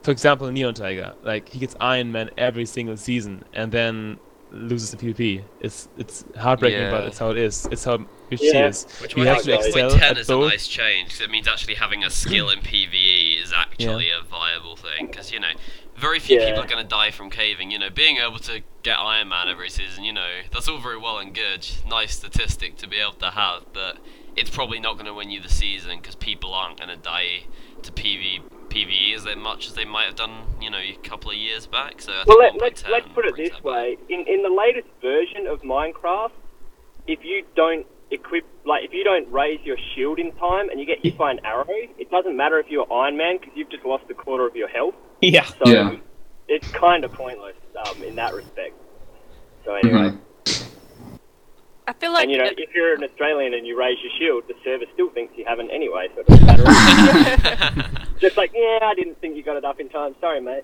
for 0.01 0.11
example, 0.11 0.51
Neon 0.51 0.73
Tiger, 0.73 1.13
like 1.23 1.47
he 1.49 1.59
gets 1.59 1.75
Iron 1.79 2.11
Man 2.11 2.29
every 2.37 2.65
single 2.65 2.97
season 2.97 3.43
and 3.53 3.71
then 3.71 4.17
loses 4.51 4.91
the 4.91 4.97
PvP. 4.97 5.43
It's 5.61 5.87
it's 5.97 6.25
heartbreaking, 6.37 6.89
but 6.91 7.05
it's 7.05 7.17
how 7.19 7.29
it 7.31 7.37
is. 7.37 7.67
It's 7.71 7.83
how 7.85 7.97
UHC 8.29 8.39
Yeah. 8.53 8.67
is. 8.67 8.85
Which 9.01 9.15
you 9.15 9.23
might 9.23 9.29
have 9.33 9.43
to 9.43 9.53
actually- 9.53 9.81
excel 9.81 9.89
10 9.91 10.01
at 10.01 10.17
is 10.17 10.29
a 10.29 10.37
nice 10.37 10.67
change. 10.67 11.21
it 11.21 11.29
means 11.29 11.47
actually 11.47 11.75
having 11.75 12.03
a 12.03 12.09
skill 12.09 12.49
in 12.49 12.59
PvE 12.59 13.22
is 13.43 13.53
actually 13.53 14.09
a 14.09 14.21
viable 14.21 14.75
thing. 14.75 15.07
Because 15.07 15.31
you 15.31 15.39
know, 15.39 15.51
very 15.95 16.19
few 16.19 16.39
Yeah. 16.39 16.47
people 16.47 16.63
are 16.63 16.67
going 16.67 16.83
to 16.83 16.89
die 16.89 17.11
from 17.11 17.29
caving. 17.29 17.71
You 17.71 17.79
know, 17.79 17.89
being 17.89 18.17
able 18.17 18.39
to 18.39 18.61
get 18.81 18.97
Iron 18.97 19.29
Man 19.29 19.47
every 19.47 19.69
season, 19.69 20.03
you 20.03 20.13
know, 20.13 20.41
that's 20.51 20.67
all 20.67 20.79
very 20.79 20.97
well 20.97 21.19
and 21.19 21.33
good. 21.33 21.67
Nice 21.87 22.15
statistic 22.15 22.77
to 22.77 22.87
be 22.87 22.97
able 22.97 23.13
to 23.13 23.31
have, 23.31 23.65
but 23.73 23.97
it's 24.35 24.49
probably 24.49 24.79
not 24.79 24.93
going 24.93 25.05
to 25.05 25.13
win 25.13 25.29
you 25.29 25.39
the 25.39 25.49
season 25.49 25.99
because 25.99 26.15
people 26.15 26.53
aren't 26.53 26.77
going 26.77 26.89
to 26.89 26.95
die 26.95 27.45
to 27.83 27.91
PV. 27.91 28.41
PVE 28.69 29.13
as 29.15 29.27
much 29.37 29.67
as 29.67 29.73
they 29.75 29.85
might 29.85 30.05
have 30.05 30.15
done, 30.15 30.45
you 30.59 30.69
know, 30.71 30.79
a 30.79 30.97
couple 31.03 31.29
of 31.29 31.37
years 31.37 31.67
back. 31.67 32.01
So 32.01 32.11
I 32.11 32.23
well, 32.25 32.39
let, 32.39 32.59
let's 32.59 32.81
1.10 32.81 32.89
let's 32.91 33.07
put 33.13 33.25
it 33.25 33.35
this 33.35 33.63
way: 33.63 33.97
in 34.09 34.25
in 34.27 34.41
the 34.41 34.49
latest 34.49 34.87
version 34.99 35.45
of 35.45 35.61
Minecraft, 35.61 36.31
if 37.05 37.23
you 37.23 37.45
don't 37.55 37.85
equip, 38.13 38.45
like 38.65 38.83
if 38.85 38.93
you 38.93 39.03
don't 39.03 39.29
raise 39.31 39.59
your 39.63 39.77
shield 39.95 40.19
in 40.19 40.31
time 40.33 40.69
and 40.69 40.79
you 40.79 40.85
get 40.85 40.99
hit 41.03 41.17
by 41.17 41.31
an 41.31 41.39
arrow, 41.45 41.65
it 41.69 42.09
doesn't 42.11 42.35
matter 42.37 42.59
if 42.59 42.67
you're 42.69 42.91
Iron 42.91 43.17
Man 43.17 43.37
because 43.39 43.53
you've 43.55 43.69
just 43.69 43.85
lost 43.85 44.03
a 44.09 44.13
quarter 44.13 44.45
of 44.47 44.55
your 44.55 44.67
health. 44.67 44.95
Yeah. 45.21 45.45
So 45.45 45.67
Yeah. 45.71 45.95
it's 46.47 46.67
kind 46.71 47.03
of 47.03 47.11
pointless 47.13 47.55
um, 47.85 48.03
in 48.03 48.15
that 48.15 48.33
respect. 48.33 48.73
So 49.65 49.73
anyway, 49.75 50.11
Mhm. 50.11 50.19
I 51.87 51.93
feel 51.93 52.13
like 52.13 52.23
and 52.23 52.31
you 52.31 52.37
know, 52.37 52.45
it- 52.45 52.59
if 52.59 52.73
you're 52.73 52.93
an 52.95 53.03
Australian 53.03 53.53
and 53.53 53.67
you 53.67 53.77
raise 53.77 53.97
your 54.01 54.11
shield, 54.17 54.43
the 54.47 54.53
server 54.63 54.85
still 54.93 55.09
thinks 55.09 55.33
you 55.37 55.43
haven't 55.45 55.69
anyway. 55.71 56.07
So 56.15 56.21
it 56.21 56.27
doesn't 56.27 56.45
matter. 56.45 57.89
just 58.19 58.37
like, 58.37 58.51
yeah, 58.53 58.79
I 58.81 58.93
didn't 58.95 59.19
think 59.19 59.35
you 59.35 59.43
got 59.43 59.57
it 59.57 59.65
up 59.65 59.79
in 59.79 59.89
time. 59.89 60.15
Sorry, 60.21 60.39
mate. 60.39 60.63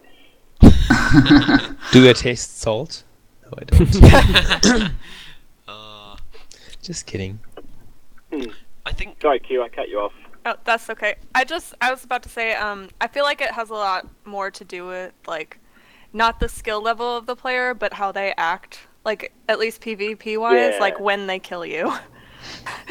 Do 1.91 2.04
you 2.06 2.14
taste 2.14 2.60
salt? 2.62 3.04
No, 3.43 3.58
I 3.58 3.64
don't. 3.64 4.91
Just 6.90 7.06
kidding. 7.06 7.38
I 8.84 8.92
think 8.94 9.22
Sorry, 9.22 9.40
Q, 9.40 9.62
I 9.62 9.70
cut 9.70 9.90
you 9.90 10.00
off. 10.00 10.12
Oh, 10.44 10.56
that's 10.66 10.90
okay. 10.90 11.18
I 11.36 11.44
just 11.44 11.76
I 11.80 11.92
was 11.92 12.04
about 12.04 12.24
to 12.24 12.30
say 12.30 12.56
um 12.56 12.90
I 13.00 13.06
feel 13.08 13.24
like 13.24 13.42
it 13.42 13.52
has 13.52 13.70
a 13.70 13.76
lot 13.76 14.08
more 14.26 14.50
to 14.50 14.66
do 14.66 14.88
with 14.88 15.14
like 15.28 15.60
not 16.14 16.40
the 16.40 16.50
skill 16.50 16.82
level 16.82 17.16
of 17.16 17.28
the 17.28 17.36
player, 17.36 17.76
but 17.76 17.94
how 17.94 18.12
they 18.12 18.34
act. 18.38 18.88
Like 19.06 19.32
at 19.48 19.60
least 19.60 19.82
PvP 19.82 20.40
wise, 20.40 20.74
Yeah. 20.74 20.80
like 20.80 21.00
when 21.00 21.28
they 21.28 21.38
kill 21.38 21.64
you. 21.64 21.94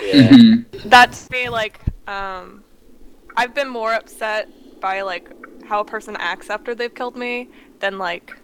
Yeah. 0.00 0.30
Mhm. 0.30 0.64
That's 0.84 1.28
me 1.30 1.48
like 1.48 1.80
um 2.06 2.62
I've 3.36 3.52
been 3.52 3.68
more 3.68 3.94
upset 3.94 4.48
by 4.80 5.00
like 5.00 5.28
how 5.64 5.80
a 5.80 5.84
person 5.84 6.16
acts 6.20 6.50
after 6.50 6.72
they've 6.72 6.94
killed 6.94 7.16
me 7.16 7.48
than 7.80 7.98
like 7.98 8.36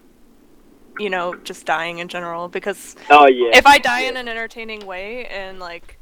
you 0.99 1.11
know, 1.11 1.35
just 1.45 1.67
dying 1.67 1.99
in 1.99 2.09
general 2.09 2.49
because 2.49 2.97
Oh 3.11 3.27
yeah. 3.27 3.51
if 3.53 3.67
I 3.67 3.79
die 3.79 4.01
in 4.03 4.17
an 4.17 4.29
entertaining 4.29 4.87
way 4.87 5.27
and 5.27 5.59
like 5.59 5.99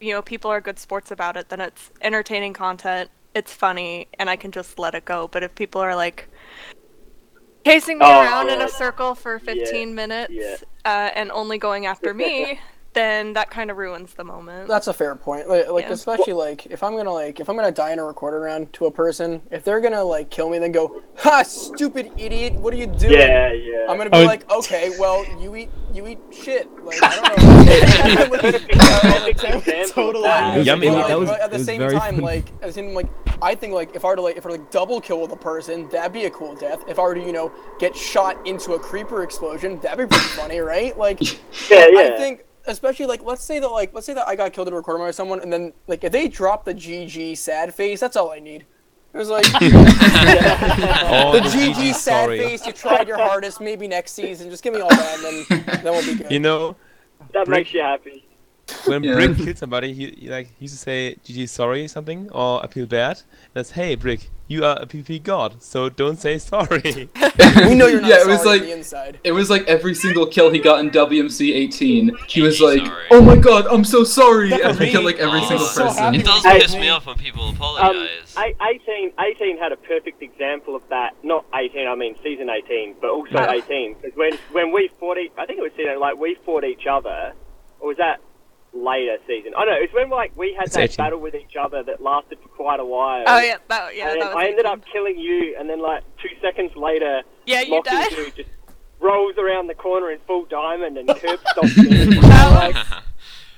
you 0.00 0.12
know 0.12 0.22
people 0.22 0.50
are 0.50 0.60
good 0.60 0.78
sports 0.78 1.10
about 1.10 1.36
it, 1.36 1.48
then 1.48 1.60
it's 1.60 1.90
entertaining 2.02 2.52
content. 2.52 3.10
It's 3.34 3.52
funny, 3.52 4.08
and 4.18 4.30
I 4.30 4.36
can 4.36 4.50
just 4.52 4.78
let 4.78 4.94
it 4.94 5.04
go. 5.04 5.28
But 5.28 5.42
if 5.42 5.54
people 5.54 5.80
are 5.80 5.94
like 5.96 6.28
chasing 7.66 7.98
me 7.98 8.06
Oh, 8.06 8.20
around 8.20 8.48
in 8.48 8.60
a 8.62 8.68
circle 8.68 9.14
for 9.14 9.38
15 9.38 9.94
minutes 9.94 10.32
yeah. 10.32 10.56
uh, 10.84 11.10
and 11.14 11.30
only 11.32 11.58
going 11.58 11.86
after 11.86 12.14
me, 12.14 12.60
then 12.96 13.34
that 13.34 13.50
kind 13.50 13.70
of 13.70 13.76
ruins 13.76 14.14
the 14.14 14.24
moment. 14.24 14.66
That's 14.68 14.88
a 14.88 14.92
fair 14.94 15.14
point. 15.14 15.48
Like, 15.48 15.68
like 15.68 15.84
Yeah. 15.84 15.92
especially 15.92 16.32
like 16.32 16.66
if 16.66 16.82
I'm 16.82 16.96
gonna 16.96 17.12
like 17.12 17.38
if 17.38 17.48
I'm 17.48 17.54
gonna 17.54 17.70
die 17.70 17.92
in 17.92 17.98
a 18.00 18.04
recorded 18.04 18.38
round 18.38 18.72
to 18.72 18.86
a 18.86 18.90
person, 18.90 19.42
if 19.52 19.62
they're 19.62 19.80
gonna 19.80 20.02
like 20.02 20.30
kill 20.30 20.48
me, 20.50 20.58
then 20.58 20.72
go, 20.72 21.02
"Ha, 21.18 21.42
stupid 21.44 22.10
idiot! 22.16 22.54
What 22.54 22.72
are 22.74 22.76
you 22.78 22.86
doing?" 22.86 23.12
Yeah, 23.12 23.52
yeah. 23.52 23.86
I'm 23.88 23.96
gonna 23.98 24.10
be 24.10 24.16
Oh, 24.18 24.24
like, 24.24 24.50
"Okay, 24.50 24.90
well, 24.98 25.24
you 25.40 25.54
eat 25.54 25.68
you 25.92 26.06
eat 26.08 26.18
shit." 26.32 26.68
Like 26.82 26.98
I 27.02 27.36
don't 27.36 28.30
know. 28.30 28.38
Perfect 28.38 28.70
example 29.44 29.68
of 29.78 29.88
Totally. 29.94 30.24
that. 30.24 30.64
Yummy. 30.64 30.88
But, 30.88 30.94
like, 30.96 31.06
that 31.08 31.18
was, 31.20 31.28
but 31.28 31.40
at 31.40 31.50
the 31.50 31.58
was 31.58 31.66
same 31.66 31.78
very 31.78 31.92
time, 31.98 32.14
funny. 32.16 32.22
like 32.26 32.52
as 32.62 32.76
in 32.78 32.94
like 32.94 33.06
I 33.42 33.54
think 33.54 33.74
like 33.74 33.94
if 33.94 34.04
I 34.04 34.08
were 34.08 34.16
to 34.16 34.22
like 34.22 34.36
if 34.36 34.46
I 34.46 34.50
were 34.50 34.56
to 34.56 34.62
like 34.62 34.70
double 34.70 35.00
kill 35.00 35.20
with 35.20 35.32
a 35.32 35.36
person, 35.36 35.88
that'd 35.90 36.12
be 36.12 36.24
a 36.24 36.30
cool 36.30 36.54
death. 36.56 36.80
If 36.88 36.98
I 36.98 37.02
were 37.02 37.14
to 37.14 37.20
you 37.20 37.32
know 37.32 37.52
get 37.78 37.94
shot 37.94 38.44
into 38.46 38.72
a 38.72 38.78
creeper 38.78 39.22
explosion, 39.22 39.78
that'd 39.80 39.98
be 39.98 40.06
pretty 40.06 40.28
funny, 40.30 40.60
right? 40.60 40.96
Like 40.98 41.20
Yeah, 41.70 41.86
yeah. 41.90 42.10
I 42.14 42.16
think 42.16 42.44
especially 42.66 43.06
like 43.06 43.22
let's 43.22 43.44
say 43.44 43.58
that 43.58 43.68
like 43.68 43.92
let's 43.94 44.06
say 44.06 44.14
that 44.14 44.26
I 44.28 44.36
got 44.36 44.52
killed 44.52 44.68
in 44.68 44.74
a 44.74 44.76
recording 44.76 45.04
by 45.06 45.10
someone, 45.10 45.40
and 45.40 45.52
then 45.52 45.72
like 45.86 46.04
if 46.04 46.12
they 46.12 46.28
drop 46.28 46.64
the 46.64 46.74
GG 46.74 47.36
sad 47.38 47.74
face, 47.74 48.00
that's 48.00 48.16
all 48.16 48.30
I 48.30 48.38
need. 48.40 48.64
It 49.14 49.18
was 49.18 49.28
like 49.30 49.46
Oh, 49.54 51.32
the 51.32 51.40
GG 51.40 51.94
sad 51.94 52.24
sorry. 52.24 52.38
face. 52.38 52.66
You 52.66 52.72
tried 52.72 53.08
your 53.08 53.16
hardest. 53.18 53.60
Maybe 53.60 53.88
next 53.88 54.12
season, 54.12 54.50
just 54.50 54.62
give 54.62 54.74
me 54.74 54.80
all 54.80 54.90
that, 54.90 55.14
and 55.18 55.46
then 55.48 55.80
then 55.82 55.92
we'll 55.92 56.04
be 56.04 56.14
good. 56.22 56.30
You 56.30 56.40
know, 56.40 56.76
that 57.32 57.46
Brick- 57.46 57.58
makes 57.60 57.72
you 57.74 57.80
happy. 57.80 58.25
When 58.86 59.02
Yeah. 59.04 59.14
Brick 59.14 59.36
killed 59.36 59.58
somebody, 59.58 59.92
he, 59.92 60.10
he 60.18 60.28
like 60.28 60.48
he 60.58 60.64
used 60.64 60.74
to 60.74 60.80
say 60.80 61.16
"GG 61.24 61.48
sorry" 61.48 61.86
something 61.88 62.30
or 62.32 62.62
"I 62.64 62.66
feel 62.68 62.86
bad." 62.86 63.22
That's 63.54 63.70
hey 63.72 63.94
Brick, 63.94 64.30
you 64.48 64.64
are 64.64 64.76
a 64.80 64.86
PvP 64.86 65.22
god, 65.22 65.62
so 65.62 65.88
don't 65.88 66.18
say 66.18 66.38
sorry. 66.38 66.82
we 67.68 67.74
know 67.74 67.86
you're 67.86 68.00
not 68.00 68.10
Yeah, 68.10 68.16
it 68.16 68.22
sorry 68.22 68.32
was 68.32 68.40
on 68.40 68.46
like- 68.46 68.62
the 68.62 68.72
inside. 68.72 69.20
It 69.24 69.32
was 69.32 69.50
like 69.50 69.64
every 69.68 69.94
single 69.94 70.26
kill 70.26 70.50
he 70.50 70.58
got 70.58 70.80
in 70.80 70.90
WMC 70.90 71.54
18. 71.54 72.10
He 72.28 72.42
was 72.42 72.60
like, 72.60 72.84
sorry. 72.84 73.04
"Oh 73.12 73.20
my 73.20 73.36
god, 73.36 73.66
I'm 73.66 73.84
so 73.84 74.02
sorry," 74.04 74.50
That 74.50 74.62
and 74.62 74.78
he 74.80 74.90
killed 74.90 75.04
like 75.04 75.18
every 75.18 75.40
Oh, 75.40 75.48
single 75.48 75.66
so 75.66 75.84
person. 75.86 76.02
happy. 76.02 76.18
It 76.18 76.24
does 76.26 76.42
piss 76.42 76.74
me 76.74 76.88
off 76.88 77.06
when 77.06 77.16
people 77.16 77.44
Um, 77.44 77.54
apologise. 77.54 78.34
eight- 78.38 78.56
18, 78.60 79.12
18 79.18 79.58
had 79.58 79.72
a 79.72 79.76
perfect 79.76 80.22
example 80.22 80.74
of 80.74 80.82
that. 80.90 81.14
Not 81.22 81.44
18, 81.54 81.86
I 81.86 81.94
mean 81.94 82.16
season 82.22 82.48
18, 82.50 82.96
but 83.00 83.10
also 83.10 83.36
Ah. 83.36 83.52
18. 83.52 83.94
Because 84.00 84.16
when, 84.16 84.32
when 84.52 84.72
we 84.72 84.90
fought 84.98 85.18
each, 85.18 85.32
I 85.38 85.46
think 85.46 85.58
it 85.60 85.62
was 85.62 85.72
season, 85.76 86.00
like 86.00 86.16
we 86.18 86.36
fought 86.44 86.64
each 86.64 86.86
other, 86.86 87.32
or 87.80 87.88
was 87.88 87.96
that 87.98 88.20
later 88.84 89.16
season? 89.26 89.52
I 89.56 89.64
don't 89.64 89.74
know, 89.74 89.80
it's 89.82 89.92
when 89.94 90.10
like 90.10 90.36
we 90.36 90.52
had 90.54 90.66
It's 90.66 90.74
that 90.76 90.90
18. 90.90 90.96
battle 90.96 91.20
with 91.20 91.34
each 91.34 91.56
other 91.60 91.82
that 91.84 92.02
lasted 92.02 92.38
for 92.42 92.48
quite 92.48 92.80
a 92.80 92.84
while. 92.84 93.24
Oh 93.26 93.38
yeah, 93.40 93.56
that 93.68 93.96
yeah, 93.96 94.12
and 94.12 94.20
that 94.22 94.34
was. 94.34 94.44
I 94.44 94.48
ended 94.48 94.66
18. 94.66 94.72
up 94.72 94.84
killing 94.92 95.18
you, 95.18 95.56
and 95.58 95.68
then 95.68 95.80
like 95.80 96.02
two 96.22 96.28
seconds 96.40 96.72
later, 96.76 97.22
Yeah, 97.46 97.62
you 97.62 97.74
Lockie 97.76 97.90
died. 97.90 98.10
just 98.36 98.48
rolls 99.00 99.36
around 99.38 99.66
the 99.66 99.74
corner 99.74 100.10
in 100.10 100.18
full 100.26 100.44
diamond 100.46 100.96
and 100.98 101.08
curb 101.20 101.38
stomps 101.40 101.76
me. 101.76 102.18
That 102.20 102.50
like, 102.54 102.74
was 102.90 103.02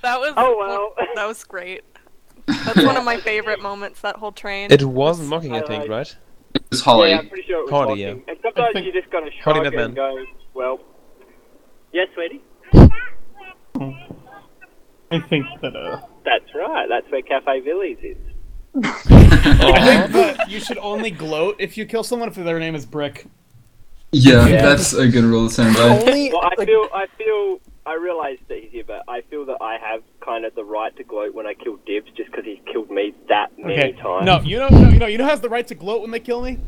that 0.03 0.21
was 0.21 0.35
Oh, 0.37 0.57
well. 0.59 1.07
that 1.15 1.27
was 1.27 1.43
great. 1.45 1.83
That's 2.47 2.83
one 2.83 2.97
of 2.97 3.05
my 3.05 3.19
favorite 3.19 3.61
moments. 3.61 4.01
That 4.01 4.17
whole 4.17 4.33
train. 4.33 4.71
it 4.73 4.83
wasn't 4.83 5.29
mocking, 5.29 5.55
I 5.55 5.61
think, 5.63 5.85
Uh, 5.85 5.89
right? 5.89 6.17
It 6.55 6.63
was 6.71 6.81
Holly. 6.81 7.11
Yeah, 7.11 7.19
I'm 7.19 7.29
pretty 7.29 7.47
sure 7.47 7.59
it 7.61 7.63
was 7.65 7.71
Holly. 7.71 8.05
Locking. 8.05 8.23
yeah. 8.27 8.33
And 8.33 8.39
sometimes 8.43 8.73
think- 8.73 8.87
you 8.87 8.93
just 8.93 9.11
gotta 9.11 9.31
Hardy 9.43 9.61
shrug 9.61 9.73
that 9.75 9.81
and 9.85 9.95
go, 9.95 10.25
well, 10.55 10.81
yes, 11.93 12.09
sweetie. 12.15 12.43
I 15.11 15.21
think 15.21 15.47
that 15.63 15.75
uh, 15.77 16.01
That's 16.25 16.55
right. 16.55 16.87
That's 16.89 17.11
where 17.11 17.23
Cafe 17.23 17.61
Villies 17.63 17.99
is. 18.03 18.17
I 18.85 19.81
think 20.09 20.13
that 20.13 20.51
you 20.51 20.61
should 20.61 20.79
only 20.79 21.11
gloat 21.11 21.57
if 21.59 21.77
you 21.79 21.87
kill 21.87 22.05
someone 22.05 22.29
if 22.29 22.35
their 22.35 22.59
name 22.61 22.75
is 22.75 22.85
Brick. 22.87 23.27
Yeah, 24.13 24.47
Yeah. 24.47 24.63
that's 24.63 24.93
a 24.93 25.09
good 25.09 25.25
rule 25.25 25.49
to 25.49 25.53
stand 25.53 25.75
by. 25.77 25.83
Only 25.83 26.31
Well, 26.31 26.43
I 26.43 26.55
like, 26.59 26.69
feel, 26.69 26.89
I 26.95 27.07
feel, 27.17 27.61
I 27.87 27.95
realise 27.95 28.39
that 28.49 28.59
he's 28.63 28.71
here, 28.71 28.85
but 28.87 29.03
I 29.09 29.23
feel 29.31 29.45
that 29.47 29.59
I 29.61 29.79
have 29.79 30.03
kind 30.25 30.45
of 30.45 30.55
the 30.55 30.65
right 30.65 30.95
to 30.97 31.05
gloat 31.05 31.35
when 31.35 31.47
I 31.47 31.55
kill 31.55 31.77
Dibs, 31.87 32.11
just 32.17 32.31
because 32.31 32.45
he's 32.45 32.59
killed 32.71 32.91
me 32.91 33.15
that 33.29 33.49
many 33.59 33.73
Okay. 33.75 33.93
times. 34.01 34.27
No, 34.27 34.41
you 34.41 34.59
know, 34.59 34.69
no, 34.69 34.89
you 34.91 34.99
know, 34.99 35.07
you 35.07 35.19
know, 35.19 35.25
who 35.25 35.31
has 35.31 35.41
the 35.41 35.49
right 35.49 35.67
to 35.67 35.75
gloat 35.75 36.03
when 36.03 36.11
they 36.11 36.21
kill 36.21 36.43
me. 36.43 36.59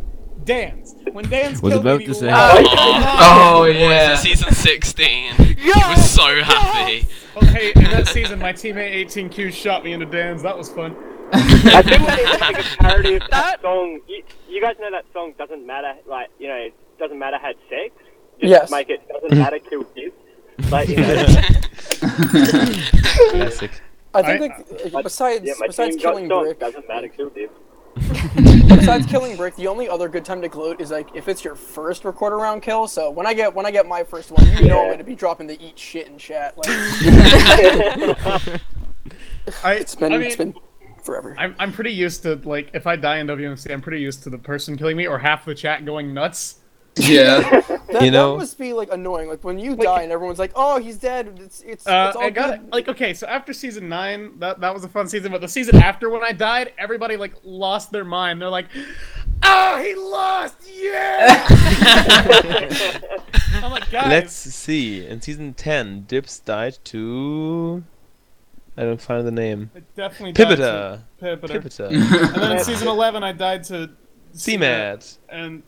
Dan's. 0.45 0.95
When 1.13 1.29
Dan's 1.29 1.61
Was 1.63 1.73
killed 1.75 1.85
about 1.87 1.99
me, 2.01 2.07
to 2.07 2.15
say. 2.15 2.27
laughed. 2.27 2.67
Oh, 2.71 2.75
oh, 2.77 3.53
oh 3.57 3.65
Boys, 3.65 3.77
yeah. 3.77 4.11
in 4.13 4.17
season 4.19 4.53
16, 4.53 5.35
he 5.35 5.71
was 5.71 6.11
so 6.11 6.43
happy. 6.43 7.07
Okay, 7.37 7.73
in 7.77 7.85
that 7.85 8.09
season, 8.09 8.39
my 8.39 8.53
teammate 8.53 9.07
18Q 9.07 9.53
shot 9.53 9.85
me 9.85 9.93
into 9.93 10.07
Dan's. 10.07 10.43
That 10.43 10.57
was 10.57 10.71
fun. 10.71 10.97
I 11.33 11.83
think 11.83 12.01
we 12.01 12.17
need 12.17 12.33
to 12.33 12.39
make 12.41 12.59
a 12.59 12.63
parody 12.79 13.15
of 13.15 13.21
that 13.23 13.31
That- 13.31 13.63
song. 13.63 14.01
You, 14.09 14.23
you 14.49 14.61
guys 14.61 14.77
know 14.81 14.91
that 14.91 15.05
song 15.13 15.33
doesn't 15.39 15.65
matter. 15.67 15.95
Like 16.07 16.29
you 16.39 16.49
know, 16.49 16.69
doesn't 16.99 17.19
matter 17.19 17.39
had 17.39 17.55
sex. 17.69 17.93
Just 18.41 18.51
Yes. 18.51 18.71
make 18.71 18.89
it 18.91 19.07
doesn't 19.09 19.39
matter 19.39 19.59
kill 19.61 19.85
dibs. 19.95 20.15
Like 20.71 20.89
you 20.89 20.97
know, 20.97 21.25
Classic. 23.31 23.71
I 24.13 24.23
think 24.39 24.53
I- 24.53 24.89
like, 24.89 25.05
besides 25.05 25.45
yeah, 25.47 25.53
besides 25.65 25.95
team 25.97 26.03
got 26.03 26.11
killing 26.11 26.27
stopped. 26.27 26.45
Brick, 26.47 26.59
Doesn't 26.61 26.89
matter 26.89 27.09
kill 27.09 27.31
dibs. 27.31 27.53
besides 28.69 29.07
killing 29.07 29.37
Brick, 29.37 29.55
the 29.57 29.69
only 29.69 29.89
other 29.89 30.09
good 30.09 30.25
time 30.25 30.41
to 30.43 30.49
gloat 30.49 30.81
is 30.81 30.91
like 30.91 31.09
if 31.15 31.29
it's 31.29 31.45
your 31.45 31.55
first 31.55 32.05
record 32.05 32.37
round 32.37 32.63
kill. 32.63 32.89
So 32.89 33.11
when 33.11 33.27
I 33.27 33.35
get 33.35 33.55
when 33.55 33.67
I 33.67 33.71
get 33.71 33.87
my 33.87 34.03
first 34.03 34.31
one, 34.31 34.47
you 34.57 34.69
know 34.69 34.83
I'm 34.83 34.91
gonna 34.91 35.05
be 35.05 35.15
dropping 35.15 35.47
the 35.47 35.63
eat 35.65 35.79
shit 35.79 36.09
in 36.09 36.19
chat. 36.19 36.57
Like 36.59 36.69
I, 39.65 39.75
it's 39.75 39.95
been 39.95 40.13
I 40.13 40.19
mean, 40.19 40.27
it's 40.27 40.37
been 40.37 40.55
forever. 41.03 41.35
I'm, 41.39 41.55
I'm 41.59 41.73
pretty 41.73 41.93
used 41.93 42.23
to 42.23 42.37
like 42.37 42.71
if 42.75 42.87
I 42.87 42.97
die 42.97 43.19
in 43.19 43.27
WMC, 43.27 43.71
I'm 43.73 43.81
pretty 43.81 44.01
used 44.01 44.23
to 44.25 44.31
the 44.31 44.39
person 44.39 44.77
killing 44.77 44.97
me 44.97 45.07
or 45.07 45.19
half 45.19 45.45
the 45.45 45.55
chat 45.55 45.85
going 45.85 46.15
nuts. 46.15 46.60
Yeah. 47.09 47.63
That, 47.91 48.03
You 48.05 48.13
know- 48.13 48.35
that 48.35 48.39
must 48.39 48.57
be 48.57 48.73
like 48.73 48.93
annoying. 48.93 49.29
Like 49.29 49.43
when 49.43 49.59
you 49.59 49.75
die 49.75 50.03
and 50.03 50.13
everyone's 50.13 50.39
like, 50.39 50.53
"Oh, 50.55 50.79
he's 50.79 50.97
dead." 50.97 51.41
It's 51.43 51.61
it's, 51.63 51.85
Uh, 51.89 52.07
it's 52.09 52.17
all 52.17 52.23
I 52.23 52.31
got 52.31 52.61
good. 52.61 52.73
like 52.73 52.87
okay, 52.89 53.15
so 53.15 53.27
after 53.27 53.53
season 53.53 53.89
nine, 53.89 54.39
that 54.39 54.61
that 54.61 54.73
was 54.73 54.85
a 54.85 54.89
fun 54.89 55.09
season, 55.09 55.33
but 55.33 55.41
the 55.41 55.49
season 55.49 55.75
after 55.75 56.09
when 56.09 56.23
I 56.23 56.31
died, 56.31 56.73
everybody 56.79 57.17
like 57.17 57.33
lost 57.43 57.91
their 57.91 58.05
mind. 58.05 58.41
They're 58.41 58.49
like, 58.49 58.69
"Oh, 59.43 59.83
he 59.83 59.97
lost! 59.97 60.55
Yeah!" 60.73 61.47
I'm 63.55 63.73
like, 63.73 63.91
guys, 63.91 64.07
Let's 64.09 64.33
see. 64.35 65.05
In 65.07 65.21
season 65.21 65.55
10, 65.55 66.05
Dibs 66.07 66.39
died 66.39 66.79
to. 66.85 67.83
I 68.77 68.83
don't 68.83 69.01
find 69.01 69.27
the 69.27 69.33
name. 69.33 69.71
I 69.75 69.81
definitely 69.97 70.33
died 70.33 70.57
to 70.59 71.03
Pipita. 71.21 71.41
Pipita. 71.41 71.63
Pipita. 71.63 72.35
And 72.35 72.43
then 72.43 72.53
in 72.59 72.65
season 72.65 72.87
eleven, 72.89 73.25
I 73.25 73.33
died 73.33 73.65
to 73.65 73.91
CMAT. 74.35 75.19
and 75.29 75.65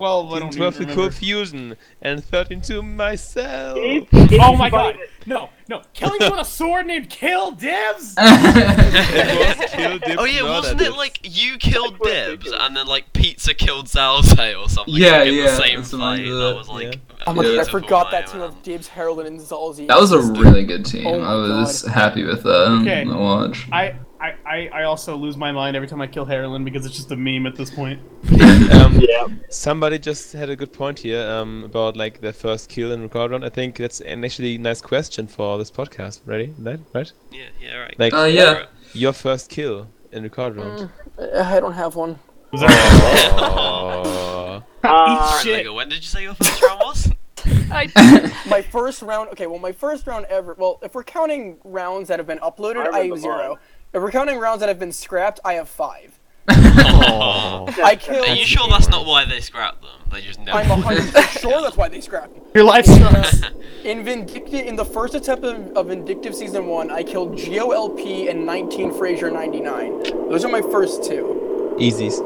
well, 0.00 0.26
I 0.26 0.30
Season 0.34 0.40
don't 0.40 0.56
12 0.56 0.74
to 0.74 0.80
remember. 0.80 1.02
Cold 1.02 1.14
Fusion. 1.14 1.76
And 2.02 2.24
13 2.24 2.60
to 2.62 2.82
myself. 2.82 3.76
It's- 3.78 4.08
it's 4.32 4.42
Oh 4.44 4.56
my 4.56 4.70
funny 4.70 4.94
god! 4.98 5.06
No, 5.26 5.50
no, 5.68 5.82
killing 5.92 6.18
me 6.18 6.30
with 6.30 6.40
a 6.40 6.44
sword 6.46 6.86
named 6.86 7.10
Kill 7.10 7.50
Dibs. 7.52 8.14
Kill 8.18 9.98
Dibs, 9.98 10.16
Oh 10.18 10.24
yeah, 10.24 10.42
wasn't 10.42 10.80
it 10.80 10.92
like 10.96 11.20
you 11.22 11.58
killed 11.58 11.98
That's 12.02 12.26
Dibs 12.28 12.52
and 12.52 12.76
then 12.76 12.86
like 12.86 13.12
Pizza 13.12 13.52
killed 13.54 13.86
Zalzay 13.86 14.58
or 14.60 14.68
something? 14.68 14.94
Yeah, 14.94 15.18
like, 15.18 15.28
in 15.28 15.34
yeah, 15.34 15.42
the 15.44 15.56
same 15.56 15.84
something 15.84 16.00
like 16.00 16.20
fight. 16.20 16.26
that. 16.28 16.34
That 16.38 16.56
was 16.56 16.68
like. 16.68 16.84
Yeah. 16.94 17.00
Oh 17.26 17.34
my 17.34 17.42
god, 17.44 17.58
I 17.58 17.64
forgot 17.70 18.10
that 18.12 18.26
team 18.28 18.40
of 18.40 18.62
Dibs, 18.62 18.88
Herald, 18.88 19.20
and 19.20 19.38
Zalzi. 19.38 19.86
That 19.88 19.98
was 20.00 20.12
a 20.12 20.20
really 20.20 20.64
good 20.64 20.86
team. 20.86 21.06
Oh 21.06 21.20
I 21.20 21.34
my 21.48 21.60
was 21.60 21.84
happy 21.84 22.24
with 22.24 22.42
that. 22.44 22.78
Okay. 22.80 23.04
To 23.04 23.14
watch. 23.14 23.68
I, 23.70 23.94
I, 24.20 24.34
I, 24.44 24.68
I 24.80 24.82
also 24.84 25.16
lose 25.16 25.36
my 25.36 25.50
mind 25.50 25.76
every 25.76 25.88
time 25.88 26.00
I 26.02 26.06
kill 26.06 26.26
Harlan 26.26 26.62
because 26.64 26.84
it's 26.84 26.94
just 26.94 27.10
a 27.10 27.16
meme 27.16 27.46
at 27.46 27.56
this 27.56 27.70
point. 27.70 28.00
Um, 28.70 29.00
Yeah. 29.00 29.26
Somebody 29.48 29.98
just 29.98 30.32
had 30.32 30.50
a 30.50 30.56
good 30.56 30.72
point 30.72 30.98
here 31.00 31.26
um, 31.28 31.64
about 31.64 31.96
like 31.96 32.20
their 32.20 32.32
first 32.32 32.68
kill 32.68 32.92
in 32.92 33.02
record 33.02 33.30
round. 33.32 33.44
I 33.44 33.48
think 33.48 33.76
that's 33.76 34.00
an 34.00 34.24
actually 34.24 34.58
nice 34.58 34.80
question 34.80 35.26
for 35.26 35.58
this 35.58 35.70
podcast. 35.70 36.20
Ready? 36.26 36.54
Right? 36.58 36.78
Right? 36.94 37.12
Yeah, 37.32 37.46
yeah, 37.60 37.76
right. 37.78 37.98
Like 37.98 38.12
Uh, 38.14 38.24
yeah. 38.24 38.66
your 38.92 39.12
first 39.12 39.48
kill 39.50 39.88
in 40.12 40.22
record 40.22 40.56
round. 40.56 40.90
I 41.18 41.58
don't 41.60 41.72
have 41.72 41.96
one. 41.96 42.18
Was 42.52 42.60
that- 42.60 43.32
Oh. 43.32 44.62
Uh, 44.84 44.86
Alright, 44.86 45.42
shit. 45.42 45.52
Lego, 45.58 45.74
when 45.74 45.88
did 45.88 45.96
you 45.98 46.02
say 46.08 46.22
your 46.22 46.34
first 46.34 46.62
round 46.62 46.80
was? 46.80 47.10
I, 47.72 48.32
My 48.48 48.60
first 48.62 49.02
round. 49.02 49.30
Okay, 49.30 49.46
well, 49.46 49.58
my 49.58 49.72
first 49.72 50.06
round 50.06 50.26
ever. 50.26 50.54
Well, 50.58 50.78
if 50.82 50.94
we're 50.94 51.04
counting 51.04 51.56
rounds 51.64 52.08
that 52.08 52.18
have 52.18 52.26
been 52.26 52.38
uploaded, 52.38 52.86
I 52.92 52.98
I, 53.00 53.06
have 53.06 53.18
zero. 53.18 53.48
mine. 53.50 53.58
If 53.92 54.00
we're 54.02 54.10
counting 54.12 54.38
rounds 54.38 54.60
that 54.60 54.68
have 54.68 54.78
been 54.78 54.92
scrapped, 54.92 55.40
I 55.44 55.54
have 55.54 55.68
five. 55.68 56.18
Oh. 56.48 57.66
I 57.84 57.96
killed. 57.96 58.28
Are 58.28 58.34
you 58.34 58.44
sure 58.44 58.68
that's 58.68 58.88
not 58.88 59.04
why 59.06 59.24
they 59.24 59.40
scrapped 59.40 59.82
them? 59.82 59.90
They 60.12 60.20
just 60.20 60.40
never. 60.40 60.58
I'm 60.58 60.82
100% 60.82 61.40
sure 61.40 61.60
that's 61.60 61.76
why 61.76 61.88
they 61.88 62.00
scrapped 62.00 62.34
me. 62.34 62.42
Your 62.54 62.64
life 62.64 62.84
sucks. 62.86 63.42
In 63.84 64.04
Vindictive, 64.04 64.66
in 64.66 64.76
the 64.76 64.84
first 64.84 65.14
attempt 65.14 65.42
of, 65.44 65.76
of 65.76 65.86
Vindictive 65.86 66.34
Season 66.34 66.66
1, 66.66 66.90
I 66.90 67.02
killed 67.02 67.36
Geo 67.38 67.70
LP 67.70 68.28
and 68.28 68.44
19 68.44 68.92
Fraser 68.92 69.30
99. 69.30 70.02
Those 70.28 70.44
are 70.44 70.50
my 70.50 70.60
first 70.60 71.02
two. 71.04 71.74
Easies. 71.78 72.20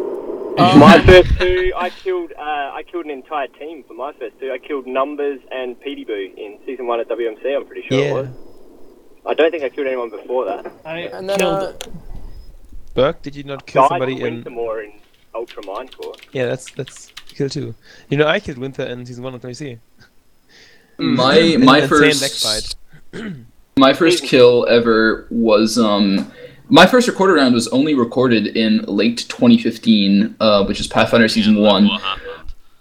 my 0.57 1.01
first 1.07 1.39
two, 1.39 1.73
I 1.77 1.91
killed. 1.91 2.33
Uh, 2.37 2.41
I 2.43 2.83
killed 2.91 3.05
an 3.05 3.13
entire 3.13 3.47
team 3.47 3.85
for 3.87 3.95
my 3.95 4.13
first 4.19 4.39
two. 4.41 4.51
I 4.53 4.59
killed 4.59 4.87
Numbers 4.89 5.41
and 5.53 5.81
Petey 5.81 6.05
Boo 6.05 6.33
in 6.37 6.59
season 6.67 6.87
one 6.89 6.99
at 7.01 7.09
WMC. 7.09 7.57
I'm 7.57 7.67
pretty 7.67 7.87
sure 7.89 7.99
it 8.01 8.05
Yeah. 8.07 8.13
was. 8.15 8.29
I 9.27 9.35
don't 9.35 9.51
think 9.51 9.63
I 9.65 9.69
killed 9.69 9.87
anyone 9.87 10.11
before 10.11 10.45
that. 10.47 10.71
I 10.85 10.99
And 11.01 11.29
then, 11.29 11.39
killed. 11.39 11.63
uh, 11.63 11.73
Berg, 12.95 13.23
did 13.23 13.35
you 13.35 13.45
not 13.45 13.67
kill 13.67 13.83
Died 13.83 13.89
somebody 13.91 14.21
in? 14.21 14.45
Wintermore 14.45 14.85
in 14.85 14.93
Ultra 15.35 15.63
Minecore. 15.63 16.17
Yeah, 16.33 16.47
that's 16.47 16.71
that's 16.73 17.09
kill 17.29 17.49
too. 17.49 17.75
You 18.09 18.17
know, 18.19 18.27
I 18.27 18.39
killed 18.41 18.59
Winter 18.59 18.85
in 18.85 19.05
season 19.07 19.25
one 19.25 19.35
of 19.35 19.43
WC. 19.43 19.79
My 20.99 21.57
my 21.59 21.81
Insane 21.83 21.89
first 21.89 22.77
my 23.77 23.93
first 23.93 24.23
kill 24.23 24.65
ever 24.69 25.27
was 25.29 25.77
um 25.77 26.31
my 26.69 26.87
first 26.87 27.09
recorded 27.09 27.35
round 27.35 27.53
was 27.53 27.67
only 27.69 27.95
recorded 27.95 28.57
in 28.57 28.79
late 28.87 29.19
2015, 29.29 30.37
uh, 30.39 30.65
which 30.67 30.79
is 30.79 30.87
Pathfinder 30.87 31.27
season 31.29 31.57
one. 31.57 31.91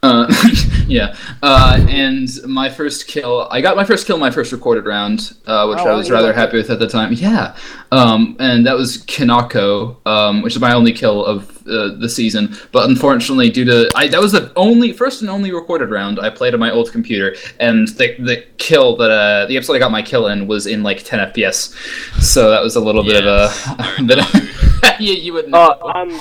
What 0.04 0.30
happened? 0.30 0.38
Uh, 0.38 0.84
yeah, 0.88 1.16
uh, 1.41 1.86
and 1.89 2.30
my 2.45 2.70
first 2.70 3.08
kill, 3.08 3.47
I 3.49 3.62
got 3.62 3.76
my 3.76 3.84
first 3.86 4.06
kill 4.06 4.16
in 4.16 4.20
my 4.20 4.32
first 4.32 4.51
recorded 4.51 4.86
round, 4.86 5.34
uh, 5.45 5.66
which 5.68 5.80
Oh, 5.80 5.89
I 5.89 5.93
was 5.95 6.08
you 6.08 6.14
rather 6.14 6.34
happy 6.34 6.58
with 6.58 6.70
at 6.70 6.80
the 6.80 6.88
time. 6.88 7.14
Yeah, 7.14 7.56
um, 7.91 8.36
and 8.39 8.66
that 8.66 8.76
was 8.76 8.97
Kinako, 9.06 10.06
um, 10.06 10.41
which 10.41 10.56
is 10.56 10.62
my 10.62 10.74
only 10.74 10.91
kill 10.93 11.26
of 11.26 11.49
uh, 11.68 11.95
the 11.99 12.10
season. 12.10 12.56
But 12.72 12.89
unfortunately, 12.89 13.49
due 13.49 13.66
to 13.66 13.89
I, 13.95 14.08
that 14.08 14.20
was 14.20 14.34
the 14.34 14.51
only 14.56 14.91
first 14.93 15.22
and 15.22 15.30
only 15.30 15.51
recorded 15.51 15.89
round 15.89 16.20
I 16.20 16.30
played 16.30 16.54
on 16.54 16.60
my 16.60 16.72
old 16.72 16.91
computer, 16.91 17.36
and 17.60 17.88
the 17.89 18.16
the 18.20 18.45
kill 18.58 18.97
that 18.97 19.12
uh, 19.12 19.45
the 19.45 19.56
episode 19.58 19.74
I 19.76 19.80
got 19.80 19.91
my 19.91 20.01
kill 20.01 20.28
in 20.28 20.47
was 20.47 20.68
in 20.68 20.84
like 20.84 21.04
10 21.04 21.32
FPS, 21.32 21.74
so 22.22 22.49
that 22.51 22.62
was 22.62 22.76
a 22.76 22.82
little 22.82 23.04
bit 23.04 23.26
of 23.26 23.51
Yes. 23.54 23.99
a 23.99 24.04
bit. 24.04 24.20
Of, 24.20 24.99
yeah, 24.99 25.14
you 25.14 25.34
wouldn't. 25.34 25.54
Oh, 25.56 25.91
um. 25.95 26.20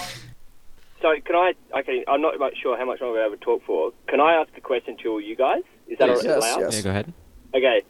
So 1.02 1.08
can 1.24 1.34
I? 1.34 1.52
Okay, 1.80 2.04
I'm 2.06 2.22
not 2.22 2.38
much 2.38 2.54
sure 2.62 2.78
how 2.78 2.86
much 2.86 3.00
longer 3.00 3.20
I 3.20 3.24
have 3.24 3.32
to 3.32 3.44
talk 3.44 3.62
for. 3.66 3.92
Can 4.06 4.20
I 4.20 4.34
ask 4.34 4.50
a 4.56 4.60
question 4.60 4.96
to 5.02 5.08
all 5.10 5.20
you 5.20 5.36
guys? 5.36 5.62
Is 5.88 5.98
that 5.98 6.08
Yes, 6.08 6.24
all 6.24 6.40
yes, 6.40 6.56
yes. 6.58 6.76
Yeah, 6.76 6.82
go 6.82 6.90
ahead. 6.90 7.12
Okay. 7.54 7.82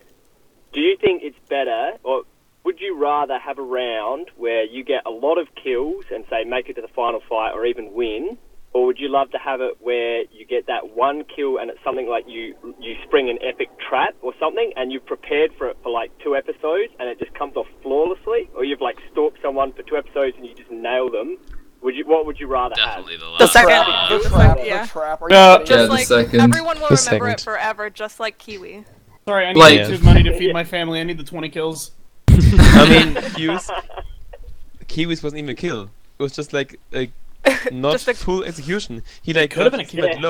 Do 0.72 0.80
you 0.80 0.96
think 0.96 1.22
it's 1.22 1.38
better, 1.50 1.92
or 2.02 2.22
would 2.64 2.80
you 2.80 2.98
rather 2.98 3.38
have 3.38 3.58
a 3.58 3.62
round 3.62 4.30
where 4.36 4.64
you 4.64 4.82
get 4.82 5.02
a 5.04 5.10
lot 5.10 5.36
of 5.36 5.48
kills 5.62 6.06
and 6.10 6.24
say 6.30 6.44
make 6.44 6.68
it 6.70 6.74
to 6.74 6.80
the 6.80 6.88
final 6.88 7.20
fight 7.28 7.52
or 7.52 7.66
even 7.66 7.92
win, 7.92 8.38
or 8.72 8.86
would 8.86 8.98
you 8.98 9.10
love 9.10 9.30
to 9.32 9.38
have 9.38 9.60
it 9.60 9.76
where 9.80 10.22
you 10.32 10.46
get 10.48 10.66
that 10.68 10.96
one 10.96 11.24
kill 11.24 11.58
and 11.58 11.70
it's 11.70 11.84
something 11.84 12.08
like 12.08 12.24
you 12.26 12.54
you 12.80 12.94
spring 13.04 13.28
an 13.28 13.38
epic 13.42 13.68
trap 13.78 14.14
or 14.22 14.32
something 14.40 14.72
and 14.76 14.90
you've 14.90 15.04
prepared 15.04 15.52
for 15.58 15.68
it 15.68 15.76
for 15.82 15.90
like 15.90 16.10
two 16.24 16.34
episodes 16.34 16.90
and 16.98 17.10
it 17.10 17.18
just 17.18 17.34
comes 17.34 17.54
off 17.56 17.66
flawlessly, 17.82 18.48
or 18.54 18.64
you've 18.64 18.80
like 18.80 18.96
stalked 19.10 19.38
someone 19.42 19.72
for 19.74 19.82
two 19.82 19.98
episodes 19.98 20.34
and 20.38 20.46
you 20.46 20.54
just 20.54 20.70
nail 20.70 21.10
them? 21.10 21.36
Would 21.82 21.96
you? 21.96 22.04
What 22.06 22.26
would 22.26 22.38
you 22.38 22.46
rather 22.46 22.74
Definitely 22.76 23.16
the 23.16 23.24
The 23.24 23.30
last. 23.30 23.52
second- 23.52 23.68
Trap, 23.70 24.08
the 24.08 24.16
the 24.18 24.22
second- 24.24 24.38
trap, 24.38 24.58
yeah. 24.64 24.82
the 24.84 24.88
trap. 24.92 25.22
Are 25.22 25.28
you 25.28 25.28
kidding 25.28 25.36
Yeah, 25.36 25.58
me? 25.58 25.64
just 25.64 25.88
the 25.88 25.88
like 25.88 26.06
second. 26.26 26.40
everyone 26.40 26.80
will 26.80 26.88
The 26.88 26.94
remember 27.04 27.26
second. 27.26 27.28
it 27.28 27.40
forever, 27.40 27.90
just 27.90 28.20
like 28.20 28.38
Kiwi. 28.38 28.84
Sorry, 29.26 29.46
I 29.46 29.52
need 29.52 29.58
Like- 29.58 29.80
YouTube 29.80 30.02
money 30.02 30.22
to 30.22 30.36
feed 30.38 30.52
my 30.52 30.64
family. 30.64 31.00
I 31.00 31.04
need 31.04 31.18
the 31.18 31.24
20 31.24 31.48
kills. 31.48 31.90
I 32.28 32.34
mean, 32.34 33.14
Kiwis. 33.36 33.70
Kiwis 34.86 35.22
wasn't 35.22 35.38
even 35.38 35.50
a 35.50 35.54
kill. 35.54 35.90
It 36.18 36.22
was 36.22 36.32
just 36.32 36.52
like 36.52 36.78
a 36.94 37.10
not 37.72 37.92
Just 37.92 38.08
a- 38.08 38.14
full 38.14 38.44
execution. 38.44 39.02
He 39.22 39.32
like 39.32 39.50
could've 39.50 39.72
been 39.72 39.80
a 39.80 39.84
his 39.84 39.92
team 39.92 40.04
at 40.04 40.20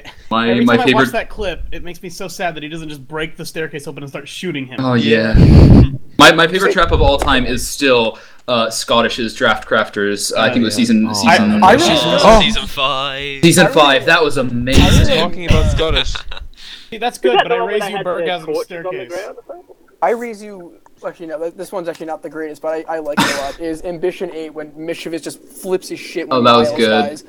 kill. 0.00 0.12
my 0.30 0.50
Every 0.50 0.64
my 0.64 0.76
time 0.76 0.80
I 0.82 0.84
favorite. 0.86 1.02
watch 1.04 1.12
that 1.12 1.28
clip, 1.28 1.64
it 1.72 1.82
makes 1.84 2.02
me 2.02 2.08
so 2.08 2.28
sad 2.28 2.54
that 2.54 2.62
he 2.62 2.68
doesn't 2.68 2.88
just 2.88 3.06
break 3.06 3.36
the 3.36 3.44
staircase 3.46 3.86
open 3.86 4.02
and 4.02 4.10
start 4.10 4.28
shooting 4.28 4.66
him. 4.66 4.76
Oh 4.80 4.94
yeah. 4.94 5.34
my 6.18 6.32
my 6.32 6.46
favorite 6.46 6.72
trap 6.72 6.92
of 6.92 7.00
all 7.02 7.18
time 7.18 7.44
is 7.46 7.66
still 7.66 8.18
uh, 8.48 8.68
Scottish's 8.70 9.34
Draft 9.34 9.68
Crafters. 9.68 10.36
I 10.36 10.48
think 10.52 10.62
it 10.62 10.64
was 10.64 10.74
season 10.74 11.06
Oh. 11.08 11.12
season 11.12 11.62
I- 11.62 11.68
I 11.68 11.76
season, 11.76 11.94
remember- 12.06 12.18
Oh. 12.24 12.40
Season 12.40 12.66
five. 12.66 13.42
season 13.42 13.68
five. 13.68 14.06
That 14.06 14.22
was 14.22 14.36
amazing. 14.36 15.16
Talking 15.18 15.46
about 15.46 15.70
Scottish. 15.70 16.14
See, 16.90 16.98
that's 16.98 17.18
good, 17.18 17.38
that 17.38 17.44
but 17.48 17.52
I 17.52 17.56
raise 17.64 17.82
you 17.88 17.96
had 17.96 18.04
the 18.04 18.10
Bergasm 18.10 18.44
torches 18.44 18.48
on 18.48 18.54
the 18.54 18.64
staircase. 18.64 19.08
ground 19.08 19.36
or 19.38 19.42
something? 19.46 19.74
I 20.02 20.10
raise 20.10 20.42
you. 20.42 20.78
Actually, 21.06 21.26
no. 21.26 21.38
th- 21.38 21.54
This 21.54 21.72
one's 21.72 21.88
actually 21.88 22.06
not 22.06 22.22
the 22.22 22.28
greatest, 22.28 22.60
but 22.62 22.68
I, 22.88 22.96
I 22.96 22.98
like 22.98 23.18
it 23.20 23.34
a 23.34 23.40
lot. 23.40 23.60
Is 23.60 23.82
Ambition 23.82 24.30
Eight 24.34 24.50
when 24.52 24.72
Mischievous 24.76 25.22
just 25.22 25.42
flips 25.42 25.88
his 25.88 25.98
shit 25.98 26.28
when 26.28 26.40
Oh, 26.40 26.42
that 26.42 26.56
was 26.56 26.68
Miles 26.68 26.78
good. 26.80 26.88
dies. 26.90 27.24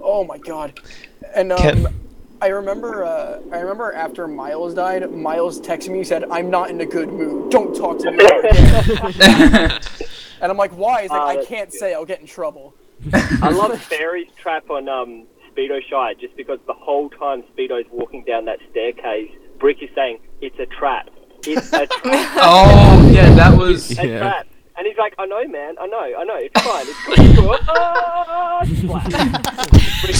Oh 0.00 0.24
my 0.24 0.38
god. 0.38 0.78
And 1.34 1.52
um, 1.52 1.58
Can- 1.58 2.00
I 2.40 2.48
remember. 2.48 3.04
Uh, 3.04 3.40
I 3.52 3.58
remember 3.60 3.92
after 3.92 4.26
Miles 4.28 4.74
died, 4.74 5.10
Miles 5.12 5.60
texted 5.60 5.90
me. 5.90 5.98
He 5.98 6.04
said, 6.04 6.24
"I'm 6.30 6.50
not 6.50 6.70
in 6.70 6.80
a 6.80 6.86
good 6.86 7.12
mood. 7.12 7.50
Don't 7.50 7.74
talk 7.74 7.98
to 8.00 8.10
me 8.10 8.24
again." 8.24 9.80
and 10.40 10.50
I'm 10.52 10.56
like, 10.56 10.72
"Why?" 10.72 11.02
He's 11.02 11.10
like, 11.10 11.20
Ah, 11.20 11.26
"I 11.40 11.44
can't 11.44 11.70
good. 11.70 11.78
say. 11.78 11.94
I'll 11.94 12.04
get 12.04 12.20
in 12.20 12.26
trouble." 12.26 12.74
I 13.42 13.50
love 13.50 13.80
Fairy's 13.80 14.30
trap 14.36 14.70
on 14.70 14.88
um, 14.88 15.26
Speedo 15.52 15.80
Shy 15.88 16.14
just 16.20 16.36
because 16.36 16.58
the 16.66 16.72
whole 16.74 17.08
time 17.10 17.42
Speedo's 17.56 17.86
walking 17.92 18.24
down 18.24 18.44
that 18.46 18.58
staircase, 18.70 19.30
Brick 19.60 19.80
is 19.82 19.88
saying, 19.94 20.18
It's 20.40 20.58
a 20.58 20.66
trap. 20.66 21.08
It's 21.46 21.72
a 21.72 21.86
trap. 22.02 22.32
oh 22.40 23.10
yeah, 23.12 23.32
that 23.36 23.56
was 23.56 23.96
a 23.98 24.06
Yeah. 24.06 24.42
Trap. 24.78 24.84
And 24.84 24.86
he's 24.86 24.98
like, 24.98 25.14
I 25.18 25.26
know, 25.26 25.46
man, 25.48 25.74
I 25.80 25.86
know, 25.86 26.18
I 26.18 26.24
know, 26.24 26.36
it's 26.36 26.60
fine, 26.62 26.86
it's 26.88 27.06
good. 27.06 27.60
Ah, 27.68 28.62
splat. 28.64 29.10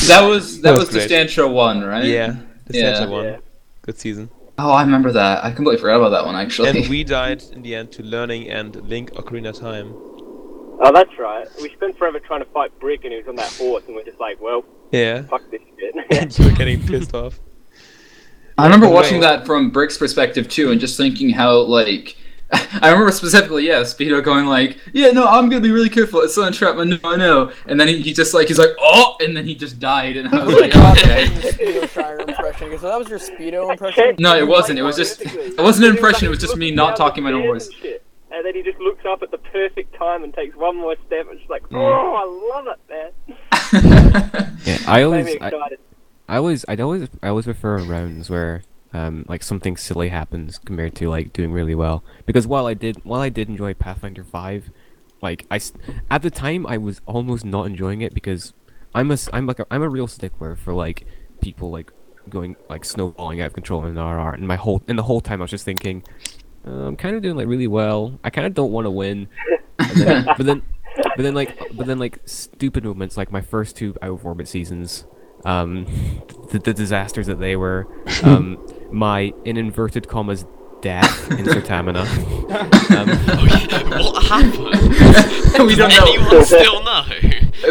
That 0.09 0.26
was 0.28 0.60
that, 0.60 0.62
That 0.62 0.72
was 0.72 0.80
was 0.80 0.89
the 0.90 0.98
great. 1.06 1.10
Stantra 1.10 1.52
one, 1.52 1.82
right? 1.82 2.05
Yeah, 2.05 2.36
the 2.66 2.78
Yeah. 2.78 2.94
Santa 2.94 3.10
one. 3.10 3.24
Yeah. 3.24 3.36
Good 3.82 3.98
season. 3.98 4.30
Oh, 4.59 4.72
I 4.72 4.82
remember 4.82 5.12
that. 5.12 5.44
I 5.44 5.52
completely 5.52 5.80
forgot 5.80 5.97
about 5.97 6.09
that 6.10 6.26
one 6.26 6.35
actually. 6.35 6.70
And 6.70 6.89
we 6.89 7.05
died 7.05 7.43
in 7.52 7.62
the 7.62 7.74
end 7.76 7.93
to 7.93 8.02
learning 8.02 8.51
and 8.51 8.74
Link 8.89 9.12
Ocarina 9.12 9.51
of 9.51 9.56
Time. 9.59 9.93
Oh, 10.80 10.90
that's 10.93 11.16
right. 11.18 11.47
We 11.62 11.70
spent 11.74 11.97
forever 11.98 12.18
trying 12.20 12.40
to 12.40 12.47
fight 12.51 12.76
Brick, 12.78 13.02
and 13.05 13.12
he 13.12 13.18
was 13.18 13.26
on 13.28 13.35
that 13.36 13.52
horse, 13.55 13.82
and 13.86 13.97
we're 13.97 14.05
just 14.05 14.20
like, 14.20 14.40
well, 14.40 14.64
Yeah. 14.93 15.22
fuck 15.22 15.43
this 15.51 15.60
shit. 15.78 15.94
and 16.10 16.39
you 16.39 16.44
were 16.44 16.52
getting 16.52 16.80
pissed 16.86 17.14
off. 17.14 17.40
I 18.56 18.64
remember 18.64 18.89
watching 18.89 19.20
that 19.20 19.47
from 19.47 19.70
Brick's 19.70 19.97
perspective 19.98 20.48
too, 20.48 20.70
and 20.72 20.80
just 20.80 20.97
thinking 20.97 21.30
how 21.30 21.59
like. 21.60 22.16
I 22.81 22.91
remember 22.91 23.12
specifically, 23.12 23.66
yeah, 23.66 23.81
Speedo 23.81 24.23
going 24.25 24.47
like, 24.47 24.79
"Yeah, 24.93 25.11
no, 25.11 25.27
I'm 25.27 25.49
gonna 25.49 25.61
be 25.61 25.70
really 25.70 25.89
careful. 25.91 26.20
It's 26.20 26.37
not 26.37 26.47
entrapment. 26.49 27.03
No, 27.03 27.11
I 27.11 27.16
know." 27.16 27.43
I 27.43 27.45
know." 27.47 27.53
And 27.66 27.79
then 27.79 27.89
he, 27.89 28.01
he 28.01 28.12
just 28.12 28.33
like 28.33 28.49
he's 28.49 28.59
like, 28.59 28.70
"Oh!" 28.81 29.16
and 29.20 29.37
then 29.37 29.45
he 29.45 29.55
just 29.55 29.79
died, 29.79 30.16
and 30.16 30.29
I 30.35 30.45
was 30.45 30.55
like, 30.55 30.73
oh, 30.75 30.93
"Okay." 30.93 31.27
Speedo 31.27 31.89
Shire 31.91 32.19
impression. 32.20 32.79
So 32.79 32.89
that 32.89 32.99
was 32.99 33.09
your 33.09 33.19
Speedo 33.19 33.70
impression? 33.70 34.16
No, 34.19 34.37
it 34.37 34.47
wasn't. 34.47 34.79
It 34.79 34.83
was 34.83 34.97
just 34.97 35.20
it 35.23 35.59
wasn't 35.59 35.87
an 35.89 35.97
impression. 35.97 36.27
It 36.27 36.31
was 36.31 36.39
just 36.41 36.57
me 36.57 36.70
not 36.70 36.97
talking 36.97 37.23
my 37.25 37.31
normal 37.31 37.53
voice. 37.55 37.69
And, 37.83 37.95
and 38.31 38.47
then 38.47 38.55
he 38.55 38.62
just 38.62 38.79
looks 38.79 39.05
up 39.07 39.23
at 39.23 39.31
the 39.31 39.39
perfect 39.39 39.95
time 39.97 40.25
and 40.25 40.33
takes 40.33 40.57
one 40.57 40.77
more 40.77 40.97
step, 41.07 41.29
and 41.31 41.39
it's 41.41 41.51
like, 41.51 41.62
Mm. 41.69 41.77
oh, 41.83 42.15
I 42.15 42.55
love 42.57 42.66
it, 42.69 42.81
man. 42.89 44.55
Yeah, 44.65 44.79
I 44.87 45.03
always, 45.03 45.27
I, 45.27 45.31
excited. 45.31 45.79
I 46.29 46.37
always, 46.37 46.65
I 46.69 46.77
always, 46.77 47.09
I 47.23 47.29
always 47.29 47.45
prefer 47.47 47.79
rounds 47.79 48.29
where, 48.31 48.62
um, 48.93 49.24
like 49.28 49.43
something 49.43 49.77
silly 49.77 50.09
happens 50.09 50.59
compared 50.59 50.94
to 50.97 51.09
like 51.09 51.32
doing 51.32 51.52
really 51.52 51.74
well. 51.74 52.02
Because 52.27 52.47
while 52.47 52.66
I 52.66 52.74
did, 52.74 53.05
while 53.05 53.20
I 53.20 53.28
did 53.28 53.48
enjoy 53.48 53.74
Pathfinder 53.74 54.24
Five, 54.24 54.70
like 55.20 55.47
I, 55.51 55.60
at 56.10 56.23
the 56.23 56.31
time 56.31 56.66
I 56.66 56.78
was 56.78 57.01
almost 57.06 57.44
not 57.44 57.66
enjoying 57.66 58.01
it 58.01 58.15
because 58.15 58.52
I'm 58.94 59.10
a, 59.10 59.19
I'm 59.32 59.47
like 59.47 59.59
a, 59.59 59.66
I'm 59.70 59.82
a 59.82 59.89
real 59.89 60.06
stickler 60.06 60.56
for 60.56 60.73
like 60.73 61.06
people 61.40 61.70
like 61.70 61.93
going 62.28 62.56
like 62.69 62.85
snowballing 62.85 63.40
out 63.40 63.48
of 63.48 63.52
control 63.52 63.85
in 63.85 63.97
an 63.97 64.05
RR, 64.05 64.35
and 64.35 64.47
my 64.47 64.56
whole, 64.56 64.82
and 64.89 64.98
the 64.98 65.02
whole 65.02 65.20
time 65.20 65.40
I 65.40 65.44
was 65.44 65.51
just 65.51 65.65
thinking, 65.65 66.02
uh, 66.66 66.70
I'm 66.70 66.97
kind 66.97 67.16
of 67.16 67.23
doing 67.23 67.36
like 67.36 67.47
really 67.47 67.66
well. 67.66 68.19
I 68.24 68.31
kind 68.31 68.47
of 68.47 68.55
don't 68.55 68.73
want 68.73 68.86
to 68.86 68.90
win, 68.90 69.28
and 69.78 69.90
then, 69.97 70.24
but 70.36 70.47
then, 70.47 70.62
but 70.97 71.23
then 71.23 71.35
like, 71.35 71.59
but 71.77 71.86
then 71.86 71.98
like 71.98 72.20
stupid 72.24 72.85
moments 72.85 73.16
like 73.16 73.31
my 73.31 73.40
first 73.40 73.77
two 73.77 73.94
out 74.02 74.12
of 74.12 74.24
orbit 74.24 74.48
seasons, 74.48 75.05
um, 75.44 75.85
the, 76.51 76.59
the 76.59 76.74
disasters 76.74 77.27
that 77.27 77.40
they 77.40 77.56
were, 77.56 77.86
um, 78.23 78.59
my 78.90 79.32
in 79.44 79.56
inverted 79.56 80.09
commas 80.09 80.44
death 80.81 81.31
in 81.32 81.39
Sertamina. 81.44 82.06
um, 82.90 83.09
what 84.05 84.24
happened? 84.24 85.65
we 85.66 85.74
don't 85.74 85.90
Does 85.90 85.98
know. 85.98 86.12
anyone 86.12 86.44
still 86.44 86.82
know? 86.85 87.05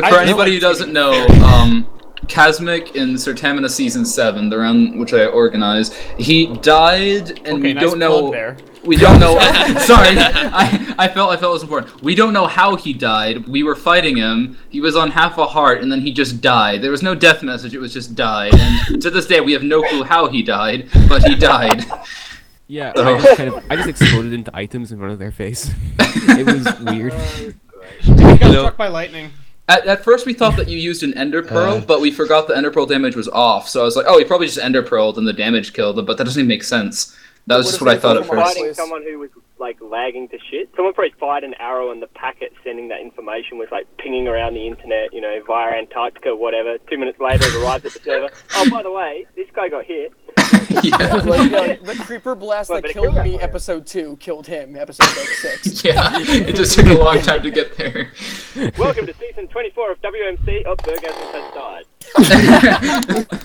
For 0.09 0.19
anybody 0.19 0.53
who 0.53 0.59
doesn't 0.59 0.91
know, 0.91 1.25
um, 1.43 1.87
Chasmic 2.27 2.95
in 2.95 3.09
Sertamina 3.13 3.69
season 3.69 4.03
seven, 4.05 4.49
the 4.49 4.57
round 4.57 4.99
which 4.99 5.13
I 5.13 5.25
organized, 5.25 5.93
he 6.17 6.47
died, 6.57 7.29
and 7.45 7.47
Okay, 7.47 7.61
we 7.61 7.73
nice 7.73 7.83
don't 7.83 7.99
know. 7.99 8.19
plug 8.21 8.33
there. 8.33 8.57
We 8.83 8.95
don't 8.95 9.19
know. 9.19 9.33
sorry, 9.79 10.15
I, 10.17 10.95
I 10.97 11.07
felt 11.09 11.29
I 11.31 11.37
felt 11.37 11.51
it 11.51 11.53
was 11.53 11.63
important. 11.63 12.01
We 12.01 12.15
don't 12.15 12.31
know 12.33 12.47
how 12.47 12.75
he 12.77 12.93
died. 12.93 13.45
We 13.47 13.61
were 13.63 13.75
fighting 13.75 14.15
him. 14.17 14.57
He 14.69 14.79
was 14.81 14.95
on 14.95 15.11
half 15.11 15.37
a 15.37 15.45
heart, 15.45 15.81
and 15.81 15.91
then 15.91 15.99
he 16.01 16.11
just 16.13 16.41
died. 16.41 16.81
There 16.81 16.91
was 16.91 17.03
no 17.03 17.13
death 17.13 17.43
message. 17.43 17.73
It 17.73 17.79
was 17.79 17.93
just 17.93 18.15
died. 18.15 18.53
And 18.55 19.01
to 19.01 19.09
this 19.09 19.27
day, 19.27 19.41
we 19.41 19.51
have 19.53 19.63
no 19.63 19.81
clue 19.83 20.03
how 20.03 20.27
he 20.27 20.41
died, 20.41 20.89
but 21.09 21.21
he 21.23 21.35
died. 21.35 21.83
yeah, 22.67 22.93
Oh. 22.95 23.15
I 23.15 23.21
just 23.21 23.37
kind 23.37 23.53
of, 23.53 23.63
I 23.69 23.75
just 23.75 23.89
exploded 23.89 24.31
into 24.33 24.55
items 24.55 24.91
in 24.93 24.97
front 24.99 25.11
of 25.13 25.19
their 25.19 25.31
face. 25.31 25.69
it 25.99 26.45
was 26.45 26.79
weird. 26.79 27.13
He 28.01 28.13
got 28.13 28.39
No. 28.41 28.51
struck 28.63 28.77
by 28.77 28.87
lightning. 28.87 29.31
At, 29.69 29.85
at 29.85 30.03
first, 30.03 30.25
we 30.25 30.33
thought 30.33 30.55
that 30.55 30.69
you 30.69 30.77
used 30.77 31.03
an 31.03 31.13
Ender 31.17 31.43
Pearl, 31.43 31.75
Uh. 31.75 31.81
but 31.81 31.99
we 31.99 32.09
forgot 32.11 32.47
the 32.47 32.55
Ender 32.55 32.71
Pearl 32.71 32.85
damage 32.85 33.15
was 33.15 33.27
off. 33.27 33.67
So 33.67 33.81
I 33.81 33.83
was 33.83 33.95
like, 33.97 34.05
oh, 34.07 34.17
he 34.17 34.23
probably 34.23 34.47
just 34.47 34.59
Ender 34.59 34.81
Pearled 34.81 35.17
and 35.17 35.27
the 35.27 35.33
damage 35.33 35.73
killed 35.73 35.99
him, 35.99 36.05
but 36.05 36.17
that 36.17 36.23
doesn't 36.23 36.39
even 36.39 36.47
make 36.47 36.63
sense. 36.63 37.15
That 37.47 37.57
was 37.57 37.65
What 37.65 37.71
just 37.71 37.81
what 37.81 37.95
I 37.95 37.97
thought 37.97 38.17
at 38.17 38.25
first. 38.25 38.55
Fighting 38.55 38.73
someone 38.73 39.03
who 39.03 39.19
was 39.19 39.29
like 39.59 39.77
lagging 39.81 40.27
to 40.29 40.37
shit. 40.51 40.69
Someone 40.75 40.93
probably 40.93 41.13
fired 41.19 41.43
an 41.43 41.53
arrow, 41.59 41.91
and 41.91 42.01
the 42.01 42.07
packet 42.07 42.53
sending 42.63 42.89
that 42.89 42.99
information 43.01 43.57
was 43.57 43.69
like 43.71 43.87
pinging 43.97 44.27
around 44.27 44.53
the 44.53 44.67
internet, 44.67 45.13
you 45.13 45.19
know, 45.21 45.41
via 45.47 45.71
Antarctica, 45.77 46.35
whatever. 46.35 46.77
Two 46.89 46.97
minutes 46.97 47.19
later, 47.19 47.45
it 47.45 47.55
arrived 47.55 47.85
at 47.85 47.93
the 47.93 47.99
server. 47.99 48.29
Oh, 48.55 48.69
by 48.69 48.83
the 48.83 48.91
way, 48.91 49.25
this 49.35 49.47
guy 49.53 49.69
got 49.69 49.85
hit. 49.85 50.11
yeah. 50.83 51.13
Like, 51.15 51.51
yeah, 51.51 51.75
the 51.81 51.95
creeper 52.05 52.35
blast 52.35 52.69
Well, 52.69 52.77
that 52.77 52.83
but 52.87 52.93
killed 52.93 53.13
killed 53.13 53.25
me, 53.25 53.39
episode 53.39 53.85
two, 53.87 54.17
killed 54.17 54.45
him, 54.47 54.75
episode 54.75 55.05
like 55.17 55.27
six. 55.27 55.83
yeah, 55.85 56.11
it 56.15 56.55
just 56.55 56.75
took 56.77 56.85
a 56.87 56.93
long 56.93 57.19
time 57.21 57.41
to 57.43 57.51
get 57.51 57.75
there. 57.77 58.11
Welcome 58.77 59.05
to 59.07 59.13
season 59.15 59.47
24 59.47 59.91
of 59.91 60.01
WMC. 60.01 60.63
Oh, 60.65 60.75
Bergasm 60.75 61.31
has 61.33 63.27
died. 63.27 63.41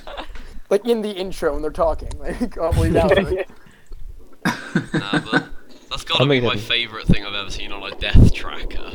Like 0.71 0.87
in 0.87 1.03
the 1.03 1.11
intro 1.11 1.53
when 1.53 1.63
they're 1.63 1.71
talking. 1.71 2.11
Like, 2.19 2.57
oh, 2.59 2.73
believe 2.73 2.93
that 2.95 3.09
was. 3.09 4.93
Nah, 4.95 5.21
but 5.31 5.49
that's 5.91 6.05
gotta 6.05 6.23
I'll 6.23 6.29
be 6.29 6.41
my 6.41 6.57
favourite 6.57 7.07
thing 7.07 7.25
I've 7.27 7.35
ever 7.35 7.51
seen 7.51 7.73
on 7.73 7.83
a 7.93 7.95
death 7.97 8.33
tracker. 8.33 8.91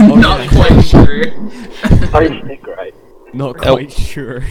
Not 0.00 0.48
quite 0.50 0.80
sure. 0.82 1.24
Oh, 2.14 2.20
yeah, 2.20 2.54
great. 2.56 2.94
Not 3.34 3.56
Oh. 3.66 3.74
quite 3.74 3.90
sure. 3.92 4.42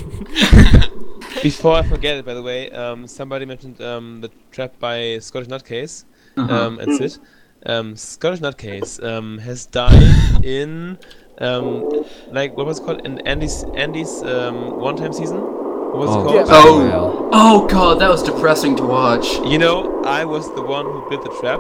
Before 1.43 1.75
I 1.75 1.83
forget 1.83 2.17
it, 2.17 2.25
by 2.25 2.33
the 2.33 2.41
way, 2.41 2.71
um, 2.71 3.07
somebody 3.07 3.45
mentioned 3.45 3.81
um, 3.81 4.21
the 4.21 4.29
trap 4.51 4.79
by 4.79 5.17
Scottish 5.19 5.47
Nutcase 5.49 6.05
Uh-huh. 6.37 6.53
um, 6.67 6.79
and 6.79 6.93
Sid. 6.97 7.17
Um, 7.65 7.95
Scottish 7.95 8.39
Nutcase 8.39 9.03
um, 9.03 9.37
has 9.39 9.65
died 9.65 10.03
in 10.45 10.97
um, 11.39 12.05
like 12.31 12.55
what 12.55 12.65
was 12.65 12.79
it 12.79 12.85
called 12.85 13.05
in 13.05 13.19
Andy's 13.27 13.63
Andy's 13.75 14.21
um, 14.23 14.79
one-time 14.79 15.13
season. 15.13 15.39
What 15.41 15.97
was 15.99 16.09
Oh, 16.11 16.29
it 16.29 16.35
Yeah. 16.35 16.43
called? 16.45 16.81
Oh. 16.93 17.29
Oh 17.33 17.67
god, 17.67 17.99
that 17.99 18.09
was 18.09 18.23
depressing 18.23 18.75
to 18.77 18.83
watch. 18.83 19.27
You 19.45 19.57
know, 19.57 20.01
I 20.03 20.25
was 20.25 20.45
the 20.55 20.61
one 20.61 20.85
who 20.85 21.09
built 21.09 21.23
the 21.23 21.33
trap, 21.41 21.59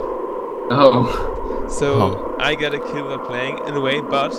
Oh. 0.71 1.65
so 1.69 1.87
Oh. 2.01 2.35
I 2.39 2.55
got 2.55 2.73
a 2.73 2.79
kill 2.79 3.07
while 3.07 3.19
playing 3.19 3.59
in 3.67 3.75
a 3.75 3.81
way. 3.81 3.99
But 4.01 4.31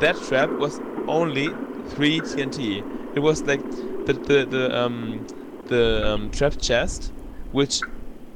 that 0.00 0.16
trap 0.28 0.50
was 0.50 0.80
only 1.08 1.48
three 1.94 2.20
TNT. 2.20 2.82
It 3.14 3.20
was 3.20 3.42
like 3.42 3.62
the 4.06 4.12
the 4.14 4.46
the 4.46 4.78
um 4.78 5.26
the 5.66 6.06
um, 6.08 6.30
trap 6.30 6.54
chest, 6.60 7.12
which 7.52 7.80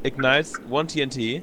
ignites 0.05 0.59
one 0.61 0.87
TNT, 0.87 1.43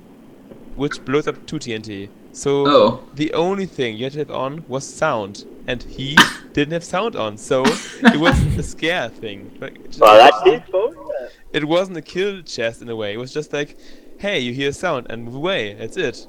which 0.75 1.03
blows 1.05 1.27
up 1.27 1.45
two 1.45 1.57
TNT. 1.57 2.09
So 2.33 2.67
Oh. 2.67 3.03
the 3.15 3.33
only 3.33 3.65
thing 3.65 3.97
you 3.97 4.03
had 4.03 4.13
to 4.13 4.19
have 4.19 4.31
on 4.31 4.63
was 4.67 4.85
sound, 4.87 5.45
and 5.65 5.81
he 5.81 6.15
didn't 6.53 6.73
have 6.73 6.83
sound 6.83 7.15
on, 7.15 7.37
so 7.37 7.63
it 7.65 8.19
was 8.19 8.37
a 8.57 8.63
scare 8.63 9.09
thing. 9.09 9.57
Like, 9.59 9.75
it, 9.79 9.97
Well, 9.99 10.43
his 10.45 10.61
fault. 10.69 10.93
yeah. 11.21 11.27
it 11.53 11.65
wasn't 11.65 11.97
a 11.97 12.01
kill 12.01 12.41
chest 12.43 12.81
in 12.81 12.89
a 12.89 12.95
way. 12.95 13.13
It 13.13 13.17
was 13.17 13.33
just 13.33 13.53
like, 13.53 13.75
hey, 14.19 14.39
you 14.39 14.53
hear 14.53 14.71
sound 14.71 15.07
and 15.09 15.23
move 15.23 15.35
away. 15.35 15.73
That's 15.73 15.97
it. 15.97 16.27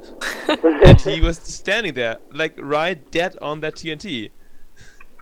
and 0.86 1.00
he 1.00 1.20
was 1.20 1.36
standing 1.38 1.92
there, 1.94 2.18
like 2.32 2.54
right 2.58 2.98
dead 3.10 3.36
on 3.42 3.60
that 3.60 3.74
TNT, 3.74 4.30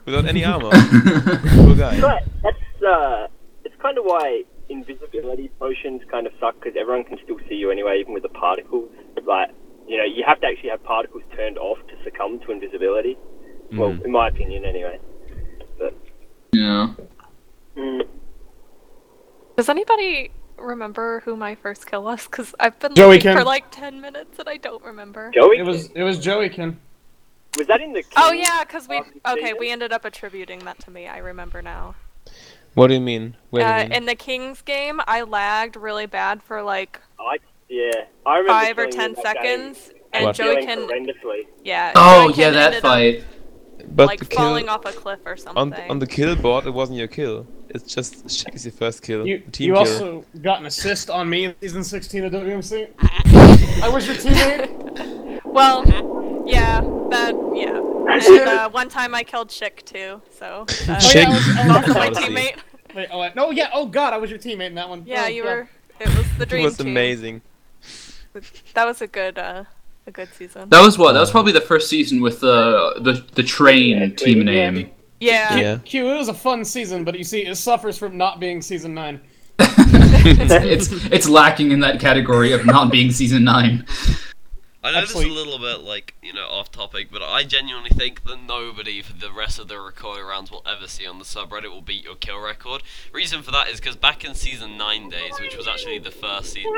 without 0.07 0.25
any 0.27 0.45
armor. 0.53 0.71
Poor 0.71 1.75
guy. 1.75 1.99
Right, 2.01 2.23
that's 2.43 2.83
uh, 2.87 3.27
it's 3.65 3.75
kind 3.83 3.99
of 3.99 4.05
why 4.05 4.45
invisibility 4.69 5.49
potions 5.59 6.03
kind 6.11 6.27
of 6.27 6.33
suck 6.41 6.55
because 6.61 6.75
everyone 6.81 7.05
can 7.05 7.19
still 7.25 7.39
see 7.49 7.57
you 7.57 7.71
anyway, 7.71 7.99
even 8.01 8.15
with 8.15 8.23
the 8.23 8.29
particles. 8.31 8.89
Like, 9.25 9.51
you 9.87 9.97
know, 9.99 10.05
you 10.05 10.25
have 10.27 10.41
to 10.41 10.47
actually 10.47 10.71
have 10.71 10.83
particles 10.85 11.23
turned 11.37 11.59
off 11.59 11.79
to 11.89 11.95
succumb 12.05 12.41
to 12.41 12.53
invisibility. 12.53 13.17
Well, 13.73 13.91
Mm. 13.95 14.05
in 14.05 14.11
my 14.13 14.29
opinion, 14.29 14.65
anyway. 14.65 14.99
But 15.79 15.95
Yeah. 16.53 16.95
mm, 17.77 18.07
Does 19.57 19.69
anybody 19.69 20.31
remember 20.57 21.21
who 21.25 21.37
my 21.37 21.55
first 21.57 21.87
kill 21.87 22.05
was? 22.05 22.25
Because 22.27 22.55
I've 22.61 22.79
been 22.79 22.95
Joey 22.95 23.17
looking 23.17 23.33
for 23.37 23.45
like 23.45 23.71
10 23.73 24.01
minutes 24.01 24.39
and 24.39 24.49
I 24.49 24.57
don't 24.57 24.85
remember. 24.85 25.31
Joey, 25.35 25.59
It 25.59 25.65
was 25.65 25.91
it 25.95 26.03
was 26.05 26.19
Joey 26.19 26.49
Joeykin. 26.51 26.77
Was 27.57 27.67
that 27.67 27.81
in 27.81 27.93
the? 27.93 28.03
Oh 28.17 28.33
yeah, 28.33 28.65
because 28.65 28.89
we 28.89 29.01
okay 29.27 29.53
we 29.59 29.71
ended 29.71 29.93
up 29.93 30.05
attributing 30.05 30.61
that 30.61 30.79
to 30.81 30.91
me. 30.91 31.07
I 31.07 31.19
remember 31.19 31.63
now. 31.63 31.95
What 32.75 32.89
do 32.89 32.95
you 32.95 33.01
mean? 33.01 33.37
Wait 33.51 33.63
a 33.63 33.67
Uh, 33.67 33.77
minute. 33.79 33.97
in 33.97 34.05
the 34.07 34.15
Kings 34.15 34.61
game, 34.63 35.01
I 35.07 35.23
lagged 35.23 35.77
really 35.77 36.07
bad 36.07 36.43
for 36.43 36.63
like 36.63 37.01
I 37.19 37.39
yeah, 37.69 37.91
I 38.27 38.39
remember 38.39 38.53
five 38.67 38.79
or 38.79 38.87
ten 38.89 39.11
in 39.11 39.15
game 39.15 39.23
seconds, 39.25 39.91
and 40.13 40.25
What? 40.27 40.37
Joey 40.37 40.65
can 40.65 40.87
yeah. 41.65 41.93
Oh 41.95 42.31
Joey 42.33 42.39
yeah, 42.43 42.51
that 42.51 42.63
ended 42.75 42.77
up, 42.79 42.83
fight. 42.83 43.25
but 43.89 44.07
like 44.09 44.19
the 44.21 44.27
kill 44.27 44.39
falling 44.39 44.69
off 44.69 44.85
a 44.85 44.93
cliff 44.93 45.21
or 45.25 45.33
on 45.33 45.39
something. 45.39 45.91
on 45.91 45.99
the 45.99 46.07
kill 46.07 46.37
board, 46.37 46.67
it 46.67 46.71
wasn't 46.71 46.99
your 46.99 47.09
kill. 47.09 47.47
It's 47.71 47.93
just 47.93 48.27
Shaq 48.27 48.55
is 48.55 48.65
your 48.65 48.73
first 48.73 49.03
kill. 49.03 49.27
You 49.27 49.39
team 49.41 49.69
you 49.69 49.73
kill. 49.75 49.81
also 49.81 50.25
got 50.43 50.61
an 50.61 50.67
assist 50.67 51.11
on 51.11 51.29
me 51.29 51.47
in 51.47 51.55
season 51.61 51.83
16 51.83 52.25
of 52.25 52.33
WMC. 52.33 52.89
I 53.83 53.89
was 53.89 54.07
your 54.07 54.17
teammate. 54.17 55.43
Well, 55.45 55.83
yeah, 56.47 56.81
that 57.11 57.35
yeah. 57.55 57.83
And 58.09 58.49
uh, 58.49 58.71
one 58.71 58.89
time 58.89 59.15
I 59.15 59.23
killed 59.25 59.49
Chick 59.51 59.85
too, 59.85 60.23
so 60.39 60.65
uh, 60.89 61.01
Oh, 61.01 61.11
yeah, 61.15 61.27
I 61.27 61.29
was- 61.29 61.57
I 61.57 61.79
was- 61.87 61.95
my 61.95 62.11
teammate. 62.23 62.59
Wait, 62.95 63.09
oh, 63.11 63.21
I- 63.21 63.33
no, 63.35 63.51
yeah, 63.51 63.69
oh 63.73 63.87
god, 63.87 64.13
I 64.13 64.17
was 64.19 64.31
your 64.31 64.39
teammate 64.39 64.69
in 64.69 64.75
that 64.77 64.89
one. 64.89 65.03
Yeah, 65.07 65.25
Oh, 65.25 65.29
you 65.29 65.43
God. 65.43 65.49
were. 65.51 65.69
It 66.01 66.09
was 66.17 66.27
the 66.39 66.47
dream. 66.51 66.63
It 66.63 66.65
was 66.65 66.77
team. 66.79 66.87
amazing. 66.89 67.43
That 68.75 68.85
was 68.87 69.01
a 69.03 69.07
good 69.07 69.39
uh, 69.39 69.65
a 70.07 70.11
good 70.11 70.29
season. 70.35 70.69
That 70.69 70.83
was 70.83 70.97
what? 70.99 71.13
That 71.13 71.21
was 71.21 71.31
probably 71.31 71.53
the 71.53 71.61
first 71.61 71.89
season 71.91 72.21
with 72.21 72.41
the 72.41 72.95
the 73.01 73.25
the 73.35 73.43
train 73.43 73.99
Yeah, 73.99 74.09
team 74.09 74.39
yeah. 74.39 74.71
name. 74.71 74.91
Yeah. 75.21 75.57
Yeah. 75.57 75.79
Q, 75.79 76.09
it 76.11 76.17
was 76.17 76.29
a 76.29 76.35
fun 76.35 76.65
season, 76.65 77.03
but 77.05 77.17
you 77.19 77.25
see, 77.25 77.47
it 77.47 77.57
suffers 77.57 77.97
from 77.99 78.17
not 78.19 78.39
being 78.39 78.61
season 78.63 78.93
nine. 78.95 79.21
it's, 79.59 80.91
it's 80.93 81.07
it's 81.07 81.29
lacking 81.29 81.71
in 81.73 81.81
that 81.81 81.99
category 81.99 82.53
of 82.53 82.67
not 82.67 82.93
being 82.93 83.11
season 83.11 83.43
nine. 83.45 83.87
I 84.87 84.93
know 84.93 84.99
Actually- 84.99 85.25
this 85.25 85.33
is 85.33 85.37
a 85.37 85.45
little 85.45 85.59
bit 85.59 85.81
like 85.81 86.15
you 86.23 86.33
know 86.33 86.47
off 86.47 86.71
topic, 86.71 87.09
but 87.11 87.21
I 87.21 87.43
genuinely 87.43 87.91
think 87.91 88.23
that 88.23 88.37
nobody 88.41 89.03
for 89.03 89.15
the 89.15 89.33
rest 89.33 89.59
of 89.59 89.67
the 89.67 89.81
recorded 89.81 90.23
rounds 90.23 90.49
will 90.49 90.63
ever 90.65 90.87
see 90.87 91.05
on 91.05 91.19
the 91.19 91.25
subreddit 91.25 91.71
will 91.71 91.83
beat 91.83 92.05
your 92.05 92.15
kill 92.15 92.39
record. 92.39 92.85
Reason 93.13 93.43
for 93.43 93.51
that 93.51 93.69
is 93.69 93.81
because 93.81 93.97
back 93.97 94.25
in 94.25 94.37
season 94.37 94.79
nine 94.79 95.09
days, 95.09 95.41
which 95.41 95.57
was 95.57 95.67
actually 95.67 95.99
the 95.99 96.13
first 96.13 96.53
season. 96.53 96.73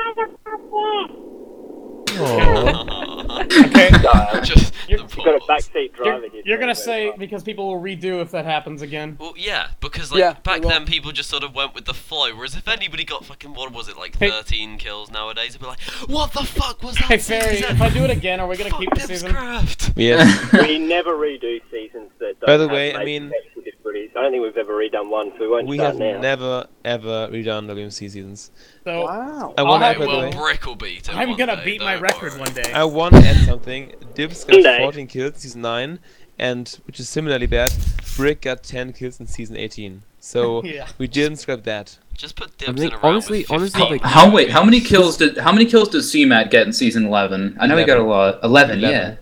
Okay. 2.17 3.89
Just 4.43 4.73
You're- 4.87 5.03
the 5.03 5.15
You've 5.15 5.25
got 5.25 5.35
a 5.35 5.39
backseat 5.41 5.93
driver 5.93 6.25
You're, 6.33 6.41
you're 6.45 6.57
gonna 6.57 6.73
so- 6.75 6.83
say 6.83 7.13
because 7.17 7.43
people 7.43 7.67
will 7.71 7.81
redo 7.81 8.21
if 8.21 8.31
that 8.31 8.45
happens 8.45 8.81
again. 8.81 9.17
Well, 9.19 9.33
yeah, 9.37 9.67
because 9.79 10.11
like 10.11 10.19
Yeah, 10.19 10.33
back 10.43 10.55
they 10.55 10.59
will. 10.61 10.69
then 10.69 10.85
people 10.85 11.11
just 11.11 11.29
sort 11.29 11.43
of 11.43 11.53
went 11.53 11.75
with 11.75 11.85
the 11.85 11.93
flow. 11.93 12.33
Whereas 12.35 12.55
if 12.55 12.67
anybody 12.67 13.03
got 13.03 13.25
fucking 13.25 13.53
what 13.53 13.71
was 13.71 13.87
it 13.87 13.97
like 13.97 14.17
Hey. 14.17 14.29
13 14.29 14.77
kills 14.77 15.11
nowadays, 15.11 15.49
it'd 15.49 15.61
be 15.61 15.67
like, 15.67 15.79
what 16.07 16.33
the 16.33 16.43
fuck 16.43 16.81
was 16.83 16.95
that? 16.95 17.03
Hey, 17.05 17.17
Fairy, 17.17 17.57
season? 17.57 17.75
if 17.75 17.81
I 17.81 17.89
do 17.89 18.03
it 18.03 18.09
again, 18.09 18.39
are 18.39 18.47
we 18.47 18.57
gonna 18.57 18.69
Fuck 18.71 18.79
keep 18.79 18.89
the 18.91 18.95
Dibs 18.95 19.07
season? 19.07 19.31
Craft. 19.31 19.91
Yeah. 19.95 20.25
We 20.53 20.79
never 20.79 21.11
redo 21.15 21.59
seasons 21.71 22.09
that. 22.19 22.39
Don't 22.39 22.47
By 22.47 22.57
the 22.57 22.63
have 22.67 22.71
way, 22.71 22.93
I 22.95 22.97
major 22.99 23.05
mean- 23.05 23.31
technical 23.31 23.58
difficulties. 24.07 24.17
I 24.17 24.21
don't 24.23 24.31
think 24.31 24.43
we've 24.43 24.57
ever 24.57 24.73
redone 24.73 25.09
one, 25.09 25.31
so 25.37 25.41
we 25.41 25.47
won't 25.47 25.67
we 25.67 25.77
start 25.77 25.95
have 25.95 25.99
now. 25.99 26.19
never 26.21 26.67
ever 26.85 27.27
redone 27.31 27.67
WMC 27.67 27.91
seasons. 28.09 28.51
So 28.83 29.03
Wow. 29.05 29.53
I 29.57 29.63
want 29.63 29.83
I 29.83 29.93
to, 29.93 29.99
by 29.99 30.05
the 30.05 30.11
Well, 30.11 30.21
way. 30.21 30.31
Brick 30.31 30.65
will 30.65 30.75
beat 30.75 31.07
it. 31.09 31.15
I'm 31.15 31.29
one 31.29 31.37
gonna 31.37 31.55
day, 31.57 31.65
beat 31.65 31.81
my 31.81 31.93
don't 31.93 32.03
record 32.03 32.31
worry. 32.33 32.41
one 32.41 32.53
day. 32.53 32.71
I 32.73 32.83
want 32.83 33.15
to 33.15 33.21
add 33.21 33.37
something. 33.45 33.93
Dibs 34.15 34.43
got 34.43 34.53
Someday. 34.55 34.79
14 34.79 35.07
kills 35.07 35.33
in 35.33 35.39
season 35.39 35.61
9, 35.61 35.99
and 36.37 36.79
which 36.85 36.99
is 36.99 37.09
similarly 37.09 37.47
bad. 37.47 37.71
Brick 38.15 38.41
got 38.41 38.63
10 38.63 38.93
kills 38.93 39.19
in 39.19 39.27
season 39.27 39.55
18. 39.57 40.03
So 40.19 40.63
Yeah. 40.65 40.87
we 40.97 41.07
didn't 41.07 41.37
scrap 41.37 41.63
that. 41.63 41.97
Just 42.13 42.35
put 42.35 42.49
I 42.61 42.65
dibs 42.65 42.81
think 42.81 42.91
in 42.93 42.99
a 42.99 43.01
round 43.01 43.13
honestly, 43.13 43.39
with 43.41 43.51
honestly, 43.51 43.79
15. 43.79 43.91
like 43.99 44.01
How 44.01 44.29
wait? 44.29 44.49
How 44.51 44.63
many 44.63 44.81
kills 44.81 45.15
did 45.17 45.37
how 45.37 45.53
many 45.53 45.65
kills 45.65 45.87
did 45.89 46.01
CMAT 46.01 46.51
get 46.51 46.67
in 46.67 46.73
season 46.73 47.05
eleven? 47.05 47.55
I 47.59 47.67
know 47.67 47.77
he 47.77 47.85
got 47.85 47.97
a 47.97 48.01
Eleven. 48.01 48.09
lot. 48.09 48.39
Eleven, 48.43 48.79
Eleven. 48.79 48.99
yeah. 48.99 49.15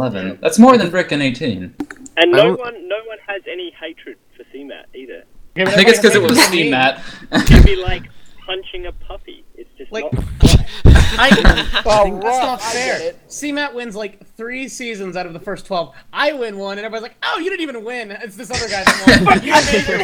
Eleven. 0.00 0.38
That's 0.40 0.58
more 0.58 0.78
than 0.78 0.88
Brick 0.90 1.12
in 1.12 1.20
eighteen. 1.20 1.74
And 2.16 2.32
no 2.32 2.54
one, 2.54 2.88
no 2.88 2.96
one 3.06 3.18
has 3.26 3.42
any 3.46 3.70
hatred 3.78 4.16
for 4.34 4.44
CMAT 4.44 4.84
either. 4.94 5.24
I 5.56 5.70
think 5.72 5.88
it's 5.88 5.98
because 5.98 6.14
it 6.16 6.22
was 6.22 6.38
everybody 6.38 6.70
has 6.70 6.98
CMAT. 7.30 7.50
It'd 7.52 7.66
be 7.66 7.76
like 7.76 8.04
punching 8.46 8.86
a 8.86 8.92
puppy. 8.92 9.44
It's 9.56 9.68
just 9.76 9.92
Like- 9.92 10.10
not. 10.10 10.24
I, 11.12 11.82
Oh, 11.84 12.18
that's 12.20 12.38
not 12.38 12.62
fair. 12.62 12.98
get 12.98 13.06
it. 13.08 13.28
CMAT 13.28 13.74
wins 13.74 13.94
like 13.94 14.26
three 14.36 14.68
seasons 14.68 15.16
out 15.16 15.26
of 15.26 15.34
the 15.34 15.40
first 15.40 15.66
twelve. 15.66 15.94
I 16.14 16.32
win 16.32 16.56
one, 16.56 16.78
and 16.78 16.86
everybody's 16.86 17.02
like, 17.02 17.16
"Oh, 17.22 17.38
you 17.38 17.50
didn't 17.50 17.62
even 17.62 17.84
win. 17.84 18.10
It's 18.10 18.36
this 18.36 18.50
other 18.50 18.68
guy 18.68 18.84
that 18.84 19.22
won." 19.24 19.28
I 19.28 19.60
think, 19.60 19.86
David. 19.86 20.00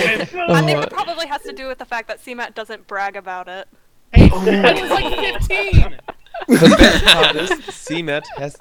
I 0.50 0.62
think 0.62 0.78
it 0.78 0.88
oh. 0.92 0.94
probably 0.94 1.26
has 1.26 1.40
to 1.42 1.52
do 1.52 1.68
with 1.68 1.78
the 1.78 1.84
fact 1.86 2.08
that 2.08 2.22
CMAT 2.22 2.54
doesn't 2.54 2.86
brag 2.86 3.16
about 3.16 3.48
it. 3.48 3.66
Hey, 4.12 4.28
that 4.44 4.80
was 4.82 4.90
like 4.90 5.18
fifteen. 5.48 5.96
The 6.48 6.76
best 6.78 7.04
part 7.14 7.36
is, 7.36 7.50
CMAT 7.50 8.22
has 8.38 8.56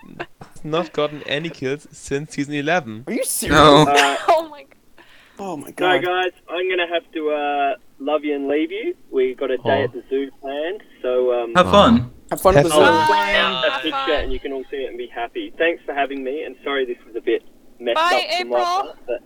not 0.64 0.92
gotten 0.94 1.22
any 1.24 1.50
kills 1.50 1.88
since 1.92 2.32
season 2.34 2.54
11. 2.56 3.04
Are 3.08 3.14
you 3.14 3.24
serious? 3.24 3.56
No. 3.58 3.86
Uh, 3.88 4.16
Oh 4.28 4.48
my 4.50 4.64
god. 4.64 4.76
Oh 5.38 5.58
my 5.58 5.68
no, 5.68 5.74
god. 5.74 6.04
guys, 6.06 6.32
I'm 6.50 6.70
gonna 6.70 6.88
have 6.94 7.12
to 7.14 7.30
uh, 7.30 7.76
love 8.00 8.24
you 8.24 8.36
and 8.36 8.48
leave 8.48 8.72
you. 8.72 8.96
We 9.12 9.36
got 9.36 9.52
a 9.52 9.58
day 9.58 9.82
Oh. 9.82 9.84
at 9.84 9.94
the 9.94 10.04
zoo 10.10 10.32
planned, 10.42 10.82
so 11.02 11.34
um, 11.34 11.54
Have 11.56 11.70
fun. 11.70 12.12
Have 12.32 12.42
fun 12.42 12.56
with 12.56 12.64
Have 12.64 12.66
the 12.66 12.70
fun. 12.72 12.84
I'll 12.84 13.02
zoo. 13.02 13.06
put 13.06 13.12
Bye. 13.12 13.30
a 13.32 13.70
Have 13.70 13.82
fun. 14.08 14.12
and 14.24 14.34
you 14.34 14.40
can 14.40 14.54
all 14.54 14.64
see 14.72 14.78
it 14.78 14.90
and 14.90 14.98
be 14.98 15.08
happy. 15.14 15.54
Thanks 15.58 15.84
for 15.86 15.94
having 15.94 16.24
me, 16.24 16.44
and 16.44 16.56
sorry 16.64 16.86
this 16.86 16.98
was 17.06 17.16
a 17.18 17.22
bit 17.22 17.44
messed 17.80 17.96
Bye, 17.96 18.02
up 18.02 18.40
from 18.40 18.50
my 18.50 18.58
April. 18.58 18.66
part, 18.66 18.98
but 19.06 19.22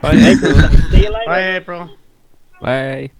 Bye, 0.00 0.16
April. 0.16 0.80
see 0.90 1.02
you 1.02 1.10
later. 1.12 1.26
Bye, 1.26 1.56
April. 1.56 1.90
Bye. 2.62 3.10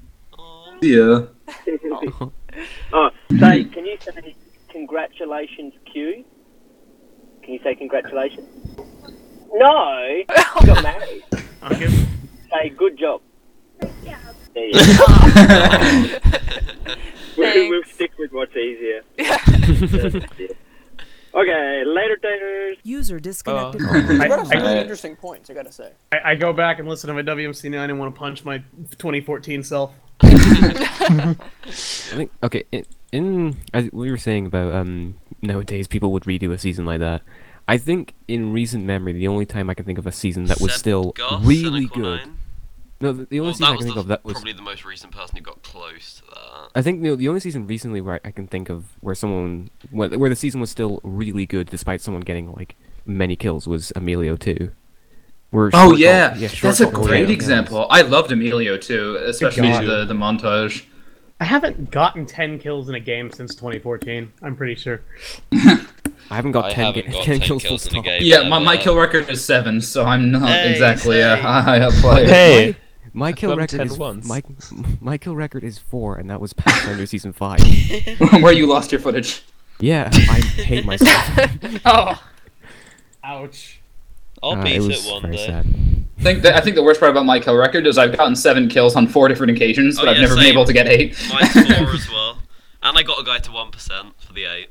Yeah. 0.81 2.31
Oh, 2.93 3.11
say, 3.39 3.65
can 3.65 3.87
you 3.87 3.97
say 4.01 4.35
congratulations, 4.69 5.73
Q? 5.91 6.25
Can 7.43 7.55
you 7.55 7.61
say 7.63 7.75
congratulations? 7.75 8.47
No, 9.53 10.07
you 10.07 10.25
got 10.67 10.83
married. 10.83 11.23
Okay. 11.63 11.89
Say 12.53 12.69
good 12.71 12.99
job. 12.99 13.23
There 14.53 14.67
you 14.67 14.73
go. 14.99 16.19
we'll, 17.37 17.69
we'll 17.71 17.85
stick 17.85 18.11
with 18.19 18.33
what's 18.33 18.57
easier. 18.57 19.03
Yeah. 19.17 20.51
Okay, 21.35 21.85
later, 21.87 22.17
taters. 22.17 22.79
User 22.83 23.21
disconnected. 23.21 23.83
I, 23.83 23.97
You 23.99 24.19
brought 24.19 24.31
up 24.41 24.47
some 24.47 24.59
I, 24.59 24.61
really 24.61 24.79
I- 24.79 24.81
interesting 24.83 25.17
points. 25.17 25.49
I 25.51 25.55
gotta 25.55 25.71
say. 25.73 25.93
I, 26.13 26.33
I 26.33 26.35
go 26.35 26.53
back 26.53 26.79
and 26.81 26.89
listen 26.89 27.09
to 27.09 27.15
my 27.15 27.23
WMC 27.23 27.71
nine 27.71 27.89
and 27.91 27.99
want 27.99 28.15
to 28.15 28.19
punch 28.19 28.45
my 28.45 28.59
2014 28.99 29.63
self. 29.63 29.93
I 30.23 31.35
think 31.67 32.31
okay. 32.43 32.65
In, 32.73 32.85
in 33.13 33.57
as 33.73 33.89
we 33.93 34.11
were 34.11 34.19
saying 34.19 34.47
about 34.47 34.75
um 34.75 35.17
nowadays 35.43 35.87
people 35.89 36.13
would 36.13 36.25
redo 36.25 36.53
a 36.53 36.59
season 36.59 36.85
like 36.85 37.01
that. 37.01 37.23
I 37.69 37.79
think 37.79 38.15
in 38.27 38.53
recent 38.53 38.85
memory, 38.85 39.13
the 39.13 39.29
only 39.29 39.47
time 39.47 39.71
I 39.71 39.75
can 39.75 39.85
think 39.85 39.99
of 39.99 40.07
a 40.07 40.13
season 40.13 40.45
that 40.47 40.61
was 40.61 40.73
Seb 40.73 40.79
still 40.81 41.13
Goss, 41.13 41.45
really 41.45 41.83
Cynical 41.87 42.03
good. 42.03 42.21
Nine. 42.21 42.37
No, 43.03 43.13
the, 43.13 43.25
the 43.27 43.41
only 43.41 43.49
Well, 43.49 43.55
season 43.55 43.65
that 43.65 43.73
I 43.73 43.77
can 43.77 43.83
think 43.85 43.95
the, 43.95 44.01
of 44.01 44.07
that 44.09 44.25
was 44.25 44.35
probably 44.35 44.53
the 44.53 44.63
most 44.63 44.85
recent 44.85 45.13
person 45.17 45.37
who 45.37 45.43
got 45.43 45.63
close 45.63 46.15
to 46.21 46.23
that. 46.35 46.69
I 46.75 46.83
think 46.83 47.03
the, 47.03 47.17
the 47.17 47.29
only 47.29 47.41
season 47.41 47.67
recently 47.67 48.01
where 48.01 48.17
I, 48.25 48.29
I 48.29 48.31
can 48.31 48.47
think 48.47 48.69
of 48.69 48.85
where 49.01 49.15
someone 49.15 49.71
where, 49.91 50.11
where 50.19 50.29
the 50.31 50.37
season 50.37 50.61
was 50.61 50.71
still 50.71 51.01
really 51.03 51.47
good 51.47 51.69
despite 51.71 52.01
someone 52.03 52.21
getting 52.23 52.53
like 52.53 52.77
many 53.07 53.37
kills 53.37 53.67
was 53.67 53.91
Emilio 53.97 54.37
too. 54.37 54.73
Where 55.51 55.71
Oh 55.73 55.97
yeah, 55.97 56.31
call- 56.31 56.39
yeah 56.39 56.49
that's 56.61 56.81
a 56.81 56.87
great 56.91 57.21
kills. 57.27 57.31
example. 57.31 57.87
I 57.91 58.03
loved 58.03 58.31
Emilio 58.33 58.77
too, 58.77 59.19
especially 59.25 59.71
the 59.87 60.05
the 60.05 60.15
montage. 60.15 60.85
I 61.41 61.45
haven't 61.45 61.91
gotten 61.91 62.27
10 62.27 62.59
kills 62.59 62.91
in 62.91 62.95
a 62.97 63.01
game 63.01 63.31
since 63.33 63.55
2014. 63.55 64.31
I'm 64.43 64.55
pretty 64.55 64.75
sure. 64.75 65.01
I 65.55 65.87
haven't 66.29 66.53
got 66.53 66.67
I 66.67 66.73
10, 66.75 66.85
haven't 66.85 67.07
ga- 67.07 67.13
got 67.13 67.25
10 67.25 67.39
10 67.41 67.49
kills, 67.49 67.63
kills 67.63 67.87
in 67.87 67.97
a 67.97 68.03
game. 68.03 68.21
Yeah, 68.23 68.47
my, 68.47 68.59
my 68.59 68.77
kill 68.77 68.95
record 68.95 69.31
is 69.31 69.43
seven, 69.43 69.81
so 69.81 70.05
I'm 70.05 70.31
not 70.31 70.47
Hey, 70.51 70.71
exactly 70.71 71.21
a 71.21 71.37
high 71.41 71.81
up 71.81 71.95
player. 71.95 72.27
Hey! 72.27 72.77
My 73.13 73.33
kill 73.33 73.57
record 73.57 73.81
is 73.81 73.99
once. 73.99 74.27
my 74.29 74.43
my 75.01 75.19
kill 75.19 75.35
record 75.37 75.65
is 75.65 75.79
four, 75.79 76.17
and 76.17 76.31
that 76.31 76.41
was 76.41 76.53
Pathfinder 76.55 77.07
season 77.07 77.33
five. 77.33 77.61
Where 78.43 78.53
you 78.53 78.67
lost 78.67 78.93
your 78.93 79.01
footage. 79.01 79.43
Yeah, 79.81 80.11
I 80.13 80.41
hate 80.41 80.85
myself. 80.85 81.49
Oh! 81.87 82.23
Ouch. 83.25 83.81
I'll 84.43 84.53
Uh, 84.53 84.63
beat 84.63 84.77
it 84.77 84.83
it, 84.83 84.87
was 84.89 85.07
one 85.07 85.23
very 85.23 85.37
day. 85.37 85.47
sad. 85.47 85.67
I 86.19 86.23
think 86.23 86.43
that, 86.43 86.55
I 86.55 86.61
think 86.61 86.77
the 86.77 86.83
worst 86.83 87.01
part 87.01 87.11
about 87.11 87.25
my 87.25 87.41
kill 87.41 87.57
record 87.57 87.87
is 87.87 87.97
I've 87.99 88.15
gotten 88.17 88.37
seven 88.37 88.69
kills 88.69 88.95
on 88.95 89.07
four 89.07 89.27
different 89.29 89.53
occasions, 89.57 89.99
Oh, 89.99 90.03
but 90.03 90.11
I've 90.11 90.17
yeah, 90.17 90.23
never 90.23 90.35
been 90.37 90.45
able 90.47 90.65
to 90.67 90.73
get 90.73 90.87
eight. 90.87 91.17
Mine's 91.33 91.53
four 91.53 91.89
as 91.95 92.11
well. 92.11 92.39
And 92.83 92.97
I 92.97 93.03
got 93.03 93.21
a 93.21 93.25
guy 93.25 93.39
to 93.39 93.51
1% 93.51 94.13
for 94.19 94.33
the 94.33 94.45
8 94.45 94.69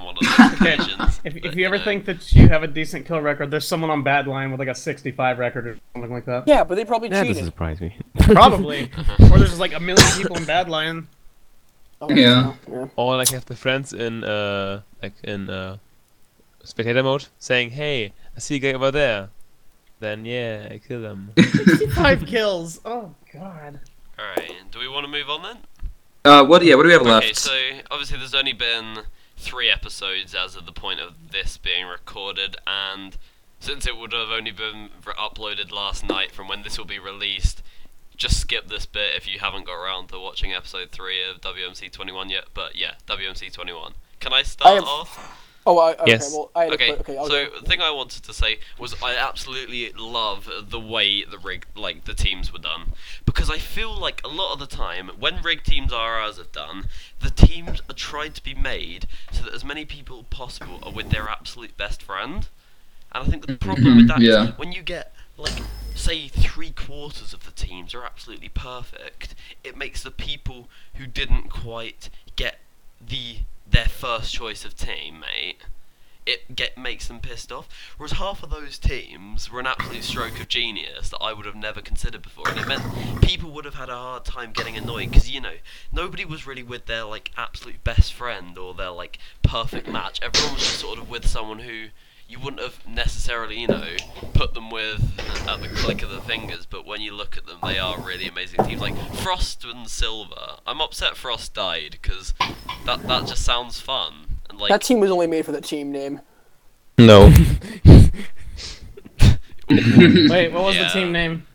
on 0.00 0.06
one 0.06 0.16
of 0.16 0.22
those 0.24 0.52
occasions. 0.60 1.20
If, 1.24 1.34
but, 1.34 1.44
if 1.44 1.54
you 1.56 1.66
ever 1.66 1.78
know. 1.78 1.84
think 1.84 2.04
that 2.06 2.32
you 2.34 2.48
have 2.48 2.62
a 2.62 2.66
decent 2.66 3.06
kill 3.06 3.20
record, 3.20 3.50
there's 3.50 3.66
someone 3.66 3.90
on 3.90 4.02
Badlion 4.02 4.50
with 4.50 4.58
like 4.60 4.68
a 4.68 4.74
65 4.74 5.38
record 5.38 5.66
or 5.66 5.78
something 5.94 6.10
like 6.12 6.24
that. 6.26 6.44
Yeah, 6.46 6.64
but 6.64 6.74
they 6.76 6.84
probably 6.84 7.08
That 7.08 7.26
doesn't 7.26 7.44
surprise 7.44 7.80
me. 7.80 7.94
Probably. 8.20 8.90
or 9.20 9.38
there's 9.38 9.50
just 9.50 9.60
like 9.60 9.74
a 9.74 9.80
million 9.80 10.06
people 10.16 10.36
in 10.36 10.44
Badlion. 10.44 11.06
Oh, 12.00 12.10
Yeah. 12.10 12.54
yeah. 12.68 12.86
Or 12.96 13.16
like 13.16 13.28
have 13.28 13.44
the 13.46 13.56
friends 13.56 13.92
in 13.92 14.24
uh 14.24 14.80
like 15.02 15.12
in 15.22 15.50
uh 15.50 15.76
spectator 16.64 17.02
mode 17.02 17.26
saying, 17.38 17.70
"Hey, 17.70 18.12
I 18.36 18.40
see 18.40 18.56
a 18.56 18.58
guy 18.58 18.72
over 18.72 18.90
there." 18.90 19.28
Then 20.00 20.24
yeah, 20.24 20.68
I 20.70 20.78
kill 20.78 21.02
them. 21.02 21.32
65 21.36 22.24
kills. 22.26 22.80
Oh, 22.86 23.14
God. 23.34 23.80
Alright, 24.18 24.52
do 24.70 24.78
we 24.78 24.88
want 24.88 25.04
to 25.04 25.10
move 25.12 25.28
on 25.28 25.42
then? 25.42 25.58
Uh, 26.24 26.44
what? 26.44 26.64
Yeah, 26.64 26.74
what 26.76 26.82
do 26.84 26.88
we 26.88 26.92
have 26.92 27.02
Okay, 27.02 27.10
left? 27.10 27.36
so 27.36 27.52
obviously 27.90 28.16
there's 28.18 28.34
only 28.34 28.52
been 28.54 28.98
three 29.40 29.70
episodes 29.70 30.34
as 30.34 30.54
of 30.56 30.66
the 30.66 30.72
point 30.72 31.00
of 31.00 31.30
this 31.32 31.56
being 31.56 31.86
recorded, 31.86 32.56
and 32.66 33.16
since 33.58 33.86
it 33.86 33.96
would 33.96 34.12
have 34.12 34.28
only 34.30 34.50
been 34.52 34.90
re- 35.04 35.14
uploaded 35.14 35.72
last 35.72 36.06
night 36.06 36.30
from 36.32 36.48
when 36.48 36.62
this 36.62 36.78
will 36.78 36.84
be 36.86 36.98
released, 36.98 37.62
just 38.16 38.38
skip 38.38 38.68
this 38.68 38.86
bit 38.86 39.14
if 39.16 39.26
you 39.26 39.38
haven't 39.38 39.66
got 39.66 39.74
around 39.82 40.08
to 40.08 40.18
watching 40.20 40.52
episode 40.52 40.90
3 40.90 41.22
of 41.30 41.40
WMC 41.40 41.90
21 41.90 42.28
yet. 42.30 42.44
But 42.54 42.76
yeah, 42.76 42.92
WMC 43.06 43.52
21. 43.52 43.92
Can 44.20 44.32
I 44.32 44.42
start 44.42 44.74
have- 44.76 44.84
off? 44.84 45.46
Oh, 45.66 45.78
I, 45.78 45.94
okay. 45.96 46.12
Yes. 46.12 46.30
Well, 46.30 46.50
I 46.54 46.64
had 46.64 46.72
Okay, 46.72 46.92
a 46.92 46.96
okay. 47.00 47.18
So 47.20 47.46
go. 47.46 47.50
the 47.60 47.66
thing 47.66 47.80
I 47.82 47.90
wanted 47.90 48.22
to 48.24 48.32
say 48.32 48.60
was 48.78 48.94
I 49.02 49.14
absolutely 49.16 49.92
love 49.92 50.48
the 50.68 50.80
way 50.80 51.22
the 51.24 51.38
rig, 51.38 51.66
like 51.74 52.04
the 52.04 52.14
teams 52.14 52.52
were 52.52 52.58
done, 52.58 52.92
because 53.26 53.50
I 53.50 53.58
feel 53.58 53.94
like 53.98 54.22
a 54.24 54.28
lot 54.28 54.52
of 54.54 54.58
the 54.58 54.66
time 54.66 55.10
when 55.18 55.42
rig 55.42 55.62
teams 55.64 55.92
are 55.92 56.20
as 56.22 56.38
have 56.38 56.52
done, 56.52 56.86
the 57.20 57.30
teams 57.30 57.80
are 57.90 57.94
trying 57.94 58.32
to 58.32 58.42
be 58.42 58.54
made 58.54 59.06
so 59.30 59.44
that 59.44 59.52
as 59.54 59.64
many 59.64 59.84
people 59.84 60.24
possible 60.24 60.78
are 60.82 60.92
with 60.92 61.10
their 61.10 61.28
absolute 61.28 61.76
best 61.76 62.02
friend, 62.02 62.48
and 63.12 63.24
I 63.24 63.26
think 63.26 63.42
the 63.42 63.48
problem 63.48 63.96
with 63.96 64.06
mm-hmm, 64.06 64.08
that 64.08 64.22
yeah. 64.22 64.52
when 64.56 64.72
you 64.72 64.82
get 64.82 65.12
like 65.36 65.62
say 65.94 66.28
three 66.28 66.70
quarters 66.70 67.32
of 67.34 67.44
the 67.44 67.52
teams 67.52 67.94
are 67.94 68.04
absolutely 68.04 68.48
perfect, 68.48 69.34
it 69.64 69.76
makes 69.76 70.02
the 70.02 70.10
people 70.10 70.68
who 70.94 71.06
didn't 71.06 71.50
quite 71.50 72.08
get 72.36 72.60
the 73.00 73.38
their 73.70 73.86
first 73.86 74.34
choice 74.34 74.64
of 74.64 74.76
team, 74.76 75.20
mate, 75.20 75.58
it 76.26 76.54
get 76.54 76.76
makes 76.76 77.08
them 77.08 77.18
pissed 77.18 77.50
off. 77.50 77.68
Whereas 77.96 78.12
half 78.12 78.42
of 78.42 78.50
those 78.50 78.78
teams 78.78 79.50
were 79.50 79.60
an 79.60 79.66
absolute 79.66 80.04
stroke 80.04 80.40
of 80.40 80.48
genius 80.48 81.10
that 81.10 81.18
I 81.20 81.32
would 81.32 81.46
have 81.46 81.56
never 81.56 81.80
considered 81.80 82.22
before, 82.22 82.48
and 82.48 82.58
it 82.58 82.68
meant 82.68 83.22
people 83.22 83.50
would 83.50 83.64
have 83.64 83.74
had 83.74 83.88
a 83.88 83.96
hard 83.96 84.24
time 84.24 84.52
getting 84.52 84.76
annoyed 84.76 85.10
because 85.10 85.30
you 85.30 85.40
know 85.40 85.54
nobody 85.92 86.24
was 86.24 86.46
really 86.46 86.62
with 86.62 86.86
their 86.86 87.04
like 87.04 87.30
absolute 87.36 87.82
best 87.84 88.12
friend 88.12 88.58
or 88.58 88.74
their 88.74 88.90
like 88.90 89.18
perfect 89.42 89.88
match. 89.88 90.20
Everyone 90.22 90.54
was 90.54 90.62
just 90.62 90.78
sort 90.78 90.98
of 90.98 91.08
with 91.08 91.26
someone 91.26 91.60
who 91.60 91.86
you 92.30 92.38
wouldn't 92.38 92.62
have 92.62 92.78
necessarily, 92.86 93.58
you 93.58 93.66
know, 93.66 93.96
put 94.34 94.54
them 94.54 94.70
with 94.70 95.02
at 95.48 95.60
the 95.60 95.68
click 95.68 96.00
of 96.02 96.10
the 96.10 96.20
fingers, 96.20 96.64
but 96.64 96.86
when 96.86 97.00
you 97.00 97.12
look 97.12 97.36
at 97.36 97.44
them, 97.46 97.58
they 97.64 97.76
are 97.78 97.98
really 98.00 98.28
amazing 98.28 98.64
teams. 98.64 98.80
Like 98.80 98.96
Frost 99.16 99.64
and 99.64 99.88
Silver. 99.88 100.58
I'm 100.64 100.80
upset 100.80 101.16
Frost 101.16 101.54
died 101.54 101.98
because 102.00 102.32
that 102.86 103.02
that 103.08 103.26
just 103.26 103.44
sounds 103.44 103.80
fun. 103.80 104.26
And 104.48 104.60
like 104.60 104.68
That 104.68 104.82
team 104.82 105.00
was 105.00 105.10
only 105.10 105.26
made 105.26 105.44
for 105.44 105.50
the 105.52 105.60
team 105.60 105.90
name. 105.90 106.20
No. 106.98 107.26
Wait, 109.68 110.52
what 110.52 110.62
was 110.64 110.76
Yeah. 110.76 110.84
the 110.84 110.90
team 110.92 111.10
name? 111.12 111.46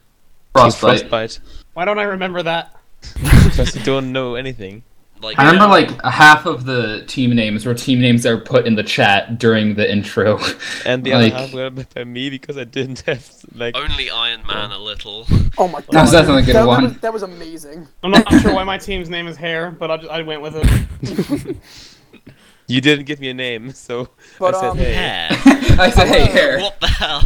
Frostbite. 0.53 1.09
Frostbite. 1.09 1.39
Why 1.73 1.85
don't 1.85 1.99
I 1.99 2.03
remember 2.03 2.43
that? 2.43 2.75
Because 3.45 3.75
you 3.75 3.83
don't 3.83 4.11
know 4.11 4.35
anything. 4.35 4.83
Like 5.25 5.39
I 5.39 5.51
remember 5.51 5.67
like 5.67 6.01
half 6.03 6.45
of 6.45 6.65
the 6.65 7.03
team 7.07 7.35
names 7.35 7.65
were 7.65 7.73
team 7.73 7.99
names 7.99 8.23
that 8.23 8.33
were 8.33 8.41
put 8.41 8.65
in 8.65 8.75
the 8.75 8.83
chat 8.83 9.37
during 9.37 9.75
the 9.75 9.91
intro. 9.91 10.39
And 10.85 11.03
the 11.03 11.11
Like- 11.15 11.33
other 11.33 11.41
half 11.41 11.53
were 11.53 11.69
by 11.69 12.03
me 12.03 12.29
because 12.29 12.57
I 12.57 12.63
didn't 12.63 13.01
have 13.01 13.27
like. 13.53 13.75
only 13.75 14.09
Iron 14.09 14.45
Man 14.47 14.71
a 14.71 14.79
little. 14.79 15.25
Oh 15.57 15.69
my 15.69 15.79
god. 15.79 15.91
That 15.91 16.01
was 16.01 16.11
definitely 16.11 16.43
a 16.43 16.45
good 16.47 16.55
that, 16.55 16.61
that 16.63 16.67
one. 16.67 16.83
was, 16.83 16.97
that 16.99 17.13
was 17.13 17.23
amazing. 17.23 17.87
I'm 18.03 18.11
not 18.11 18.29
sure 18.41 18.53
why 18.53 18.65
my 18.65 18.77
team's 18.77 19.09
name 19.09 19.25
is 19.25 19.37
Hair, 19.37 19.71
but 19.71 19.89
I, 19.89 19.97
just, 19.97 20.09
I 20.11 20.21
went 20.21 20.41
with 20.41 20.53
it. 20.57 21.57
You 22.67 22.81
didn't 22.81 23.05
give 23.05 23.19
me 23.19 23.29
a 23.29 23.33
name, 23.33 23.71
so 23.71 24.09
But, 24.39 24.55
I 24.55 24.59
said 24.59 24.69
um, 24.71 24.77
hey. 24.77 24.93
Hair. 24.93 25.27
I 25.79 25.91
said, 25.91 26.07
"Hey, 26.07 26.25
hair." 26.25 26.59
what 26.59 26.79
the 26.79 26.87
hell? 26.87 27.21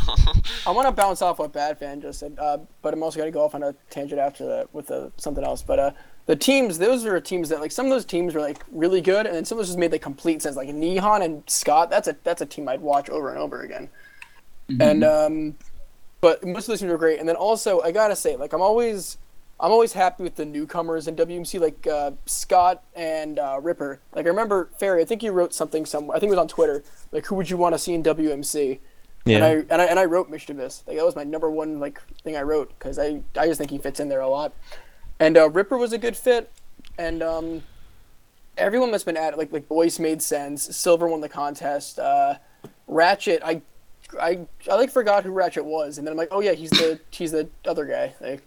I 0.68 0.72
want 0.72 0.88
to 0.88 0.92
bounce 0.92 1.22
off 1.22 1.40
what 1.40 1.54
Badfan 1.54 2.02
just 2.02 2.20
said, 2.20 2.36
uh, 2.38 2.58
but 2.82 2.94
I'm 2.94 3.02
also 3.02 3.20
going 3.20 3.32
to 3.32 3.34
go 3.34 3.46
off 3.46 3.56
on 3.56 3.64
a 3.64 3.74
tangent 3.90 4.20
after 4.20 4.46
that 4.48 4.74
with 4.74 4.92
uh, 4.92 5.10
something 5.16 5.44
else. 5.44 5.62
But 5.62 5.80
uh, 5.80 5.92
the 6.30 6.36
teams, 6.36 6.78
those 6.78 7.08
are 7.08 7.20
teams 7.20 7.50
that 7.50 7.60
like 7.60 7.72
some 7.72 7.88
of 7.88 7.90
those 7.90 8.06
teams 8.06 8.36
were 8.36 8.40
like 8.40 8.64
really 8.72 9.02
good, 9.02 9.26
and 9.26 9.36
then 9.36 9.46
some 9.46 9.58
of 9.58 9.62
those 9.62 9.70
just 9.70 9.80
made 9.80 9.92
like 9.92 10.04
complete 10.04 10.44
sense. 10.44 10.56
Like 10.56 10.70
Nihon 10.70 11.24
and 11.24 11.42
Scott, 11.50 11.90
that's 11.90 12.08
a 12.08 12.16
that's 12.24 12.40
a 12.40 12.46
team 12.46 12.70
I'd 12.70 12.82
watch 12.82 13.10
over 13.10 13.30
and 13.30 13.40
over 13.40 13.64
again. 13.64 13.90
And 14.80 15.04
um, 15.04 15.56
but 16.22 16.46
most 16.46 16.66
of 16.66 16.68
those 16.68 16.82
teams 16.82 16.92
were 16.92 17.00
great. 17.00 17.20
And 17.20 17.28
then 17.28 17.36
also 17.36 17.82
I 17.82 17.92
gotta 17.92 18.16
say, 18.16 18.36
like 18.36 18.54
I'm 18.54 18.62
always 18.62 19.18
I'm 19.60 19.72
always 19.72 19.94
happy 19.94 20.22
with 20.22 20.36
the 20.36 20.46
newcomers 20.46 21.08
in 21.08 21.16
WMC, 21.16 21.60
like 21.60 21.88
uh, 21.88 22.12
Scott 22.28 22.84
and 22.96 23.40
uh, 23.40 23.60
Ripper. 23.60 24.00
Like 24.14 24.28
I 24.28 24.30
remember 24.30 24.70
Fairy, 24.80 25.02
I 25.02 25.06
think 25.06 25.24
you 25.24 25.32
wrote 25.32 25.52
something 25.56 25.84
somewhere. 25.84 26.16
I 26.16 26.20
think 26.20 26.30
it 26.30 26.36
was 26.36 26.42
on 26.42 26.48
Twitter. 26.48 26.84
Like 27.12 27.26
who 27.26 27.34
would 27.38 27.50
you 27.50 27.58
want 27.58 27.74
to 27.74 27.80
see 27.80 27.96
in 27.96 28.04
WMC? 28.04 28.74
And 28.74 28.80
Yeah. 29.26 29.46
I 29.46 29.52
and 29.68 29.82
I 29.82 29.86
and 29.86 29.98
I 29.98 30.06
wrote 30.06 30.30
Mischievous. 30.30 30.84
Like 30.86 30.98
that 30.98 31.06
was 31.06 31.16
my 31.16 31.24
number 31.24 31.50
one 31.50 31.80
like 31.80 32.00
thing 32.24 32.38
I 32.38 32.44
wrote 32.44 32.70
because 32.78 33.00
I 33.00 33.24
I 33.36 33.48
just 33.48 33.58
think 33.58 33.72
he 33.72 33.80
fits 33.80 34.00
in 34.00 34.10
there 34.10 34.22
a 34.22 34.30
lot. 34.30 34.54
And 35.20 35.38
uh, 35.38 35.50
Ripper 35.50 35.78
was 35.78 35.92
a 35.92 35.98
good 35.98 36.16
fit, 36.16 36.52
and 36.98 37.22
um, 37.22 37.64
everyone 38.58 38.92
that's 38.92 39.04
been 39.04 39.18
at 39.18 39.34
it, 39.34 39.38
like 39.38 39.52
like 39.52 39.68
Boyce 39.68 40.00
made 40.00 40.22
sense. 40.22 40.76
Silver 40.76 41.08
won 41.08 41.22
the 41.22 41.30
contest. 41.30 42.00
Uh, 42.00 42.36
Ratchet, 42.88 43.42
I, 43.44 43.62
I 44.20 44.40
I 44.70 44.76
like 44.76 44.92
forgot 44.92 45.24
who 45.24 45.32
Ratchet 45.32 45.66
was, 45.66 45.98
and 45.98 46.08
then 46.08 46.14
I'm 46.14 46.18
like, 46.18 46.30
oh 46.32 46.40
yeah, 46.40 46.54
he's 46.54 46.70
the 46.72 47.00
he's 47.12 47.32
the 47.32 47.50
other 47.66 47.86
guy. 47.86 48.14
Like, 48.22 48.44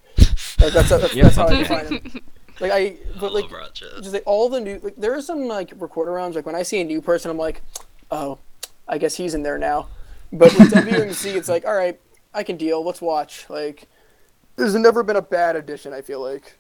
like 0.61 0.73
that's 0.73 0.89
that's, 0.89 1.15
that's 1.15 1.37
how 1.37 1.49
I 1.49 1.55
define 1.57 1.87
him. 1.87 2.23
Like 2.61 2.73
I, 2.73 2.97
but 3.19 3.33
I 3.33 3.35
like 3.35 3.51
love 3.51 3.73
just 3.75 4.13
like 4.13 4.23
all 4.25 4.49
the 4.49 4.61
new 4.61 4.79
like 4.83 4.95
there 4.97 5.15
are 5.15 5.23
some 5.23 5.47
like 5.49 5.73
recorded 5.79 6.13
rounds 6.13 6.37
like 6.37 6.47
when 6.47 6.55
I 6.55 6.63
see 6.63 6.81
a 6.81 6.85
new 6.85 7.01
person 7.01 7.31
I'm 7.31 7.39
like, 7.39 7.63
oh, 8.11 8.39
I 8.87 8.99
guess 8.99 9.17
he's 9.17 9.35
in 9.35 9.43
there 9.43 9.59
now. 9.59 9.89
But 10.33 10.55
with 10.55 10.73
WMC 10.73 11.35
it's 11.35 11.49
like 11.49 11.65
all 11.65 11.75
right, 11.75 11.99
I 12.35 12.43
can 12.43 12.57
deal. 12.57 12.85
Let's 12.85 13.01
watch. 13.01 13.47
Like, 13.49 13.89
there's 14.57 14.75
never 14.75 15.03
been 15.03 15.17
a 15.17 15.23
bad 15.23 15.57
addition. 15.57 15.93
I 15.93 16.03
feel 16.03 16.21
like. 16.21 16.59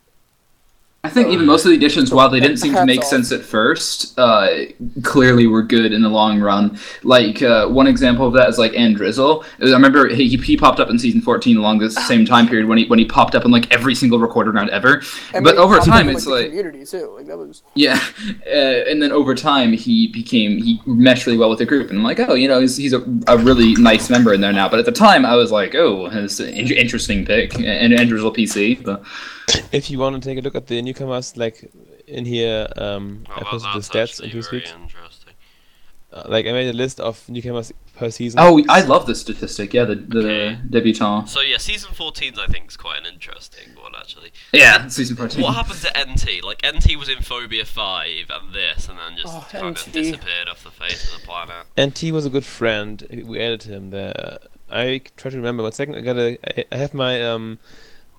I 1.04 1.10
think 1.10 1.30
even 1.30 1.46
most 1.46 1.64
of 1.64 1.70
the 1.70 1.76
additions, 1.76 2.14
while 2.14 2.28
they 2.28 2.38
didn't 2.38 2.58
seem 2.58 2.74
to 2.74 2.86
make 2.86 3.02
sense 3.02 3.32
at 3.32 3.42
first, 3.42 4.16
uh, 4.20 4.66
clearly 5.02 5.48
were 5.48 5.64
good 5.64 5.92
in 5.92 6.00
the 6.00 6.08
long 6.08 6.40
run. 6.40 6.78
Like 7.02 7.42
uh, 7.42 7.66
one 7.66 7.88
example 7.88 8.24
of 8.24 8.34
that 8.34 8.48
is 8.48 8.56
like 8.56 8.70
Andrizzle. 8.74 9.44
I 9.60 9.72
remember 9.72 10.06
he, 10.10 10.36
he 10.36 10.56
popped 10.56 10.78
up 10.78 10.90
in 10.90 11.00
season 11.00 11.20
fourteen 11.20 11.56
along 11.56 11.80
this 11.80 11.96
same 12.06 12.24
time 12.24 12.46
period 12.46 12.68
when 12.68 12.78
he 12.78 12.84
when 12.84 13.00
he 13.00 13.04
popped 13.04 13.34
up 13.34 13.44
in 13.44 13.50
like 13.50 13.68
every 13.74 13.96
single 13.96 14.20
recorded 14.20 14.54
round 14.54 14.70
ever. 14.70 15.02
And 15.34 15.42
but 15.42 15.56
over 15.56 15.80
time, 15.80 16.08
it's 16.08 16.24
like 16.24 16.46
community 16.46 16.86
too. 16.86 17.12
Like 17.16 17.26
that 17.26 17.36
was. 17.36 17.64
yeah, 17.74 17.98
uh, 18.46 18.88
and 18.88 19.02
then 19.02 19.10
over 19.10 19.34
time 19.34 19.72
he 19.72 20.06
became 20.06 20.58
he 20.58 20.80
meshed 20.86 21.26
really 21.26 21.36
well 21.36 21.50
with 21.50 21.58
the 21.58 21.66
group, 21.66 21.90
and 21.90 21.98
I'm 21.98 22.04
like, 22.04 22.20
oh, 22.20 22.34
you 22.34 22.46
know, 22.46 22.60
he's, 22.60 22.76
he's 22.76 22.92
a, 22.92 23.00
a 23.26 23.36
really 23.38 23.74
nice 23.74 24.08
member 24.08 24.32
in 24.34 24.40
there 24.40 24.52
now. 24.52 24.68
But 24.68 24.78
at 24.78 24.84
the 24.84 24.92
time, 24.92 25.26
I 25.26 25.34
was 25.34 25.50
like, 25.50 25.74
oh, 25.74 26.06
it's 26.12 26.38
an 26.38 26.50
in- 26.50 26.70
interesting 26.70 27.26
pick, 27.26 27.54
and 27.56 27.92
Andrizzle 27.92 28.36
PC. 28.36 28.84
But 28.84 29.02
If 29.72 29.90
you 29.90 29.98
want 29.98 30.22
to 30.22 30.28
take 30.28 30.38
a 30.38 30.40
look 30.42 30.54
at 30.54 30.66
the 30.66 30.80
newcomers, 30.82 31.36
like 31.36 31.70
in 32.06 32.24
here, 32.24 32.68
um, 32.76 33.24
Oh, 33.28 33.32
I 33.32 33.42
well, 33.42 33.50
posted 33.52 33.72
the 33.74 33.78
stats 33.78 34.02
actually 34.10 34.30
in 34.30 34.36
this 34.36 34.48
very 34.48 34.62
week. 34.62 34.74
interesting. 34.82 35.32
Uh, 36.12 36.24
like 36.28 36.44
I 36.46 36.52
made 36.52 36.68
a 36.68 36.74
list 36.74 37.00
of 37.00 37.26
newcomers 37.28 37.72
per 37.96 38.10
season. 38.10 38.38
oh, 38.40 38.62
I 38.68 38.82
love 38.82 39.06
this 39.06 39.20
statistic. 39.22 39.72
Yeah, 39.72 39.84
the 39.86 39.94
the 39.94 40.18
Okay. 40.18 40.58
debutant. 40.68 41.30
So 41.30 41.40
yeah, 41.40 41.56
season 41.56 41.92
14 41.94 42.34
I 42.38 42.46
think 42.52 42.68
is 42.68 42.76
quite 42.76 42.98
an 42.98 43.06
interesting 43.06 43.74
one 43.80 43.92
actually. 43.98 44.30
Yeah, 44.52 44.88
season 44.88 45.16
fourteen. 45.16 45.42
What 45.42 45.54
happened 45.54 45.80
to 45.80 45.90
NT? 45.98 46.44
Like 46.44 46.60
NT 46.66 46.96
was 46.98 47.08
in 47.08 47.22
Phobia 47.22 47.64
5 47.64 48.08
and 48.30 48.54
this, 48.54 48.88
and 48.90 48.98
then 48.98 49.16
just 49.16 49.34
Oh, 49.34 49.46
kind 49.50 49.74
of 49.74 49.86
NT. 49.88 49.92
disappeared 49.92 50.48
off 50.50 50.62
the 50.64 50.70
face 50.70 51.02
of 51.14 51.20
the 51.20 51.26
planet. 51.26 51.64
NT 51.80 52.12
was 52.12 52.26
a 52.26 52.30
good 52.30 52.44
friend. 52.44 53.06
We 53.24 53.40
added 53.40 53.62
him 53.62 53.88
there. 53.88 54.38
I 54.70 55.00
try 55.16 55.30
to 55.30 55.36
remember. 55.38 55.62
One 55.62 55.72
second. 55.72 55.94
I 55.94 56.00
gotta. 56.02 56.38
I, 56.58 56.64
I 56.72 56.76
have 56.76 56.92
my 56.92 57.22
um, 57.22 57.58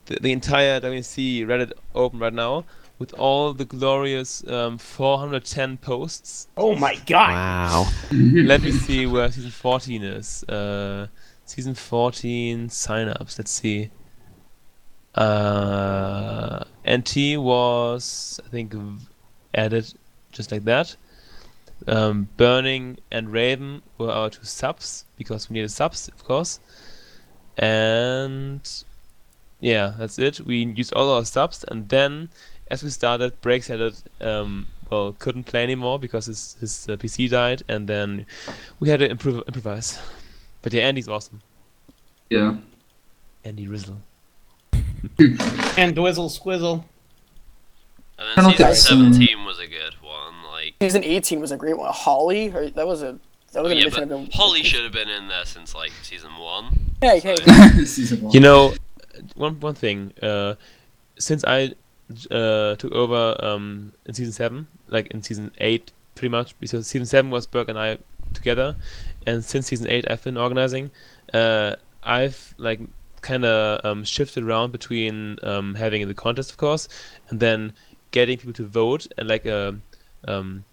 the, 0.05 0.17
the 0.21 0.31
entire 0.31 0.79
WC 0.79 1.45
Reddit 1.45 1.73
open 1.95 2.19
right 2.19 2.33
now 2.33 2.65
with 2.99 3.13
all 3.15 3.53
the 3.53 3.65
glorious 3.65 4.47
um 4.47 4.77
410 4.77 5.77
posts. 5.77 6.47
Oh 6.57 6.75
my 6.75 6.95
god! 7.05 7.31
Wow. 7.31 7.87
Let 8.11 8.61
me 8.61 8.71
see 8.71 9.05
where 9.05 9.31
season 9.31 9.51
14 9.51 10.03
is. 10.03 10.43
Uh, 10.43 11.07
season 11.45 11.73
14 11.73 12.69
signups. 12.69 13.37
Let's 13.37 13.51
see. 13.51 13.91
Uh, 15.15 16.63
NT 16.89 17.37
was 17.37 18.39
I 18.45 18.49
think 18.49 18.75
added 19.53 19.93
just 20.31 20.51
like 20.51 20.63
that. 20.65 20.95
Um, 21.87 22.29
Burning 22.37 22.97
and 23.11 23.31
Raven 23.31 23.81
were 23.97 24.11
our 24.11 24.29
two 24.29 24.45
subs 24.45 25.05
because 25.17 25.49
we 25.49 25.55
needed 25.55 25.71
subs, 25.71 26.07
of 26.07 26.23
course. 26.23 26.59
And 27.57 28.61
yeah, 29.63 29.93
that's 29.97 30.19
it. 30.19 30.41
We 30.41 30.65
used 30.65 30.93
all 30.93 31.09
our 31.09 31.23
subs, 31.23 31.63
and 31.69 31.87
then 31.87 32.29
as 32.69 32.83
we 32.83 32.89
started, 32.89 33.39
Breaks 33.39 33.69
added 33.69 33.95
um, 34.19 34.67
well 34.89 35.15
couldn't 35.17 35.45
play 35.45 35.63
anymore 35.63 35.99
because 35.99 36.25
his 36.25 36.57
his 36.59 36.89
uh, 36.89 36.97
PC 36.97 37.29
died, 37.29 37.63
and 37.69 37.87
then 37.87 38.25
we 38.81 38.89
had 38.89 38.99
to 38.99 39.07
improv- 39.07 39.47
improvise. 39.47 39.99
But 40.61 40.73
yeah, 40.73 40.83
Andy's 40.83 41.07
awesome. 41.07 41.41
Yeah. 42.29 42.57
Andy 43.45 43.67
Rizzle. 43.67 43.97
And 45.77 45.95
Dwizzle 45.95 46.29
Squizzle. 46.29 46.83
And 48.17 48.27
then 48.27 48.51
season 48.51 48.67
think 48.67 49.17
17 49.17 49.45
was 49.45 49.59
a 49.59 49.67
good 49.67 49.95
one. 50.01 50.33
Like 50.49 50.75
Season 50.81 51.03
18 51.03 51.39
was 51.39 51.51
a 51.51 51.57
great 51.57 51.77
one. 51.77 51.91
Holly, 51.93 52.53
or 52.53 52.69
that 52.69 52.87
was 52.87 53.01
a 53.01 53.19
that 53.53 53.63
was 53.63 53.71
an 53.71 53.77
yeah, 53.77 53.87
addition 53.87 54.09
but 54.09 54.19
of 54.19 54.33
Holly 54.33 54.63
should 54.63 54.83
have 54.83 54.93
been 54.93 55.09
in 55.09 55.27
there 55.27 55.45
since 55.45 55.73
like 55.75 55.91
season 56.01 56.37
one. 56.37 56.95
Hey, 57.01 57.19
hey, 57.19 57.35
season 57.85 58.21
one. 58.21 58.33
You 58.33 58.39
know, 58.39 58.73
one 59.43 59.59
one 59.59 59.75
thing. 59.75 60.13
Uh, 60.21 60.55
since 61.17 61.43
I 61.45 61.73
uh, 62.31 62.75
took 62.75 62.91
over 62.91 63.35
um, 63.39 63.93
in 64.05 64.13
season 64.13 64.33
seven, 64.33 64.67
like 64.87 65.07
in 65.11 65.21
season 65.21 65.51
eight, 65.59 65.91
pretty 66.15 66.29
much 66.29 66.57
because 66.59 66.87
season 66.87 67.05
seven 67.05 67.31
was 67.31 67.45
Berg 67.45 67.69
and 67.69 67.77
I 67.77 67.97
together, 68.33 68.75
and 69.27 69.43
since 69.43 69.67
season 69.67 69.89
eight 69.89 70.09
I've 70.09 70.23
been 70.23 70.37
organizing. 70.37 70.91
Uh, 71.33 71.75
I've 72.03 72.53
like 72.57 72.81
kind 73.21 73.45
of 73.45 73.83
um, 73.85 74.03
shifted 74.03 74.43
around 74.43 74.71
between 74.71 75.37
um, 75.43 75.75
having 75.75 76.07
the 76.07 76.13
contest, 76.13 76.51
of 76.51 76.57
course, 76.57 76.87
and 77.29 77.39
then 77.39 77.73
getting 78.11 78.37
people 78.37 78.53
to 78.53 78.65
vote 78.65 79.07
and 79.17 79.27
like 79.27 79.45
uh, 79.45 79.71
um, 80.27 80.63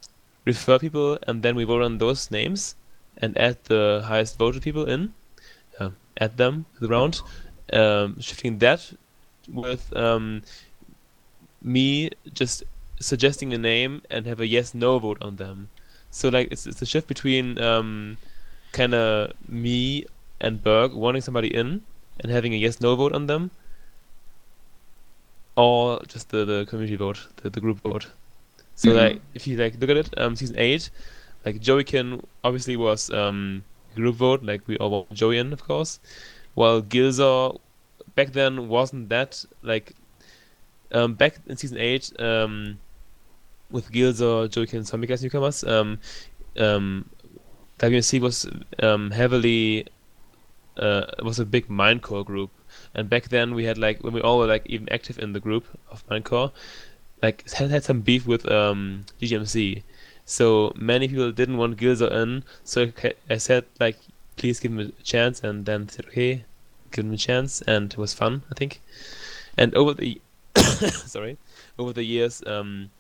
refer 0.45 0.79
people, 0.79 1.19
and 1.27 1.43
then 1.43 1.55
we 1.57 1.65
vote 1.65 1.83
on 1.83 1.99
those 1.99 2.31
names 2.31 2.75
and 3.19 3.37
add 3.39 3.57
the 3.65 4.03
highest 4.05 4.39
voted 4.39 4.63
people 4.63 4.85
in, 4.85 5.15
uh, 5.79 5.91
add 6.21 6.37
them 6.37 6.67
to 6.75 6.81
the 6.81 6.89
round, 6.89 7.21
um, 7.73 8.21
shifting 8.21 8.59
that 8.59 8.93
with 9.49 9.95
um, 9.97 10.43
me 11.63 12.11
just 12.33 12.63
suggesting 13.01 13.53
a 13.53 13.59
name 13.59 14.03
and 14.11 14.27
have 14.27 14.41
a 14.41 14.47
yes 14.47 14.75
no 14.75 14.99
vote 14.99 15.19
on 15.21 15.37
them. 15.37 15.69
So 16.11 16.29
like 16.29 16.49
it's 16.51 16.67
it's 16.67 16.83
a 16.83 16.87
shift 16.87 17.09
between 17.09 17.59
um, 17.61 18.19
kind 18.73 18.95
of 18.95 19.33
me 19.49 20.05
and 20.41 20.63
Berg 20.63 20.93
wanting 20.93 21.23
somebody 21.23 21.55
in 21.55 21.83
and 22.21 22.33
having 22.33 22.55
a 22.55 22.57
yes 22.57 22.81
no 22.81 22.97
vote 22.97 23.13
on 23.13 23.27
them, 23.27 23.51
or 25.57 26.01
just 26.07 26.31
the, 26.31 26.45
the 26.45 26.67
community 26.69 26.97
vote, 26.97 27.29
the, 27.37 27.51
the 27.51 27.61
group 27.61 27.81
vote. 27.81 28.09
So 28.75 28.93
Mhm. 28.93 28.95
like 28.95 29.23
if 29.35 29.47
you 29.47 29.57
like 29.57 29.79
look 29.81 29.91
at 29.91 29.97
it, 29.97 30.15
um, 30.19 30.37
season 30.37 30.57
eight 30.59 30.91
like 31.45 31.61
Joeykin 31.61 32.23
obviously 32.45 32.77
was 32.77 33.11
um, 33.11 33.65
group 33.95 34.17
vote, 34.17 34.43
like 34.45 34.67
we 34.69 34.77
all 34.79 34.91
want 34.91 35.13
Joey 35.13 35.39
in, 35.39 35.53
of 35.53 35.65
course. 35.65 36.01
While 36.55 36.83
Gilzor 36.83 37.59
back 38.15 38.33
then 38.33 38.69
wasn't 38.69 39.09
that 39.09 39.45
like 39.63 39.95
um, 40.93 41.15
back 41.15 41.39
in 41.47 41.57
season 41.57 41.79
eight 41.79 42.13
um, 42.21 42.79
with 43.71 43.91
Gilzor, 43.93 44.49
Joeykin, 44.49 44.85
Zombie 44.85 45.13
as 45.13 45.23
newcomers. 45.23 45.65
Um, 45.65 45.99
um, 46.59 47.09
WMC 47.79 48.21
was 48.21 48.47
um, 48.83 49.11
heavily 49.11 49.87
uh, 50.77 51.07
was 51.23 51.39
a 51.39 51.45
big 51.45 51.69
Minecore 51.69 52.25
group, 52.25 52.51
and 52.95 53.09
back 53.09 53.29
then 53.29 53.55
we 53.55 53.65
had 53.65 53.79
like 53.79 54.03
when 54.03 54.13
we 54.13 54.21
all 54.21 54.39
were 54.39 54.47
like 54.47 54.67
even 54.67 54.89
active 54.91 55.19
in 55.19 55.33
the 55.33 55.41
group 55.41 55.65
of 55.91 56.07
Minecore, 56.09 56.53
like 57.23 57.49
had, 57.51 57.71
had 57.71 57.85
some 57.85 58.01
beef 58.01 58.27
with 58.27 58.51
um, 58.51 59.05
DGMC. 59.21 59.83
So 60.25 60.73
many 60.77 61.09
people 61.09 61.33
didn't 61.33 61.57
want 61.57 61.77
Gilzo 61.77 62.11
in, 62.13 62.45
so 62.63 62.93
I 63.29 63.39
said 63.39 63.65
like, 63.81 63.97
please 64.37 64.61
give 64.61 64.73
him 64.73 64.81
a 64.81 65.03
chance, 65.03 65.43
and 65.43 65.67
then 65.67 65.89
said 65.89 66.07
okay, 66.07 66.45
give 66.91 67.05
him 67.05 67.13
a 67.13 67.17
chance, 67.17 67.63
and 67.63 67.93
it 67.93 67.99
was 67.99 68.15
fun, 68.15 68.43
I 68.51 68.55
think. 68.55 68.81
And 69.57 69.75
over 69.75 69.95
the 69.95 70.21
sorry, 70.55 71.39
over 71.79 71.93
the 71.93 72.05
years, 72.05 72.43
um, 72.47 72.91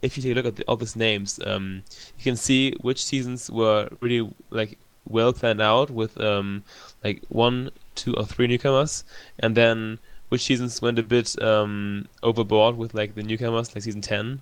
if 0.00 0.16
you 0.16 0.22
take 0.22 0.32
a 0.32 0.34
look 0.34 0.46
at 0.46 0.56
the, 0.56 0.64
all 0.64 0.76
these 0.76 0.96
names, 0.96 1.38
um, 1.46 1.82
you 2.18 2.24
can 2.24 2.36
see 2.36 2.74
which 2.80 3.04
seasons 3.04 3.50
were 3.50 3.88
really 4.00 4.32
like 4.50 4.78
well 5.08 5.32
planned 5.32 5.60
out 5.60 5.90
with 5.90 6.20
um, 6.20 6.64
like 7.04 7.22
one, 7.28 7.70
two, 7.94 8.14
or 8.14 8.24
three 8.24 8.46
newcomers, 8.46 9.04
and 9.38 9.56
then 9.56 9.98
which 10.28 10.42
seasons 10.44 10.80
went 10.80 10.98
a 10.98 11.02
bit 11.02 11.40
um, 11.42 12.08
overboard 12.22 12.76
with 12.76 12.94
like 12.94 13.14
the 13.14 13.22
newcomers, 13.22 13.74
like 13.74 13.84
season 13.84 14.00
ten, 14.00 14.40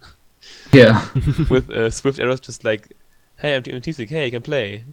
Yeah. 0.72 1.06
with 1.50 1.70
uh, 1.70 1.90
Swift 1.90 2.18
Arrows 2.18 2.40
just 2.40 2.64
like, 2.64 2.96
hey, 3.38 3.56
I'm 3.56 3.62
Team 3.62 3.80
Team 3.80 4.06
hey, 4.06 4.26
you 4.26 4.30
can 4.30 4.42
play. 4.42 4.84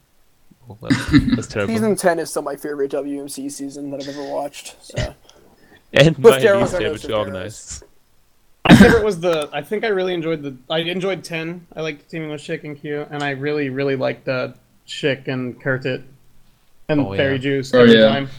Oh, 0.70 0.78
that's, 0.82 1.12
that's 1.36 1.48
terrible. 1.48 1.74
Season 1.74 1.96
10 1.96 2.20
is 2.20 2.30
still 2.30 2.42
my 2.42 2.56
favorite 2.56 2.92
WMC 2.92 3.52
season 3.52 3.92
that 3.92 4.02
I've 4.02 4.10
ever 4.10 4.24
watched. 4.34 4.76
So. 4.84 5.14
and 5.94 6.18
With 6.18 6.44
my 6.44 6.54
least 6.54 6.72
favorite 6.74 6.94
to 6.94 7.00
Swift 7.00 7.14
organize. 7.14 7.84
My 8.68 8.76
favorite 8.76 9.06
was 9.06 9.20
the. 9.22 9.50
I 9.54 9.62
think 9.62 9.86
I 9.86 9.88
really 9.88 10.14
enjoyed 10.14 10.44
the. 10.44 10.56
I 10.70 10.80
enjoyed 10.80 11.24
ten. 11.24 11.66
I 11.76 11.82
liked 11.82 12.10
teaming 12.12 12.30
with 12.30 12.42
Schick 12.42 12.66
and 12.66 12.78
Q, 12.80 13.08
and 13.10 13.24
I 13.24 13.30
really, 13.30 13.70
really 13.70 13.96
liked 13.96 14.28
uh, 14.28 14.50
Schick 14.86 15.30
and 15.30 15.62
Kurtit 15.62 16.04
and 16.90 17.02
Oh, 17.02 17.16
Berry 17.16 17.34
yeah. 17.34 17.38
Juice 17.38 17.74
Oh, 17.74 17.80
every 17.84 17.98
yeah. 17.98 18.10
time. 18.10 18.30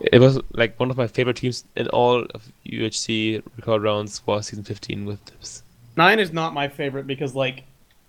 It 0.00 0.20
was 0.20 0.40
like 0.52 0.78
one 0.80 0.90
of 0.90 0.96
my 0.96 1.06
favorite 1.06 1.36
teams 1.36 1.64
in 1.76 1.86
all 1.88 2.24
of 2.34 2.50
UHC 2.66 3.42
record 3.56 3.82
rounds 3.82 4.22
was 4.26 4.46
season 4.46 4.64
15 4.64 5.04
with 5.04 5.24
Tips. 5.26 5.62
Nine 5.96 6.18
is 6.18 6.32
not 6.32 6.54
my 6.54 6.68
favorite 6.68 7.06
because 7.06 7.34
like, 7.34 7.64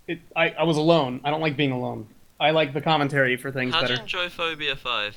it. 0.08 0.20
I, 0.36 0.50
I 0.52 0.64
was 0.64 0.78
alone. 0.78 1.22
I 1.24 1.30
don't 1.30 1.42
like 1.42 1.58
being 1.58 1.72
alone. 1.72 2.08
I 2.44 2.52
like 2.52 2.74
the 2.74 2.82
commentary 2.82 3.38
for 3.38 3.52
things 3.52 3.74
How 3.74 3.86
do 3.86 3.94
you 3.94 4.00
enjoy 4.00 4.28
Phobia 4.30 4.76
5? 4.76 5.16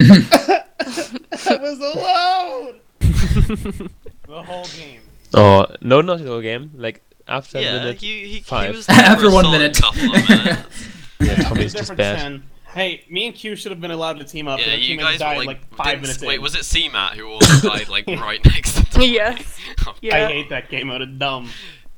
I 0.00 1.56
was 1.60 1.78
alone. 1.78 2.80
the 3.00 4.42
whole 4.42 4.66
game. 4.76 5.00
Oh, 5.34 5.66
no, 5.80 6.00
not 6.02 6.18
the 6.18 6.26
whole 6.26 6.40
game. 6.42 6.70
Like 6.74 7.02
after 7.26 7.60
Yeah, 7.60 7.78
minute 7.78 7.98
he, 8.00 8.20
he, 8.26 8.26
he 8.34 8.40
five. 8.40 8.74
was 8.74 8.86
there 8.88 8.96
After 8.96 9.22
for 9.24 9.30
a 9.30 9.34
one 9.34 9.44
solid 9.44 9.58
minute. 9.58 9.76
couple 9.80 10.02
of 10.14 10.28
minutes. 10.28 10.88
yeah, 11.20 11.34
Tommy's 11.36 11.72
just 11.72 11.96
different 11.96 11.98
bad. 11.98 12.18
10. 12.20 12.42
Hey, 12.74 13.04
me 13.10 13.26
and 13.26 13.34
Q 13.34 13.54
should 13.56 13.70
have 13.72 13.80
been 13.80 13.90
allowed 13.90 14.18
to 14.18 14.24
team 14.24 14.48
up. 14.48 14.58
yeah, 14.58 14.66
but 14.66 14.72
our 14.72 14.78
you 14.78 14.86
teammates 14.96 15.08
guys 15.10 15.18
died 15.20 15.36
were 15.38 15.44
like, 15.44 15.60
like 15.60 15.74
five 15.76 15.86
didn't- 15.86 16.02
minutes 16.02 16.22
Wait, 16.22 16.34
in. 16.36 16.42
was 16.42 16.54
it 16.54 16.60
CMAT 16.62 17.12
who 17.16 17.26
also 17.28 17.68
died 17.68 17.88
like 17.88 18.06
right 18.06 18.44
next 18.44 18.74
to 18.76 18.84
Tommy? 18.84 19.12
Yes. 19.14 19.58
I 19.86 19.94
Yeah. 20.02 20.28
hate 20.28 20.48
that 20.50 20.68
game 20.68 20.88
mode. 20.88 21.02
It's 21.02 21.12
dumb. 21.12 21.48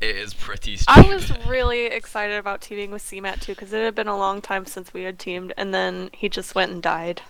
It 0.05 0.17
is 0.17 0.35
pretty 0.35 0.79
I 0.87 1.01
was 1.03 1.33
really 1.47 1.87
excited 1.87 2.37
about 2.37 2.61
teaming 2.61 2.91
with 2.91 3.03
CMAT 3.03 3.41
too 3.41 3.53
because 3.55 3.73
it 3.73 3.83
had 3.83 3.95
been 3.95 4.07
a 4.09 4.17
long 4.19 4.43
time 4.43 4.67
since 4.67 4.93
we 4.93 5.05
had 5.05 5.19
teamed, 5.19 5.55
and 5.57 5.73
then 5.73 6.11
he 6.13 6.29
just 6.29 6.55
went 6.55 6.73
and 6.73 6.83
died. 6.83 7.23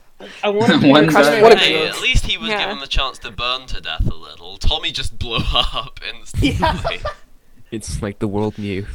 I 0.43 0.49
wanted 0.49 0.81
to 0.83 0.89
One 0.89 1.07
be 1.07 1.13
What 1.13 1.53
a 1.53 1.59
Hey, 1.59 1.87
at 1.87 2.01
least 2.01 2.27
he 2.27 2.37
was 2.37 2.49
Yeah. 2.49 2.65
given 2.65 2.81
the 2.81 2.87
chance 2.89 3.19
to 3.19 3.31
burn 3.31 3.67
to 3.67 3.81
death 3.81 4.07
a 4.11 4.15
little. 4.15 4.57
Tommy 4.57 4.91
just 4.91 5.19
blew 5.19 5.39
up 5.55 6.01
instantly. 6.13 6.99
It's 7.71 8.03
like 8.03 8.21
the 8.21 8.29
world 8.29 8.57
knew. 8.57 8.87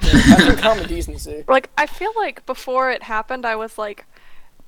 That's 0.00 0.48
in 0.48 0.56
common 0.56 0.88
decency. 0.88 1.44
Like 1.46 1.70
I 1.78 1.86
feel 1.86 2.12
like 2.16 2.44
before 2.46 2.90
it 2.90 3.04
happened, 3.04 3.46
I 3.46 3.54
was 3.56 3.78
like, 3.78 4.04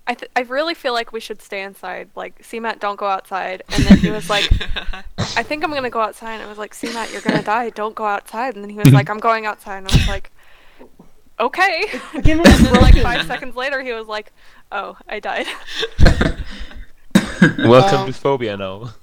I 0.09 0.14
th- 0.14 0.30
I 0.35 0.40
really 0.40 0.74
feel 0.74 0.94
like 0.94 1.12
we 1.12 1.20
should 1.20 1.43
stay 1.43 1.62
inside. 1.62 2.09
Like 2.16 2.43
CMAT, 2.43 2.80
don't 2.80 2.97
go 2.98 3.06
outside. 3.06 3.62
And 3.68 3.85
then 3.85 3.98
he 3.98 4.10
was 4.10 4.30
like, 4.30 4.51
I 5.36 5.43
think 5.43 5.62
I'm 5.62 5.70
gonna 5.72 5.90
go 5.90 6.01
outside. 6.01 6.35
And 6.35 6.43
I 6.43 6.47
was 6.47 6.56
like, 6.59 6.72
CMAT, 6.74 7.12
you're 7.12 7.20
gonna 7.20 7.43
die. 7.43 7.70
Don't 7.70 7.94
go 7.94 8.06
outside. 8.06 8.55
And 8.55 8.64
then 8.64 8.70
he 8.70 8.78
was 8.78 8.90
like, 8.93 9.10
I'm 9.10 9.18
going 9.20 9.44
outside. 9.44 9.76
And 9.78 9.89
I 9.89 9.94
was 9.94 10.09
like, 10.09 10.30
okay. 11.39 11.85
game 12.22 12.40
and 12.44 12.47
then 12.47 12.72
like 12.80 12.97
five 13.02 13.26
seconds 13.26 13.55
later, 13.55 13.82
he 13.82 13.93
was 13.93 14.06
like, 14.06 14.32
Oh, 14.72 14.97
I 15.09 15.20
died. 15.20 15.47
Welcome 17.59 18.01
Um, 18.01 18.06
to 18.06 18.12
Phobia 18.12 18.56
now. 18.56 18.94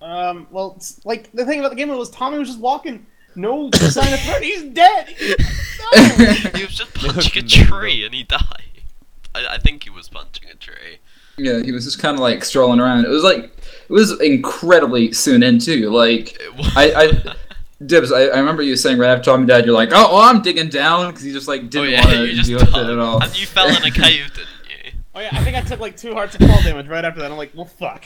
Um, 0.00 0.46
well, 0.50 0.78
like 1.04 1.32
the 1.32 1.44
thing 1.44 1.58
about 1.60 1.70
the 1.70 1.76
game 1.76 1.88
was 1.88 2.10
Tommy 2.10 2.38
was 2.38 2.48
just 2.48 2.60
walking, 2.60 3.04
no 3.38 3.70
sign 3.72 4.12
of 4.12 4.20
threat. 4.20 4.42
He's 4.42 4.64
dead. 4.64 5.14
No! 5.18 6.24
he 6.54 6.64
was 6.64 6.74
just 6.74 6.92
punching 6.94 7.44
a 7.44 7.46
tree 7.46 8.04
and 8.04 8.14
he 8.14 8.24
died. 8.24 8.82
I, 9.34 9.54
I 9.54 9.58
think 9.58 9.84
he 9.84 9.90
was 9.90 10.08
punching 10.08 10.48
a 10.50 10.54
tree. 10.54 10.98
Yeah, 11.38 11.62
he 11.62 11.72
was 11.72 11.84
just 11.84 12.00
kind 12.00 12.14
of 12.14 12.20
like 12.20 12.44
strolling 12.44 12.80
around. 12.80 13.04
It 13.04 13.08
was 13.08 13.22
like 13.22 13.44
it 13.44 13.92
was 13.92 14.20
incredibly 14.20 15.12
soon 15.12 15.42
in 15.42 15.58
too. 15.58 15.90
Like 15.90 16.36
I, 16.76 16.92
I 16.92 17.34
Dibs, 17.86 18.10
I, 18.10 18.22
I 18.22 18.38
remember 18.38 18.62
you 18.62 18.74
saying 18.74 18.98
right 18.98 19.10
after 19.10 19.30
Tommy 19.30 19.46
died, 19.46 19.64
you're 19.64 19.74
like, 19.74 19.90
oh, 19.92 20.08
oh 20.10 20.28
I'm 20.28 20.42
digging 20.42 20.68
down 20.68 21.10
because 21.10 21.24
you 21.24 21.32
just 21.32 21.46
like 21.46 21.60
oh 21.62 21.66
didn't 21.66 21.90
yeah, 21.90 22.04
want 22.04 22.16
to 22.16 22.26
you 22.34 22.42
deal 22.42 22.58
with 22.58 22.68
it 22.68 22.74
at 22.74 22.98
all. 22.98 23.22
And 23.22 23.40
you 23.40 23.46
fell 23.46 23.68
in 23.68 23.84
a 23.84 23.90
cave, 23.90 24.32
didn't 24.34 24.48
you? 24.68 24.92
Oh 25.14 25.20
yeah, 25.20 25.30
I 25.32 25.44
think 25.44 25.56
I 25.56 25.60
took 25.60 25.78
like 25.78 25.96
two 25.96 26.12
hearts 26.12 26.34
of 26.34 26.40
fall 26.40 26.60
damage 26.62 26.88
right 26.88 27.04
after 27.04 27.20
that. 27.20 27.30
I'm 27.30 27.36
like, 27.38 27.52
well, 27.54 27.66
fuck. 27.66 28.04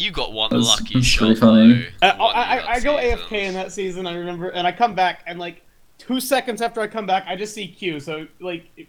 You 0.00 0.10
got 0.10 0.32
one 0.32 0.48
That's- 0.50 0.66
lucky 0.66 0.94
that's 0.94 1.06
shot. 1.06 1.36
funny. 1.36 1.86
though, 2.00 2.08
Uh, 2.08 2.16
one 2.16 2.34
I, 2.34 2.58
I, 2.58 2.72
I 2.74 2.80
go. 2.80 2.96
AFK 2.96 3.32
in 3.32 3.54
that 3.54 3.70
season. 3.70 4.06
I 4.06 4.14
remember, 4.14 4.48
and 4.48 4.66
I 4.66 4.72
come 4.72 4.94
back, 4.94 5.22
and 5.26 5.38
like 5.38 5.62
two 5.98 6.20
seconds 6.20 6.62
after 6.62 6.80
I 6.80 6.86
come 6.86 7.04
back, 7.04 7.24
I 7.26 7.36
just 7.36 7.52
see 7.52 7.68
Q. 7.68 8.00
So 8.00 8.26
like, 8.40 8.64
it, 8.78 8.86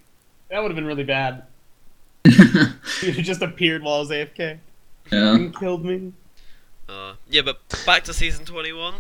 that 0.50 0.62
would 0.62 0.72
have 0.72 0.76
been 0.76 0.86
really 0.86 1.04
bad. 1.04 1.44
He 3.02 3.22
just 3.24 3.42
appeared 3.42 3.84
while 3.84 3.96
I 3.96 4.00
was 4.00 4.10
AFK 4.12 4.60
yeah. 5.12 5.34
and 5.36 5.58
killed 5.58 5.84
me. 5.84 6.14
Uh, 6.88 7.14
yeah, 7.30 7.42
but 7.42 7.58
back 7.86 8.04
to 8.06 8.14
season 8.14 8.46
21. 8.46 8.94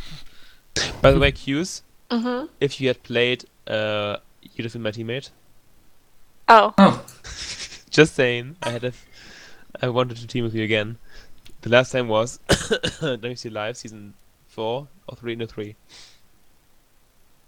By 1.01 1.11
the 1.11 1.19
way, 1.19 1.31
Q's, 1.31 1.83
mm-hmm. 2.09 2.47
if 2.59 2.81
you 2.81 2.87
had 2.87 3.03
played, 3.03 3.45
uh, 3.67 4.17
you'd 4.41 4.63
have 4.63 4.73
been 4.73 4.81
my 4.81 4.91
teammate. 4.91 5.29
Oh. 6.49 6.73
Oh, 6.77 7.05
Just 7.91 8.15
saying, 8.15 8.55
I 8.63 8.71
had 8.71 8.83
a, 8.83 8.87
f- 8.87 9.05
I 9.81 9.89
wanted 9.89 10.17
to 10.17 10.27
team 10.27 10.43
with 10.43 10.55
you 10.55 10.63
again. 10.63 10.97
The 11.61 11.69
last 11.69 11.91
time 11.91 12.07
was 12.07 12.39
WC 12.49 13.51
Live 13.51 13.77
season 13.77 14.13
four 14.47 14.87
or 15.07 15.15
three, 15.15 15.35
no 15.35 15.45
three. 15.45 15.75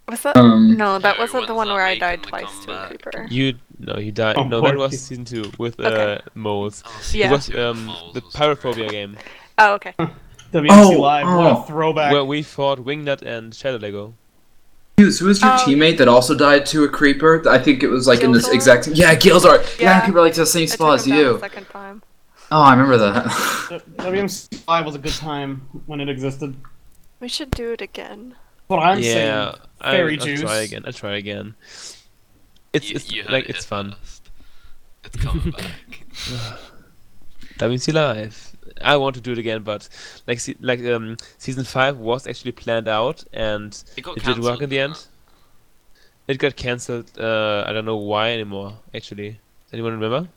Was 0.08 0.22
that? 0.24 0.36
um, 0.36 0.76
no, 0.78 1.00
that 1.00 1.18
wasn't 1.18 1.48
the 1.48 1.56
one 1.56 1.70
where 1.70 1.82
I 1.86 1.98
died 1.98 2.24
twice 2.24 2.66
to 2.66 2.72
a 2.84 2.88
creeper. 2.88 3.26
You 3.30 3.56
no, 3.80 3.98
you 3.98 4.12
died. 4.12 4.36
Oh, 4.38 4.44
no, 4.44 4.60
that 4.62 4.76
was 4.76 4.92
kid. 4.92 5.00
season 5.00 5.26
two 5.26 5.52
with 5.58 5.80
Okay. 5.80 6.16
uh, 6.16 6.30
moles. 6.36 6.84
Oh, 6.86 7.02
It 7.14 7.32
was 7.32 7.50
um 7.56 7.88
the 8.14 8.22
was 8.24 8.34
Pyrophobia 8.34 8.90
game 8.90 9.18
Oh, 9.58 9.74
okay. 9.76 9.94
WC 10.52 10.68
Oh, 10.70 11.00
Live, 11.00 11.26
what 11.26 11.34
oh. 11.58 11.64
a 11.64 11.66
throwback. 11.66 12.12
where 12.12 12.26
we 12.26 12.44
fought 12.44 12.80
Wingnut 12.80 13.22
and 13.24 13.56
Shadow 13.56 13.78
Lego. 13.78 14.14
Hughes, 14.98 15.18
who 15.20 15.26
was 15.26 15.42
your 15.42 15.52
Oh, 15.52 15.56
teammate 15.66 15.98
that 15.98 16.08
also 16.08 16.36
died 16.36 16.66
to 16.68 16.84
a 16.84 16.90
creeper? 16.90 17.42
I 17.50 17.58
think 17.58 17.82
it 17.82 17.88
was 17.88 18.06
like 18.06 18.22
in 18.22 18.32
this 18.32 18.48
exact. 18.50 18.88
Yeah, 18.90 19.16
Gilzar. 19.16 19.64
Yeah, 19.80 19.86
Yeah. 19.86 20.02
I 20.04 20.06
could 20.06 20.14
like 20.14 20.34
to 20.34 20.42
the 20.42 20.46
same 20.46 20.64
I 20.64 20.66
spot 20.68 20.96
as 20.96 21.04
took 21.06 21.14
him 21.14 21.18
down 21.24 21.34
you. 21.34 21.40
second 21.40 21.66
time. 21.70 22.04
Oh, 22.56 22.62
I 22.62 22.74
remember 22.74 22.98
that. 22.98 23.24
W- 23.98 24.22
WMC 24.22 24.68
Live 24.68 24.86
was 24.86 24.94
a 24.96 25.00
good 25.00 25.14
time 25.14 25.62
when 25.88 26.00
it 26.00 26.08
existed. 26.08 26.56
We 27.20 27.28
should 27.28 27.50
do 27.52 27.72
it 27.72 27.82
again. 27.82 28.36
What 28.68 28.78
I'm 28.80 29.00
yeah, 29.00 29.14
saying. 29.14 29.56
I, 29.82 29.92
Fairy 29.92 30.20
I'll 30.20 30.26
juice. 30.26 30.42
try 30.42 30.58
again. 30.58 30.84
I'll 30.86 30.94
try 30.94 31.16
again. 31.16 31.56
It's 32.72 32.90
You- 32.90 32.96
it's 32.96 33.12
you 33.12 33.24
heard 33.24 33.32
like 33.32 33.46
it 33.46 33.56
it's 33.56 33.66
fun. 33.66 33.96
first. 34.00 34.30
It's 35.04 35.18
coming 35.18 35.50
back. 35.52 36.06
WC 37.58 37.94
Live. 37.94 38.56
I 38.82 38.98
want 38.98 39.16
to 39.16 39.22
do 39.22 39.32
it 39.32 39.38
again, 39.38 39.64
but 39.64 39.88
like 40.28 40.40
se- 40.40 40.58
like 40.60 40.80
um 40.86 41.18
season 41.38 41.64
five 41.64 41.98
was 41.98 42.28
actually 42.28 42.52
planned 42.52 42.88
out 42.88 43.24
and 43.34 43.72
It 43.98 44.02
got 44.02 44.18
it 44.18 44.24
did 44.24 44.40
work 44.40 44.62
in 44.62 44.70
the 44.70 44.80
end. 44.80 44.94
cancelled, 44.94 45.10
It 46.28 46.38
got 46.40 46.56
cancelled. 46.56 47.12
Uh, 47.18 47.64
I 47.68 47.74
don't 47.74 47.86
know 47.86 47.98
why 47.98 48.32
anymore. 48.32 48.78
Actually, 48.94 49.40
anyone 49.72 49.94
remember? 50.00 50.30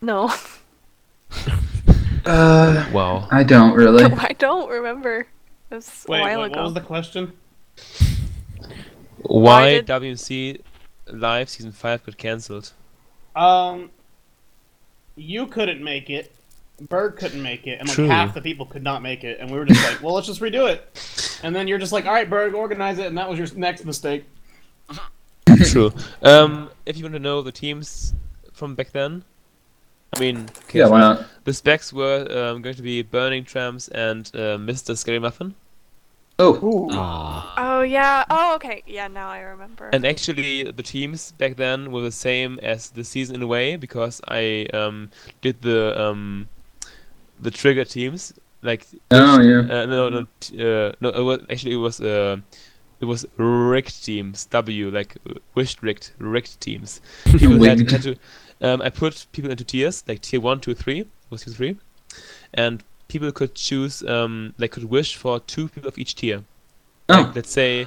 No, 0.00 0.32
uh, 2.26 2.88
Wow. 2.92 3.28
I 3.30 3.42
don't 3.42 3.74
really. 3.74 4.04
I 4.18 4.34
don't 4.38 4.70
remember. 4.70 5.26
It 5.70 5.74
was 5.74 6.04
Wait, 6.08 6.18
a 6.18 6.22
while 6.22 6.38
what, 6.40 6.50
ago. 6.52 6.56
what 6.56 6.64
was 6.64 6.74
the 6.74 6.80
question? 6.80 7.32
Why 9.22 9.70
did- 9.70 9.86
WMC 9.86 10.60
Live 11.08 11.48
season 11.48 11.72
five 11.72 12.04
got 12.04 12.16
cancelled? 12.16 12.72
Um, 13.34 13.90
you 15.16 15.46
couldn't 15.46 15.82
make 15.82 16.10
it. 16.10 16.32
Berg 16.88 17.16
couldn't 17.16 17.42
make 17.42 17.66
it, 17.66 17.78
and 17.78 17.88
like 17.88 17.94
True. 17.94 18.08
half 18.08 18.34
the 18.34 18.40
people 18.40 18.66
could 18.66 18.82
not 18.82 19.02
make 19.02 19.24
it, 19.24 19.38
and 19.40 19.50
we 19.50 19.58
were 19.58 19.64
just 19.64 19.84
like, 19.88 20.02
"Well, 20.02 20.14
let's 20.14 20.26
just 20.26 20.40
redo 20.40 20.68
it." 20.68 20.88
and 21.42 21.54
then 21.54 21.68
you're 21.68 21.78
just 21.78 21.92
like, 21.92 22.06
all 22.06 22.12
right, 22.12 22.28
Berg, 22.28 22.54
organize 22.54 22.98
it, 22.98 23.06
and 23.06 23.18
that 23.18 23.28
was 23.28 23.38
your 23.38 23.48
next 23.58 23.84
mistake. 23.84 24.24
True. 25.64 25.92
Um, 26.22 26.70
if 26.86 26.96
you 26.96 27.04
want 27.04 27.14
to 27.14 27.20
know 27.20 27.42
the 27.42 27.52
teams 27.52 28.14
from 28.52 28.74
back 28.74 28.92
then, 28.92 29.24
I 30.14 30.20
mean, 30.20 30.48
okay, 30.64 30.80
Yeah, 30.80 30.88
why 30.88 31.00
not? 31.00 31.24
the 31.44 31.52
specs 31.52 31.92
were 31.92 32.26
um, 32.30 32.62
going 32.62 32.76
to 32.76 32.82
be 32.82 33.02
Burning 33.02 33.44
Trams 33.44 33.88
and 33.88 34.30
uh, 34.34 34.58
Mr. 34.58 34.96
Scary 34.96 35.18
Muffin. 35.18 35.54
Oh, 36.38 36.88
Ah. 36.90 37.54
Oh 37.56 37.82
yeah. 37.82 38.24
Oh 38.28 38.54
okay. 38.56 38.82
Yeah, 38.86 39.06
now 39.08 39.28
I 39.28 39.40
remember. 39.40 39.90
And 39.92 40.04
actually, 40.04 40.64
the 40.64 40.82
teams 40.82 41.32
back 41.32 41.56
then 41.56 41.92
were 41.92 42.00
the 42.02 42.10
same 42.10 42.58
as 42.62 42.90
the 42.90 43.04
season 43.04 43.36
in 43.36 43.42
a 43.42 43.46
way 43.46 43.76
because 43.76 44.20
I 44.26 44.66
um, 44.72 45.10
did 45.40 45.62
the 45.62 46.00
um, 46.00 46.48
the 47.40 47.50
trigger 47.50 47.84
teams 47.84 48.32
like 48.62 48.86
oh 49.10 49.40
yeah. 49.40 49.60
uh, 49.60 49.86
no 49.86 50.08
no 50.08 50.20
uh, 50.20 50.92
no 51.00 51.08
it 51.10 51.22
was 51.22 51.40
actually 51.50 51.74
it 51.74 51.82
was 51.82 52.00
uh, 52.00 52.36
it 53.00 53.04
was 53.04 53.26
rigged 53.36 54.04
teams 54.04 54.46
W 54.46 54.90
like 54.90 55.16
uh, 55.28 55.34
wished 55.54 55.82
rigged 55.82 56.10
rigged 56.18 56.60
teams. 56.60 57.00
People 57.24 57.62
had, 57.62 57.88
had 57.90 58.02
to 58.02 58.16
um, 58.62 58.80
I 58.80 58.90
put 58.90 59.26
people 59.32 59.50
into 59.50 59.64
tiers 59.64 60.04
like 60.08 60.22
tier 60.22 60.40
one, 60.40 60.60
two, 60.60 60.74
three 60.74 61.06
was 61.30 61.44
tier 61.44 61.54
three, 61.54 61.76
and 62.54 62.82
people 63.08 63.30
could 63.32 63.54
choose 63.54 64.02
um, 64.04 64.54
they 64.56 64.68
could 64.68 64.84
wish 64.84 65.16
for 65.16 65.40
two 65.40 65.68
people 65.68 65.88
of 65.88 65.98
each 65.98 66.14
tier. 66.14 66.44
Oh, 67.08 67.22
Like, 67.22 67.34
let's 67.34 67.50
say 67.50 67.86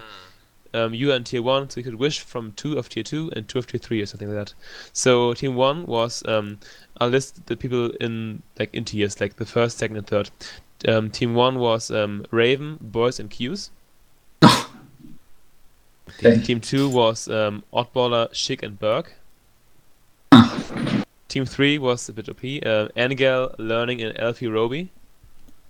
um, 0.73 0.93
you 0.93 1.11
are 1.11 1.15
in 1.15 1.23
tier 1.23 1.41
one, 1.41 1.69
so 1.69 1.79
you 1.79 1.83
could 1.83 1.95
wish 1.95 2.19
from 2.19 2.51
two 2.51 2.77
of 2.77 2.89
tier 2.89 3.03
two 3.03 3.31
and 3.35 3.47
two 3.47 3.57
of 3.57 3.67
tier 3.67 3.79
three 3.79 4.01
or 4.01 4.05
something 4.05 4.27
like 4.27 4.37
that. 4.37 4.53
So 4.93 5.33
team 5.33 5.55
one 5.55 5.85
was 5.85 6.21
um, 6.27 6.59
I'll 6.99 7.09
list 7.09 7.45
the 7.45 7.55
people 7.55 7.91
in 8.01 8.43
like 8.59 8.73
in 8.73 8.85
tiers, 8.85 9.21
like 9.21 9.37
the 9.37 9.45
first, 9.45 9.77
second, 9.77 9.97
and 9.97 10.07
third. 10.07 10.29
Um, 10.87 11.09
team 11.09 11.33
one 11.33 11.57
was 11.59 11.89
um, 11.89 12.25
Raven, 12.31 12.77
Boys, 12.81 13.19
and 13.19 13.29
Qs. 13.29 13.69
okay. 14.43 16.41
Team 16.41 16.59
two 16.59 16.89
was 16.89 17.29
um, 17.29 17.63
Oddballer, 17.73 18.29
Schick, 18.31 18.61
and 18.61 18.77
Berg. 18.77 19.11
Team 21.35 21.43
three 21.45 21.77
was 21.77 22.07
a 22.07 22.13
bit 22.13 22.29
OP. 22.29 22.39
Uh, 22.65 22.87
Angel, 22.95 23.53
Learning, 23.57 24.01
and 24.01 24.17
Elfie 24.17 24.47
Roby. 24.47 24.89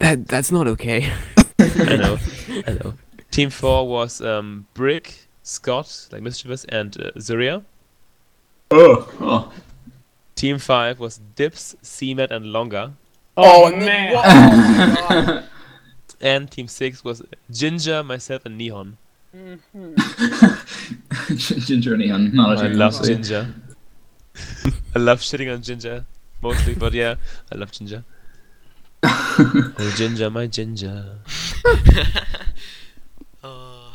That 0.00 0.26
that's 0.26 0.50
not 0.50 0.66
okay. 0.66 1.12
I 1.60 1.96
know, 1.96 2.18
I 2.66 2.72
know. 2.72 2.94
Team 3.30 3.50
four 3.50 3.86
was 3.86 4.20
um, 4.20 4.66
Brick, 4.74 5.28
Scott, 5.44 6.08
like 6.10 6.22
Mischievous, 6.22 6.64
and 6.64 7.00
uh, 7.00 7.12
Zuria. 7.18 7.62
oh, 8.72 9.08
oh. 9.20 9.52
Team 10.34 10.58
five 10.58 10.98
was 10.98 11.20
Dibs, 11.36 11.76
CMAT, 11.84 12.32
and 12.32 12.46
Longa. 12.46 12.94
Oh, 13.36 13.66
Oh, 13.66 13.66
and 13.68 13.78
man. 13.78 13.86
then, 13.86 14.14
whoa, 14.14 14.22
my 14.24 15.24
God. 15.26 15.44
And 16.20 16.50
team 16.50 16.66
six 16.66 17.04
was 17.04 17.22
Ginger, 17.48 18.02
myself, 18.02 18.44
and 18.44 18.58
Neon. 18.58 18.96
Ginger 21.66 21.94
and 21.94 22.02
Neon. 22.02 22.34
Not 22.34 22.56
a 22.56 22.60
I 22.60 22.68
team, 22.68 22.78
love 22.78 22.94
honestly. 22.94 23.14
Ginger. 23.14 23.54
I 24.94 24.98
love 24.98 25.20
shitting 25.20 25.52
on 25.52 25.62
Ginger 25.62 26.04
mostly, 26.42 26.74
but 26.74 26.92
yeah, 26.92 27.16
I 27.52 27.56
love 27.56 27.72
Ginger. 27.72 28.04
oh, 29.02 29.94
Ginger, 29.96 30.30
my 30.30 30.46
Ginger. 30.46 31.16
Oh. 33.42 33.92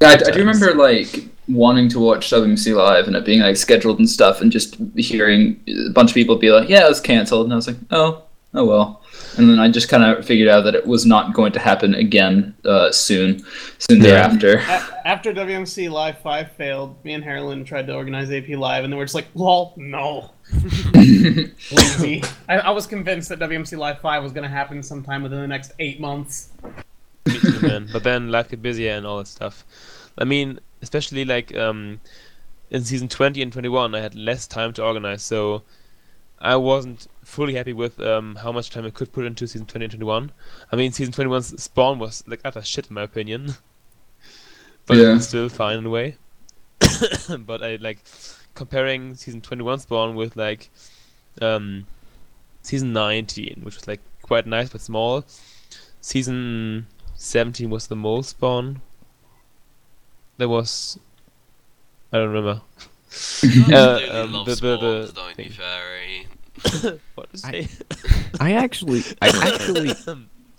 Yeah, 0.00 0.08
I, 0.08 0.12
I 0.14 0.30
do 0.30 0.38
remember 0.40 0.74
like 0.74 1.24
wanting 1.48 1.88
to 1.90 2.00
watch 2.00 2.30
WMC 2.30 2.74
live 2.76 3.06
and 3.06 3.16
it 3.16 3.24
being 3.24 3.40
like 3.40 3.56
scheduled 3.56 3.98
and 3.98 4.08
stuff, 4.08 4.40
and 4.40 4.50
just 4.50 4.76
hearing 4.96 5.60
a 5.68 5.90
bunch 5.90 6.10
of 6.10 6.14
people 6.14 6.36
be 6.36 6.50
like, 6.50 6.68
"Yeah, 6.68 6.84
it 6.84 6.88
was 6.88 7.00
canceled," 7.00 7.46
and 7.46 7.52
I 7.52 7.56
was 7.56 7.66
like, 7.66 7.76
"Oh, 7.90 8.22
oh 8.54 8.64
well." 8.64 9.01
And 9.38 9.48
then 9.48 9.58
I 9.58 9.70
just 9.70 9.88
kind 9.88 10.02
of 10.04 10.24
figured 10.24 10.48
out 10.48 10.62
that 10.62 10.74
it 10.74 10.86
was 10.86 11.06
not 11.06 11.32
going 11.34 11.52
to 11.52 11.58
happen 11.58 11.94
again 11.94 12.54
uh, 12.64 12.90
soon, 12.92 13.44
soon 13.78 13.98
Yeah. 13.98 14.02
thereafter. 14.28 14.58
A- 14.58 15.08
After 15.08 15.32
WMC 15.32 15.90
Live 15.90 16.18
5 16.18 16.52
failed, 16.52 17.02
me 17.04 17.14
and 17.14 17.24
Harlan 17.24 17.64
tried 17.64 17.86
to 17.86 17.94
organize 17.94 18.30
AP 18.30 18.48
Live, 18.50 18.84
and 18.84 18.92
they 18.92 18.96
were 18.96 19.04
just 19.04 19.14
like, 19.14 19.28
lol, 19.34 19.72
no. 19.76 20.30
Lazy. 20.94 22.22
I, 22.48 22.58
I 22.58 22.70
was 22.70 22.86
convinced 22.86 23.28
that 23.30 23.38
WMC 23.38 23.76
Live 23.78 24.00
5 24.00 24.22
was 24.22 24.32
going 24.32 24.44
to 24.44 24.48
happen 24.50 24.82
sometime 24.82 25.22
within 25.22 25.40
the 25.40 25.48
next 25.48 25.72
eight 25.78 26.00
months. 26.00 26.50
Me 27.26 27.38
too, 27.38 27.60
man. 27.60 27.88
But 27.92 28.02
then 28.04 28.30
life 28.30 28.50
get 28.50 28.62
busier 28.62 28.92
and 28.92 29.06
all 29.06 29.18
that 29.18 29.28
stuff. 29.28 29.64
I 30.18 30.24
mean, 30.24 30.60
especially 30.82 31.24
like 31.24 31.56
um, 31.56 32.00
in 32.70 32.84
season 32.84 33.08
20 33.08 33.40
and 33.42 33.52
21, 33.52 33.94
I 33.94 34.00
had 34.00 34.14
less 34.14 34.46
time 34.46 34.72
to 34.74 34.84
organize, 34.84 35.22
so 35.22 35.62
I 36.38 36.56
wasn't 36.56 37.06
fully 37.24 37.54
happy 37.54 37.72
with 37.72 38.00
um, 38.00 38.36
how 38.36 38.52
much 38.52 38.70
time 38.70 38.84
I 38.84 38.90
could 38.90 39.12
put 39.12 39.24
into 39.24 39.46
season 39.46 39.66
20 39.66 39.84
and 39.84 39.92
21. 39.92 40.32
I 40.70 40.76
mean, 40.76 40.92
season 40.92 41.12
21's 41.14 41.62
spawn 41.62 41.98
was 41.98 42.22
like 42.26 42.40
utter 42.44 42.62
shit 42.62 42.88
in 42.88 42.94
my 42.94 43.02
opinion, 43.02 43.54
but 44.86 44.96
Yeah. 44.96 45.16
it's 45.16 45.28
still 45.28 45.48
fine 45.48 45.78
in 45.78 45.86
a 45.86 45.90
way. 45.90 46.16
but 47.38 47.62
I 47.62 47.76
like 47.76 48.02
comparing 48.54 49.14
season 49.14 49.40
21 49.40 49.78
spawn 49.80 50.14
with 50.16 50.36
like 50.36 50.70
um, 51.40 51.86
season 52.62 52.92
19, 52.92 53.60
which 53.62 53.76
was 53.76 53.86
like 53.88 54.00
quite 54.22 54.46
nice 54.46 54.70
but 54.70 54.80
small. 54.80 55.24
Season 56.00 56.86
17 57.14 57.70
was 57.70 57.86
the 57.86 57.94
mole 57.96 58.22
spawn. 58.24 58.82
There 60.38 60.48
was. 60.48 60.98
I 62.12 62.18
don't 62.18 62.30
remember. 62.30 62.62
Uh, 63.70 64.00
um, 64.10 64.32
love 64.32 64.46
the- 64.46 64.54
the- 64.54 64.76
the 64.78 65.06
spawns, 65.08 65.12
don't 66.62 66.72
you, 66.74 66.78
thing. 66.78 66.80
Fairy? 66.80 67.00
what 67.14 67.32
to 67.32 67.46
I- 67.46 67.62
say? 67.62 67.68
I 68.40 68.52
actually, 68.52 69.02
I 69.20 69.28
actually, 69.52 69.94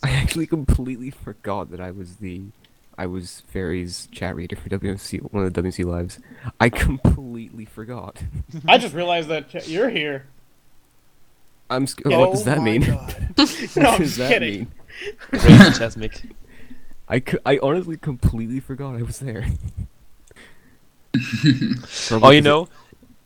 I 0.03 0.09
actually 0.11 0.47
completely 0.47 1.09
forgot 1.11 1.71
that 1.71 1.79
I 1.79 1.91
was 1.91 2.17
the, 2.17 2.41
I 2.97 3.05
was 3.07 3.41
Fairy's 3.47 4.07
chat 4.11 4.35
reader 4.35 4.55
for 4.55 4.69
WMC, 4.69 5.31
one 5.33 5.43
of 5.45 5.53
the 5.53 5.61
WMC 5.61 5.85
lives. 5.85 6.19
I 6.59 6.69
completely 6.69 7.65
forgot. 7.65 8.21
I 8.67 8.77
just 8.77 8.93
realized 8.93 9.29
that 9.29 9.49
ch- 9.49 9.67
you're 9.67 9.89
here. 9.89 10.25
I'm. 11.69 11.87
Sc- 11.87 12.01
Yeah. 12.05 12.17
what 12.17 12.29
oh 12.29 12.31
does 12.33 12.41
Oh 12.41 12.45
that 12.45 12.61
mean? 12.61 12.81
God. 12.81 13.15
No, 13.75 13.89
I'm 13.89 13.99
does 13.99 14.15
just 14.15 14.17
that 14.17 14.29
kidding. 14.31 14.59
mean? 14.59 14.71
Rage 15.31 15.77
Chasmic. 15.77 16.21
I, 17.07 17.19
cou- 17.19 17.39
I 17.45 17.59
honestly 17.63 17.97
completely 17.97 18.59
forgot 18.59 18.95
I 18.95 19.01
was 19.01 19.19
there. 19.19 19.45
Oh, 22.11 22.31
you 22.31 22.41
know, 22.41 22.67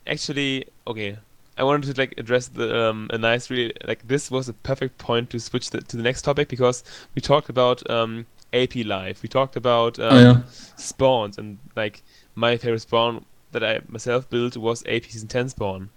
actually, 0.06 0.66
okay. 0.86 1.16
I 1.58 1.64
wanted 1.64 1.94
to 1.94 2.00
like 2.00 2.14
address 2.16 2.48
the 2.48 2.88
um, 2.88 3.10
a 3.12 3.18
nice 3.18 3.50
really 3.50 3.72
like 3.84 4.06
this 4.06 4.30
was 4.30 4.48
a 4.48 4.52
perfect 4.52 4.96
point 4.98 5.30
to 5.30 5.40
switch 5.40 5.70
the, 5.70 5.80
to 5.80 5.96
the 5.96 6.02
next 6.02 6.22
topic 6.22 6.48
because 6.48 6.84
we 7.14 7.20
talked 7.20 7.48
about 7.48 7.88
um, 7.90 8.26
AP 8.52 8.76
Live, 8.76 9.22
we 9.22 9.28
talked 9.28 9.56
about 9.56 9.98
um, 9.98 10.06
Oh, 10.12 10.20
yeah. 10.20 10.42
spawns 10.76 11.36
and 11.36 11.58
like 11.76 12.02
my 12.34 12.56
favorite 12.56 12.80
spawn 12.80 13.24
that 13.52 13.64
I 13.64 13.80
myself 13.88 14.28
built 14.30 14.56
was 14.56 14.82
AP 14.86 15.04
Season 15.04 15.28
10 15.28 15.48
spawn, 15.50 15.90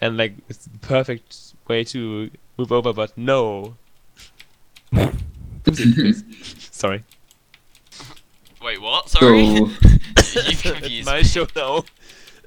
and 0.00 0.16
like 0.16 0.34
it's 0.48 0.66
the 0.66 0.78
perfect 0.78 1.54
way 1.68 1.84
to 1.84 2.30
move 2.58 2.70
over, 2.72 2.92
but 2.92 3.16
no. 3.16 3.76
Sorry. 6.70 7.02
Wait, 8.62 8.80
what? 8.80 9.08
Sorry. 9.08 9.56
So, 9.56 9.62
You've 9.62 10.36
it's 10.36 10.62
confused 10.62 11.06
my 11.06 11.22
show 11.22 11.46
now. 11.56 11.84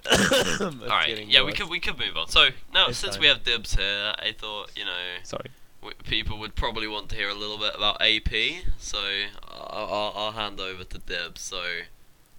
Alright, 0.61 1.27
yeah, 1.27 1.44
we 1.44 1.52
could 1.53 1.69
we 1.69 1.80
could 1.80 1.98
move 1.98 2.15
on. 2.18 2.27
So 2.27 2.49
now, 2.73 2.88
It's 2.88 2.98
since 2.98 3.15
fine. 3.15 3.22
we 3.22 3.27
have 3.27 3.44
dibs 3.44 3.76
here, 3.76 4.14
I 4.19 4.32
thought 4.38 4.72
you 4.76 4.86
know 4.86 4.91
Sorry. 5.23 5.49
w- 5.82 5.95
people 6.03 6.38
would 6.40 6.56
probably 6.56 6.88
want 6.88 7.10
to 7.10 7.15
hear 7.15 7.30
a 7.30 7.34
little 7.34 7.57
bit 7.57 7.73
about 7.76 8.02
AP. 8.02 8.64
So 8.77 8.98
I'll, 9.52 9.88
I'll, 9.91 10.14
I'll 10.15 10.32
hand 10.32 10.60
over 10.60 10.84
to 10.84 10.98
dibs. 10.99 11.41
So 11.41 11.61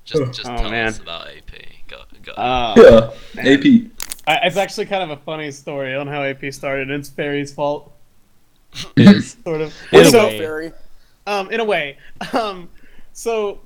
just 0.05 0.33
just 0.33 0.49
Oh, 0.51 0.57
tell 0.57 0.71
man. 0.71 0.89
us 0.89 0.99
about 0.99 1.29
AP. 1.29 1.53
Go 1.89 2.03
go. 2.23 2.33
Uh, 2.33 3.11
yeah, 3.35 3.43
AP. 3.43 3.91
I, 4.29 4.47
it's 4.47 4.57
actually 4.57 4.87
kind 4.87 5.03
of 5.03 5.11
a 5.19 5.23
funny 5.23 5.51
story 5.51 5.95
on 5.95 6.07
how 6.07 6.23
AP 6.23 6.53
started. 6.53 6.91
It's 6.91 7.09
Fairy's 7.09 7.53
fault, 7.53 7.93
sort 8.73 9.61
of. 9.61 9.75
In 9.93 10.01
a 10.01 10.05
so, 10.11 10.27
way. 10.27 10.73
Um, 11.27 11.51
in 11.51 11.61
a 11.61 11.65
way. 11.65 11.99
Um, 12.33 12.69
so 13.13 13.61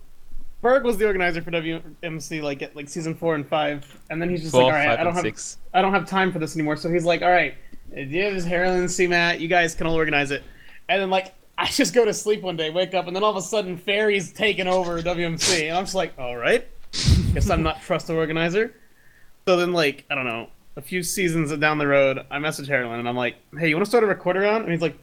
Berg 0.63 0.85
was 0.85 0.99
the 0.99 1.07
organizer 1.07 1.43
for 1.43 1.51
WMC 1.51 2.43
like 2.43 2.63
at 2.63 2.77
like 2.77 2.89
season 2.89 3.15
four 3.15 3.35
and 3.35 3.47
five, 3.47 3.99
and 4.11 4.21
then 4.21 4.29
he's 4.29 4.43
just 4.43 4.53
Four, 4.53 4.65
like, 4.65 4.73
all 4.73 4.79
right, 4.79 4.99
I 4.99 5.05
don't 5.05 5.15
have 5.15 5.23
six. 5.23 5.59
I 5.73 5.81
don't 5.81 5.93
have 5.93 6.07
time 6.07 6.33
for 6.33 6.39
this 6.39 6.55
anymore. 6.55 6.77
So 6.77 6.91
he's 6.91 7.05
like, 7.05 7.23
all 7.23 7.31
right, 7.31 7.55
Dibs, 7.95 8.47
Harlan, 8.47 8.89
Matt, 9.09 9.41
you 9.41 9.49
guys 9.49 9.75
can 9.75 9.87
all 9.87 9.95
organize 9.95 10.31
it. 10.31 10.43
And 10.89 11.01
then 11.01 11.11
like 11.11 11.35
I 11.59 11.67
just 11.67 11.95
go 11.95 12.05
to 12.05 12.15
sleep 12.15 12.43
one 12.43 12.57
day, 12.57 12.71
wake 12.71 12.95
up, 12.95 13.07
and 13.07 13.17
then 13.17 13.23
all 13.23 13.31
of 13.31 13.37
a 13.37 13.43
sudden 13.43 13.77
Fairy's 13.77 14.33
taking 14.33 14.67
over 14.67 15.01
WMC, 15.03 15.69
and 15.69 15.77
I'm 15.77 15.85
just 15.85 15.95
like, 15.95 16.13
all 16.19 16.37
right, 16.37 16.67
guess 17.35 17.49
I'm 17.49 17.63
not 17.63 17.83
trust 17.83 18.07
the 18.07 18.15
organizer. 18.15 18.75
So 19.47 19.57
then 19.57 19.73
like 19.73 20.05
I 20.11 20.15
don't 20.15 20.27
know, 20.27 20.49
a 20.77 20.83
few 20.83 21.03
seasons 21.03 21.57
down 21.57 21.79
the 21.79 21.87
road, 21.87 22.21
I 22.31 22.39
message 22.39 22.69
Harlan 22.69 22.99
and 22.99 23.09
I'm 23.09 23.17
like, 23.17 23.37
hey, 23.59 23.69
you 23.69 23.77
want 23.77 23.85
to 23.85 23.91
start 23.91 24.05
a 24.05 24.07
recorded 24.07 24.41
round? 24.41 24.65
And 24.65 24.73
he's 24.73 24.83
like, 24.83 24.99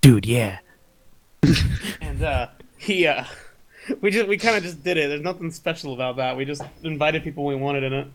Dude, 0.00 0.26
yeah. 0.26 0.58
and 2.00 2.22
uh, 2.22 2.48
he 2.78 3.06
uh, 3.06 3.24
we 4.00 4.10
just 4.10 4.28
we 4.28 4.36
kind 4.36 4.56
of 4.56 4.62
just 4.62 4.82
did 4.82 4.96
it. 4.96 5.08
There's 5.08 5.22
nothing 5.22 5.50
special 5.50 5.94
about 5.94 6.16
that. 6.16 6.36
We 6.36 6.44
just 6.44 6.62
invited 6.82 7.22
people 7.22 7.44
we 7.44 7.54
wanted 7.54 7.82
in 7.84 7.92
it. 7.92 8.08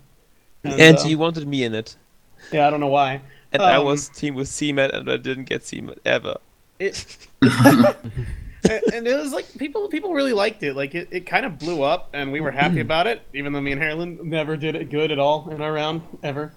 And, 0.64 0.80
And 0.80 0.98
uh, 0.98 1.04
you 1.06 1.18
wanted 1.18 1.48
me 1.48 1.64
in 1.64 1.74
it. 1.76 1.96
yeah, 2.52 2.68
I 2.68 2.70
don't 2.70 2.80
know 2.80 2.88
why. 2.88 3.22
And 3.52 3.62
I 3.62 3.76
Um, 3.78 3.86
was 3.86 4.10
team 4.10 4.36
with 4.36 4.48
CMAT 4.48 4.94
and 4.94 5.10
I 5.10 5.18
didn't 5.18 5.46
get 5.46 5.62
CMAT 5.62 6.00
ever. 6.06 6.38
it 6.80 7.18
and, 7.42 8.82
and 8.94 9.08
it 9.08 9.16
was 9.18 9.32
like 9.34 9.46
people 9.58 9.88
people 9.90 10.14
really 10.14 10.34
liked 10.34 10.64
it. 10.64 10.76
Like 10.76 10.96
it, 10.96 11.08
it 11.12 11.26
kind 11.26 11.46
of 11.46 11.60
blew 11.60 11.84
up, 11.84 12.10
and 12.14 12.32
we 12.32 12.42
were 12.42 12.52
happy 12.52 12.80
about 12.80 13.08
it. 13.08 13.22
Even 13.34 13.54
though 13.54 13.62
me 13.62 13.72
and 13.72 13.82
Harlan 13.82 14.20
never 14.24 14.58
did 14.58 14.76
it 14.76 14.90
good 14.90 15.12
at 15.12 15.20
all 15.20 15.50
in 15.50 15.62
our 15.62 15.72
round 15.74 16.02
ever. 16.24 16.54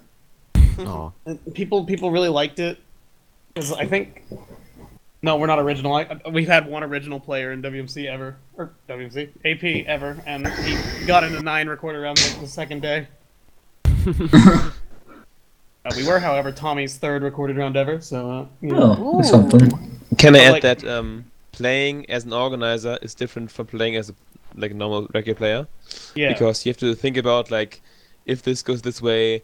Aw. 0.78 1.10
People 1.54 1.84
people 1.84 2.10
really 2.10 2.28
liked 2.28 2.58
it 2.58 2.78
because 3.54 3.72
I 3.72 3.84
think. 3.86 4.24
No, 5.20 5.36
we're 5.36 5.46
not 5.46 5.58
original. 5.58 5.94
I, 5.94 6.20
we've 6.30 6.46
had 6.46 6.66
one 6.68 6.84
original 6.84 7.18
player 7.18 7.52
in 7.52 7.60
WMC 7.60 8.06
ever, 8.06 8.36
or 8.56 8.72
WMC 8.88 9.30
AP 9.44 9.86
ever, 9.86 10.16
and 10.26 10.46
he 10.46 11.06
got 11.06 11.24
into 11.24 11.42
nine 11.42 11.68
recorded 11.68 11.98
rounds 11.98 12.30
like 12.30 12.40
the 12.40 12.46
second 12.46 12.82
day. 12.82 13.08
Uh, 15.84 15.94
we 15.96 16.06
were, 16.06 16.18
however, 16.18 16.52
Tommy's 16.52 16.96
third 16.96 17.22
recorded 17.22 17.56
round 17.56 17.76
ever. 17.76 18.00
So, 18.00 18.30
uh, 18.30 18.46
you 18.60 18.72
know. 18.72 18.96
Oh, 18.98 19.22
something. 19.22 20.00
Can 20.18 20.34
I 20.34 20.40
add 20.40 20.52
like- 20.52 20.62
that 20.62 20.84
um, 20.84 21.24
playing 21.52 22.10
as 22.10 22.24
an 22.24 22.32
organizer 22.32 22.98
is 23.00 23.14
different 23.14 23.50
from 23.50 23.66
playing 23.66 23.96
as 23.96 24.10
a 24.10 24.14
like 24.54 24.72
a 24.72 24.74
normal 24.74 25.06
regular 25.14 25.36
player? 25.36 25.66
yeah. 26.14 26.32
Because 26.32 26.66
you 26.66 26.70
have 26.70 26.78
to 26.78 26.94
think 26.94 27.16
about 27.16 27.50
like, 27.50 27.80
if 28.26 28.42
this 28.42 28.62
goes 28.62 28.82
this 28.82 29.00
way, 29.00 29.42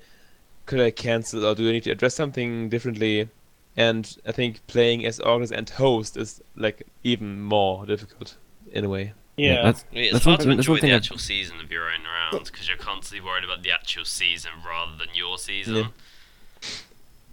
could 0.66 0.80
I 0.80 0.90
cancel 0.90 1.46
or 1.46 1.54
do 1.54 1.68
I 1.68 1.72
need 1.72 1.84
to 1.84 1.92
address 1.92 2.14
something 2.14 2.68
differently? 2.68 3.28
And 3.76 4.16
I 4.26 4.32
think 4.32 4.64
playing 4.68 5.04
as 5.04 5.18
organizer 5.20 5.54
and 5.56 5.68
host 5.68 6.16
is 6.16 6.40
like 6.56 6.86
even 7.02 7.42
more 7.42 7.84
difficult 7.86 8.36
in 8.72 8.84
a 8.84 8.88
way. 8.88 9.12
yeah. 9.36 9.62
That's 9.62 9.84
I 9.90 9.94
mean, 9.94 10.04
it's 10.04 10.12
that's 10.12 10.24
hard 10.24 10.38
one, 10.38 10.48
to 10.48 10.56
that's 10.56 10.58
enjoy 10.60 10.72
one 10.74 10.80
thing 10.80 10.90
the 10.90 10.94
I've- 10.96 11.04
actual 11.04 11.18
season 11.18 11.60
of 11.60 11.70
your 11.72 11.84
own 11.90 12.04
rounds 12.32 12.50
because 12.50 12.68
you're 12.68 12.76
constantly 12.76 13.26
worried 13.26 13.44
about 13.44 13.62
the 13.62 13.72
actual 13.72 14.04
season 14.04 14.52
rather 14.64 14.92
than 14.96 15.08
your 15.14 15.38
season. 15.38 15.74
Yeah. 15.74 15.86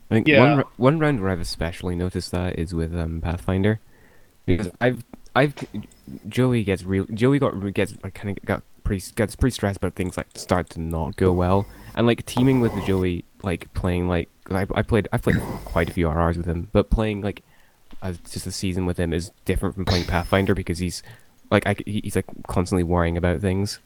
I 0.09 0.13
think 0.15 0.27
Yeah. 0.27 0.39
one 0.39 0.49
r- 0.59 0.68
one 0.77 0.99
round 0.99 1.22
where 1.22 1.30
I've 1.30 1.39
especially 1.39 1.95
noticed 1.95 2.31
that 2.31 2.59
is 2.59 2.73
with 2.73 2.95
um, 2.97 3.22
Pathfinder, 3.22 3.80
because 4.45 4.69
I've 4.81 5.03
I've 5.35 5.53
Joey 6.27 6.63
gets 6.63 6.84
real 6.84 7.05
Joey 7.13 7.39
got 7.39 7.59
re- 7.61 7.72
gets 7.72 7.93
like 8.03 8.13
kind 8.15 8.38
of 8.38 8.43
got 8.45 8.63
pretty 8.84 9.03
gets 9.15 9.35
pretty 9.35 9.53
stressed 9.53 9.77
about 9.77 9.93
things 9.93 10.18
like 10.18 10.27
start 10.35 10.69
to 10.72 10.81
not 10.81 11.15
go 11.15 11.31
well 11.31 11.65
and 11.95 12.05
like 12.07 12.26
teaming 12.26 12.59
with 12.59 12.73
Joey 12.85 13.23
like 13.43 13.73
playing 13.73 14.09
like 14.09 14.27
'cause 14.27 14.30
I 14.49 14.65
I 14.73 14.81
played 14.81 15.07
I 15.11 15.18
played 15.18 15.39
quite 15.65 15.89
a 15.89 15.93
few 15.93 16.07
RRs 16.07 16.38
with 16.38 16.45
him 16.45 16.68
but 16.72 16.89
playing 16.89 17.22
like 17.22 17.43
uh, 18.01 18.13
just 18.31 18.47
a 18.47 18.51
season 18.51 18.85
with 18.85 18.97
him 18.97 19.13
is 19.13 19.31
different 19.45 19.76
from 19.76 19.85
playing 19.85 20.05
Pathfinder 20.05 20.55
because 20.55 20.80
he's 20.80 21.03
like 21.51 21.68
I 21.68 21.73
c 21.76 21.84
he- 21.85 22.01
he's 22.03 22.15
like 22.15 22.26
constantly 22.47 22.84
worrying 22.84 23.18
about 23.18 23.41
things 23.41 23.80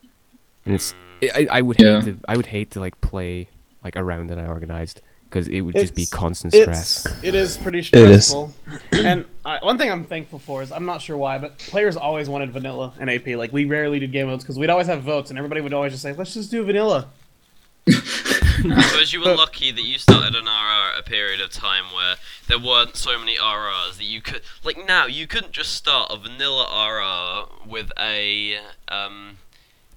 and 0.66 0.76
it's 0.76 0.94
I 1.22 1.48
I 1.52 1.62
would 1.62 1.80
Yeah. 1.80 2.02
hate 2.02 2.06
to 2.06 2.18
I 2.28 2.38
would 2.38 2.46
hate 2.48 2.72
to 2.72 2.80
like 2.80 3.00
play 3.02 3.48
like 3.84 3.96
a 3.96 4.04
round 4.04 4.30
that 4.30 4.40
I 4.40 4.46
organized 4.48 5.02
because 5.30 5.48
it 5.50 5.62
would 5.62 5.76
just 5.76 5.96
be 5.96 6.06
constant 6.06 6.54
stress. 6.54 7.06
it 7.24 7.36
is 7.36 7.58
pretty 7.58 7.80
is. 7.80 7.88
stressful. 7.88 8.54
and 8.94 9.26
uh, 9.44 9.58
one 9.62 9.78
thing 9.78 9.92
I'm 9.92 10.06
thankful 10.06 10.40
for 10.40 10.62
is 10.62 10.72
I'm 10.72 10.86
not 10.86 11.02
sure 11.02 11.18
why, 11.18 11.38
but 11.40 11.58
players 11.58 11.98
always 11.98 12.30
wanted 12.30 12.52
vanilla 12.54 12.94
and 13.00 13.10
AP. 13.10 13.28
Like 13.36 13.52
we 13.52 13.66
rarely 13.66 14.00
did 14.00 14.12
game 14.14 14.28
modes 14.28 14.44
because 14.44 14.58
we'd 14.58 14.70
always 14.70 14.88
have 14.88 15.02
votes, 15.04 15.32
and 15.32 15.38
everybody 15.38 15.60
would 15.62 15.74
always 15.74 15.92
just 15.92 16.04
say, 16.04 16.14
"Let's 16.14 16.34
just 16.36 16.52
do 16.52 16.64
vanilla." 16.64 17.08
Suppose 18.62 19.14
you 19.14 19.20
were 19.22 19.36
lucky 19.36 19.72
that 19.72 19.82
you 19.84 19.98
started 19.98 20.36
an 20.36 20.46
RR 20.46 20.94
at 20.94 21.00
a 21.00 21.04
period 21.04 21.42
of 21.42 21.52
time 21.52 21.86
where 21.94 22.16
there 22.48 22.60
weren't 22.60 22.96
so 22.96 23.18
many 23.20 23.38
RRs 23.38 23.98
that 23.98 24.04
you 24.06 24.22
could 24.22 24.42
like 24.64 24.78
now 24.88 25.06
you 25.06 25.28
couldn't 25.28 25.52
just 25.52 25.74
start 25.74 26.12
a 26.12 26.18
vanilla 26.18 26.66
RR 26.66 27.70
with 27.70 27.92
a 28.00 28.58
um 28.88 29.38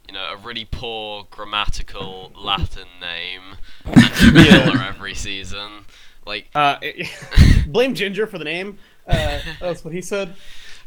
you 0.09 0.14
know 0.14 0.24
a 0.32 0.36
really 0.36 0.66
poor 0.70 1.26
grammatical 1.30 2.32
Latin 2.35 2.89
name 3.01 3.56
and 3.85 3.94
do 4.20 4.30
vanilla 4.32 4.86
every 4.89 5.14
season. 5.14 5.85
Like 6.26 6.48
Uh, 6.55 6.76
blame 7.66 7.94
Ginger 7.94 8.26
for 8.26 8.39
the 8.39 8.44
name. 8.44 8.78
Uh, 9.06 9.39
that's 9.60 9.85
what 9.85 9.94
he 9.94 10.02
said. 10.02 10.35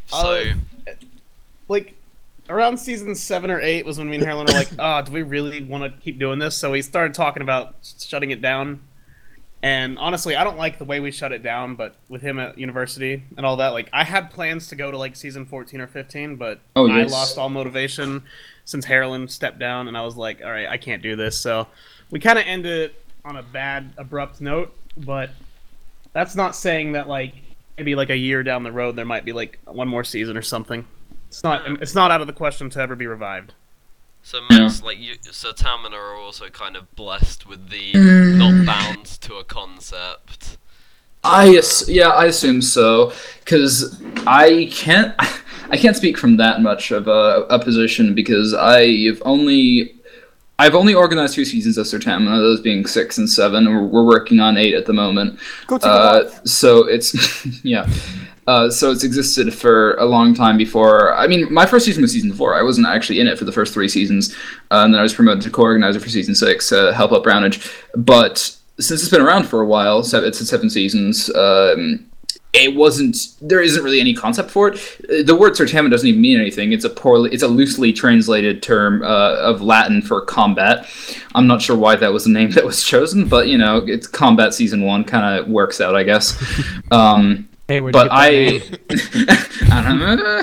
so 0.08 0.44
Uh, 0.88 0.92
like 1.68 1.96
around 2.52 2.78
season 2.78 3.16
seven 3.16 3.50
or 3.50 3.60
eight 3.62 3.86
was 3.86 3.98
when 3.98 4.10
me 4.10 4.18
and 4.18 4.26
Harlan 4.26 4.46
were 4.46 4.54
like, 4.54 4.70
"Ah, 4.78 5.02
do 5.02 5.12
we 5.12 5.24
really 5.24 5.64
want 5.64 5.84
to 5.84 6.02
keep 6.02 6.20
doing 6.20 6.40
this?" 6.40 6.56
So 6.58 6.72
we 6.72 6.82
started 6.82 7.14
talking 7.14 7.42
about 7.42 7.76
shutting 8.00 8.32
it 8.32 8.42
down. 8.42 8.82
And 9.64 10.00
honestly, 10.00 10.36
I 10.36 10.44
don't 10.44 10.58
like 10.58 10.80
the 10.80 10.86
way 10.86 11.00
we 11.00 11.12
shut 11.12 11.32
it 11.32 11.44
down. 11.44 11.76
But 11.76 11.96
with 12.10 12.22
him 12.22 12.40
at 12.40 12.58
university 12.58 13.24
and 13.38 13.46
all 13.46 13.58
that, 13.58 13.70
like 13.70 13.90
I 13.94 14.04
had 14.04 14.30
plans 14.32 14.68
to 14.70 14.76
go 14.76 14.92
to 14.92 14.98
like 14.98 15.16
season 15.16 15.46
fourteen 15.46 15.82
or 15.82 15.88
fifteen, 15.88 16.36
but 16.36 16.60
Oh, 16.76 16.90
I 16.90 17.04
lost 17.04 17.38
all 17.38 17.50
motivation 17.50 18.24
since 18.66 18.86
Harlan 18.86 19.28
stepped 19.28 19.60
down, 19.60 19.88
and 19.88 19.98
I 19.98 20.02
was 20.02 20.18
like, 20.18 20.42
"All 20.44 20.52
right, 20.52 20.68
I 20.68 20.78
can't 20.78 21.02
do 21.02 21.16
this." 21.16 21.38
So 21.38 21.68
we 22.10 22.20
kind 22.20 22.38
of 22.38 22.46
ended 22.46 22.92
it 22.92 23.06
on 23.24 23.38
a 23.38 23.44
bad, 23.44 23.94
abrupt 23.98 24.42
note. 24.42 24.76
But 24.98 25.30
that's 26.14 26.36
not 26.36 26.56
saying 26.56 26.94
that 26.94 27.08
like 27.08 27.34
maybe 27.78 27.96
like 27.96 28.10
a 28.10 28.18
year 28.18 28.44
down 28.44 28.64
the 28.64 28.72
road 28.72 28.96
there 28.96 29.06
might 29.06 29.26
be 29.26 29.32
like 29.32 29.58
one 29.66 29.88
more 29.88 30.04
season 30.04 30.36
or 30.38 30.42
something. 30.42 30.86
It's 31.32 31.44
not 31.44 31.62
it's 31.82 31.96
not 31.96 32.12
out 32.12 32.20
of 32.20 32.28
the 32.28 32.34
question 32.34 32.70
to 32.72 32.80
ever 32.82 32.94
be 32.96 33.08
revived. 33.08 33.54
so 34.22 34.40
Max 34.50 34.84
like 34.84 35.00
you 35.00 35.16
so 35.32 35.52
Tamina 35.54 35.94
are 35.94 36.14
also 36.16 36.50
kind 36.50 36.76
of 36.76 36.94
blessed 36.96 37.48
with 37.48 37.70
the 37.70 37.94
not 38.38 38.66
bound 38.66 39.06
to 39.22 39.36
a 39.36 39.44
concept. 39.46 40.58
I 41.24 41.56
ass- 41.56 41.88
yeah, 41.88 42.10
I 42.10 42.26
assume 42.26 42.62
so 42.62 43.14
because 43.46 44.02
I 44.28 44.70
can't 44.74 45.16
I 45.70 45.78
can't 45.78 45.96
speak 45.96 46.18
from 46.18 46.36
that 46.38 46.62
much 46.62 46.92
of 46.92 47.08
a, 47.08 47.46
a 47.50 47.58
position 47.60 48.14
because 48.14 48.54
I've 48.54 49.22
only 49.24 49.96
I've 50.60 50.76
only 50.76 50.94
organized 50.94 51.34
two 51.36 51.46
seasons 51.46 51.78
of 51.78 51.86
Certamina, 51.88 52.38
those 52.40 52.60
being 52.60 52.86
six 52.86 53.18
and 53.18 53.28
seven. 53.30 53.66
and 53.68 53.76
We're, 53.76 53.86
we're 53.88 54.06
working 54.06 54.40
on 54.42 54.58
eight 54.58 54.74
at 54.76 54.86
the 54.86 54.94
moment. 54.94 55.40
Go 55.68 55.78
take 55.78 55.86
a 55.86 55.90
Uh, 55.90 56.24
walk. 56.26 56.42
so 56.46 56.84
it's 56.88 57.14
yeah. 57.64 57.88
Uh, 58.52 58.70
so 58.70 58.92
it's 58.92 59.06
existed 59.06 59.54
for 59.54 59.94
a 59.94 60.04
long 60.04 60.34
time 60.34 60.58
before. 60.58 61.16
I 61.16 61.26
mean, 61.26 61.48
my 61.54 61.66
first 61.66 61.86
season 61.86 62.02
was 62.02 62.12
season 62.12 62.34
four. 62.34 62.54
I 62.54 62.62
wasn't 62.62 62.86
actually 62.86 63.22
in 63.22 63.28
it 63.28 63.40
for 63.40 63.46
the 63.46 63.52
first 63.54 63.74
three 63.74 63.88
seasons, 63.88 64.36
uh, 64.72 64.84
and 64.84 64.94
then 64.94 65.00
I 65.00 65.04
was 65.04 65.14
promoted 65.14 65.42
to 65.44 65.50
co-organizer 65.50 66.02
for 66.02 66.10
season 66.10 66.36
six, 66.36 66.68
to 66.68 66.94
help 66.94 67.14
out 67.14 67.24
Brownage. 67.24 67.66
But 67.96 68.40
since 68.78 69.04
it's 69.04 69.10
been 69.10 69.22
around 69.22 69.46
for 69.46 69.62
a 69.62 69.66
while, 69.66 70.04
so 70.04 70.22
it's 70.22 70.46
seven 70.46 70.70
seasons. 70.70 71.34
Um, 71.34 72.12
it 72.52 72.76
wasn't. 72.76 73.16
There 73.40 73.62
isn't 73.62 73.82
really 73.82 74.02
any 74.02 74.14
concept 74.14 74.52
for 74.52 74.68
it. 74.68 75.26
The 75.26 75.34
word 75.34 75.54
Sertama 75.54 75.90
doesn't 75.90 76.10
even 76.10 76.20
mean 76.20 76.38
anything. 76.38 76.74
It's 76.74 76.84
a 76.84 76.90
poorly. 76.90 77.30
It's 77.32 77.44
a 77.44 77.48
loosely 77.48 77.94
translated 77.94 78.62
term 78.62 79.02
uh, 79.02 79.36
of 79.38 79.62
Latin 79.62 80.02
for 80.02 80.20
combat. 80.26 80.90
I'm 81.36 81.48
not 81.48 81.62
sure 81.62 81.78
why 81.78 81.96
that 81.96 82.12
was 82.12 82.26
the 82.26 82.32
name 82.32 82.52
that 82.52 82.66
was 82.66 82.84
chosen, 82.84 83.30
but 83.30 83.48
you 83.48 83.58
know, 83.58 83.78
it's 83.88 84.08
combat 84.08 84.54
season 84.54 84.84
one 84.84 85.06
kind 85.06 85.40
of 85.40 85.48
works 85.48 85.80
out, 85.80 85.96
I 85.96 86.04
guess. 86.04 86.38
Um, 86.92 87.48
Hey, 87.72 87.80
where'd 87.80 87.94
but 87.94 88.10
I, 88.12 88.62
I 89.72 89.82
don't 89.82 90.00
know. 90.00 90.42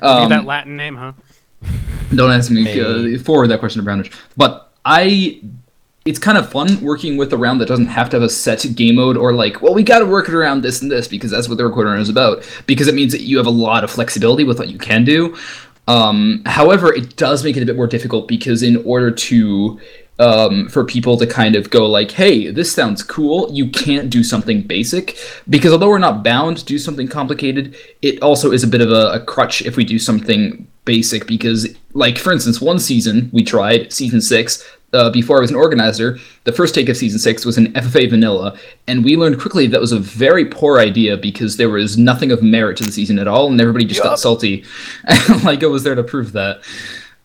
Um, 0.00 0.30
that 0.30 0.46
Latin 0.46 0.78
name, 0.78 0.96
huh? 0.96 1.12
don't 2.14 2.30
ask 2.30 2.50
me 2.50 2.64
Hey. 2.64 2.80
uh, 3.16 3.18
forward 3.18 3.48
that 3.48 3.60
question 3.60 3.80
to 3.80 3.84
Brownish. 3.84 4.10
But 4.34 4.72
I, 4.86 5.42
it's 6.06 6.18
kind 6.18 6.38
of 6.38 6.50
fun 6.50 6.80
working 6.80 7.18
with 7.18 7.34
a 7.34 7.36
round 7.36 7.60
that 7.60 7.66
doesn't 7.66 7.88
have 7.88 8.08
to 8.10 8.16
have 8.16 8.22
a 8.22 8.30
set 8.30 8.64
game 8.76 8.94
mode 8.94 9.18
or 9.18 9.34
like, 9.34 9.60
well, 9.60 9.74
we 9.74 9.82
got 9.82 9.98
to 9.98 10.06
work 10.06 10.26
it 10.26 10.34
around 10.34 10.62
this 10.62 10.80
and 10.80 10.90
this 10.90 11.06
because 11.06 11.30
that's 11.30 11.50
what 11.50 11.58
the 11.58 11.66
recorder 11.66 11.94
is 11.96 12.08
about. 12.08 12.48
Because 12.64 12.88
it 12.88 12.94
means 12.94 13.12
that 13.12 13.20
you 13.20 13.36
have 13.36 13.46
a 13.46 13.50
lot 13.50 13.84
of 13.84 13.90
flexibility 13.90 14.44
with 14.44 14.58
what 14.58 14.68
you 14.70 14.78
can 14.78 15.04
do. 15.04 15.36
Um, 15.86 16.42
however, 16.46 16.94
it 16.94 17.16
does 17.16 17.44
make 17.44 17.58
it 17.58 17.62
a 17.62 17.66
bit 17.66 17.76
more 17.76 17.88
difficult 17.88 18.26
because 18.26 18.62
in 18.62 18.78
order 18.86 19.10
to 19.10 19.78
um, 20.20 20.68
for 20.68 20.84
people 20.84 21.16
to 21.16 21.26
kind 21.26 21.56
of 21.56 21.70
go 21.70 21.86
like, 21.86 22.10
hey, 22.10 22.50
this 22.50 22.72
sounds 22.72 23.02
cool. 23.02 23.48
You 23.50 23.70
can't 23.70 24.10
do 24.10 24.22
something 24.22 24.62
basic 24.62 25.16
because 25.48 25.72
although 25.72 25.88
we're 25.88 25.98
not 25.98 26.22
bound 26.22 26.58
to 26.58 26.64
do 26.64 26.78
something 26.78 27.08
complicated, 27.08 27.74
it 28.02 28.22
also 28.22 28.52
is 28.52 28.62
a 28.62 28.68
bit 28.68 28.82
of 28.82 28.92
a, 28.92 29.12
a 29.12 29.20
crutch 29.20 29.62
if 29.62 29.76
we 29.76 29.84
do 29.84 29.98
something 29.98 30.68
basic 30.84 31.26
because, 31.26 31.74
like, 31.94 32.18
for 32.18 32.32
instance, 32.32 32.60
one 32.60 32.78
season 32.78 33.30
we 33.32 33.42
tried, 33.42 33.92
season 33.92 34.20
six, 34.20 34.62
uh, 34.92 35.08
before 35.08 35.38
I 35.38 35.40
was 35.40 35.50
an 35.50 35.56
organizer, 35.56 36.18
the 36.44 36.52
first 36.52 36.74
take 36.74 36.88
of 36.88 36.96
season 36.96 37.18
six 37.18 37.46
was 37.46 37.56
an 37.56 37.72
FFA 37.72 38.10
vanilla, 38.10 38.58
and 38.88 39.04
we 39.04 39.16
learned 39.16 39.40
quickly 39.40 39.68
that 39.68 39.80
was 39.80 39.92
a 39.92 39.98
very 39.98 40.44
poor 40.44 40.80
idea 40.80 41.16
because 41.16 41.56
there 41.56 41.70
was 41.70 41.96
nothing 41.96 42.32
of 42.32 42.42
merit 42.42 42.76
to 42.78 42.84
the 42.84 42.92
season 42.92 43.18
at 43.18 43.28
all, 43.28 43.46
and 43.46 43.60
everybody 43.60 43.84
just 43.84 44.02
got 44.02 44.18
salty. 44.18 44.64
like, 45.44 45.62
I 45.62 45.66
was 45.66 45.84
there 45.84 45.94
to 45.94 46.02
prove 46.02 46.32
that. 46.32 46.62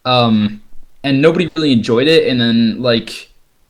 Um, 0.06 0.62
and 1.06 1.22
nobody 1.22 1.50
really 1.56 1.72
enjoyed 1.72 2.08
it. 2.08 2.28
And 2.28 2.42
then 2.42 2.82
like 2.82 3.30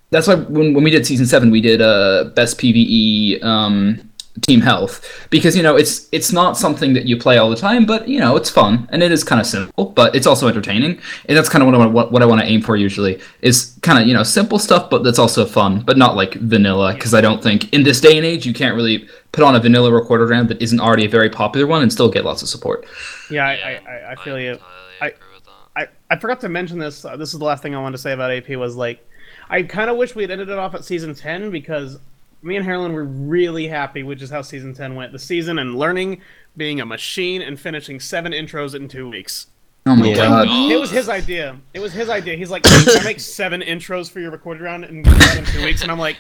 that's 0.10 0.28
why 0.28 0.36
when, 0.36 0.74
when 0.74 0.84
we 0.84 0.90
did 0.90 1.06
season 1.06 1.26
seven, 1.26 1.52
we 1.52 1.62
did 1.62 1.82
uh, 1.82 2.32
best 2.36 2.58
PVE 2.58 3.44
um, 3.44 4.10
team 4.42 4.60
health 4.62 5.28
because 5.30 5.56
you 5.56 5.64
know 5.64 5.76
it's 5.76 6.10
it's 6.12 6.32
not 6.32 6.58
something 6.58 6.94
that 6.94 7.06
you 7.06 7.18
play 7.18 7.38
all 7.38 7.50
the 7.50 7.56
time, 7.56 7.86
but 7.86 8.08
you 8.08 8.20
know 8.20 8.36
it's 8.38 8.50
fun 8.50 8.88
and 8.92 9.04
it 9.04 9.12
is 9.12 9.24
kind 9.24 9.42
of 9.42 9.48
simple, 9.48 9.88
but 9.88 10.16
it's 10.16 10.28
also 10.28 10.48
entertaining. 10.48 11.00
And 11.28 11.38
that's 11.38 11.50
kind 11.50 11.62
of 11.62 11.68
what 11.68 11.76
I 11.76 11.78
want 11.78 11.94
what, 11.94 12.12
what 12.14 12.22
I 12.22 12.26
want 12.26 12.42
to 12.42 12.48
aim 12.48 12.62
for 12.62 12.76
usually 12.78 13.20
is 13.42 13.78
kind 13.82 14.00
of 14.00 14.08
you 14.08 14.14
know 14.14 14.24
simple 14.24 14.58
stuff, 14.58 14.90
but 14.90 15.04
that's 15.04 15.20
also 15.20 15.46
fun, 15.46 15.82
but 15.82 15.98
not 15.98 16.16
like 16.16 16.36
vanilla 16.36 16.94
because 16.94 17.14
I 17.14 17.22
don't 17.22 17.44
think 17.44 17.74
in 17.74 17.84
this 17.84 18.00
day 18.00 18.16
and 18.18 18.26
age 18.26 18.46
you 18.46 18.54
can't 18.54 18.76
really 18.76 19.08
put 19.34 19.44
on 19.44 19.56
a 19.56 19.60
vanilla 19.60 19.92
recorder 19.92 20.26
round 20.26 20.48
that 20.50 20.62
isn't 20.62 20.80
already 20.80 21.06
a 21.06 21.10
very 21.10 21.30
popular 21.30 21.68
one 21.68 21.82
and 21.82 21.92
still 21.92 22.10
get 22.10 22.24
lots 22.24 22.42
of 22.42 22.48
support. 22.48 22.86
Yeah, 23.30 23.46
I, 23.46 23.54
I, 23.54 23.82
I, 23.90 24.12
I 24.12 24.16
feel 24.24 24.40
you. 24.40 24.58
I- 25.02 25.08
agree 25.08 25.18
with 25.18 25.20
that. 25.20 25.35
I, 25.76 25.88
I 26.10 26.18
forgot 26.18 26.42
to 26.42 26.50
mention 26.50 26.80
this. 26.80 27.04
Uh, 27.06 27.18
this 27.18 27.34
is 27.34 27.40
the 27.40 27.46
last 27.46 27.62
thing 27.64 27.76
I 27.76 27.82
wanted 27.82 27.98
to 27.98 28.02
say 28.02 28.14
about 28.14 28.32
AP 28.32 28.50
was 28.52 28.76
like, 28.76 29.06
I 29.50 29.64
kind 29.64 29.90
of 29.90 29.98
wish 29.98 30.16
we 30.16 30.24
had 30.24 30.32
ended 30.32 30.50
it 30.50 30.58
off 30.58 30.74
at 30.76 30.86
season 30.86 31.14
ten 31.16 31.52
because 31.52 32.00
me 32.42 32.56
and 32.56 32.66
Harlan 32.66 32.94
were 32.94 33.04
really 33.06 33.68
happy 33.68 34.04
with 34.04 34.20
just 34.20 34.32
how 34.32 34.42
season 34.42 34.74
ten 34.74 34.96
went. 34.96 35.12
The 35.12 35.20
season 35.20 35.60
and 35.60 35.78
learning, 35.78 36.22
being 36.56 36.80
a 36.82 36.86
machine, 36.86 37.42
and 37.42 37.60
finishing 37.60 38.00
seven 38.00 38.32
intros 38.32 38.74
in 38.76 38.88
two 38.88 39.10
weeks. 39.10 39.48
Oh 39.88 39.96
my 39.96 40.08
Yeah. 40.08 40.16
god. 40.16 40.48
It 40.72 40.80
was 40.80 40.90
his 40.92 41.10
idea. 41.10 41.58
It 41.74 41.80
was 41.80 41.94
his 41.94 42.10
idea. 42.10 42.36
He's 42.38 42.50
like, 42.50 42.64
"Can 42.64 42.88
I 43.02 43.04
make 43.04 43.20
seven 43.40 43.62
intros 43.62 44.10
for 44.10 44.20
your 44.20 44.32
recorded 44.32 44.64
round 44.64 44.86
and 44.86 45.06
in 45.06 45.46
two 45.46 45.64
weeks?" 45.64 45.82
And 45.84 45.92
I'm 45.92 46.00
like, 46.00 46.18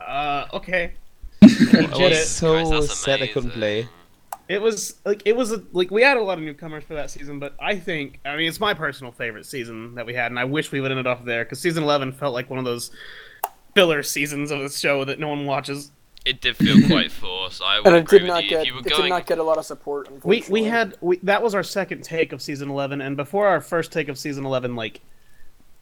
"Uh, 0.00 0.46
okay." 0.52 0.92
I 1.42 1.46
did 1.48 1.90
was 1.98 2.28
so 2.28 2.52
Christ, 2.52 2.70
that's 2.70 2.98
sad 2.98 3.22
I 3.22 3.26
couldn't 3.28 3.50
play. 3.52 3.88
It 4.48 4.62
was 4.62 4.96
like 5.04 5.22
it 5.26 5.36
was 5.36 5.52
a, 5.52 5.62
like 5.72 5.90
we 5.90 6.02
had 6.02 6.16
a 6.16 6.22
lot 6.22 6.38
of 6.38 6.44
newcomers 6.44 6.82
for 6.84 6.94
that 6.94 7.10
season, 7.10 7.38
but 7.38 7.54
I 7.60 7.76
think 7.78 8.20
I 8.24 8.36
mean 8.36 8.48
it's 8.48 8.60
my 8.60 8.72
personal 8.72 9.12
favorite 9.12 9.44
season 9.44 9.94
that 9.96 10.06
we 10.06 10.14
had, 10.14 10.32
and 10.32 10.38
I 10.38 10.44
wish 10.44 10.72
we 10.72 10.80
would 10.80 10.90
ended 10.90 11.06
off 11.06 11.24
there 11.24 11.44
because 11.44 11.60
season 11.60 11.82
eleven 11.82 12.12
felt 12.12 12.32
like 12.32 12.48
one 12.48 12.58
of 12.58 12.64
those 12.64 12.90
filler 13.74 14.02
seasons 14.02 14.50
of 14.50 14.60
the 14.60 14.70
show 14.70 15.04
that 15.04 15.18
no 15.18 15.28
one 15.28 15.44
watches. 15.44 15.92
It 16.24 16.40
did 16.40 16.56
feel 16.56 16.86
quite 16.88 17.12
forced. 17.12 17.62
I 17.62 17.78
would 17.78 17.86
And 17.86 17.96
it 17.96 18.00
agree 18.00 18.18
did 18.18 18.24
with 18.24 18.28
not 18.34 18.44
you. 18.44 18.50
get 18.50 18.66
you 18.66 18.74
were 18.74 18.80
it 18.80 18.88
going, 18.88 19.02
did 19.02 19.08
not 19.10 19.26
get 19.26 19.38
a 19.38 19.42
lot 19.42 19.58
of 19.58 19.66
support. 19.66 20.24
We 20.24 20.44
we 20.48 20.64
had 20.64 20.96
we 21.00 21.18
that 21.24 21.42
was 21.42 21.54
our 21.54 21.62
second 21.62 22.02
take 22.02 22.32
of 22.32 22.40
season 22.40 22.70
eleven, 22.70 23.00
and 23.02 23.16
before 23.16 23.46
our 23.46 23.60
first 23.60 23.92
take 23.92 24.08
of 24.08 24.18
season 24.18 24.46
eleven, 24.46 24.76
like 24.76 25.00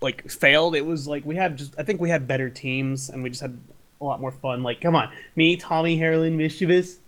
like 0.01 0.29
failed, 0.31 0.75
it 0.75 0.85
was 0.85 1.07
like 1.07 1.25
we 1.25 1.37
had 1.37 1.57
just 1.57 1.75
I 1.79 1.85
think 1.85 2.01
we 2.01 2.11
had 2.11 2.27
better 2.27 2.51
teams, 2.51 3.11
and 3.11 3.23
we 3.23 3.31
just 3.31 3.43
had 3.43 3.59
a 4.01 4.05
lot 4.05 4.21
more 4.21 4.31
fun. 4.33 4.63
Like, 4.63 4.81
come 4.81 4.95
on, 4.95 5.11
me, 5.37 5.57
Tommy, 5.57 5.99
Harlan, 5.99 6.37
mischievous. 6.37 6.99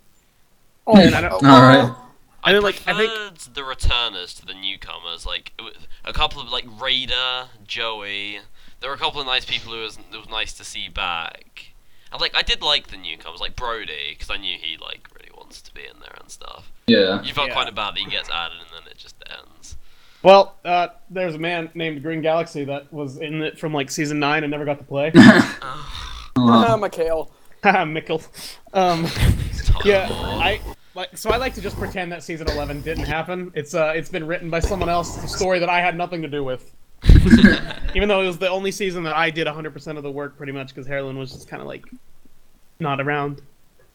Oh, 0.89 0.97
And 0.99 1.15
I 1.15 1.21
don't- 1.21 1.33
oh, 1.33 1.37
All 1.47 1.61
right. 1.61 1.95
I 2.43 2.49
And 2.51 2.55
then, 2.55 2.63
like, 2.63 2.81
I 2.87 2.93
preferred 2.93 3.37
think- 3.37 3.53
the 3.55 3.63
returners 3.63 4.33
to 4.35 4.45
the 4.45 4.53
newcomers. 4.53 5.25
Like 5.25 5.51
it 5.59 5.61
was 5.61 5.73
a 6.05 6.13
couple 6.13 6.41
of 6.41 6.49
like 6.49 6.65
Raider, 6.81 7.47
Joey. 7.67 8.39
There 8.79 8.89
were 8.89 8.95
a 8.95 8.99
couple 8.99 9.19
of 9.21 9.27
nice 9.27 9.43
people 9.45 9.73
who 9.73 9.81
was 9.81 9.97
it 9.97 10.17
was 10.17 10.29
nice 10.29 10.53
to 10.53 10.63
see 10.63 10.87
back. 10.89 11.73
And 12.11 12.19
like 12.21 12.35
I 12.35 12.41
did 12.41 12.61
like 12.61 12.87
the 12.87 12.97
newcomers, 12.97 13.39
like 13.41 13.55
Brody, 13.55 14.11
because 14.13 14.29
I 14.31 14.37
knew 14.37 14.57
he 14.57 14.77
like 14.77 15.07
really 15.13 15.29
wants 15.37 15.61
to 15.63 15.73
be 15.73 15.81
in 15.81 15.99
there 15.99 16.15
and 16.19 16.31
stuff. 16.31 16.71
Yeah. 16.87 17.21
You 17.23 17.33
felt 17.33 17.49
Yeah. 17.49 17.53
quite 17.55 17.75
bad 17.75 17.95
that 17.95 17.99
he 17.99 18.09
gets 18.09 18.29
added 18.29 18.57
and 18.59 18.69
then 18.73 18.89
it 18.91 18.97
just 18.97 19.15
ends. 19.29 19.75
Well, 20.23 20.55
uh, 20.65 20.87
there's 21.09 21.35
a 21.35 21.39
man 21.39 21.69
named 21.75 22.01
Green 22.03 22.21
Galaxy 22.21 22.63
that 22.65 22.91
was 22.91 23.17
in 23.17 23.41
it 23.41 23.59
from 23.59 23.73
like 23.73 23.91
season 23.91 24.17
nine 24.19 24.43
and 24.43 24.49
never 24.51 24.65
got 24.65 24.77
to 24.79 24.83
play. 24.85 25.11
Ah, 26.37 26.77
Mikhail. 26.79 27.29
Haha, 27.63 27.83
Mickle. 27.85 28.21
Um, 28.73 29.05
Tom 29.65 29.81
yeah, 29.83 30.07
Moore. 30.07 30.41
I 30.41 30.61
like 30.99 31.17
so 31.17 31.31
I 31.31 31.37
like 31.37 31.53
to 31.55 31.61
just 31.61 31.77
pretend 31.77 32.11
that 32.11 32.23
season 32.23 32.49
eleven 32.49 32.81
didn't 32.81 33.05
happen. 33.05 33.51
It's 33.55 33.73
uh, 33.73 33.93
it's 33.95 34.09
been 34.09 34.27
written 34.27 34.49
by 34.49 34.59
someone 34.59 34.89
else. 34.89 35.15
It's 35.15 35.33
a 35.33 35.37
story 35.37 35.59
that 35.59 35.69
I 35.69 35.79
had 35.79 35.97
nothing 35.97 36.21
to 36.21 36.27
do 36.27 36.43
with. 36.43 36.75
Even 37.95 38.09
though 38.09 38.21
it 38.21 38.27
was 38.27 38.37
the 38.37 38.49
only 38.49 38.71
season 38.71 39.03
that 39.03 39.15
I 39.15 39.29
did 39.29 39.47
100% 39.47 39.97
of 39.97 40.03
the 40.03 40.11
work, 40.11 40.35
pretty 40.35 40.51
much, 40.51 40.67
because 40.67 40.85
Harlan 40.85 41.17
was 41.17 41.31
just 41.31 41.47
kind 41.47 41.61
of 41.61 41.67
like 41.67 41.85
not 42.79 42.99
around. 42.99 43.41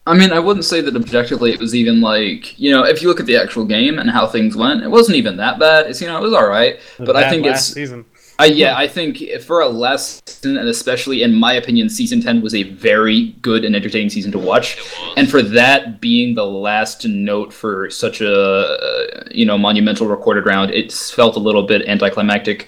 I 0.07 0.15
mean, 0.15 0.31
I 0.31 0.39
wouldn't 0.39 0.65
say 0.65 0.81
that 0.81 0.95
objectively 0.95 1.51
it 1.51 1.59
was 1.59 1.73
even 1.75 2.01
like, 2.01 2.57
you 2.59 2.71
know, 2.71 2.83
if 2.83 3.01
you 3.01 3.07
look 3.07 3.19
at 3.19 3.25
the 3.25 3.37
actual 3.37 3.65
game 3.65 3.97
and 3.97 4.09
how 4.09 4.27
things 4.27 4.55
went, 4.55 4.83
it 4.83 4.89
wasn't 4.89 5.17
even 5.17 5.37
that 5.37 5.59
bad. 5.59 5.87
It's, 5.87 6.01
you 6.01 6.07
know, 6.07 6.17
it 6.17 6.21
was 6.21 6.33
all 6.33 6.47
right. 6.47 6.79
But 6.99 7.15
I 7.15 7.29
think 7.29 7.45
it's, 7.45 7.61
season. 7.61 8.05
I, 8.37 8.45
yeah, 8.45 8.75
I 8.75 8.87
think 8.87 9.23
for 9.41 9.61
a 9.61 9.69
last 9.69 10.27
season, 10.27 10.57
and 10.57 10.67
especially 10.67 11.23
in 11.23 11.33
my 11.33 11.53
opinion, 11.53 11.89
season 11.89 12.21
10 12.21 12.41
was 12.41 12.53
a 12.53 12.63
very 12.63 13.29
good 13.41 13.63
and 13.63 13.75
entertaining 13.75 14.09
season 14.09 14.31
to 14.33 14.39
watch. 14.39 14.77
And 15.15 15.29
for 15.29 15.41
that 15.41 16.01
being 16.01 16.35
the 16.35 16.45
last 16.45 17.07
note 17.07 17.53
for 17.53 17.89
such 17.89 18.19
a, 18.19 18.33
uh, 18.33 19.23
you 19.31 19.45
know, 19.45 19.57
monumental 19.57 20.07
recorded 20.07 20.45
round, 20.45 20.71
it 20.71 20.91
felt 20.91 21.37
a 21.37 21.39
little 21.39 21.63
bit 21.63 21.87
anticlimactic. 21.87 22.67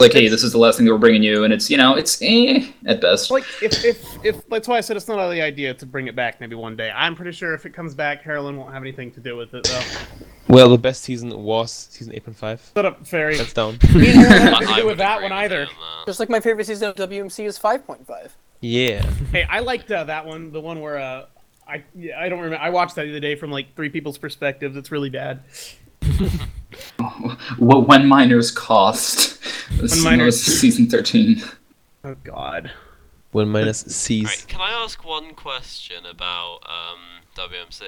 Like, 0.00 0.12
hey, 0.12 0.28
this 0.28 0.44
is 0.44 0.52
the 0.52 0.58
last 0.58 0.76
thing 0.76 0.86
that 0.86 0.92
we're 0.92 0.98
bringing 0.98 1.24
you, 1.24 1.42
and 1.42 1.52
it's, 1.52 1.68
you 1.68 1.76
know, 1.76 1.96
it's 1.96 2.22
eh, 2.22 2.68
at 2.86 3.00
best. 3.00 3.32
Like 3.32 3.42
if 3.60 3.84
if 3.84 4.24
if 4.24 4.48
that's 4.48 4.68
why 4.68 4.76
I 4.78 4.80
said 4.80 4.96
it's 4.96 5.08
not 5.08 5.28
the 5.28 5.42
idea 5.42 5.74
to 5.74 5.86
bring 5.86 6.06
it 6.06 6.14
back 6.14 6.40
maybe 6.40 6.54
one 6.54 6.76
day. 6.76 6.92
I'm 6.94 7.16
pretty 7.16 7.32
sure 7.32 7.52
if 7.52 7.66
it 7.66 7.74
comes 7.74 7.96
back, 7.96 8.22
Harlan 8.22 8.56
won't 8.56 8.72
have 8.72 8.82
anything 8.82 9.10
to 9.10 9.20
do 9.20 9.36
with 9.36 9.54
it 9.54 9.64
though. 9.64 9.82
Well, 10.46 10.68
the 10.68 10.78
best 10.78 11.02
season 11.02 11.36
was 11.42 11.88
season 11.90 12.12
8.5. 12.12 12.74
Shut 12.76 12.86
up, 12.86 13.04
Fairy. 13.08 13.36
That's 13.38 13.52
down. 13.52 13.78
Me 13.94 14.10
and 14.12 14.20
Harlan 14.20 14.50
nothing 14.52 14.68
to 14.68 14.74
do 14.82 14.86
with 14.86 14.98
that 14.98 15.20
one 15.20 15.32
either. 15.32 15.62
you. 15.62 15.68
Just 16.06 16.20
like 16.20 16.30
my 16.30 16.38
favorite 16.38 16.66
season 16.66 16.88
of 16.90 16.94
WMC 16.94 17.44
is 17.46 17.58
5.5. 17.58 18.30
yeah. 18.60 19.02
Hey, 19.32 19.48
I 19.50 19.58
liked 19.58 19.90
uh, 19.90 20.04
that 20.04 20.24
one. 20.24 20.52
The 20.52 20.60
one 20.60 20.80
where 20.80 20.98
uh, 20.98 21.26
I 21.66 21.82
yeah, 21.96 22.18
I 22.20 22.28
don't 22.28 22.38
remember. 22.38 22.64
I 22.64 22.70
watched 22.70 22.94
that 22.94 23.02
the 23.02 23.10
other 23.10 23.20
day 23.20 23.34
from 23.34 23.50
like 23.50 23.74
three 23.74 23.88
people's 23.90 24.16
perspectives. 24.16 24.76
It's 24.76 24.92
really 24.92 25.10
bad. 25.10 25.42
What 27.58 27.86
when 27.88 28.06
miners 28.06 28.50
cost? 28.50 29.42
When 29.78 29.88
When 29.88 30.02
miners- 30.02 30.42
season 30.42 30.88
13. 30.88 31.42
Oh 32.04 32.14
God. 32.24 32.70
When 33.32 33.48
minus 33.48 33.80
C's. 33.80 34.24
Right, 34.24 34.44
can 34.48 34.60
I 34.60 34.70
ask 34.70 35.04
one 35.04 35.34
question 35.34 36.06
about 36.06 36.60
um, 36.66 36.98
WMC? 37.36 37.82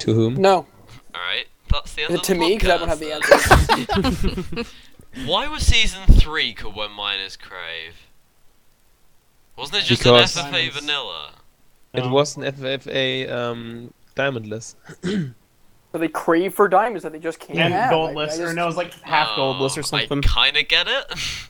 To 0.00 0.14
whom? 0.14 0.34
No, 0.34 0.66
Alright, 1.14 1.46
that's 1.70 1.94
the 1.94 2.02
end 2.02 2.10
Is 2.10 2.16
of 2.16 2.20
it 2.22 2.24
to 2.26 2.34
the 2.34 2.38
me? 2.40 2.58
'Cause 2.58 2.70
I 2.70 2.76
don't 2.78 2.88
have 2.88 2.98
the 2.98 4.64
then. 5.14 5.26
Why 5.26 5.48
was 5.48 5.62
season 5.66 6.02
3 6.06 6.52
called 6.54 6.76
When 6.76 6.90
Miners 6.92 7.36
Crave? 7.36 7.94
Wasn't 9.56 9.82
it 9.82 9.86
just 9.86 10.02
Because- 10.02 10.36
an 10.36 10.52
FFA 10.52 10.72
vanilla? 10.72 11.32
It 11.94 12.04
No. 12.04 12.10
was 12.10 12.36
an 12.36 12.44
FFA 12.44 13.30
um, 13.30 13.94
diamondless. 14.16 14.74
so 15.92 15.98
they 15.98 16.08
crave 16.08 16.54
for 16.54 16.68
diamonds 16.68 17.02
that 17.02 17.12
they 17.12 17.18
just 17.18 17.38
can't 17.40 17.58
And 17.58 17.72
have. 17.74 17.90
goldless, 17.90 18.38
Like, 18.38 18.40
I 18.46 18.50
or 18.50 18.52
no, 18.54 18.68
it's 18.68 18.76
like 18.76 18.92
half 19.02 19.28
goldless 19.36 19.76
or 19.76 19.80
Oh, 19.80 19.82
something. 19.82 20.22
I 20.24 20.44
kinda 20.50 20.62
get 20.62 20.86
it. 20.88 21.04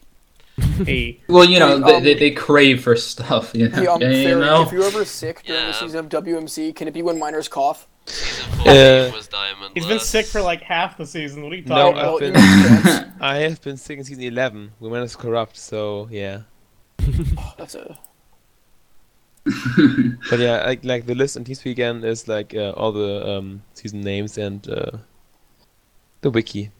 Hey, 0.84 1.20
Well, 1.28 1.44
you 1.44 1.60
know, 1.60 1.68
Hey, 1.68 1.74
um, 1.74 2.02
they, 2.02 2.14
they, 2.14 2.18
they 2.18 2.30
crave 2.32 2.82
for 2.82 2.96
stuff, 2.96 3.52
you 3.54 3.68
know? 3.68 3.76
Hey, 3.76 3.86
um, 3.86 4.00
Yeah, 4.02 4.10
you 4.10 4.38
know? 4.40 4.62
if 4.62 4.72
you're 4.72 4.82
ever 4.84 5.04
sick 5.04 5.44
during 5.44 5.60
Yeah. 5.62 5.68
the 5.68 5.72
season 5.72 6.00
of 6.00 6.08
WMC, 6.08 6.74
can 6.74 6.88
it 6.88 6.94
be 6.94 7.00
when 7.02 7.16
miners 7.18 7.46
cough? 7.48 7.86
season 8.06 8.50
14 8.64 8.72
Uh, 8.72 9.10
was 9.14 9.28
Diamond. 9.28 9.70
he's 9.74 9.86
been 9.86 10.00
sick 10.00 10.26
for 10.26 10.40
like 10.40 10.60
half 10.62 10.96
the 10.98 11.06
season. 11.06 11.42
What 11.44 11.52
are 11.52 11.56
you 11.56 11.62
No, 11.64 11.92
talking 11.92 11.98
I've 11.98 12.04
about? 12.04 12.20
well, 12.20 12.22
you 12.78 12.82
been- 12.82 13.12
I 13.20 13.36
have 13.38 13.60
been 13.62 13.76
sick 13.76 13.98
in 13.98 14.04
season 14.04 14.22
11 14.24 14.72
when 14.80 14.90
miners 14.90 15.14
corrupt, 15.14 15.56
so 15.56 16.08
yeah. 16.10 16.40
That's 17.56 17.74
a 17.76 17.96
But 20.30 20.38
yeah, 20.40 20.64
like 20.66 20.84
like 20.84 21.06
the 21.06 21.14
list 21.14 21.36
on 21.36 21.44
TeamSpeak 21.44 21.70
again 21.72 22.04
is 22.04 22.28
like 22.28 22.54
uh, 22.54 22.70
all 22.76 22.92
the 22.92 23.26
um, 23.28 23.62
season 23.74 24.00
names 24.00 24.36
and 24.38 24.68
uh, 24.68 24.98
the 26.20 26.30
wiki, 26.30 26.70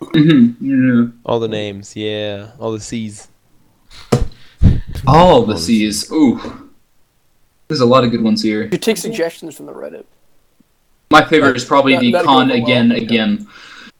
Mhm, 0.00 0.56
yeah. 0.60 1.12
all 1.24 1.40
the 1.40 1.48
names, 1.48 1.94
yeah, 1.96 2.52
all 2.58 2.72
the 2.72 2.80
C's. 2.80 3.28
All 5.06 5.44
the 5.44 5.56
C's. 5.58 6.10
Ooh. 6.12 6.38
There's 7.68 7.80
a 7.80 7.86
lot 7.86 8.04
of 8.04 8.10
good 8.10 8.22
ones 8.22 8.42
here. 8.42 8.64
You 8.64 8.78
take 8.78 8.96
suggestions 8.98 9.56
from 9.56 9.66
the 9.66 9.72
Reddit. 9.72 10.04
My 11.10 11.24
favorite 11.24 11.56
is 11.56 11.64
probably 11.64 11.94
That- 11.94 12.02
the 12.02 12.12
con 12.24 12.48
go 12.48 12.54
well. 12.54 12.62
again, 12.62 12.92
again. 12.92 13.46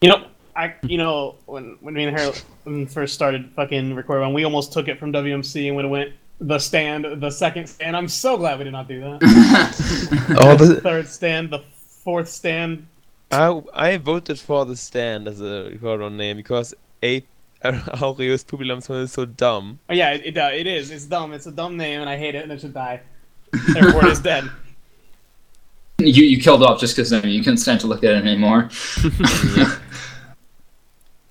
You 0.01 0.09
know, 0.11 0.27
I 0.57 0.75
you 0.83 0.99
know 0.99 1.37
when 1.47 1.77
when 1.81 1.95
me 1.95 2.05
and 2.05 2.17
Harold 2.17 2.43
first 2.91 3.15
started 3.15 3.51
fucking 3.57 3.95
recording, 3.95 4.35
we 4.35 4.45
almost 4.45 4.73
took 4.73 4.89
it 4.89 4.99
from 4.99 5.13
WMC 5.13 5.69
and 5.69 5.77
when 5.77 5.87
it 5.87 5.89
went 5.89 6.13
the 6.43 6.59
stand, 6.59 7.07
the 7.21 7.31
second 7.31 7.69
stand. 7.69 7.97
I'm 7.97 8.09
so 8.09 8.37
glad 8.37 8.59
we 8.59 8.65
did 8.65 8.73
not 8.73 8.89
do 8.89 9.01
that. 9.01 10.37
Oh, 10.41 10.57
the, 10.57 10.81
Third 10.83 11.09
stand, 11.09 11.51
the 11.51 11.61
fourth 12.05 12.29
stand. 12.29 12.87
I 13.31 13.63
I 13.73 13.97
voted 13.97 14.39
for 14.39 14.67
the 14.67 14.77
stand 14.77 15.29
as 15.29 15.41
a 15.41 15.71
recorder 15.71 16.11
name 16.11 16.37
because 16.37 16.75
a 17.03 17.25
Aureus 17.65 18.45
Pupillam 18.45 18.79
is 19.03 19.13
so 19.13 19.25
dumb. 19.25 19.79
Oh, 19.89 19.95
yeah, 19.95 20.11
it, 20.11 20.27
it 20.27 20.37
uh, 20.37 20.51
it 20.53 20.67
is. 20.67 20.91
It's 20.91 21.05
dumb. 21.07 21.33
It's 21.33 21.47
a 21.47 21.53
dumb 21.53 21.77
name, 21.77 22.01
and 22.01 22.11
I 22.11 22.17
hate 22.17 22.35
it, 22.35 22.43
and 22.43 22.53
it 22.53 22.61
should 22.61 22.75
die. 22.75 23.01
Therefore, 23.73 24.07
it 24.07 24.13
is 24.13 24.21
dead. 24.21 24.51
You 25.99 26.25
you 26.25 26.41
killed 26.41 26.65
off 26.65 26.81
just 26.81 26.97
because 26.97 27.13
I 27.13 27.21
mean, 27.21 27.31
you 27.31 27.45
couldn't 27.45 27.59
stand 27.59 27.79
to 27.83 27.87
look 27.87 28.03
at 28.03 28.11
it 28.11 28.27
anymore. 28.27 28.71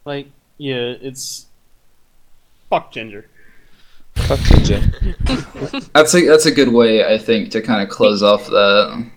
Like, 0.05 0.27
yeah, 0.57 0.95
it's 1.01 1.47
fuck 2.69 2.91
Ginger. 2.91 3.27
Fuck 4.27 4.39
Ginger. 4.39 4.79
That's 5.93 6.13
a 6.15 6.25
that's 6.25 6.45
a 6.45 6.51
good 6.51 6.69
way, 6.73 7.05
I 7.05 7.17
think, 7.17 7.51
to 7.51 7.61
kind 7.61 7.81
of 7.83 7.89
close 7.89 8.21
off 8.23 8.45
that. 8.47 9.09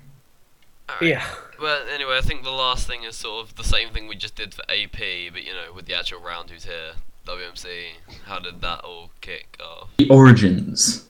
Alright. 0.90 1.08
Yeah. 1.08 1.24
Well, 1.60 1.82
anyway, 1.92 2.18
I 2.18 2.20
think 2.20 2.42
the 2.44 2.50
last 2.50 2.86
thing 2.86 3.04
is 3.04 3.16
sort 3.16 3.46
of 3.46 3.54
the 3.56 3.64
same 3.64 3.90
thing 3.90 4.06
we 4.08 4.16
just 4.16 4.34
did 4.34 4.52
for 4.54 4.62
AP, 4.62 4.98
but 5.32 5.44
you 5.44 5.52
know, 5.54 5.72
with 5.74 5.86
the 5.86 5.94
actual 5.94 6.20
round 6.20 6.50
who's 6.50 6.64
here, 6.64 6.92
WMC. 7.26 7.66
How 8.26 8.38
did 8.38 8.60
that 8.60 8.80
all 8.80 9.10
kick 9.20 9.56
off? 9.62 9.88
The 9.96 10.08
origins. 10.10 11.08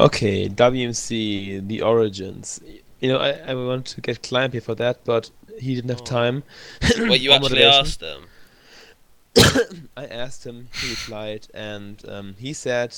Okay, 0.00 0.48
WMC, 0.48 1.66
the 1.66 1.82
origins. 1.82 2.60
You 3.00 3.12
know, 3.12 3.18
I, 3.18 3.30
I 3.50 3.54
want 3.54 3.86
to 3.86 4.00
get 4.00 4.22
Climb 4.22 4.50
for 4.60 4.74
that, 4.74 5.04
but 5.04 5.30
he 5.58 5.74
didn't 5.74 5.90
have 5.90 6.00
Oh. 6.02 6.04
time. 6.04 6.42
Wait, 6.98 7.20
you 7.20 7.32
actually 7.32 7.64
asked 7.64 8.00
them? 8.00 8.26
I 9.96 10.06
asked 10.06 10.44
him, 10.44 10.68
he 10.80 10.90
replied, 10.90 11.48
and 11.54 12.02
um, 12.08 12.34
he 12.38 12.52
said, 12.52 12.96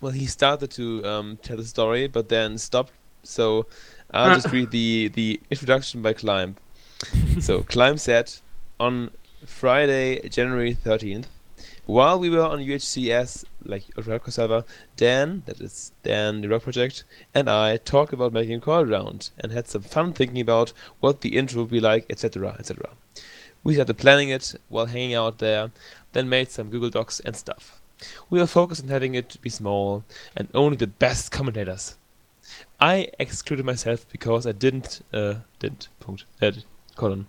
well, 0.00 0.12
he 0.12 0.26
started 0.26 0.70
to 0.72 1.04
um, 1.04 1.38
tell 1.42 1.56
the 1.56 1.64
story, 1.64 2.06
but 2.06 2.28
then 2.28 2.58
stopped. 2.58 2.92
So 3.22 3.66
I'll 4.12 4.34
just 4.34 4.52
read 4.52 4.70
the, 4.70 5.08
the 5.08 5.40
introduction 5.50 6.02
by 6.02 6.12
Climb. 6.12 6.56
so 7.40 7.62
Climb 7.68 7.98
said, 7.98 8.32
on 8.80 9.10
Friday, 9.44 10.28
January 10.28 10.74
13th, 10.74 11.26
while 11.86 12.18
we 12.18 12.28
were 12.28 12.42
on 12.42 12.58
UHCS, 12.58 13.44
like 13.64 13.84
Ultra 13.96 14.30
server, 14.30 14.64
Dan, 14.96 15.42
that 15.46 15.60
is 15.60 15.92
Dan 16.02 16.42
the 16.42 16.48
Rock 16.48 16.62
Project, 16.64 17.04
and 17.34 17.48
I 17.48 17.78
talked 17.78 18.12
about 18.12 18.32
making 18.32 18.56
a 18.56 18.60
call 18.60 18.84
round 18.84 19.30
and 19.38 19.52
had 19.52 19.68
some 19.68 19.82
fun 19.82 20.12
thinking 20.12 20.40
about 20.40 20.72
what 21.00 21.22
the 21.22 21.36
intro 21.36 21.62
would 21.62 21.70
be 21.70 21.80
like, 21.80 22.04
etc., 22.10 22.56
etc. 22.58 22.90
We 23.64 23.74
started 23.74 23.98
planning 23.98 24.30
it 24.30 24.54
while 24.68 24.86
hanging 24.86 25.14
out 25.14 25.38
there, 25.38 25.70
then 26.12 26.28
made 26.28 26.50
some 26.50 26.70
Google 26.70 26.90
Docs 26.90 27.20
and 27.20 27.36
stuff. 27.36 27.80
We 28.30 28.38
were 28.38 28.46
focused 28.46 28.82
on 28.82 28.88
having 28.88 29.14
it 29.14 29.40
be 29.42 29.50
small 29.50 30.04
and 30.36 30.48
only 30.54 30.76
the 30.76 30.86
best 30.86 31.32
commentators. 31.32 31.96
I 32.80 33.08
excluded 33.18 33.66
myself 33.66 34.06
because 34.10 34.46
I 34.46 34.52
didn't, 34.52 35.02
uh, 35.12 35.34
didn't, 35.58 35.88
punkt, 36.00 36.24
uh, 36.40 36.52
colon. 36.94 37.26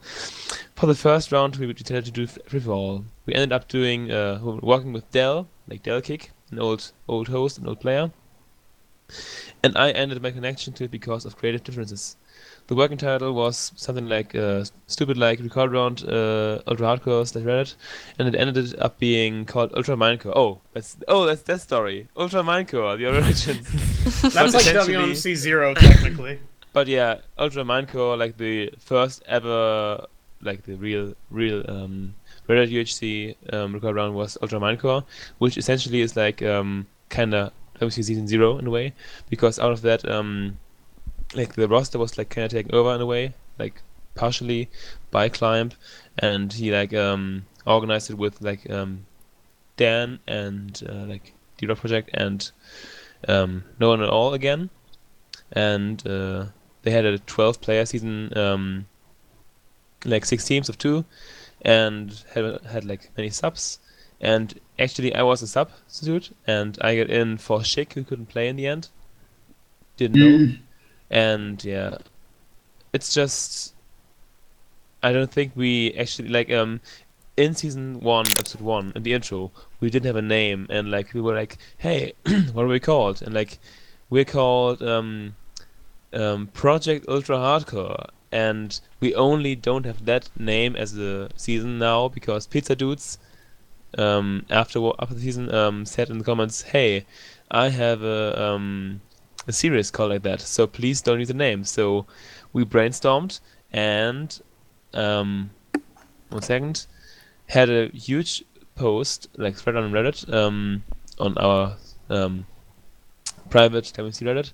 For 0.76 0.86
the 0.86 0.96
first 0.96 1.32
round, 1.32 1.56
we 1.56 1.72
decided 1.74 2.06
to 2.06 2.12
do 2.12 2.28
free 2.28 2.60
for 2.60 2.72
all. 2.72 3.06
We 3.26 3.34
ended 3.34 3.52
up 3.52 3.68
doing, 3.68 4.12
uh, 4.12 4.40
working 4.42 4.94
with 4.94 5.10
Dell, 5.12 5.48
like 5.68 5.84
Dell 5.84 6.02
Kick, 6.02 6.32
an 6.52 6.60
old, 6.60 6.92
old 7.08 7.28
host, 7.28 7.58
an 7.58 7.68
old 7.68 7.80
player. 7.80 8.12
And 9.64 9.76
I 9.78 9.92
ended 9.92 10.22
my 10.22 10.32
connection 10.32 10.74
to 10.74 10.84
it 10.86 10.92
because 10.92 11.26
of 11.26 11.36
creative 11.36 11.64
differences. 11.64 12.16
The 12.70 12.76
working 12.76 13.00
title 13.00 13.34
was 13.34 13.72
something 13.76 14.08
like 14.08 14.36
uh, 14.36 14.64
stupid 14.86 15.18
like 15.18 15.40
record 15.40 15.72
round 15.72 16.04
uh, 16.08 16.60
ultra 16.68 16.86
hardcore 16.86 17.28
slash 17.28 17.44
Reddit, 17.44 17.74
and 18.20 18.28
it 18.28 18.36
ended 18.36 18.80
up 18.80 19.00
being 19.00 19.46
called 19.46 19.74
Ultra 19.76 19.96
Minecore. 19.96 20.34
Oh, 20.36 20.62
that's 20.74 20.96
oh 21.08 21.26
that's 21.26 21.42
that 21.42 21.62
story. 21.62 22.10
Ultra 22.16 22.44
Minecore, 22.44 22.96
the 22.96 23.08
origin. 23.08 23.58
That's 24.22 24.54
like 24.54 24.68
essentially- 24.68 24.94
WMC 24.94 25.36
zero 25.36 25.74
technically. 25.74 26.40
But 26.72 26.88
yeah, 26.88 27.22
Ultra 27.40 27.64
Minecore, 27.64 28.16
like 28.20 28.38
the 28.38 28.72
first 28.78 29.24
ever, 29.26 30.06
like 30.44 30.62
the 30.66 30.76
real, 30.76 31.16
real 31.32 31.66
um, 31.68 32.14
Reddit 32.48 32.72
UHC 32.72 33.36
um, 33.52 33.74
record 33.74 33.96
round 33.96 34.14
was 34.14 34.38
Ultra 34.44 34.60
Minecore, 34.60 35.04
which 35.40 35.58
essentially 35.58 36.02
is 36.02 36.16
like 36.16 36.44
um, 36.44 36.86
kind 37.10 37.34
of 37.34 37.52
WC 37.82 38.04
season 38.04 38.28
zero 38.28 38.60
in 38.60 38.68
a 38.68 38.70
way, 38.70 38.94
because 39.28 39.58
out 39.58 39.72
of 39.72 39.82
that, 39.82 40.08
um, 40.08 40.60
like 41.36 41.56
the 41.56 41.68
roster 41.68 42.00
was 42.00 42.18
like 42.18 42.30
kind 42.30 42.46
of 42.46 42.52
taken 42.52 42.74
over 42.74 42.94
in 42.94 43.02
a 43.02 43.06
way, 43.06 43.34
like 43.58 43.82
partially 44.16 44.70
by 45.12 45.30
Climb, 45.30 45.72
and 46.18 46.52
he 46.54 46.72
like 46.72 46.94
um, 46.94 47.46
organized 47.66 48.10
it 48.10 48.18
with 48.18 48.42
like 48.42 48.70
um, 48.70 49.06
Dan 49.78 50.20
and 50.28 50.82
uh, 50.88 51.06
like 51.06 51.34
D 51.58 51.68
Rock 51.68 51.80
Project 51.80 52.10
and 52.14 52.52
um, 53.28 53.64
no 53.80 53.90
one 53.90 54.02
at 54.02 54.10
all 54.10 54.34
again, 54.34 54.70
and 55.52 56.06
uh, 56.08 56.46
they 56.84 56.92
had 56.92 57.06
a 57.06 57.20
12 57.20 57.62
player 57.62 57.86
season, 57.86 58.36
um, 58.38 58.88
like 60.06 60.26
six 60.26 60.46
teams 60.46 60.70
of 60.70 60.78
two, 60.78 61.06
and 61.62 62.24
had 62.34 62.60
had 62.66 62.86
like 62.86 63.12
many 63.18 63.30
subs. 63.30 63.80
And 64.22 64.60
actually, 64.78 65.16
I 65.16 65.22
was 65.24 65.42
a 65.42 65.48
substitute, 65.48 66.36
and 66.46 66.78
I 66.82 66.98
got 66.98 67.10
in 67.10 67.38
for 67.38 67.60
Schick, 67.60 67.94
who 67.94 68.04
couldn't 68.04 68.26
play 68.28 68.50
in 68.50 68.58
the 68.58 68.68
end. 68.68 68.90
Didn't 69.96 70.20
know. 70.20 70.56
And 71.10 71.64
yeah, 71.64 71.98
it's 72.94 73.14
just 73.14 73.74
I 75.02 75.12
don't 75.14 75.32
think 75.32 75.54
we 75.56 75.94
actually 75.94 76.30
like 76.30 76.52
um 76.52 76.82
in 77.38 77.56
season 77.56 78.02
one, 78.02 78.28
episode 78.28 78.62
one, 78.62 78.92
in 78.96 79.04
the 79.04 79.14
intro, 79.14 79.52
we 79.80 79.90
didn't 79.90 80.08
have 80.08 80.18
a 80.18 80.22
name, 80.22 80.68
and 80.70 80.92
like 80.92 81.14
we 81.14 81.22
were 81.22 81.34
like, 81.34 81.58
hey, 81.78 82.14
what 82.52 82.66
are 82.66 82.68
we 82.68 82.82
called? 82.82 83.22
And 83.22 83.34
like 83.34 83.60
we're 84.10 84.26
called 84.26 84.82
um 84.82 85.36
um 86.14 86.48
Project 86.48 87.06
Ultra 87.08 87.38
Hardcore, 87.38 88.10
and 88.32 88.80
we 89.00 89.16
only 89.16 89.56
don't 89.56 89.86
have 89.86 90.06
that 90.06 90.30
name 90.38 90.76
as 90.76 90.94
the 90.94 91.30
season 91.36 91.80
now 91.80 92.10
because 92.10 92.46
Pizza 92.48 92.76
Dudes 92.76 93.18
um 93.98 94.46
after 94.50 94.80
after 95.00 95.16
the 95.16 95.22
season 95.22 95.54
um 95.54 95.86
said 95.86 96.10
in 96.10 96.18
the 96.18 96.26
comments, 96.26 96.64
hey, 96.64 97.06
I 97.50 97.70
have 97.70 98.04
a 98.04 98.42
um 98.44 99.02
a 99.50 99.52
series 99.52 99.90
called 99.90 100.12
like 100.12 100.22
that, 100.22 100.40
so 100.40 100.68
please 100.68 101.02
don't 101.02 101.20
use 101.20 101.28
the 101.28 101.34
name. 101.34 101.64
So 101.64 102.06
we 102.54 102.64
brainstormed 102.64 103.40
and 103.72 104.42
um 104.94 105.50
one 106.30 106.42
second 106.42 106.86
had 107.48 107.70
a 107.70 107.90
huge 107.90 108.44
post 108.76 109.28
like 109.38 109.56
thread 109.56 109.76
on 109.76 109.92
Reddit 109.92 110.32
um 110.34 110.84
on 111.20 111.38
our 111.38 111.76
um 112.10 112.46
private 113.50 113.86
WC 113.86 114.24
Reddit 114.24 114.52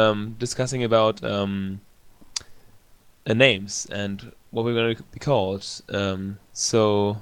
um 0.00 0.36
discussing 0.38 0.84
about 0.84 1.22
um 1.24 1.80
uh, 3.26 3.34
names 3.34 3.86
and 3.92 4.32
what 4.50 4.64
we're 4.64 4.74
going 4.74 4.96
to 4.96 5.02
be 5.02 5.18
called. 5.18 5.66
Um 5.92 6.38
so 6.52 7.20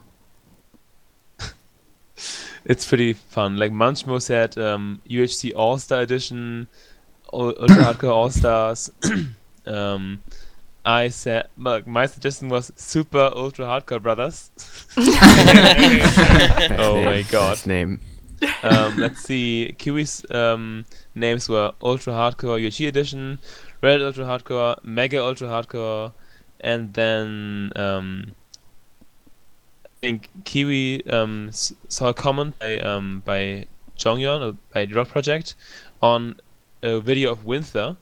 it's 2.65 2.87
pretty 2.87 3.15
fun. 3.15 3.57
Like 3.57 3.73
Munchmo 3.73 4.21
said, 4.21 4.59
um, 4.59 5.01
UHC 5.09 5.53
All 5.55 5.79
Star 5.79 6.03
Edition, 6.03 6.69
Ultra 7.33 7.77
Hardcore 7.77 8.11
All 8.11 8.31
Stars. 8.31 8.91
um, 9.67 10.23
I 10.85 11.09
said, 11.09 11.49
my 11.57 12.07
suggestion 12.07 12.49
was 12.49 12.73
Super 12.77 13.31
Ultra 13.35 13.67
Hardcore 13.67 14.03
Brothers. 14.03 14.51
Oh 16.81 17.03
my 17.05 17.23
god. 17.31 17.51
best 17.53 17.67
name. 17.67 18.01
um, 18.63 18.97
let's 18.97 19.21
see. 19.21 19.75
Kiwi's 19.79 20.25
um, 20.31 20.85
names 21.15 21.49
were 21.49 21.73
Ultra 21.83 22.13
Hardcore 22.13 22.61
UHC 22.61 22.89
Edition, 22.89 23.39
Red 23.83 24.01
Ultra 24.01 24.25
Hardcore, 24.25 24.83
Mega 24.85 25.23
Ultra 25.23 25.49
Hardcore, 25.49 26.13
and 26.61 26.95
then 26.95 27.73
um, 27.77 28.33
I 29.85 29.89
think 30.01 30.29
Kiwi 30.45 31.07
um, 31.11 31.51
saw 31.53 32.09
a 32.09 32.15
comment 32.15 32.59
by 32.59 32.79
um, 32.79 33.23
by 33.25 33.67
Jongyeon 33.99 34.53
or 34.53 34.57
by 34.73 34.87
Rock 34.93 35.09
Project 35.09 35.55
on 36.01 36.41
a 36.83 37.01
video 37.01 37.31
of 37.33 37.45
Winther, 37.45 37.97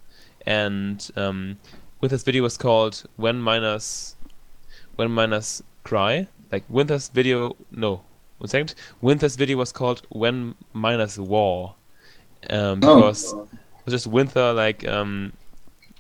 and 0.46 1.10
um, 1.16 1.58
Winther's 2.00 2.22
video 2.22 2.42
was 2.42 2.56
called 2.56 3.02
"When 3.16 3.40
Miners 3.40 4.16
When 4.96 5.10
Miners 5.10 5.62
Cry." 5.84 6.28
Like 6.52 6.64
Winther's 6.68 7.08
video, 7.08 7.56
no, 7.72 8.02
one 8.38 8.48
second. 8.48 8.74
Winther's 9.00 9.36
video 9.36 9.56
was 9.56 9.72
called 9.72 10.02
"When 10.10 10.54
Miners 10.72 11.18
War," 11.18 11.74
um, 12.50 12.80
Oh. 12.84 12.96
because 12.96 13.32
it 13.32 13.38
was 13.84 13.94
just 13.94 14.06
Winther 14.06 14.52
like 14.52 14.86
um, 14.86 15.32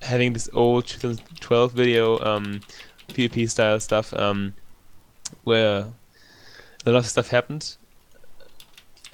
having 0.02 0.32
this 0.32 0.48
old 0.52 0.86
2012 0.86 1.72
video 1.72 2.18
um, 2.20 2.60
PvP 3.08 3.48
style 3.50 3.80
stuff 3.80 4.12
um, 4.14 4.54
where 5.44 5.86
a 6.84 6.90
lot 6.90 6.98
of 6.98 7.06
stuff 7.06 7.28
happened. 7.28 7.76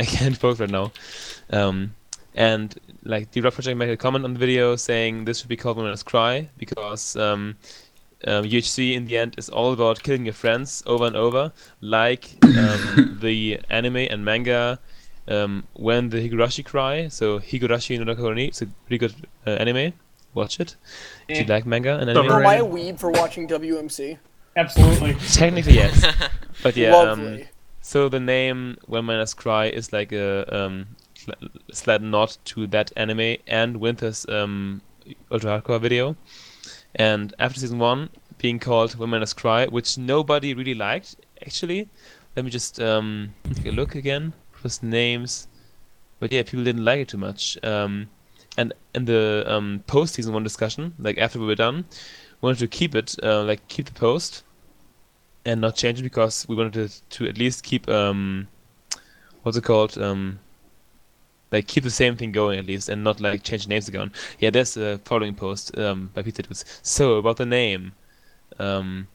I 0.01 0.05
can't 0.05 0.39
post 0.40 0.60
right 0.60 0.68
now. 0.70 0.93
Um, 1.51 1.94
and 2.34 2.74
like 3.05 3.31
the 3.33 3.41
Rock 3.41 3.55
Project 3.55 3.77
made 3.77 3.91
a 3.91 3.97
comment 3.97 4.24
on 4.24 4.33
the 4.35 4.39
video 4.39 4.77
saying 4.77 5.24
this 5.24 5.41
should 5.41 5.49
be 5.49 5.57
called 5.57 5.77
When 5.77 5.87
Miners 5.87 6.03
Cry 6.03 6.49
because 6.57 7.16
um, 7.16 7.57
um, 8.27 8.45
UHC 8.45 8.95
in 8.95 9.07
the 9.07 9.19
end 9.19 9.35
is 9.39 9.49
all 9.49 9.73
about 9.73 10.03
killing 10.03 10.24
your 10.24 10.35
friends 10.35 10.83
over 10.87 11.07
and 11.07 11.16
over, 11.16 11.53
like 11.81 12.31
um, 12.45 13.19
the 13.20 13.61
anime 13.70 13.97
and 13.97 14.24
manga 14.24 14.79
um, 15.29 15.65
when 15.74 16.11
the 16.11 16.29
Higurashi 16.29 16.65
cry. 16.65 17.09
So 17.09 17.39
Higurashi 17.41 17.99
no 17.99 18.05
Naku 18.05 18.23
Koro 18.23 18.35
ni, 18.35 18.47
it's 18.47 18.62
a 18.62 18.66
pretty 18.66 18.99
good 18.99 19.15
uh, 19.47 19.51
anime. 19.51 19.93
Watch 20.35 20.61
it 20.61 20.77
if 21.29 21.39
you 21.39 21.45
like 21.45 21.66
manga 21.66 21.99
and 21.99 22.07
But 22.07 22.16
anime. 22.16 22.33
Am 22.33 22.47
I 22.47 22.55
a 22.57 22.65
Overrated. 22.65 22.97
weeb 22.97 23.01
for 23.01 23.11
watching 23.11 23.47
WMC? 23.49 24.19
Absolutely. 24.57 25.15
Technically 25.33 25.74
yes, 25.74 26.07
but 26.62 26.77
yeah. 26.77 26.95
Um, 26.97 27.07
Lovely. 27.24 27.49
so 27.81 28.09
the 28.09 28.20
name 28.20 28.79
When 28.87 29.05
Miners 29.05 29.35
Cry 29.35 29.66
is 29.66 29.93
like 29.93 30.12
a 30.12 30.47
slight 31.73 32.03
nod 32.03 32.36
to 32.44 32.66
that 32.69 32.93
anime 32.97 33.36
and 33.47 33.77
Winter's 33.78 34.27
um, 34.28 34.82
Ultra 35.31 35.61
Hardcore 35.61 35.81
video. 35.81 36.16
And 36.94 37.35
after 37.39 37.61
season 37.61 37.78
one 37.78 38.11
being 38.39 38.59
called 38.59 38.94
When 38.97 39.11
Miners 39.11 39.32
Cry, 39.32 39.66
which 39.66 39.99
nobody 39.99 40.55
really 40.55 40.74
liked, 40.74 41.16
actually. 41.40 41.89
Let 42.36 42.44
me 42.44 42.51
just 42.51 42.81
um, 42.81 43.35
take 43.55 43.66
a 43.66 43.70
look 43.70 43.94
again. 43.94 44.32
First 44.53 44.82
names. 44.82 45.49
But 46.19 46.32
yeah, 46.32 46.43
people 46.43 46.65
didn't 46.65 46.85
like 46.85 47.01
it 47.01 47.09
too 47.09 47.19
much. 47.19 47.59
Um, 47.62 48.09
and 48.57 48.73
in 48.94 49.05
the 49.07 49.44
um, 49.47 49.82
post 49.86 50.15
season 50.15 50.32
one 50.32 50.43
discussion, 50.43 50.94
like 50.99 51.19
after 51.19 51.39
we 51.39 51.47
were 51.47 51.55
done, 51.55 51.85
we 52.40 52.47
wanted 52.47 52.59
to 52.61 52.69
keep 52.69 52.94
it, 52.94 53.16
uh, 53.23 53.43
like 53.43 53.66
keep 53.69 53.86
the 53.86 53.93
post 53.93 54.44
and 55.44 55.61
not 55.61 55.77
change 55.77 56.01
it 56.01 56.03
because 56.03 56.47
we 56.49 56.57
wanted 56.57 56.73
to, 56.73 57.03
to 57.19 57.28
at 57.28 57.39
least 57.39 57.65
keep 57.65 57.89
um 57.89 58.47
what's 59.43 59.59
it 59.59 59.65
called 59.65 59.99
um 59.99 60.39
like 61.53 61.66
keep 61.66 61.85
the 61.85 61.91
same 61.91 62.16
thing 62.16 62.33
going 62.33 62.59
at 62.59 62.66
least 62.66 62.89
and 62.89 63.05
not 63.05 63.20
like 63.20 63.43
change 63.43 63.69
names 63.69 63.89
again. 63.89 64.11
Yeah, 64.39 64.51
there's 64.51 64.77
a 64.77 64.99
following 65.05 65.35
post 65.35 65.77
um 65.79 66.11
by 66.15 66.23
Peter 66.23 66.43
Dudes. 66.43 66.65
So 66.83 67.16
about 67.16 67.37
the 67.37 67.47
name, 67.47 67.93
um 68.59 69.09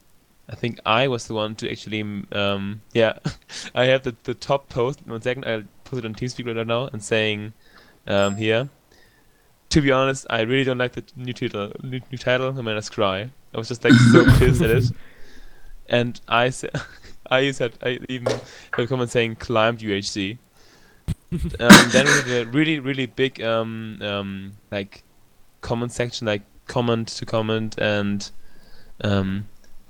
I 0.48 0.54
think 0.54 0.80
I 0.86 1.08
was 1.08 1.26
the 1.26 1.34
one 1.34 1.54
to 1.56 1.70
actually 1.70 2.02
um 2.32 2.80
yeah 2.94 3.18
I 3.74 3.84
have 3.86 4.04
the, 4.04 4.14
the 4.22 4.34
top 4.34 4.68
post. 4.68 5.00
One 5.06 5.20
second, 5.20 5.44
I'll 5.44 5.64
put 5.84 5.98
it 5.98 6.04
on 6.04 6.14
TeamSpeak 6.14 6.46
right 6.46 6.66
now 6.66 6.88
and 6.92 7.02
saying 7.02 7.52
um 8.06 8.36
here. 8.36 8.68
To 9.70 9.82
be 9.82 9.92
honest, 9.92 10.26
I 10.30 10.40
really 10.40 10.64
don't 10.64 10.78
like 10.78 10.92
the 10.92 11.04
new 11.14 11.34
title. 11.34 11.72
New, 11.82 12.00
new 12.10 12.16
title, 12.16 12.58
I 12.58 12.62
mean, 12.62 12.80
Cry. 12.82 13.30
I 13.52 13.58
was 13.58 13.68
just 13.68 13.84
like 13.84 13.92
so 13.92 14.24
pissed 14.38 14.62
at 14.62 14.70
it. 14.70 14.84
And 15.88 16.20
I 16.28 16.50
said, 16.50 16.70
I 17.30 17.50
said, 17.50 17.74
I 17.82 17.98
even 18.08 18.26
had 18.28 18.84
a 18.84 18.86
comment 18.86 19.10
saying 19.10 19.36
climbed 19.36 19.80
UHC. 19.80 20.38
Um, 21.32 21.40
then 21.90 22.06
we 22.06 22.10
have 22.12 22.28
a 22.28 22.44
really 22.46 22.78
really 22.80 23.06
big 23.06 23.42
um, 23.42 23.98
um, 24.02 24.52
like 24.70 25.02
comment 25.60 25.92
section, 25.92 26.26
like 26.26 26.42
comment 26.66 27.08
to 27.08 27.26
comment, 27.26 27.76
and 27.78 28.30
um, 29.02 29.46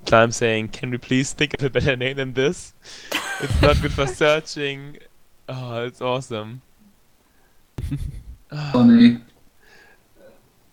Climb 0.06 0.32
saying, 0.32 0.68
"Can 0.68 0.90
we 0.90 0.98
please 0.98 1.32
think 1.32 1.54
of 1.54 1.62
a 1.64 1.70
better 1.70 1.96
name 1.96 2.16
than 2.16 2.32
this? 2.34 2.72
It's 3.40 3.62
not 3.62 3.80
good 3.82 3.92
for 3.92 4.06
searching." 4.06 4.98
Oh, 5.48 5.84
it's 5.84 6.00
awesome. 6.00 6.62
Funny. 8.72 9.18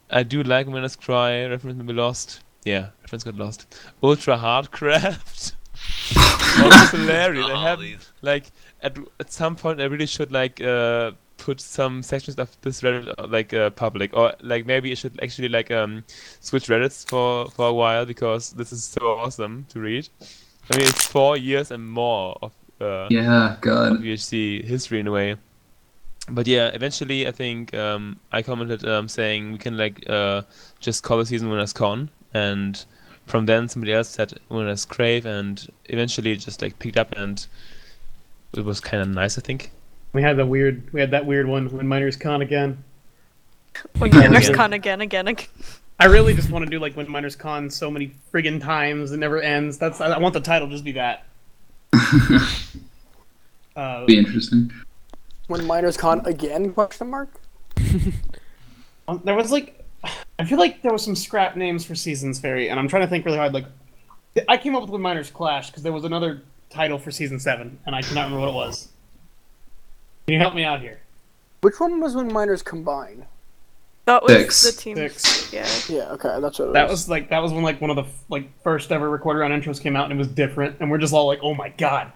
I 0.10 0.24
do 0.24 0.44
like 0.44 0.66
when 0.68 0.76
Winners 0.76 0.96
Cry. 0.96 1.46
Reference 1.46 1.78
may 1.78 1.84
be 1.86 1.94
lost. 1.94 2.42
Yeah, 2.64 2.90
reference 3.02 3.24
got 3.24 3.36
lost. 3.36 3.76
Ultra 4.02 4.38
Hardcraft. 4.38 5.54
oh, 6.16 6.68
that's 6.70 6.92
hilarious. 6.92 7.46
I 7.48 7.52
Oh, 7.52 7.56
have 7.58 7.80
these- 7.80 8.12
like 8.22 8.46
at 8.86 8.98
at 9.20 9.32
some 9.32 9.56
point 9.56 9.82
I 9.82 9.86
really 9.86 10.06
should 10.06 10.32
like 10.32 10.62
uh 10.62 11.12
put 11.38 11.60
some 11.60 12.02
sections 12.02 12.38
of 12.40 12.56
this 12.62 12.82
Reddit 12.82 13.14
uh, 13.18 13.28
like 13.28 13.54
uh, 13.54 13.70
public 13.72 14.16
or 14.16 14.34
like 14.42 14.66
maybe 14.66 14.92
I 14.92 14.96
should 14.96 15.20
actually 15.22 15.50
like 15.50 15.72
um 15.72 16.04
switch 16.40 16.68
Reddits 16.68 17.08
for 17.10 17.50
for 17.50 17.68
a 17.68 17.74
while 17.74 18.06
because 18.06 18.52
this 18.54 18.72
is 18.72 18.84
so 18.84 19.18
awesome 19.18 19.66
to 19.70 19.80
read. 19.80 20.08
I 20.70 20.78
mean 20.78 20.88
it's 20.88 21.06
four 21.08 21.38
years 21.38 21.72
and 21.72 21.90
more 21.90 22.38
of 22.42 22.54
uh 22.80 23.08
Yeah, 23.10 23.54
of 23.54 23.62
God. 23.62 24.00
UHC 24.02 24.64
history 24.64 25.00
in 25.00 25.08
a 25.08 25.12
way. 25.12 25.36
But 26.28 26.48
yeah, 26.48 26.68
eventually 26.74 27.28
I 27.28 27.32
think 27.32 27.74
um, 27.76 28.20
I 28.32 28.42
commented 28.42 28.84
um, 28.84 29.08
saying 29.08 29.52
we 29.52 29.58
can 29.60 29.78
like 29.78 30.10
uh, 30.10 30.42
just 30.80 31.04
call 31.04 31.20
the 31.20 31.26
season 31.26 31.50
winners 31.50 31.72
con, 31.72 32.10
and 32.34 32.84
from 33.28 33.46
then 33.46 33.70
somebody 33.70 33.94
else 33.94 34.10
said 34.10 34.34
winners 34.50 34.86
crave, 34.86 35.28
and 35.28 35.68
eventually 35.86 36.36
just 36.36 36.64
like 36.64 36.80
picked 36.80 36.98
up 36.98 37.14
and 37.16 37.46
it 38.58 38.66
was 38.66 38.80
kind 38.80 39.02
of 39.02 39.10
nice 39.10 39.38
I 39.38 39.42
think. 39.42 39.72
We 40.14 40.22
had 40.22 40.38
the 40.38 40.46
weird. 40.46 40.92
We 40.94 41.02
had 41.02 41.12
that 41.12 41.26
weird 41.26 41.48
one 41.48 41.70
when 41.76 41.88
Miners 41.88 42.16
Con 42.16 42.42
again. 42.42 42.84
When 43.98 44.12
Miners. 44.12 44.50
Con 44.50 44.74
again, 44.74 45.02
again, 45.02 45.28
again. 45.28 45.48
I 46.00 46.06
really 46.06 46.34
just 46.34 46.50
want 46.50 46.64
to 46.66 46.72
do 46.72 46.80
like 46.80 46.96
when 46.96 47.10
Miners 47.10 47.36
Con 47.36 47.70
so 47.70 47.92
many 47.92 48.14
friggin' 48.34 48.62
times 48.62 49.12
it 49.12 49.18
never 49.18 49.42
ends. 49.42 49.78
That's 49.78 50.00
I 50.00 50.08
I 50.08 50.20
want 50.20 50.34
the 50.34 50.40
title 50.40 50.68
to 50.68 50.74
just 50.74 50.86
be 50.86 50.94
that. 50.94 51.26
Uh, 53.76 54.06
Be 54.06 54.18
interesting. 54.18 54.72
When 55.48 55.66
Miners 55.66 55.98
Con 55.98 56.26
again? 56.26 56.74
Question 56.74 57.10
mark. 57.10 57.30
um, 59.08 59.22
there 59.24 59.36
was 59.36 59.52
like, 59.52 59.84
I 60.40 60.46
feel 60.46 60.58
like 60.58 60.82
there 60.82 60.94
was 60.94 61.04
some 61.04 61.16
scrap 61.16 61.56
names 61.56 61.86
for 61.86 61.96
Seasons 61.96 62.40
Fairy, 62.40 62.70
and 62.70 62.80
I'm 62.80 62.88
trying 62.88 63.04
to 63.04 63.08
think 63.08 63.26
really 63.26 63.38
hard. 63.38 63.54
Like, 63.54 63.66
I 64.48 64.58
came 64.58 64.76
up 64.76 64.82
with 64.82 64.92
when 64.92 65.02
Miners 65.02 65.30
Clash 65.30 65.70
because 65.70 65.84
there 65.84 65.92
was 65.94 66.04
another 66.04 66.42
title 66.70 66.98
for 66.98 67.12
season 67.12 67.40
seven, 67.40 67.80
and 67.86 67.96
I 67.96 68.02
cannot 68.02 68.26
remember 68.26 68.42
what 68.46 68.50
it 68.50 68.56
was. 68.56 68.90
Can 70.28 70.34
you 70.34 70.40
help 70.40 70.56
me 70.56 70.64
out 70.64 70.82
here? 70.82 71.00
Which 71.62 71.80
one 71.80 72.00
was 72.00 72.16
when 72.16 72.32
Miners 72.32 72.62
combine? 72.62 73.26
That 74.06 74.22
was 74.24 74.32
Six. 74.34 74.64
the 74.64 74.82
team. 74.82 74.96
Six. 74.98 75.52
Yeah. 75.52 75.68
Yeah, 75.90 76.12
okay, 76.12 76.40
that's 76.40 76.60
what 76.60 76.70
it 76.70 76.74
That 76.74 76.88
was 76.90 77.10
like 77.10 77.30
that 77.30 77.40
was 77.42 77.52
when 77.52 77.64
like 77.64 77.82
one 77.82 77.90
of 77.90 77.96
the 77.96 78.06
like 78.30 78.48
first 78.62 78.92
ever 78.92 79.10
recorded 79.10 79.44
on 79.44 79.52
intros 79.52 79.82
came 79.82 79.96
out, 79.96 80.06
and 80.06 80.14
it 80.14 80.18
was 80.18 80.28
different, 80.28 80.78
and 80.80 80.92
we're 80.92 81.00
just 81.00 81.14
all 81.14 81.26
like, 81.28 81.40
oh 81.42 81.54
my 81.56 81.70
god, 81.70 82.12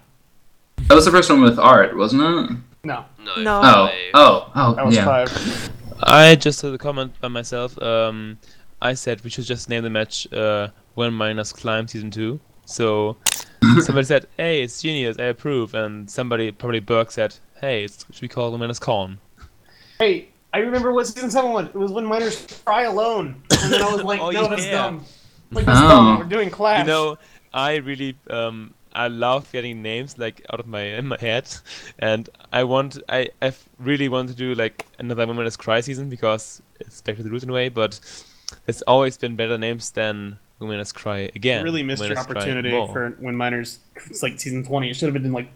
That 0.86 0.94
was 0.94 1.04
the 1.04 1.10
first 1.10 1.30
one 1.30 1.40
with 1.42 1.58
art, 1.58 1.96
wasn't 1.96 2.22
it? 2.22 2.56
no, 2.84 3.04
No. 3.18 3.42
No. 3.42 3.60
Oh, 3.62 3.86
five. 3.88 3.92
oh, 4.14 4.52
oh, 4.54 4.74
that 4.74 4.86
was 4.86 4.94
yeah. 4.94 5.04
five. 5.04 5.70
I 6.02 6.34
just 6.36 6.62
had 6.62 6.72
a 6.72 6.78
comment 6.78 7.12
by 7.20 7.28
myself. 7.28 7.80
Um, 7.82 8.38
I 8.80 8.94
said 8.94 9.22
we 9.22 9.30
should 9.30 9.44
just 9.44 9.68
name 9.68 9.82
the 9.82 9.90
match 9.90 10.32
uh, 10.32 10.68
When 10.94 11.12
Miners 11.12 11.52
Climb 11.52 11.86
Season 11.88 12.10
2. 12.10 12.40
So 12.70 13.16
somebody 13.82 14.04
said, 14.04 14.26
hey, 14.36 14.62
it's 14.62 14.80
genius, 14.80 15.18
I 15.18 15.24
approve. 15.24 15.74
And 15.74 16.08
somebody, 16.10 16.50
probably 16.52 16.80
Berg, 16.80 17.10
said, 17.10 17.34
hey, 17.60 17.84
it's, 17.84 18.06
should 18.12 18.22
we 18.22 18.28
call 18.28 18.50
When 18.50 18.60
Miners 18.60 18.78
Con? 18.78 19.18
Hey, 19.98 20.28
I 20.52 20.58
remember 20.58 20.92
what 20.92 21.06
season 21.06 21.30
seven 21.30 21.52
was. 21.52 21.66
It 21.66 21.74
was 21.74 21.92
when 21.92 22.04
Miners 22.04 22.46
Cry 22.64 22.82
alone, 22.82 23.42
and 23.62 23.72
then 23.72 23.82
I 23.82 23.92
was 23.92 24.02
like, 24.02 24.20
Oh, 24.22 24.30
no, 24.30 24.48
that's 24.48 24.66
dumb. 24.66 25.04
Like 25.50 25.64
that's 25.64 25.80
Oh. 25.80 25.88
dumb. 25.88 26.18
We're 26.18 26.24
doing 26.24 26.50
Clash. 26.50 26.80
You 26.80 26.86
know, 26.86 27.18
I 27.52 27.76
really 27.76 28.16
um 28.30 28.74
I 28.92 29.06
love 29.08 29.50
getting 29.52 29.82
names 29.82 30.18
like 30.18 30.44
out 30.52 30.58
of 30.58 30.66
my 30.66 30.82
in 30.82 31.06
my 31.08 31.16
head, 31.20 31.48
and 31.98 32.28
I 32.52 32.64
want 32.64 32.98
I 33.08 33.28
I 33.42 33.52
really 33.78 34.08
want 34.08 34.28
to 34.30 34.34
do 34.34 34.54
like 34.54 34.86
another 34.98 35.26
Women's 35.26 35.56
Cry 35.56 35.80
season 35.80 36.08
because 36.08 36.62
it's 36.80 37.00
back 37.00 37.16
to 37.16 37.22
the 37.22 37.30
roots 37.30 37.44
in 37.44 37.50
a 37.50 37.52
way. 37.52 37.68
But 37.68 38.00
there's 38.66 38.82
always 38.82 39.16
been 39.16 39.36
better 39.36 39.58
names 39.58 39.90
than 39.90 40.38
Women's 40.60 40.92
Cry 40.92 41.30
again. 41.34 41.64
really 41.64 41.82
missed 41.82 42.04
your 42.04 42.18
opportunity 42.18 42.70
for 42.70 43.16
when 43.18 43.34
Miners. 43.34 43.78
It's 44.06 44.22
like 44.22 44.38
season 44.38 44.64
twenty. 44.64 44.90
It 44.90 44.94
should 44.94 45.12
have 45.12 45.22
been 45.22 45.32
like. 45.32 45.48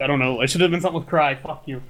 I 0.00 0.06
don't 0.06 0.18
know. 0.18 0.40
It 0.40 0.48
should 0.48 0.60
have 0.60 0.70
been 0.70 0.80
something 0.80 1.00
with 1.00 1.08
Cry. 1.08 1.34
Fuck 1.34 1.66
you. 1.66 1.82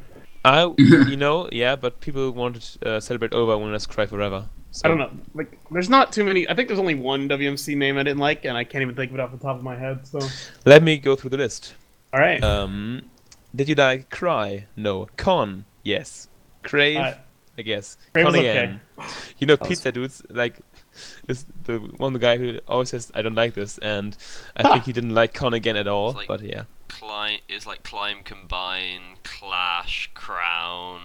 I 0.45 0.73
you 0.79 1.17
know 1.17 1.49
yeah, 1.53 1.77
but 1.77 2.01
people 2.01 2.31
wanted 2.31 2.63
to 2.63 2.89
uh, 2.89 3.01
celebrate 3.01 3.33
over 3.33 3.57
Women's 3.57 3.87
Cry 3.87 4.07
forever. 4.07 4.47
So 4.71 4.83
I 4.85 4.89
don't 4.89 4.99
know. 4.99 5.11
Like, 5.35 5.59
there's 5.71 5.89
not 5.89 6.13
too 6.13 6.25
many. 6.25 6.49
I 6.49 6.55
think 6.55 6.69
there's 6.69 6.81
only 6.81 6.95
one 6.95 7.29
WMC 7.29 7.77
name 7.77 7.97
I 7.97 8.03
didn't 8.03 8.19
like, 8.19 8.45
and 8.45 8.57
I 8.57 8.65
can't 8.65 8.83
even 8.83 8.95
think 8.95 9.11
of 9.11 9.19
it 9.19 9.21
off 9.21 9.33
the 9.33 9.39
top 9.39 9.57
of 9.57 9.63
my 9.63 9.77
head. 9.77 10.07
So, 10.07 10.21
Let 10.67 10.83
me 10.83 10.99
go 10.99 11.17
through 11.17 11.31
the 11.31 11.39
list. 11.39 11.75
all 12.13 12.21
right. 12.21 12.43
Um, 12.45 13.03
did 13.55 13.69
you 13.69 13.75
like 13.75 14.11
Cry? 14.11 14.67
No. 14.77 15.09
Con? 15.17 15.65
Yes. 15.85 16.29
Crave? 16.63 16.99
Uh, 16.99 17.15
I 17.57 17.63
guess. 17.63 17.97
Crave 18.13 18.25
Con 18.27 18.33
was 18.33 18.41
okay. 18.41 18.51
again. 18.51 18.81
You 19.39 19.47
know, 19.47 19.57
pizza 19.57 19.91
dudes 19.91 20.23
like 20.29 20.61
is 21.29 21.45
the 21.65 21.79
one 21.79 22.13
the 22.13 22.19
guy 22.19 22.37
who 22.39 22.59
always 22.69 22.91
says 22.91 23.11
I 23.15 23.23
don't 23.23 23.35
like 23.35 23.55
this, 23.55 23.79
and 23.79 24.17
I 24.57 24.63
think 24.73 24.85
he 24.85 24.93
didn't 24.93 25.15
like 25.15 25.35
Con 25.35 25.55
again 25.55 25.77
at 25.77 25.87
all. 25.89 26.13
Like- 26.13 26.29
but 26.29 26.43
yeah, 26.43 26.65
Climb 26.89 27.41
is 27.49 27.67
like 27.67 27.83
climb, 27.83 28.23
combine, 28.25 29.17
clash, 29.25 30.11
crown, 30.15 31.01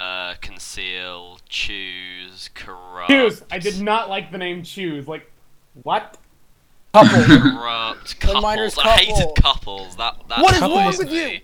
uh, 0.00 0.34
conceal, 0.40 1.38
choose, 1.48 2.50
corrupt. 2.54 3.10
Choose. 3.10 3.42
I 3.50 3.58
did 3.58 3.80
not 3.80 4.08
like 4.08 4.30
the 4.32 4.38
name 4.38 4.62
Choose. 4.62 5.06
Like, 5.08 5.30
what? 5.82 6.18
couple. 6.92 7.24
Corrupt 7.52 8.20
The 8.20 8.40
miners 8.40 8.74
couples. 8.74 8.86
I 8.86 8.98
hated 8.98 9.28
couples. 9.36 9.96
That 9.96 10.16
that 10.28 10.40
What 10.40 10.54
is 10.54 10.62
annoyed 10.62 10.76
wrong 10.76 10.86
with 10.98 11.10
me. 11.10 11.32
you? 11.34 11.40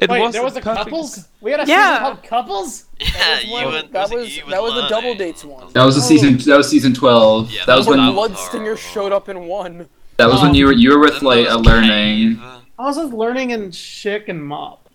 It 0.00 0.08
Wait, 0.10 0.20
was 0.20 0.32
there 0.32 0.42
was 0.44 0.56
a 0.56 0.60
perfect- 0.60 0.84
couples. 0.86 1.28
We 1.40 1.50
had 1.50 1.60
a 1.60 1.66
Yeah. 1.66 1.88
season 1.98 2.02
called 2.02 2.22
Couples. 2.24 2.84
Yeah, 3.00 3.34
was 3.36 3.46
one- 3.50 3.64
went. 3.72 3.92
that 3.92 4.10
was, 4.10 4.20
was 4.26 4.40
that 4.50 4.62
was 4.62 4.74
the 4.74 4.88
double 4.88 5.14
dates 5.14 5.44
one. 5.44 5.72
That 5.72 5.84
was 5.84 5.94
the 5.96 6.00
season. 6.02 6.36
That 6.38 6.56
was 6.56 6.68
season 6.68 6.94
twelve. 6.94 7.50
Yeah, 7.50 7.64
that 7.66 7.76
was 7.76 7.86
that 7.86 7.90
when. 7.96 8.14
was 8.14 8.16
When 8.16 8.62
Bloodstinger 8.64 8.76
showed 8.78 9.12
up 9.12 9.28
in 9.28 9.46
one. 9.46 9.88
That 10.16 10.28
was 10.28 10.42
when 10.42 10.54
you 10.54 10.66
were 10.66 10.72
you 10.72 10.90
were 10.90 10.98
with 11.00 11.22
like 11.22 11.46
a 11.48 11.56
learning. 11.56 12.36
Cave. 12.36 12.42
I 12.78 12.84
was 12.84 12.96
just 12.96 13.12
learning 13.12 13.52
and 13.52 13.72
Chick 13.72 14.28
and 14.28 14.42
Mop. 14.44 14.88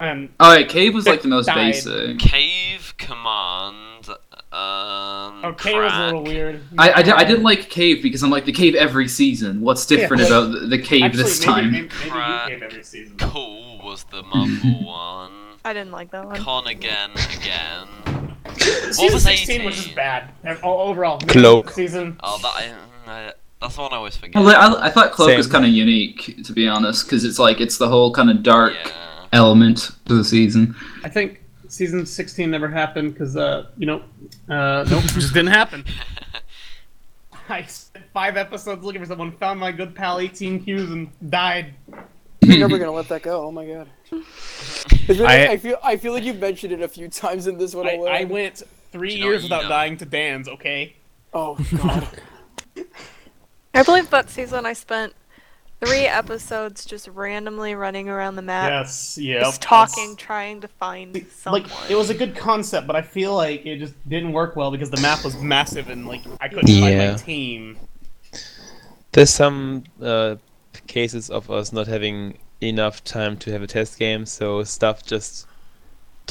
And 0.00 0.30
Oh, 0.40 0.50
wait, 0.50 0.68
cave 0.68 0.94
was 0.94 1.06
like 1.06 1.22
the 1.22 1.28
most 1.28 1.46
Died. 1.46 1.72
basic. 1.72 2.18
Cave 2.18 2.94
command. 2.98 4.08
Um. 4.52 5.44
okay, 5.44 5.72
was 5.74 5.92
a 5.94 6.04
little 6.06 6.24
weird. 6.24 6.60
I, 6.76 6.92
I, 6.94 7.02
di- 7.02 7.12
I 7.12 7.24
didn't 7.24 7.42
like 7.44 7.70
cave 7.70 8.02
because 8.02 8.22
I'm 8.22 8.30
like 8.30 8.44
the 8.44 8.52
cave 8.52 8.74
every 8.74 9.08
season. 9.08 9.60
What's 9.62 9.86
different 9.86 10.22
Yeah. 10.22 10.28
about 10.28 10.52
the- 10.52 10.66
the 10.66 10.78
cave 10.78 11.04
Actually, 11.04 11.22
this 11.22 11.40
maybe, 11.40 11.52
time? 11.52 11.72
Maybe, 11.72 11.82
maybe 11.88 12.10
Crack. 12.10 12.50
you 12.50 12.56
came 12.56 12.62
every 12.64 12.82
season. 12.84 13.16
Cool 13.16 13.61
was 13.92 14.04
the 14.04 14.22
mumble 14.22 14.86
one. 14.86 15.30
I 15.64 15.72
didn't 15.74 15.92
like 15.92 16.10
that 16.12 16.24
one. 16.26 16.36
Con 16.36 16.66
again, 16.66 17.10
again. 17.38 17.86
Season 18.92 19.12
was 19.14 19.22
16 19.22 19.64
was 19.64 19.74
18? 19.74 19.84
just 19.84 19.94
bad. 19.94 20.32
And 20.44 20.58
o- 20.62 20.78
Overall, 20.88 21.18
Cloak. 21.20 21.70
season. 21.70 22.18
Oh, 22.22 22.38
that 22.42 22.48
I, 22.48 22.74
I, 23.28 23.32
that's 23.60 23.76
the 23.76 23.82
one 23.82 23.92
I 23.92 23.96
always 23.96 24.16
forget. 24.16 24.34
I, 24.42 24.50
I, 24.50 24.86
I 24.86 24.90
thought 24.90 25.12
cloak 25.12 25.28
Same. 25.28 25.36
was 25.36 25.46
kind 25.46 25.64
of 25.64 25.70
unique 25.70 26.42
to 26.44 26.52
be 26.52 26.66
honest 26.66 27.04
because 27.04 27.24
it's 27.24 27.38
like 27.38 27.60
it's 27.60 27.76
the 27.78 27.88
whole 27.88 28.12
kind 28.12 28.30
of 28.30 28.42
dark 28.42 28.72
Yeah. 28.74 28.90
element 29.34 29.90
to 30.06 30.14
the 30.14 30.24
season. 30.24 30.74
I 31.04 31.08
think 31.10 31.42
season 31.68 32.04
16 32.06 32.50
never 32.50 32.68
happened 32.68 33.12
because, 33.14 33.36
uh, 33.36 33.66
you 33.76 33.86
know, 33.86 33.98
uh, 34.48 34.84
nope, 34.90 35.04
it 35.04 35.08
just 35.12 35.34
didn't 35.34 35.52
happen. 35.52 35.84
I 37.48 37.62
spent 37.66 38.06
five 38.14 38.36
episodes 38.36 38.82
looking 38.84 39.02
for 39.02 39.06
someone, 39.06 39.32
found 39.32 39.60
my 39.60 39.70
good 39.72 39.94
pal 39.94 40.18
18 40.18 40.64
Qs, 40.64 40.92
and 40.92 41.30
died. 41.30 41.74
You're 42.44 42.58
never 42.68 42.78
gonna 42.78 42.92
let 42.92 43.08
that 43.08 43.22
go. 43.22 43.46
Oh 43.46 43.52
my 43.52 43.66
god. 43.66 43.88
It's 45.08 45.20
I- 45.20 45.46
I, 45.52 45.56
feel 45.56 45.78
I 45.82 45.96
feel 45.96 46.12
like 46.12 46.24
you've 46.24 46.38
mentioned 46.38 46.72
it 46.72 46.82
a 46.82 46.88
few 46.88 47.08
times 47.08 47.46
in 47.46 47.58
this 47.58 47.74
one 47.74 47.86
I. 47.88 47.94
I 47.96 48.24
went 48.24 48.62
three 48.92 49.14
You 49.14 49.20
know 49.20 49.26
years 49.26 49.42
without 49.44 49.64
know. 49.64 49.68
dying 49.68 49.96
to 49.98 50.04
Dan's, 50.04 50.48
okay? 50.48 50.94
Oh 51.32 51.56
god. 51.76 52.06
I 53.74 53.82
believe 53.82 54.10
that 54.10 54.28
season 54.28 54.66
I 54.66 54.74
spent 54.74 55.14
three 55.80 56.04
episodes 56.04 56.84
just 56.84 57.08
randomly 57.08 57.74
running 57.74 58.08
around 58.08 58.36
the 58.36 58.42
map, 58.42 58.70
Yes, 58.70 59.18
yeah. 59.18 59.40
just 59.40 59.60
talking, 59.62 60.14
trying 60.14 60.60
to 60.60 60.68
find 60.68 61.26
someone. 61.34 61.62
Like, 61.62 61.90
it 61.90 61.94
was 61.96 62.10
a 62.10 62.14
good 62.14 62.36
concept, 62.36 62.86
but 62.86 62.94
I 62.94 63.02
feel 63.02 63.34
like 63.34 63.64
it 63.66 63.78
just 63.78 63.94
didn't 64.08 64.32
work 64.32 64.54
well 64.56 64.70
because 64.70 64.90
the 64.90 65.00
map 65.00 65.24
was 65.24 65.36
massive 65.38 65.88
and, 65.88 66.06
like, 66.06 66.20
I 66.40 66.48
couldn't 66.48 66.66
find 66.68 66.80
my 66.82 66.90
Yeah. 66.90 67.16
team. 67.16 67.78
There's 69.12 69.30
some 69.30 69.82
uh, 70.00 70.36
cases 70.86 71.30
of 71.30 71.50
us 71.50 71.72
not 71.72 71.86
having 71.86 72.38
enough 72.60 73.02
time 73.04 73.36
to 73.38 73.52
have 73.52 73.62
a 73.62 73.66
test 73.66 73.98
game, 73.98 74.26
so 74.26 74.64
stuff 74.64 75.04
just 75.04 75.46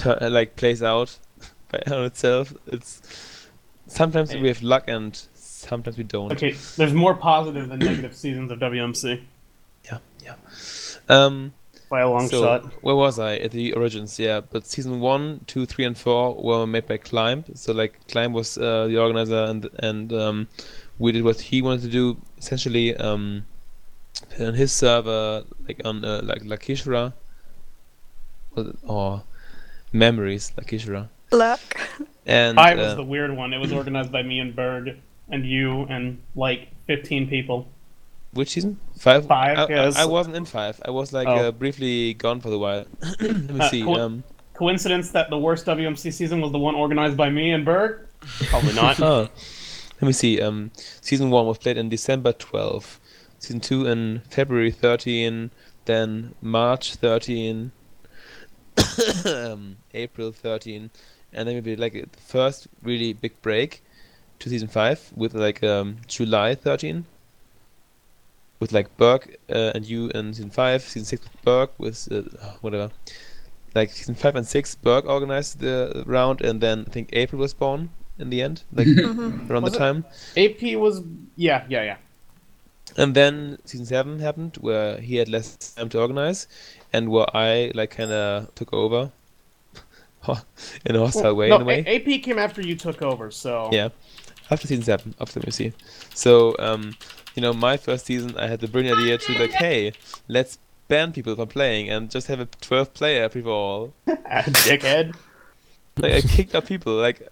like 0.06 0.56
plays 0.56 0.82
out 0.82 1.18
by 1.72 1.82
on 1.94 2.06
itself. 2.06 2.54
It's 2.68 3.48
sometimes 3.88 4.34
we 4.34 4.48
have 4.48 4.62
luck 4.62 4.86
and 4.88 5.20
sometimes 5.34 5.98
we 5.98 6.04
don't. 6.04 6.32
Okay, 6.32 6.52
there's 6.78 6.94
more 6.94 7.16
positive 7.16 7.70
than 7.70 7.80
negative 7.80 8.16
seasons 8.16 8.52
of 8.52 8.60
WMC. 8.60 9.22
Yeah, 9.86 9.98
yeah. 10.24 10.36
Um, 11.10 11.54
by 11.90 12.00
a 12.02 12.10
long 12.10 12.28
so 12.30 12.42
shot. 12.42 12.84
where 12.84 12.96
was 12.96 13.20
I 13.20 13.36
at 13.36 13.52
the 13.52 13.74
origins? 13.74 14.18
Yeah, 14.18 14.40
but 14.40 14.66
season 14.66 15.02
one, 15.02 15.42
two, 15.46 15.66
three, 15.66 15.86
and 15.86 15.98
four 15.98 16.36
were 16.42 16.66
made 16.66 16.88
by 16.88 16.98
Climb. 16.98 17.44
So 17.54 17.74
like 17.74 18.00
Climb 18.08 18.32
was 18.34 18.58
uh, 18.58 18.88
the 18.88 18.98
organizer, 18.98 19.44
and 19.44 19.70
and 19.80 20.14
um, 20.14 20.48
we 21.00 21.12
did 21.12 21.24
what 21.24 21.42
he 21.42 21.62
wanted 21.62 21.82
to 21.82 21.90
do. 21.90 22.18
Essentially, 22.38 22.96
um, 22.96 23.46
on 24.40 24.54
his 24.54 24.72
server, 24.72 25.44
like 25.68 25.82
on 25.86 26.04
uh, 26.06 26.22
like 26.24 26.42
Lakishra, 26.44 27.14
or, 28.56 28.66
or 28.84 29.24
Memories 29.94 30.52
Lakishra, 30.58 31.10
Luck. 31.32 31.60
and 32.26 32.56
Five 32.56 32.78
was 32.78 32.88
uh, 32.88 32.96
the 32.96 33.04
weird 33.04 33.36
one. 33.36 33.54
It 33.54 33.58
was 33.60 33.72
organized 33.74 34.12
by 34.12 34.24
me 34.24 34.40
and 34.40 34.56
Berg 34.56 34.98
and 35.30 35.46
you 35.46 35.84
and 35.84 36.22
like 36.36 36.70
15 36.88 37.28
people. 37.30 37.68
which 38.34 38.50
season? 38.50 38.80
Five. 39.00 39.26
Five, 39.28 39.58
I, 39.58 39.64
I- 39.64 39.68
yes. 39.70 39.96
I, 39.98 40.06
wasn't 40.06 40.36
in 40.36 40.46
five. 40.46 40.80
I 40.86 40.92
was 40.92 41.12
like 41.14 41.28
Oh. 41.28 41.48
uh, 41.48 41.52
briefly 41.52 42.14
gone 42.16 42.40
for 42.42 42.52
a 42.52 42.58
while. 42.58 42.86
Let 43.22 43.50
me 43.50 43.60
Uh, 43.60 43.70
see. 43.70 43.84
cool. 43.84 43.98
Um, 44.00 44.24
Coincidence 44.54 45.10
that 45.12 45.30
the 45.30 45.38
worst 45.40 45.66
WMC 45.66 46.14
season 46.14 46.40
was 46.42 46.52
the 46.52 46.60
one 46.60 46.76
organized 46.76 47.18
by 47.18 47.30
me 47.30 47.52
and 47.52 47.66
Berg? 47.66 48.00
Probably 48.50 48.74
not. 48.74 49.00
Oh, 49.02 49.28
let 50.02 50.08
me 50.08 50.14
see. 50.14 50.42
Um, 50.42 50.72
season 51.02 51.30
one 51.30 51.46
was 51.46 51.58
played 51.60 51.78
in 51.78 51.90
December 51.90 52.32
12. 52.34 53.00
Season 53.42 53.60
two 53.60 53.86
in 53.86 54.22
February 54.30 54.72
13. 54.72 55.52
Then 55.86 56.36
March 56.42 56.96
13. 56.96 57.72
um, 59.26 59.78
April 59.94 60.32
13, 60.32 60.90
and 61.34 61.48
then 61.48 61.56
maybe 61.56 61.76
like 61.76 61.94
the 61.94 62.20
first 62.22 62.68
really 62.82 63.12
big 63.14 63.40
break 63.42 63.84
to 64.40 64.50
season 64.50 64.68
five 64.70 65.12
with 65.16 65.34
like 65.34 65.62
um, 65.64 65.98
July 66.08 66.56
13. 66.56 67.06
With 68.60 68.72
like 68.72 68.96
Berg 68.96 69.38
uh, 69.50 69.72
and 69.76 69.84
you 69.86 70.10
in 70.10 70.34
season 70.34 70.52
five, 70.52 70.84
season 70.84 71.06
six 71.06 71.24
with 71.24 71.42
Berg 71.44 71.70
with 71.80 72.08
uh, 72.12 72.22
whatever. 72.62 72.92
Like 73.74 73.90
season 73.92 74.16
five 74.16 74.36
and 74.36 74.46
six, 74.48 74.76
Berg 74.76 75.06
organized 75.06 75.60
the 75.60 76.04
round, 76.06 76.42
and 76.42 76.62
then 76.62 76.86
I 76.88 76.92
think 76.92 77.10
April 77.14 77.40
was 77.42 77.54
born 77.56 77.90
in 78.20 78.30
the 78.30 78.42
end, 78.42 78.64
like 78.72 78.88
around 78.98 79.64
Was 79.64 79.74
the 79.74 79.78
it? 79.78 79.80
time. 79.80 80.06
AP 80.38 80.80
was 80.80 81.02
yeah, 81.36 81.66
yeah, 81.70 81.84
yeah. 81.84 81.98
And 82.98 83.16
then 83.16 83.58
season 83.66 83.86
seven 83.86 84.20
happened, 84.20 84.58
where 84.60 84.98
he 85.00 85.16
had 85.16 85.30
less 85.30 85.56
time 85.56 85.90
to 85.90 86.00
organize, 86.00 86.48
and 86.94 87.10
where 87.10 87.26
I 87.36 87.72
like 87.74 87.92
kind 87.92 88.12
of 88.12 88.54
took 88.56 88.74
over 88.74 89.12
in 90.86 90.96
a 90.96 91.00
hostile 91.00 91.36
way, 91.36 91.50
no, 91.50 91.56
in 91.56 91.62
a 91.62 91.66
way. 91.66 91.84
A- 91.86 91.96
AP 91.96 92.24
came 92.24 92.38
after 92.38 92.62
you 92.62 92.76
took 92.76 93.02
over, 93.02 93.32
so 93.32 93.70
Yeah, 93.72 93.90
after 94.50 94.68
season 94.68 94.84
seven, 94.84 95.16
after 95.20 95.40
let 95.40 95.60
me. 95.60 95.74
So, 96.14 96.56
um, 96.60 96.96
you 97.36 97.42
know, 97.42 97.54
my 97.54 97.78
first 97.78 98.06
season, 98.06 98.38
I 98.38 98.48
had 98.48 98.60
the 98.60 98.68
brilliant 98.68 99.00
idea 99.00 99.18
to 99.18 99.40
like, 99.40 99.52
hey, 99.52 99.94
let's 100.28 100.58
ban 100.88 101.14
people 101.14 101.36
from 101.36 101.48
playing 101.48 101.90
and 101.90 102.12
just 102.12 102.28
have 102.28 102.40
a 102.40 102.46
12 102.46 102.94
player 102.94 103.30
free 103.30 103.42
for 103.42 103.50
all. 103.50 103.94
dickhead. 104.08 105.16
Like, 105.98 106.14
I 106.14 106.22
kicked 106.22 106.54
out 106.56 106.66
people 106.66 106.94
like 106.94 107.28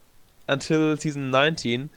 until 0.48 0.96
season 0.98 1.32
19. 1.32 1.90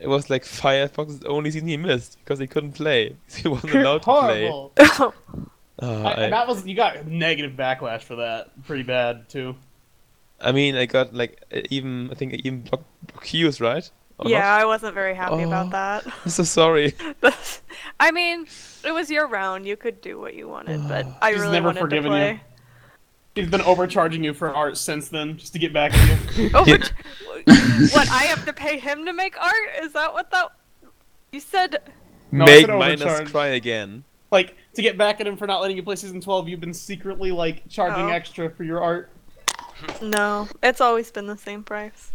It 0.00 0.08
was 0.08 0.30
like 0.30 0.44
Firefox's 0.44 1.22
only 1.24 1.50
season 1.50 1.68
he 1.68 1.76
missed 1.76 2.18
because 2.24 2.38
he 2.38 2.46
couldn't 2.46 2.72
play. 2.72 3.16
He 3.36 3.48
wasn't 3.48 3.74
allowed 3.76 4.02
to 4.02 4.70
play. 4.78 5.10
Uh, 5.82 6.02
I, 6.02 6.10
I, 6.10 6.12
and 6.24 6.32
that 6.34 6.46
was 6.46 6.66
you 6.66 6.74
got 6.74 7.06
negative 7.06 7.52
backlash 7.52 8.02
for 8.02 8.16
that. 8.16 8.50
Pretty 8.66 8.82
bad 8.82 9.30
too. 9.30 9.56
I 10.38 10.52
mean, 10.52 10.76
I 10.76 10.84
got 10.84 11.14
like 11.14 11.42
even 11.70 12.10
I 12.10 12.14
think 12.16 12.34
even 12.34 12.60
blocked 12.60 12.84
queues, 13.22 13.62
right? 13.62 13.90
Or 14.18 14.28
yeah, 14.28 14.40
not? 14.40 14.60
I 14.60 14.64
wasn't 14.66 14.92
very 14.92 15.14
happy 15.14 15.36
Oh. 15.42 15.46
about 15.46 15.70
that. 15.70 16.06
I'm 16.06 16.30
so 16.30 16.42
sorry. 16.42 16.92
I 17.98 18.10
mean, 18.10 18.46
it 18.84 18.92
was 18.92 19.10
your 19.10 19.26
round. 19.26 19.64
You 19.66 19.78
could 19.78 20.02
do 20.02 20.20
what 20.20 20.34
you 20.34 20.48
wanted, 20.48 20.86
but 20.86 21.06
I 21.22 21.32
He's 21.32 21.40
really 21.40 21.52
never 21.52 21.68
wanted 21.68 21.80
forgiven 21.80 22.12
to 22.12 22.32
you. 22.32 22.40
Play. 23.40 23.44
He's 23.44 23.50
been 23.50 23.60
overcharging 23.62 24.22
you 24.24 24.34
for 24.34 24.54
art 24.54 24.76
since 24.76 25.08
then, 25.08 25.36
just 25.36 25.52
to 25.54 25.58
get 25.58 25.72
back 25.72 25.92
at 25.94 26.36
you. 26.36 26.50
Over 26.54 26.78
what? 27.92 28.08
I 28.10 28.24
have 28.24 28.44
to 28.46 28.52
pay 28.52 28.78
him 28.78 29.04
to 29.06 29.12
make 29.12 29.40
art? 29.40 29.54
Is 29.82 29.92
that 29.92 30.12
what 30.12 30.30
that? 30.30 30.48
You 31.32 31.40
said 31.40 31.78
No, 32.32 32.44
I 32.44 32.46
Make 32.46 32.66
said 32.66 32.78
minus 32.78 33.02
overcharge. 33.02 33.30
cry 33.30 33.46
again. 33.48 34.04
like 34.30 34.56
to 34.74 34.82
get 34.82 34.96
back 34.98 35.20
at 35.20 35.26
him 35.26 35.36
for 35.36 35.46
not 35.46 35.60
letting 35.60 35.76
you 35.76 35.82
play 35.82 35.96
season 35.96 36.20
twelve. 36.20 36.48
You've 36.48 36.60
been 36.60 36.74
secretly 36.74 37.30
like 37.32 37.68
charging 37.68 38.06
Oh. 38.06 38.08
extra 38.08 38.50
for 38.50 38.64
your 38.64 38.82
art. 38.82 39.10
no. 40.02 40.48
It's 40.62 40.80
always 40.80 41.10
been 41.10 41.26
the 41.26 41.36
same 41.36 41.62
price. 41.64 42.12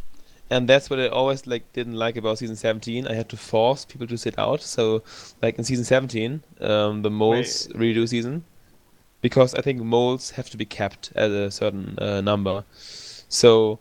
and 0.52 0.70
that's 0.70 0.90
what 0.90 1.00
I 1.00 1.08
always 1.08 1.48
like 1.48 1.72
didn't 1.74 1.96
like 1.96 2.18
about 2.18 2.38
season 2.38 2.56
17. 2.56 3.08
I 3.08 3.14
had 3.16 3.30
to 3.30 3.38
force 3.38 3.84
people 3.84 4.06
to 4.08 4.18
sit 4.18 4.38
out. 4.38 4.62
So, 4.62 5.02
like 5.42 5.58
in 5.58 5.64
season 5.64 5.84
17, 5.86 6.44
um, 6.62 7.02
the 7.02 7.10
moles 7.10 7.68
redo 7.70 8.08
season, 8.08 8.44
because 9.26 9.56
I 9.56 9.62
think 9.62 9.82
moles 9.82 10.32
have 10.38 10.50
to 10.52 10.58
be 10.58 10.66
capped 10.66 11.06
at 11.16 11.32
a 11.32 11.50
certain 11.50 11.98
uh, 12.00 12.22
number. 12.22 12.64
So, 13.28 13.80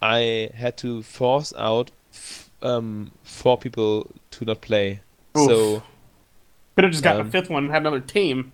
I 0.00 0.50
had 0.54 0.76
to 0.78 1.02
force 1.02 1.52
out 1.58 1.90
f- 2.12 2.48
um, 2.62 3.10
four 3.24 3.56
people 3.58 4.06
to 4.34 4.44
not 4.44 4.60
play. 4.60 5.00
Oof. 5.36 5.46
So 5.50 5.82
Could 6.76 6.84
have 6.84 6.92
just 6.92 7.02
gotten 7.02 7.22
Um, 7.22 7.26
a 7.26 7.30
fifth 7.30 7.50
one 7.50 7.64
and 7.64 7.72
had 7.72 7.82
another 7.82 7.98
team. 8.16 8.52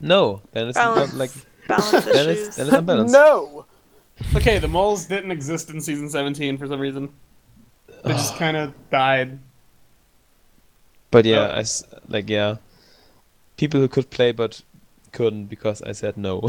no, 0.00 0.42
then 0.52 0.68
it's 0.68 0.76
Balance. 0.76 1.12
not 1.12 1.18
like 1.18 1.30
Balance 1.66 2.04
then 2.04 2.28
it's, 2.28 2.56
then 2.56 2.66
it's 2.66 2.76
unbalanced. 2.76 3.14
No. 3.14 3.64
Okay, 4.36 4.58
the 4.58 4.68
moles 4.68 5.06
didn't 5.06 5.30
exist 5.30 5.70
in 5.70 5.80
season 5.80 6.08
seventeen 6.10 6.58
for 6.58 6.66
some 6.68 6.78
reason. 6.80 7.08
They 8.04 8.12
just 8.12 8.36
kind 8.42 8.56
of 8.56 8.74
died. 8.90 9.38
But 11.10 11.24
yeah, 11.24 11.48
Oh. 11.48 11.56
I 11.56 11.60
s- 11.60 11.84
like 12.08 12.28
yeah, 12.28 12.56
people 13.56 13.80
who 13.80 13.88
could 13.88 14.10
play 14.10 14.32
but 14.32 14.60
couldn't 15.14 15.46
because 15.46 15.80
I 15.82 15.92
said 15.92 16.16
no. 16.18 16.42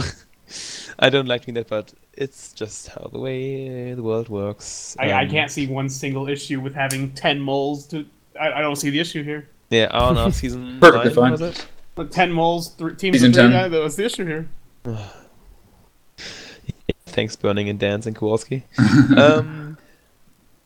I 1.00 1.10
don't 1.10 1.28
like 1.28 1.46
doing 1.46 1.56
that, 1.56 1.70
but 1.70 1.94
it's 2.14 2.52
just 2.54 2.90
how 2.90 3.10
the 3.12 3.20
way 3.20 3.94
the 3.94 4.04
world 4.04 4.28
works. 4.30 4.96
I, 5.00 5.12
I 5.12 5.24
Um, 5.24 5.30
can't 5.30 5.50
see 5.52 5.66
one 5.68 5.90
single 5.90 6.28
issue 6.30 6.60
with 6.62 6.76
having 6.76 7.12
ten 7.14 7.40
moles. 7.40 7.88
To 7.88 8.06
I, 8.40 8.48
I 8.60 8.62
don't 8.62 8.76
see 8.76 8.90
the 8.92 9.00
issue 9.00 9.24
here. 9.24 9.48
Yeah, 9.70 9.88
I 9.92 10.00
don't 10.00 10.16
know. 10.16 10.30
Season 10.30 10.80
Perfectly 10.80 11.06
nine 11.10 11.16
fine. 11.16 11.32
was 11.32 11.42
it? 11.42 11.68
But 11.96 12.12
ten 12.12 12.32
moles, 12.32 12.76
th- 12.76 12.98
teams 12.98 13.16
Season 13.16 13.30
of 13.32 13.36
three 13.36 13.44
10. 13.44 13.52
guys. 13.52 13.72
That 13.72 13.82
was 13.82 13.96
the 13.96 14.06
issue 14.06 14.26
here. 14.26 14.50
Thanks, 17.08 17.36
Burning 17.36 17.70
and 17.70 17.80
Dance 17.80 18.06
and 18.06 18.16
Kowalski. 18.16 18.64
um, 19.18 19.78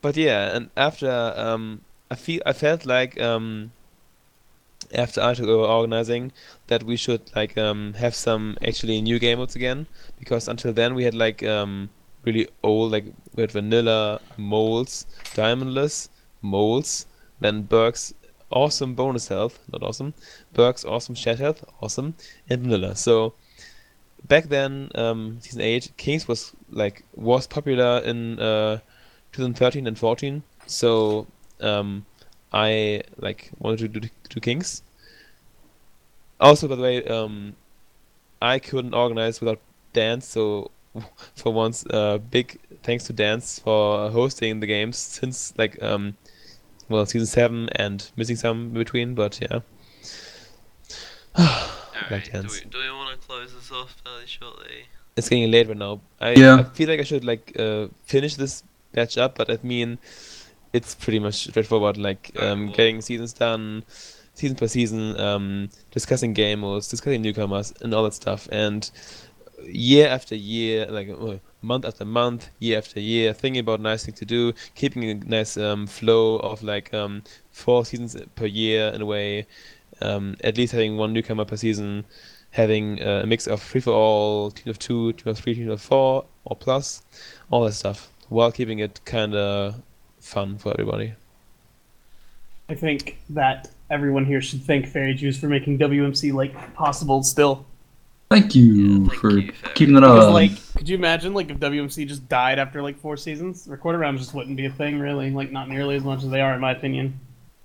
but 0.01 0.17
yeah, 0.17 0.55
and 0.55 0.69
after 0.75 1.09
um, 1.37 1.81
I 2.09 2.15
feel 2.15 2.41
I 2.45 2.53
felt 2.53 2.85
like 2.85 3.19
um, 3.21 3.71
after 4.93 5.33
took 5.35 5.47
organizing 5.47 6.31
that 6.67 6.83
we 6.83 6.95
should 6.95 7.21
like 7.35 7.57
um 7.57 7.93
have 7.93 8.15
some 8.15 8.57
actually 8.65 9.01
new 9.01 9.19
game 9.19 9.37
modes 9.37 9.55
again 9.55 9.85
because 10.19 10.47
until 10.47 10.73
then 10.73 10.95
we 10.95 11.03
had 11.03 11.13
like 11.13 11.43
um 11.43 11.89
really 12.23 12.47
old 12.63 12.91
like 12.91 13.05
we 13.35 13.41
had 13.41 13.51
vanilla 13.51 14.19
moles, 14.37 15.05
diamondless 15.35 16.09
moles, 16.41 17.05
then 17.39 17.63
Berg's 17.63 18.13
awesome 18.51 18.95
bonus 18.95 19.27
health, 19.27 19.59
not 19.71 19.83
awesome, 19.83 20.13
Berg's 20.53 20.83
awesome 20.85 21.15
shed 21.15 21.39
health, 21.39 21.63
awesome, 21.81 22.15
and 22.49 22.61
vanilla. 22.61 22.95
So 22.95 23.33
back 24.27 24.45
then, 24.45 24.89
um, 24.95 25.39
season 25.41 25.61
eight, 25.61 25.91
Kings 25.97 26.27
was 26.27 26.53
like 26.69 27.03
was 27.15 27.47
popular 27.47 27.99
in 27.99 28.39
uh, 28.39 28.79
2013 29.33 29.87
and 29.87 29.97
14. 29.97 30.43
So 30.65 31.27
um, 31.61 32.05
I 32.51 33.03
like 33.17 33.51
wanted 33.59 33.93
to 33.93 33.99
do, 33.99 34.09
do 34.29 34.39
Kings. 34.39 34.81
Also, 36.39 36.67
by 36.67 36.75
the 36.75 36.81
way, 36.81 37.05
um, 37.05 37.55
I 38.41 38.59
couldn't 38.59 38.93
organize 38.93 39.41
without 39.41 39.59
Dance, 39.93 40.27
so 40.27 40.71
for 41.35 41.53
once, 41.53 41.85
uh, 41.89 42.17
big 42.17 42.59
thanks 42.83 43.03
to 43.05 43.13
Dance 43.13 43.59
for 43.59 44.09
hosting 44.09 44.59
the 44.59 44.67
games 44.67 44.97
since 44.97 45.53
like 45.57 45.81
um, 45.83 46.15
well, 46.89 47.05
season 47.05 47.27
seven 47.27 47.69
and 47.75 48.09
missing 48.15 48.35
some 48.35 48.67
in 48.67 48.73
between, 48.73 49.15
but 49.15 49.39
yeah. 49.41 49.59
Alright, 52.03 52.25
do 52.25 52.31
Dance. 52.31 52.63
we, 52.63 52.69
do 52.69 52.77
we 52.79 52.91
want 52.91 53.19
to 53.19 53.27
close 53.27 53.53
this 53.53 53.71
off 53.71 53.95
fairly 54.03 54.25
shortly? 54.25 54.85
It's 55.15 55.29
getting 55.29 55.51
late 55.51 55.67
right 55.67 55.77
now. 55.77 56.01
I, 56.19 56.31
Yeah. 56.31 56.55
I 56.55 56.63
feel 56.63 56.89
like 56.89 56.99
I 56.99 57.03
should 57.03 57.23
like 57.23 57.53
uh, 57.59 57.87
finish 58.03 58.35
this 58.35 58.63
batch 58.93 59.17
up, 59.17 59.35
but 59.35 59.51
I 59.51 59.59
mean, 59.61 59.99
it's 60.73 60.95
pretty 60.95 61.19
much 61.19 61.47
straightforward. 61.49 61.97
Like 61.97 62.31
um, 62.39 62.67
well- 62.67 62.75
getting 62.75 63.01
seasons 63.01 63.33
done, 63.33 63.83
season 64.33 64.55
per 64.55 64.67
season, 64.67 65.19
um, 65.19 65.69
discussing 65.91 66.33
game 66.33 66.61
modes, 66.61 66.87
discussing 66.87 67.21
newcomers, 67.21 67.73
and 67.81 67.93
all 67.93 68.03
that 68.03 68.13
stuff. 68.13 68.47
And 68.51 68.89
year 69.65 70.07
after 70.07 70.35
year, 70.35 70.85
like 70.87 71.09
uh, 71.09 71.37
month 71.61 71.85
after 71.85 72.05
month, 72.05 72.49
year 72.59 72.77
after 72.77 72.99
year, 72.99 73.33
thinking 73.33 73.59
about 73.59 73.81
nice 73.81 74.05
things 74.05 74.19
to 74.19 74.25
do, 74.25 74.53
keeping 74.75 75.03
a 75.09 75.13
nice 75.15 75.57
um, 75.57 75.87
flow 75.87 76.37
of 76.37 76.63
like 76.63 76.93
um, 76.93 77.23
four 77.51 77.85
seasons 77.85 78.15
per 78.35 78.45
year 78.45 78.87
in 78.89 79.01
a 79.01 79.05
way. 79.05 79.47
Um, 80.01 80.37
at 80.45 80.57
least 80.57 80.71
having 80.71 80.95
one 80.95 81.11
newcomer 81.11 81.43
per 81.43 81.57
season, 81.57 82.05
having 82.51 83.01
uh, 83.01 83.21
a 83.23 83.27
mix 83.27 83.47
of 83.47 83.61
free 83.61 83.81
for 83.81 83.91
all, 83.91 84.49
team 84.51 84.69
of 84.69 84.79
two, 84.79 85.11
team 85.13 85.31
of 85.31 85.37
three, 85.37 85.53
team 85.53 85.69
of 85.69 85.81
four, 85.81 86.25
or 86.45 86.55
plus, 86.55 87.01
all 87.49 87.65
that 87.65 87.73
stuff, 87.73 88.09
while 88.29 88.49
keeping 88.49 88.79
it 88.79 89.01
kind 89.03 89.35
of 89.35 89.75
fun 90.19 90.57
for 90.57 90.71
everybody. 90.73 91.13
I 92.69 92.75
think 92.75 93.17
that 93.31 93.69
everyone 93.89 94.25
here 94.25 94.41
should 94.41 94.61
thank 94.63 94.87
Fairy 94.87 95.13
Juice 95.13 95.39
for 95.39 95.47
making 95.47 95.79
WMC 95.79 96.33
like 96.33 96.73
possible 96.75 97.23
still. 97.23 97.65
Thank 98.29 98.53
you 98.53 98.63
Yeah, 98.73 98.97
thank 99.07 99.13
for 99.15 99.31
you, 99.39 99.51
keeping 99.73 99.95
it 99.97 100.01
Because 100.01 100.25
up. 100.27 100.33
like, 100.33 100.51
could 100.75 100.87
you 100.87 100.95
imagine 100.95 101.33
like 101.33 101.49
if 101.49 101.57
WMC 101.57 102.07
just 102.07 102.29
died 102.29 102.59
after 102.59 102.81
like 102.83 102.99
four 102.99 103.17
seasons? 103.17 103.65
Recorder 103.67 103.97
rounds 103.97 104.21
just 104.21 104.35
wouldn't 104.35 104.55
be 104.55 104.65
a 104.65 104.69
thing, 104.71 104.99
really. 104.99 105.31
Like, 105.31 105.51
not 105.51 105.67
nearly 105.67 105.95
as 105.95 106.03
much 106.03 106.23
as 106.23 106.29
they 106.29 106.39
are, 106.41 106.53
in 106.53 106.59
my 106.59 106.71
opinion. 106.71 107.19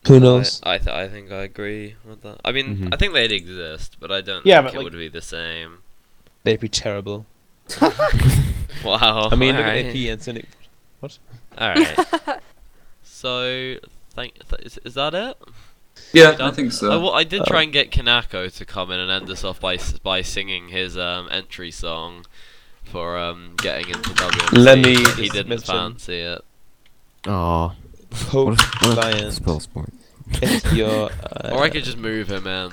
Who 0.09 0.21
knows? 0.21 0.61
I 0.63 0.75
I, 0.75 0.79
th- 0.79 0.89
I 0.97 1.09
think 1.09 1.31
I 1.33 1.43
agree 1.43 1.97
with 2.07 2.23
that. 2.23 2.41
I 2.45 2.53
mean, 2.53 2.77
Mhm. 2.79 2.95
I 2.95 2.97
think 2.97 3.13
they'd 3.13 3.31
exist, 3.33 3.97
but 4.01 4.11
I 4.11 4.23
don't 4.23 4.45
Yeah, 4.47 4.61
think 4.63 4.67
but, 4.69 4.75
it 4.75 4.77
like- 4.79 4.85
would 4.85 4.93
be 4.99 5.09
the 5.09 5.21
same. 5.23 5.79
They'd 6.45 6.61
be 6.61 6.69
terrible. 6.69 7.27
Wow. 8.85 9.29
I 9.31 9.37
mean, 9.37 9.55
look 9.57 9.65
alright. 9.65 9.87
at 9.87 9.91
AP 9.97 10.09
and 10.13 10.21
Cynic. 10.23 10.47
All 11.59 11.69
right. 11.69 12.41
so, 13.03 13.77
thank. 14.11 14.35
Th- 14.49 14.63
is, 14.63 14.79
is 14.85 14.95
that 14.95 15.15
it? 15.15 15.37
yeah. 16.13 16.37
I 16.41 16.51
think 16.51 16.73
so. 16.73 16.91
I, 16.93 16.97
well, 16.97 17.13
I 17.15 17.25
did 17.25 17.43
Uh, 17.43 17.45
try 17.47 17.63
and 17.63 17.73
get 17.73 17.91
Kinako 17.91 18.53
to 18.57 18.65
come 18.65 18.91
in 18.91 18.99
and 19.01 19.11
end 19.11 19.31
us 19.31 19.45
off 19.45 19.61
by 19.61 19.79
by 20.03 20.23
singing 20.23 20.69
his 20.69 20.97
um, 20.99 21.29
entry 21.31 21.71
song 21.71 22.27
for 22.85 23.17
um, 23.19 23.55
getting 23.59 23.89
into 23.89 24.11
WMC. 24.11 24.59
Let 24.59 24.79
me 24.79 25.03
but 25.03 25.15
he 25.15 25.29
didn't 25.29 25.49
mention- 25.49 25.67
fancy 25.75 26.19
it. 26.21 26.43
Oh, 27.27 27.73
Poke 28.11 28.59
What 28.83 28.99
a, 28.99 29.25
what 29.25 29.33
spell 29.33 29.61
sport. 29.61 29.91
Get 30.33 30.73
your. 30.73 31.11
Uh, 31.11 31.51
Or 31.53 31.63
I 31.63 31.71
could 31.71 31.85
just 31.85 31.97
move 31.99 32.29
him 32.31 32.47
in. 32.47 32.73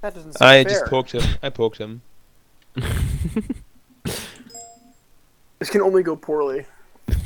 That 0.00 0.14
doesn't 0.14 0.32
seem 0.34 0.46
I 0.46 0.62
fair. 0.64 0.72
just 0.72 0.84
poked 0.86 1.12
him. 1.12 1.22
I 1.42 1.48
poked 1.50 1.78
him. 1.78 2.02
This 5.58 5.70
can 5.70 5.80
only 5.82 6.02
go 6.02 6.14
poorly. 6.16 6.66
He's 7.06 7.16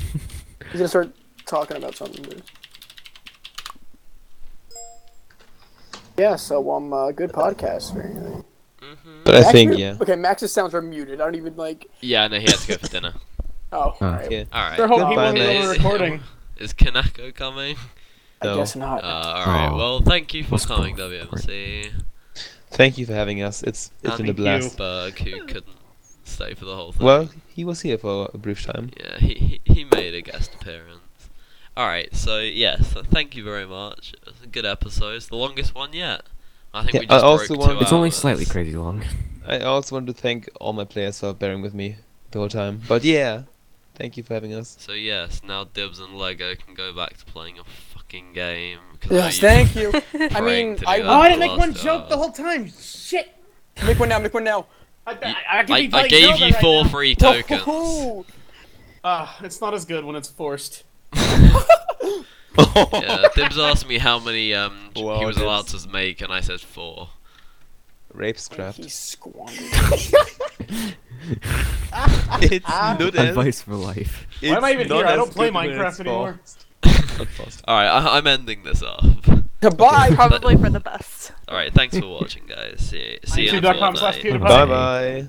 gonna 0.80 0.88
start 0.88 1.10
talking 1.46 1.76
about 1.76 1.94
something. 1.94 2.22
Dude. 2.22 2.42
Yeah, 6.16 6.36
so 6.36 6.70
um, 6.72 6.92
uh, 6.92 7.10
good 7.12 7.32
podcast. 7.32 7.94
Very 7.94 8.14
nice. 8.14 8.42
But 9.24 9.34
I 9.36 9.40
Max, 9.40 9.52
think, 9.52 9.70
you're- 9.70 9.82
yeah. 9.82 9.96
Okay, 10.00 10.16
Max's 10.16 10.52
sounds 10.52 10.74
are 10.74 10.82
muted. 10.82 11.20
I 11.20 11.24
don't 11.24 11.34
even 11.36 11.56
like. 11.56 11.86
Yeah, 12.00 12.26
no, 12.28 12.38
he 12.38 12.42
has 12.44 12.62
to 12.66 12.68
go 12.72 12.78
for 12.78 12.88
dinner. 12.88 13.14
Oh, 13.74 13.96
Ah. 14.02 14.04
alright. 14.04 14.30
Yeah. 14.30 14.44
All 14.52 14.68
right. 14.68 14.76
Sure 14.76 14.86
hope 14.86 14.98
he 14.98 15.04
Goodbye, 15.06 15.22
won't 15.22 15.34
be 15.34 15.56
on 15.56 15.68
recording. 15.70 16.20
Is 16.58 16.74
Kinako 16.74 17.34
coming? 17.34 17.76
I 18.42 18.44
No. 18.44 18.56
guess 18.58 18.76
not. 18.76 19.02
Uh, 19.02 19.06
all 19.06 19.46
right. 19.46 19.68
Aw. 19.70 19.76
Well, 19.78 20.00
thank 20.02 20.34
you 20.34 20.44
for 20.44 20.50
What's 20.50 20.66
coming, 20.66 20.94
going? 20.94 21.26
WMC. 21.26 21.90
Thank 22.72 22.98
you 22.98 23.06
for 23.06 23.14
having 23.14 23.42
us. 23.42 23.62
It's 23.62 23.90
it's 24.02 24.10
And 24.18 24.26
been 24.26 24.28
a 24.28 24.34
blast. 24.34 24.76
Berg, 24.76 25.18
who 25.18 25.46
couldn't 25.46 25.64
stay 26.24 26.54
for 26.54 26.64
the 26.64 26.74
whole 26.76 26.92
thing. 26.92 27.04
Well, 27.06 27.30
he 27.54 27.64
was 27.64 27.82
here 27.82 27.98
for 27.98 28.30
a 28.32 28.38
brief 28.38 28.64
time. 28.64 28.90
Yeah, 28.98 29.18
he, 29.18 29.60
he 29.64 29.74
he 29.74 29.84
made 29.84 30.14
a 30.14 30.22
guest 30.22 30.54
appearance. 30.54 31.00
Alright, 31.76 32.14
so 32.14 32.38
yes, 32.40 32.92
th- 32.92 33.06
thank 33.06 33.34
you 33.34 33.42
very 33.44 33.66
much. 33.66 34.12
It 34.14 34.26
was 34.26 34.34
a 34.42 34.46
good 34.46 34.66
episode. 34.66 35.14
It's 35.16 35.26
the 35.28 35.36
longest 35.36 35.74
one 35.74 35.92
yet. 35.94 36.22
I 36.74 36.82
think 36.82 36.94
Yeah, 36.94 37.00
we 37.00 37.06
I 37.06 37.08
just 37.16 37.24
also 37.24 37.46
broke 37.54 37.58
want- 37.60 37.78
two 37.78 37.82
It's 37.84 37.92
only 37.92 38.10
slightly 38.10 38.44
crazy 38.44 38.76
long. 38.76 39.04
I 39.46 39.58
also 39.60 39.96
want 39.96 40.06
to 40.08 40.12
thank 40.12 40.48
all 40.60 40.72
my 40.72 40.84
players 40.84 41.20
for 41.20 41.32
bearing 41.32 41.62
with 41.62 41.74
me 41.74 41.96
the 42.30 42.38
whole 42.38 42.48
time. 42.48 42.82
But 42.86 43.04
yeah, 43.04 43.42
thank 43.94 44.16
you 44.16 44.22
for 44.22 44.34
having 44.34 44.52
us. 44.54 44.76
So 44.78 44.92
yes, 44.92 45.40
now 45.44 45.64
Dibs 45.64 45.98
and 45.98 46.16
Lego 46.16 46.54
can 46.54 46.74
go 46.74 46.92
back 46.94 47.16
to 47.16 47.24
playing 47.24 47.58
a 47.58 47.64
fucking 47.64 48.32
game. 48.34 48.78
Yes, 49.10 49.38
thank 49.38 49.74
you. 49.74 49.92
I 50.30 50.40
mean, 50.40 50.78
I 50.86 51.00
Oh, 51.00 51.20
I 51.20 51.28
didn't 51.30 51.40
make 51.40 51.56
one 51.58 51.72
two 51.74 51.82
joke 51.82 52.08
the 52.10 52.16
whole 52.18 52.30
time. 52.32 52.70
Shit. 52.70 53.34
make 53.86 53.98
one 53.98 54.10
now. 54.10 54.18
Make 54.18 54.34
one 54.34 54.44
now. 54.44 54.66
I, 55.06 55.12
I, 55.12 55.14
Y- 55.14 55.34
I, 55.50 55.62
could 55.64 55.70
I, 55.72 55.86
be 55.86 55.94
I 55.94 56.08
gave 56.08 56.24
Zelda 56.28 56.46
you 56.46 56.52
right 56.52 56.60
four 56.60 56.84
now. 56.84 56.90
free 56.90 57.14
tokens. 57.14 57.62
Woohoo! 57.62 58.24
Ah, 59.04 59.36
it's 59.42 59.60
not 59.60 59.74
as 59.74 59.84
good 59.84 60.04
when 60.04 60.14
it's 60.14 60.28
forced. 60.28 60.84
yeah, 61.12 63.28
Dibs 63.34 63.58
asked 63.58 63.88
me 63.88 63.98
how 63.98 64.20
many 64.20 64.54
um 64.54 64.90
ch- 64.94 64.98
he 64.98 65.04
Wow, 65.04 65.26
was 65.26 65.36
allowed 65.38 65.66
to 65.68 65.88
make, 65.88 66.20
and 66.20 66.32
I 66.32 66.40
said 66.40 66.60
four. 66.60 67.08
Rapescraft. 68.14 68.76
He 68.76 68.88
squandered. 68.88 69.56
it's 72.42 72.68
not 72.68 73.00
as- 73.02 73.14
Advice 73.30 73.62
for 73.62 73.74
life. 73.74 74.26
Why 74.40 74.48
am 74.50 74.64
I 74.64 74.72
even 74.72 74.86
here? 74.88 75.04
I 75.06 75.16
don't 75.16 75.32
play 75.32 75.50
Minecraft 75.50 75.88
it's 75.88 76.00
anymore. 76.00 76.38
forced. 76.84 77.18
Not 77.18 77.28
forced. 77.28 77.62
All 77.66 77.74
right, 77.76 77.88
I'm 78.16 78.26
ending 78.28 78.62
this 78.62 78.82
off. 78.84 79.28
Goodbye. 79.62 80.10
Probably 80.14 80.56
for 80.56 80.70
the 80.70 80.80
best. 80.80 81.32
All 81.48 81.54
right, 81.54 81.72
thanks 81.72 81.96
for 81.96 82.08
watching, 82.08 82.46
guys. 82.46 82.80
See, 82.80 83.18
see 83.24 83.42
you 83.42 83.50
in 83.50 83.64
a 83.64 83.72
YouTube.com 83.72 83.96
slash. 83.96 84.18
PewDiePie. 84.18 84.40
Bye 84.40 84.66
bye. 84.66 85.28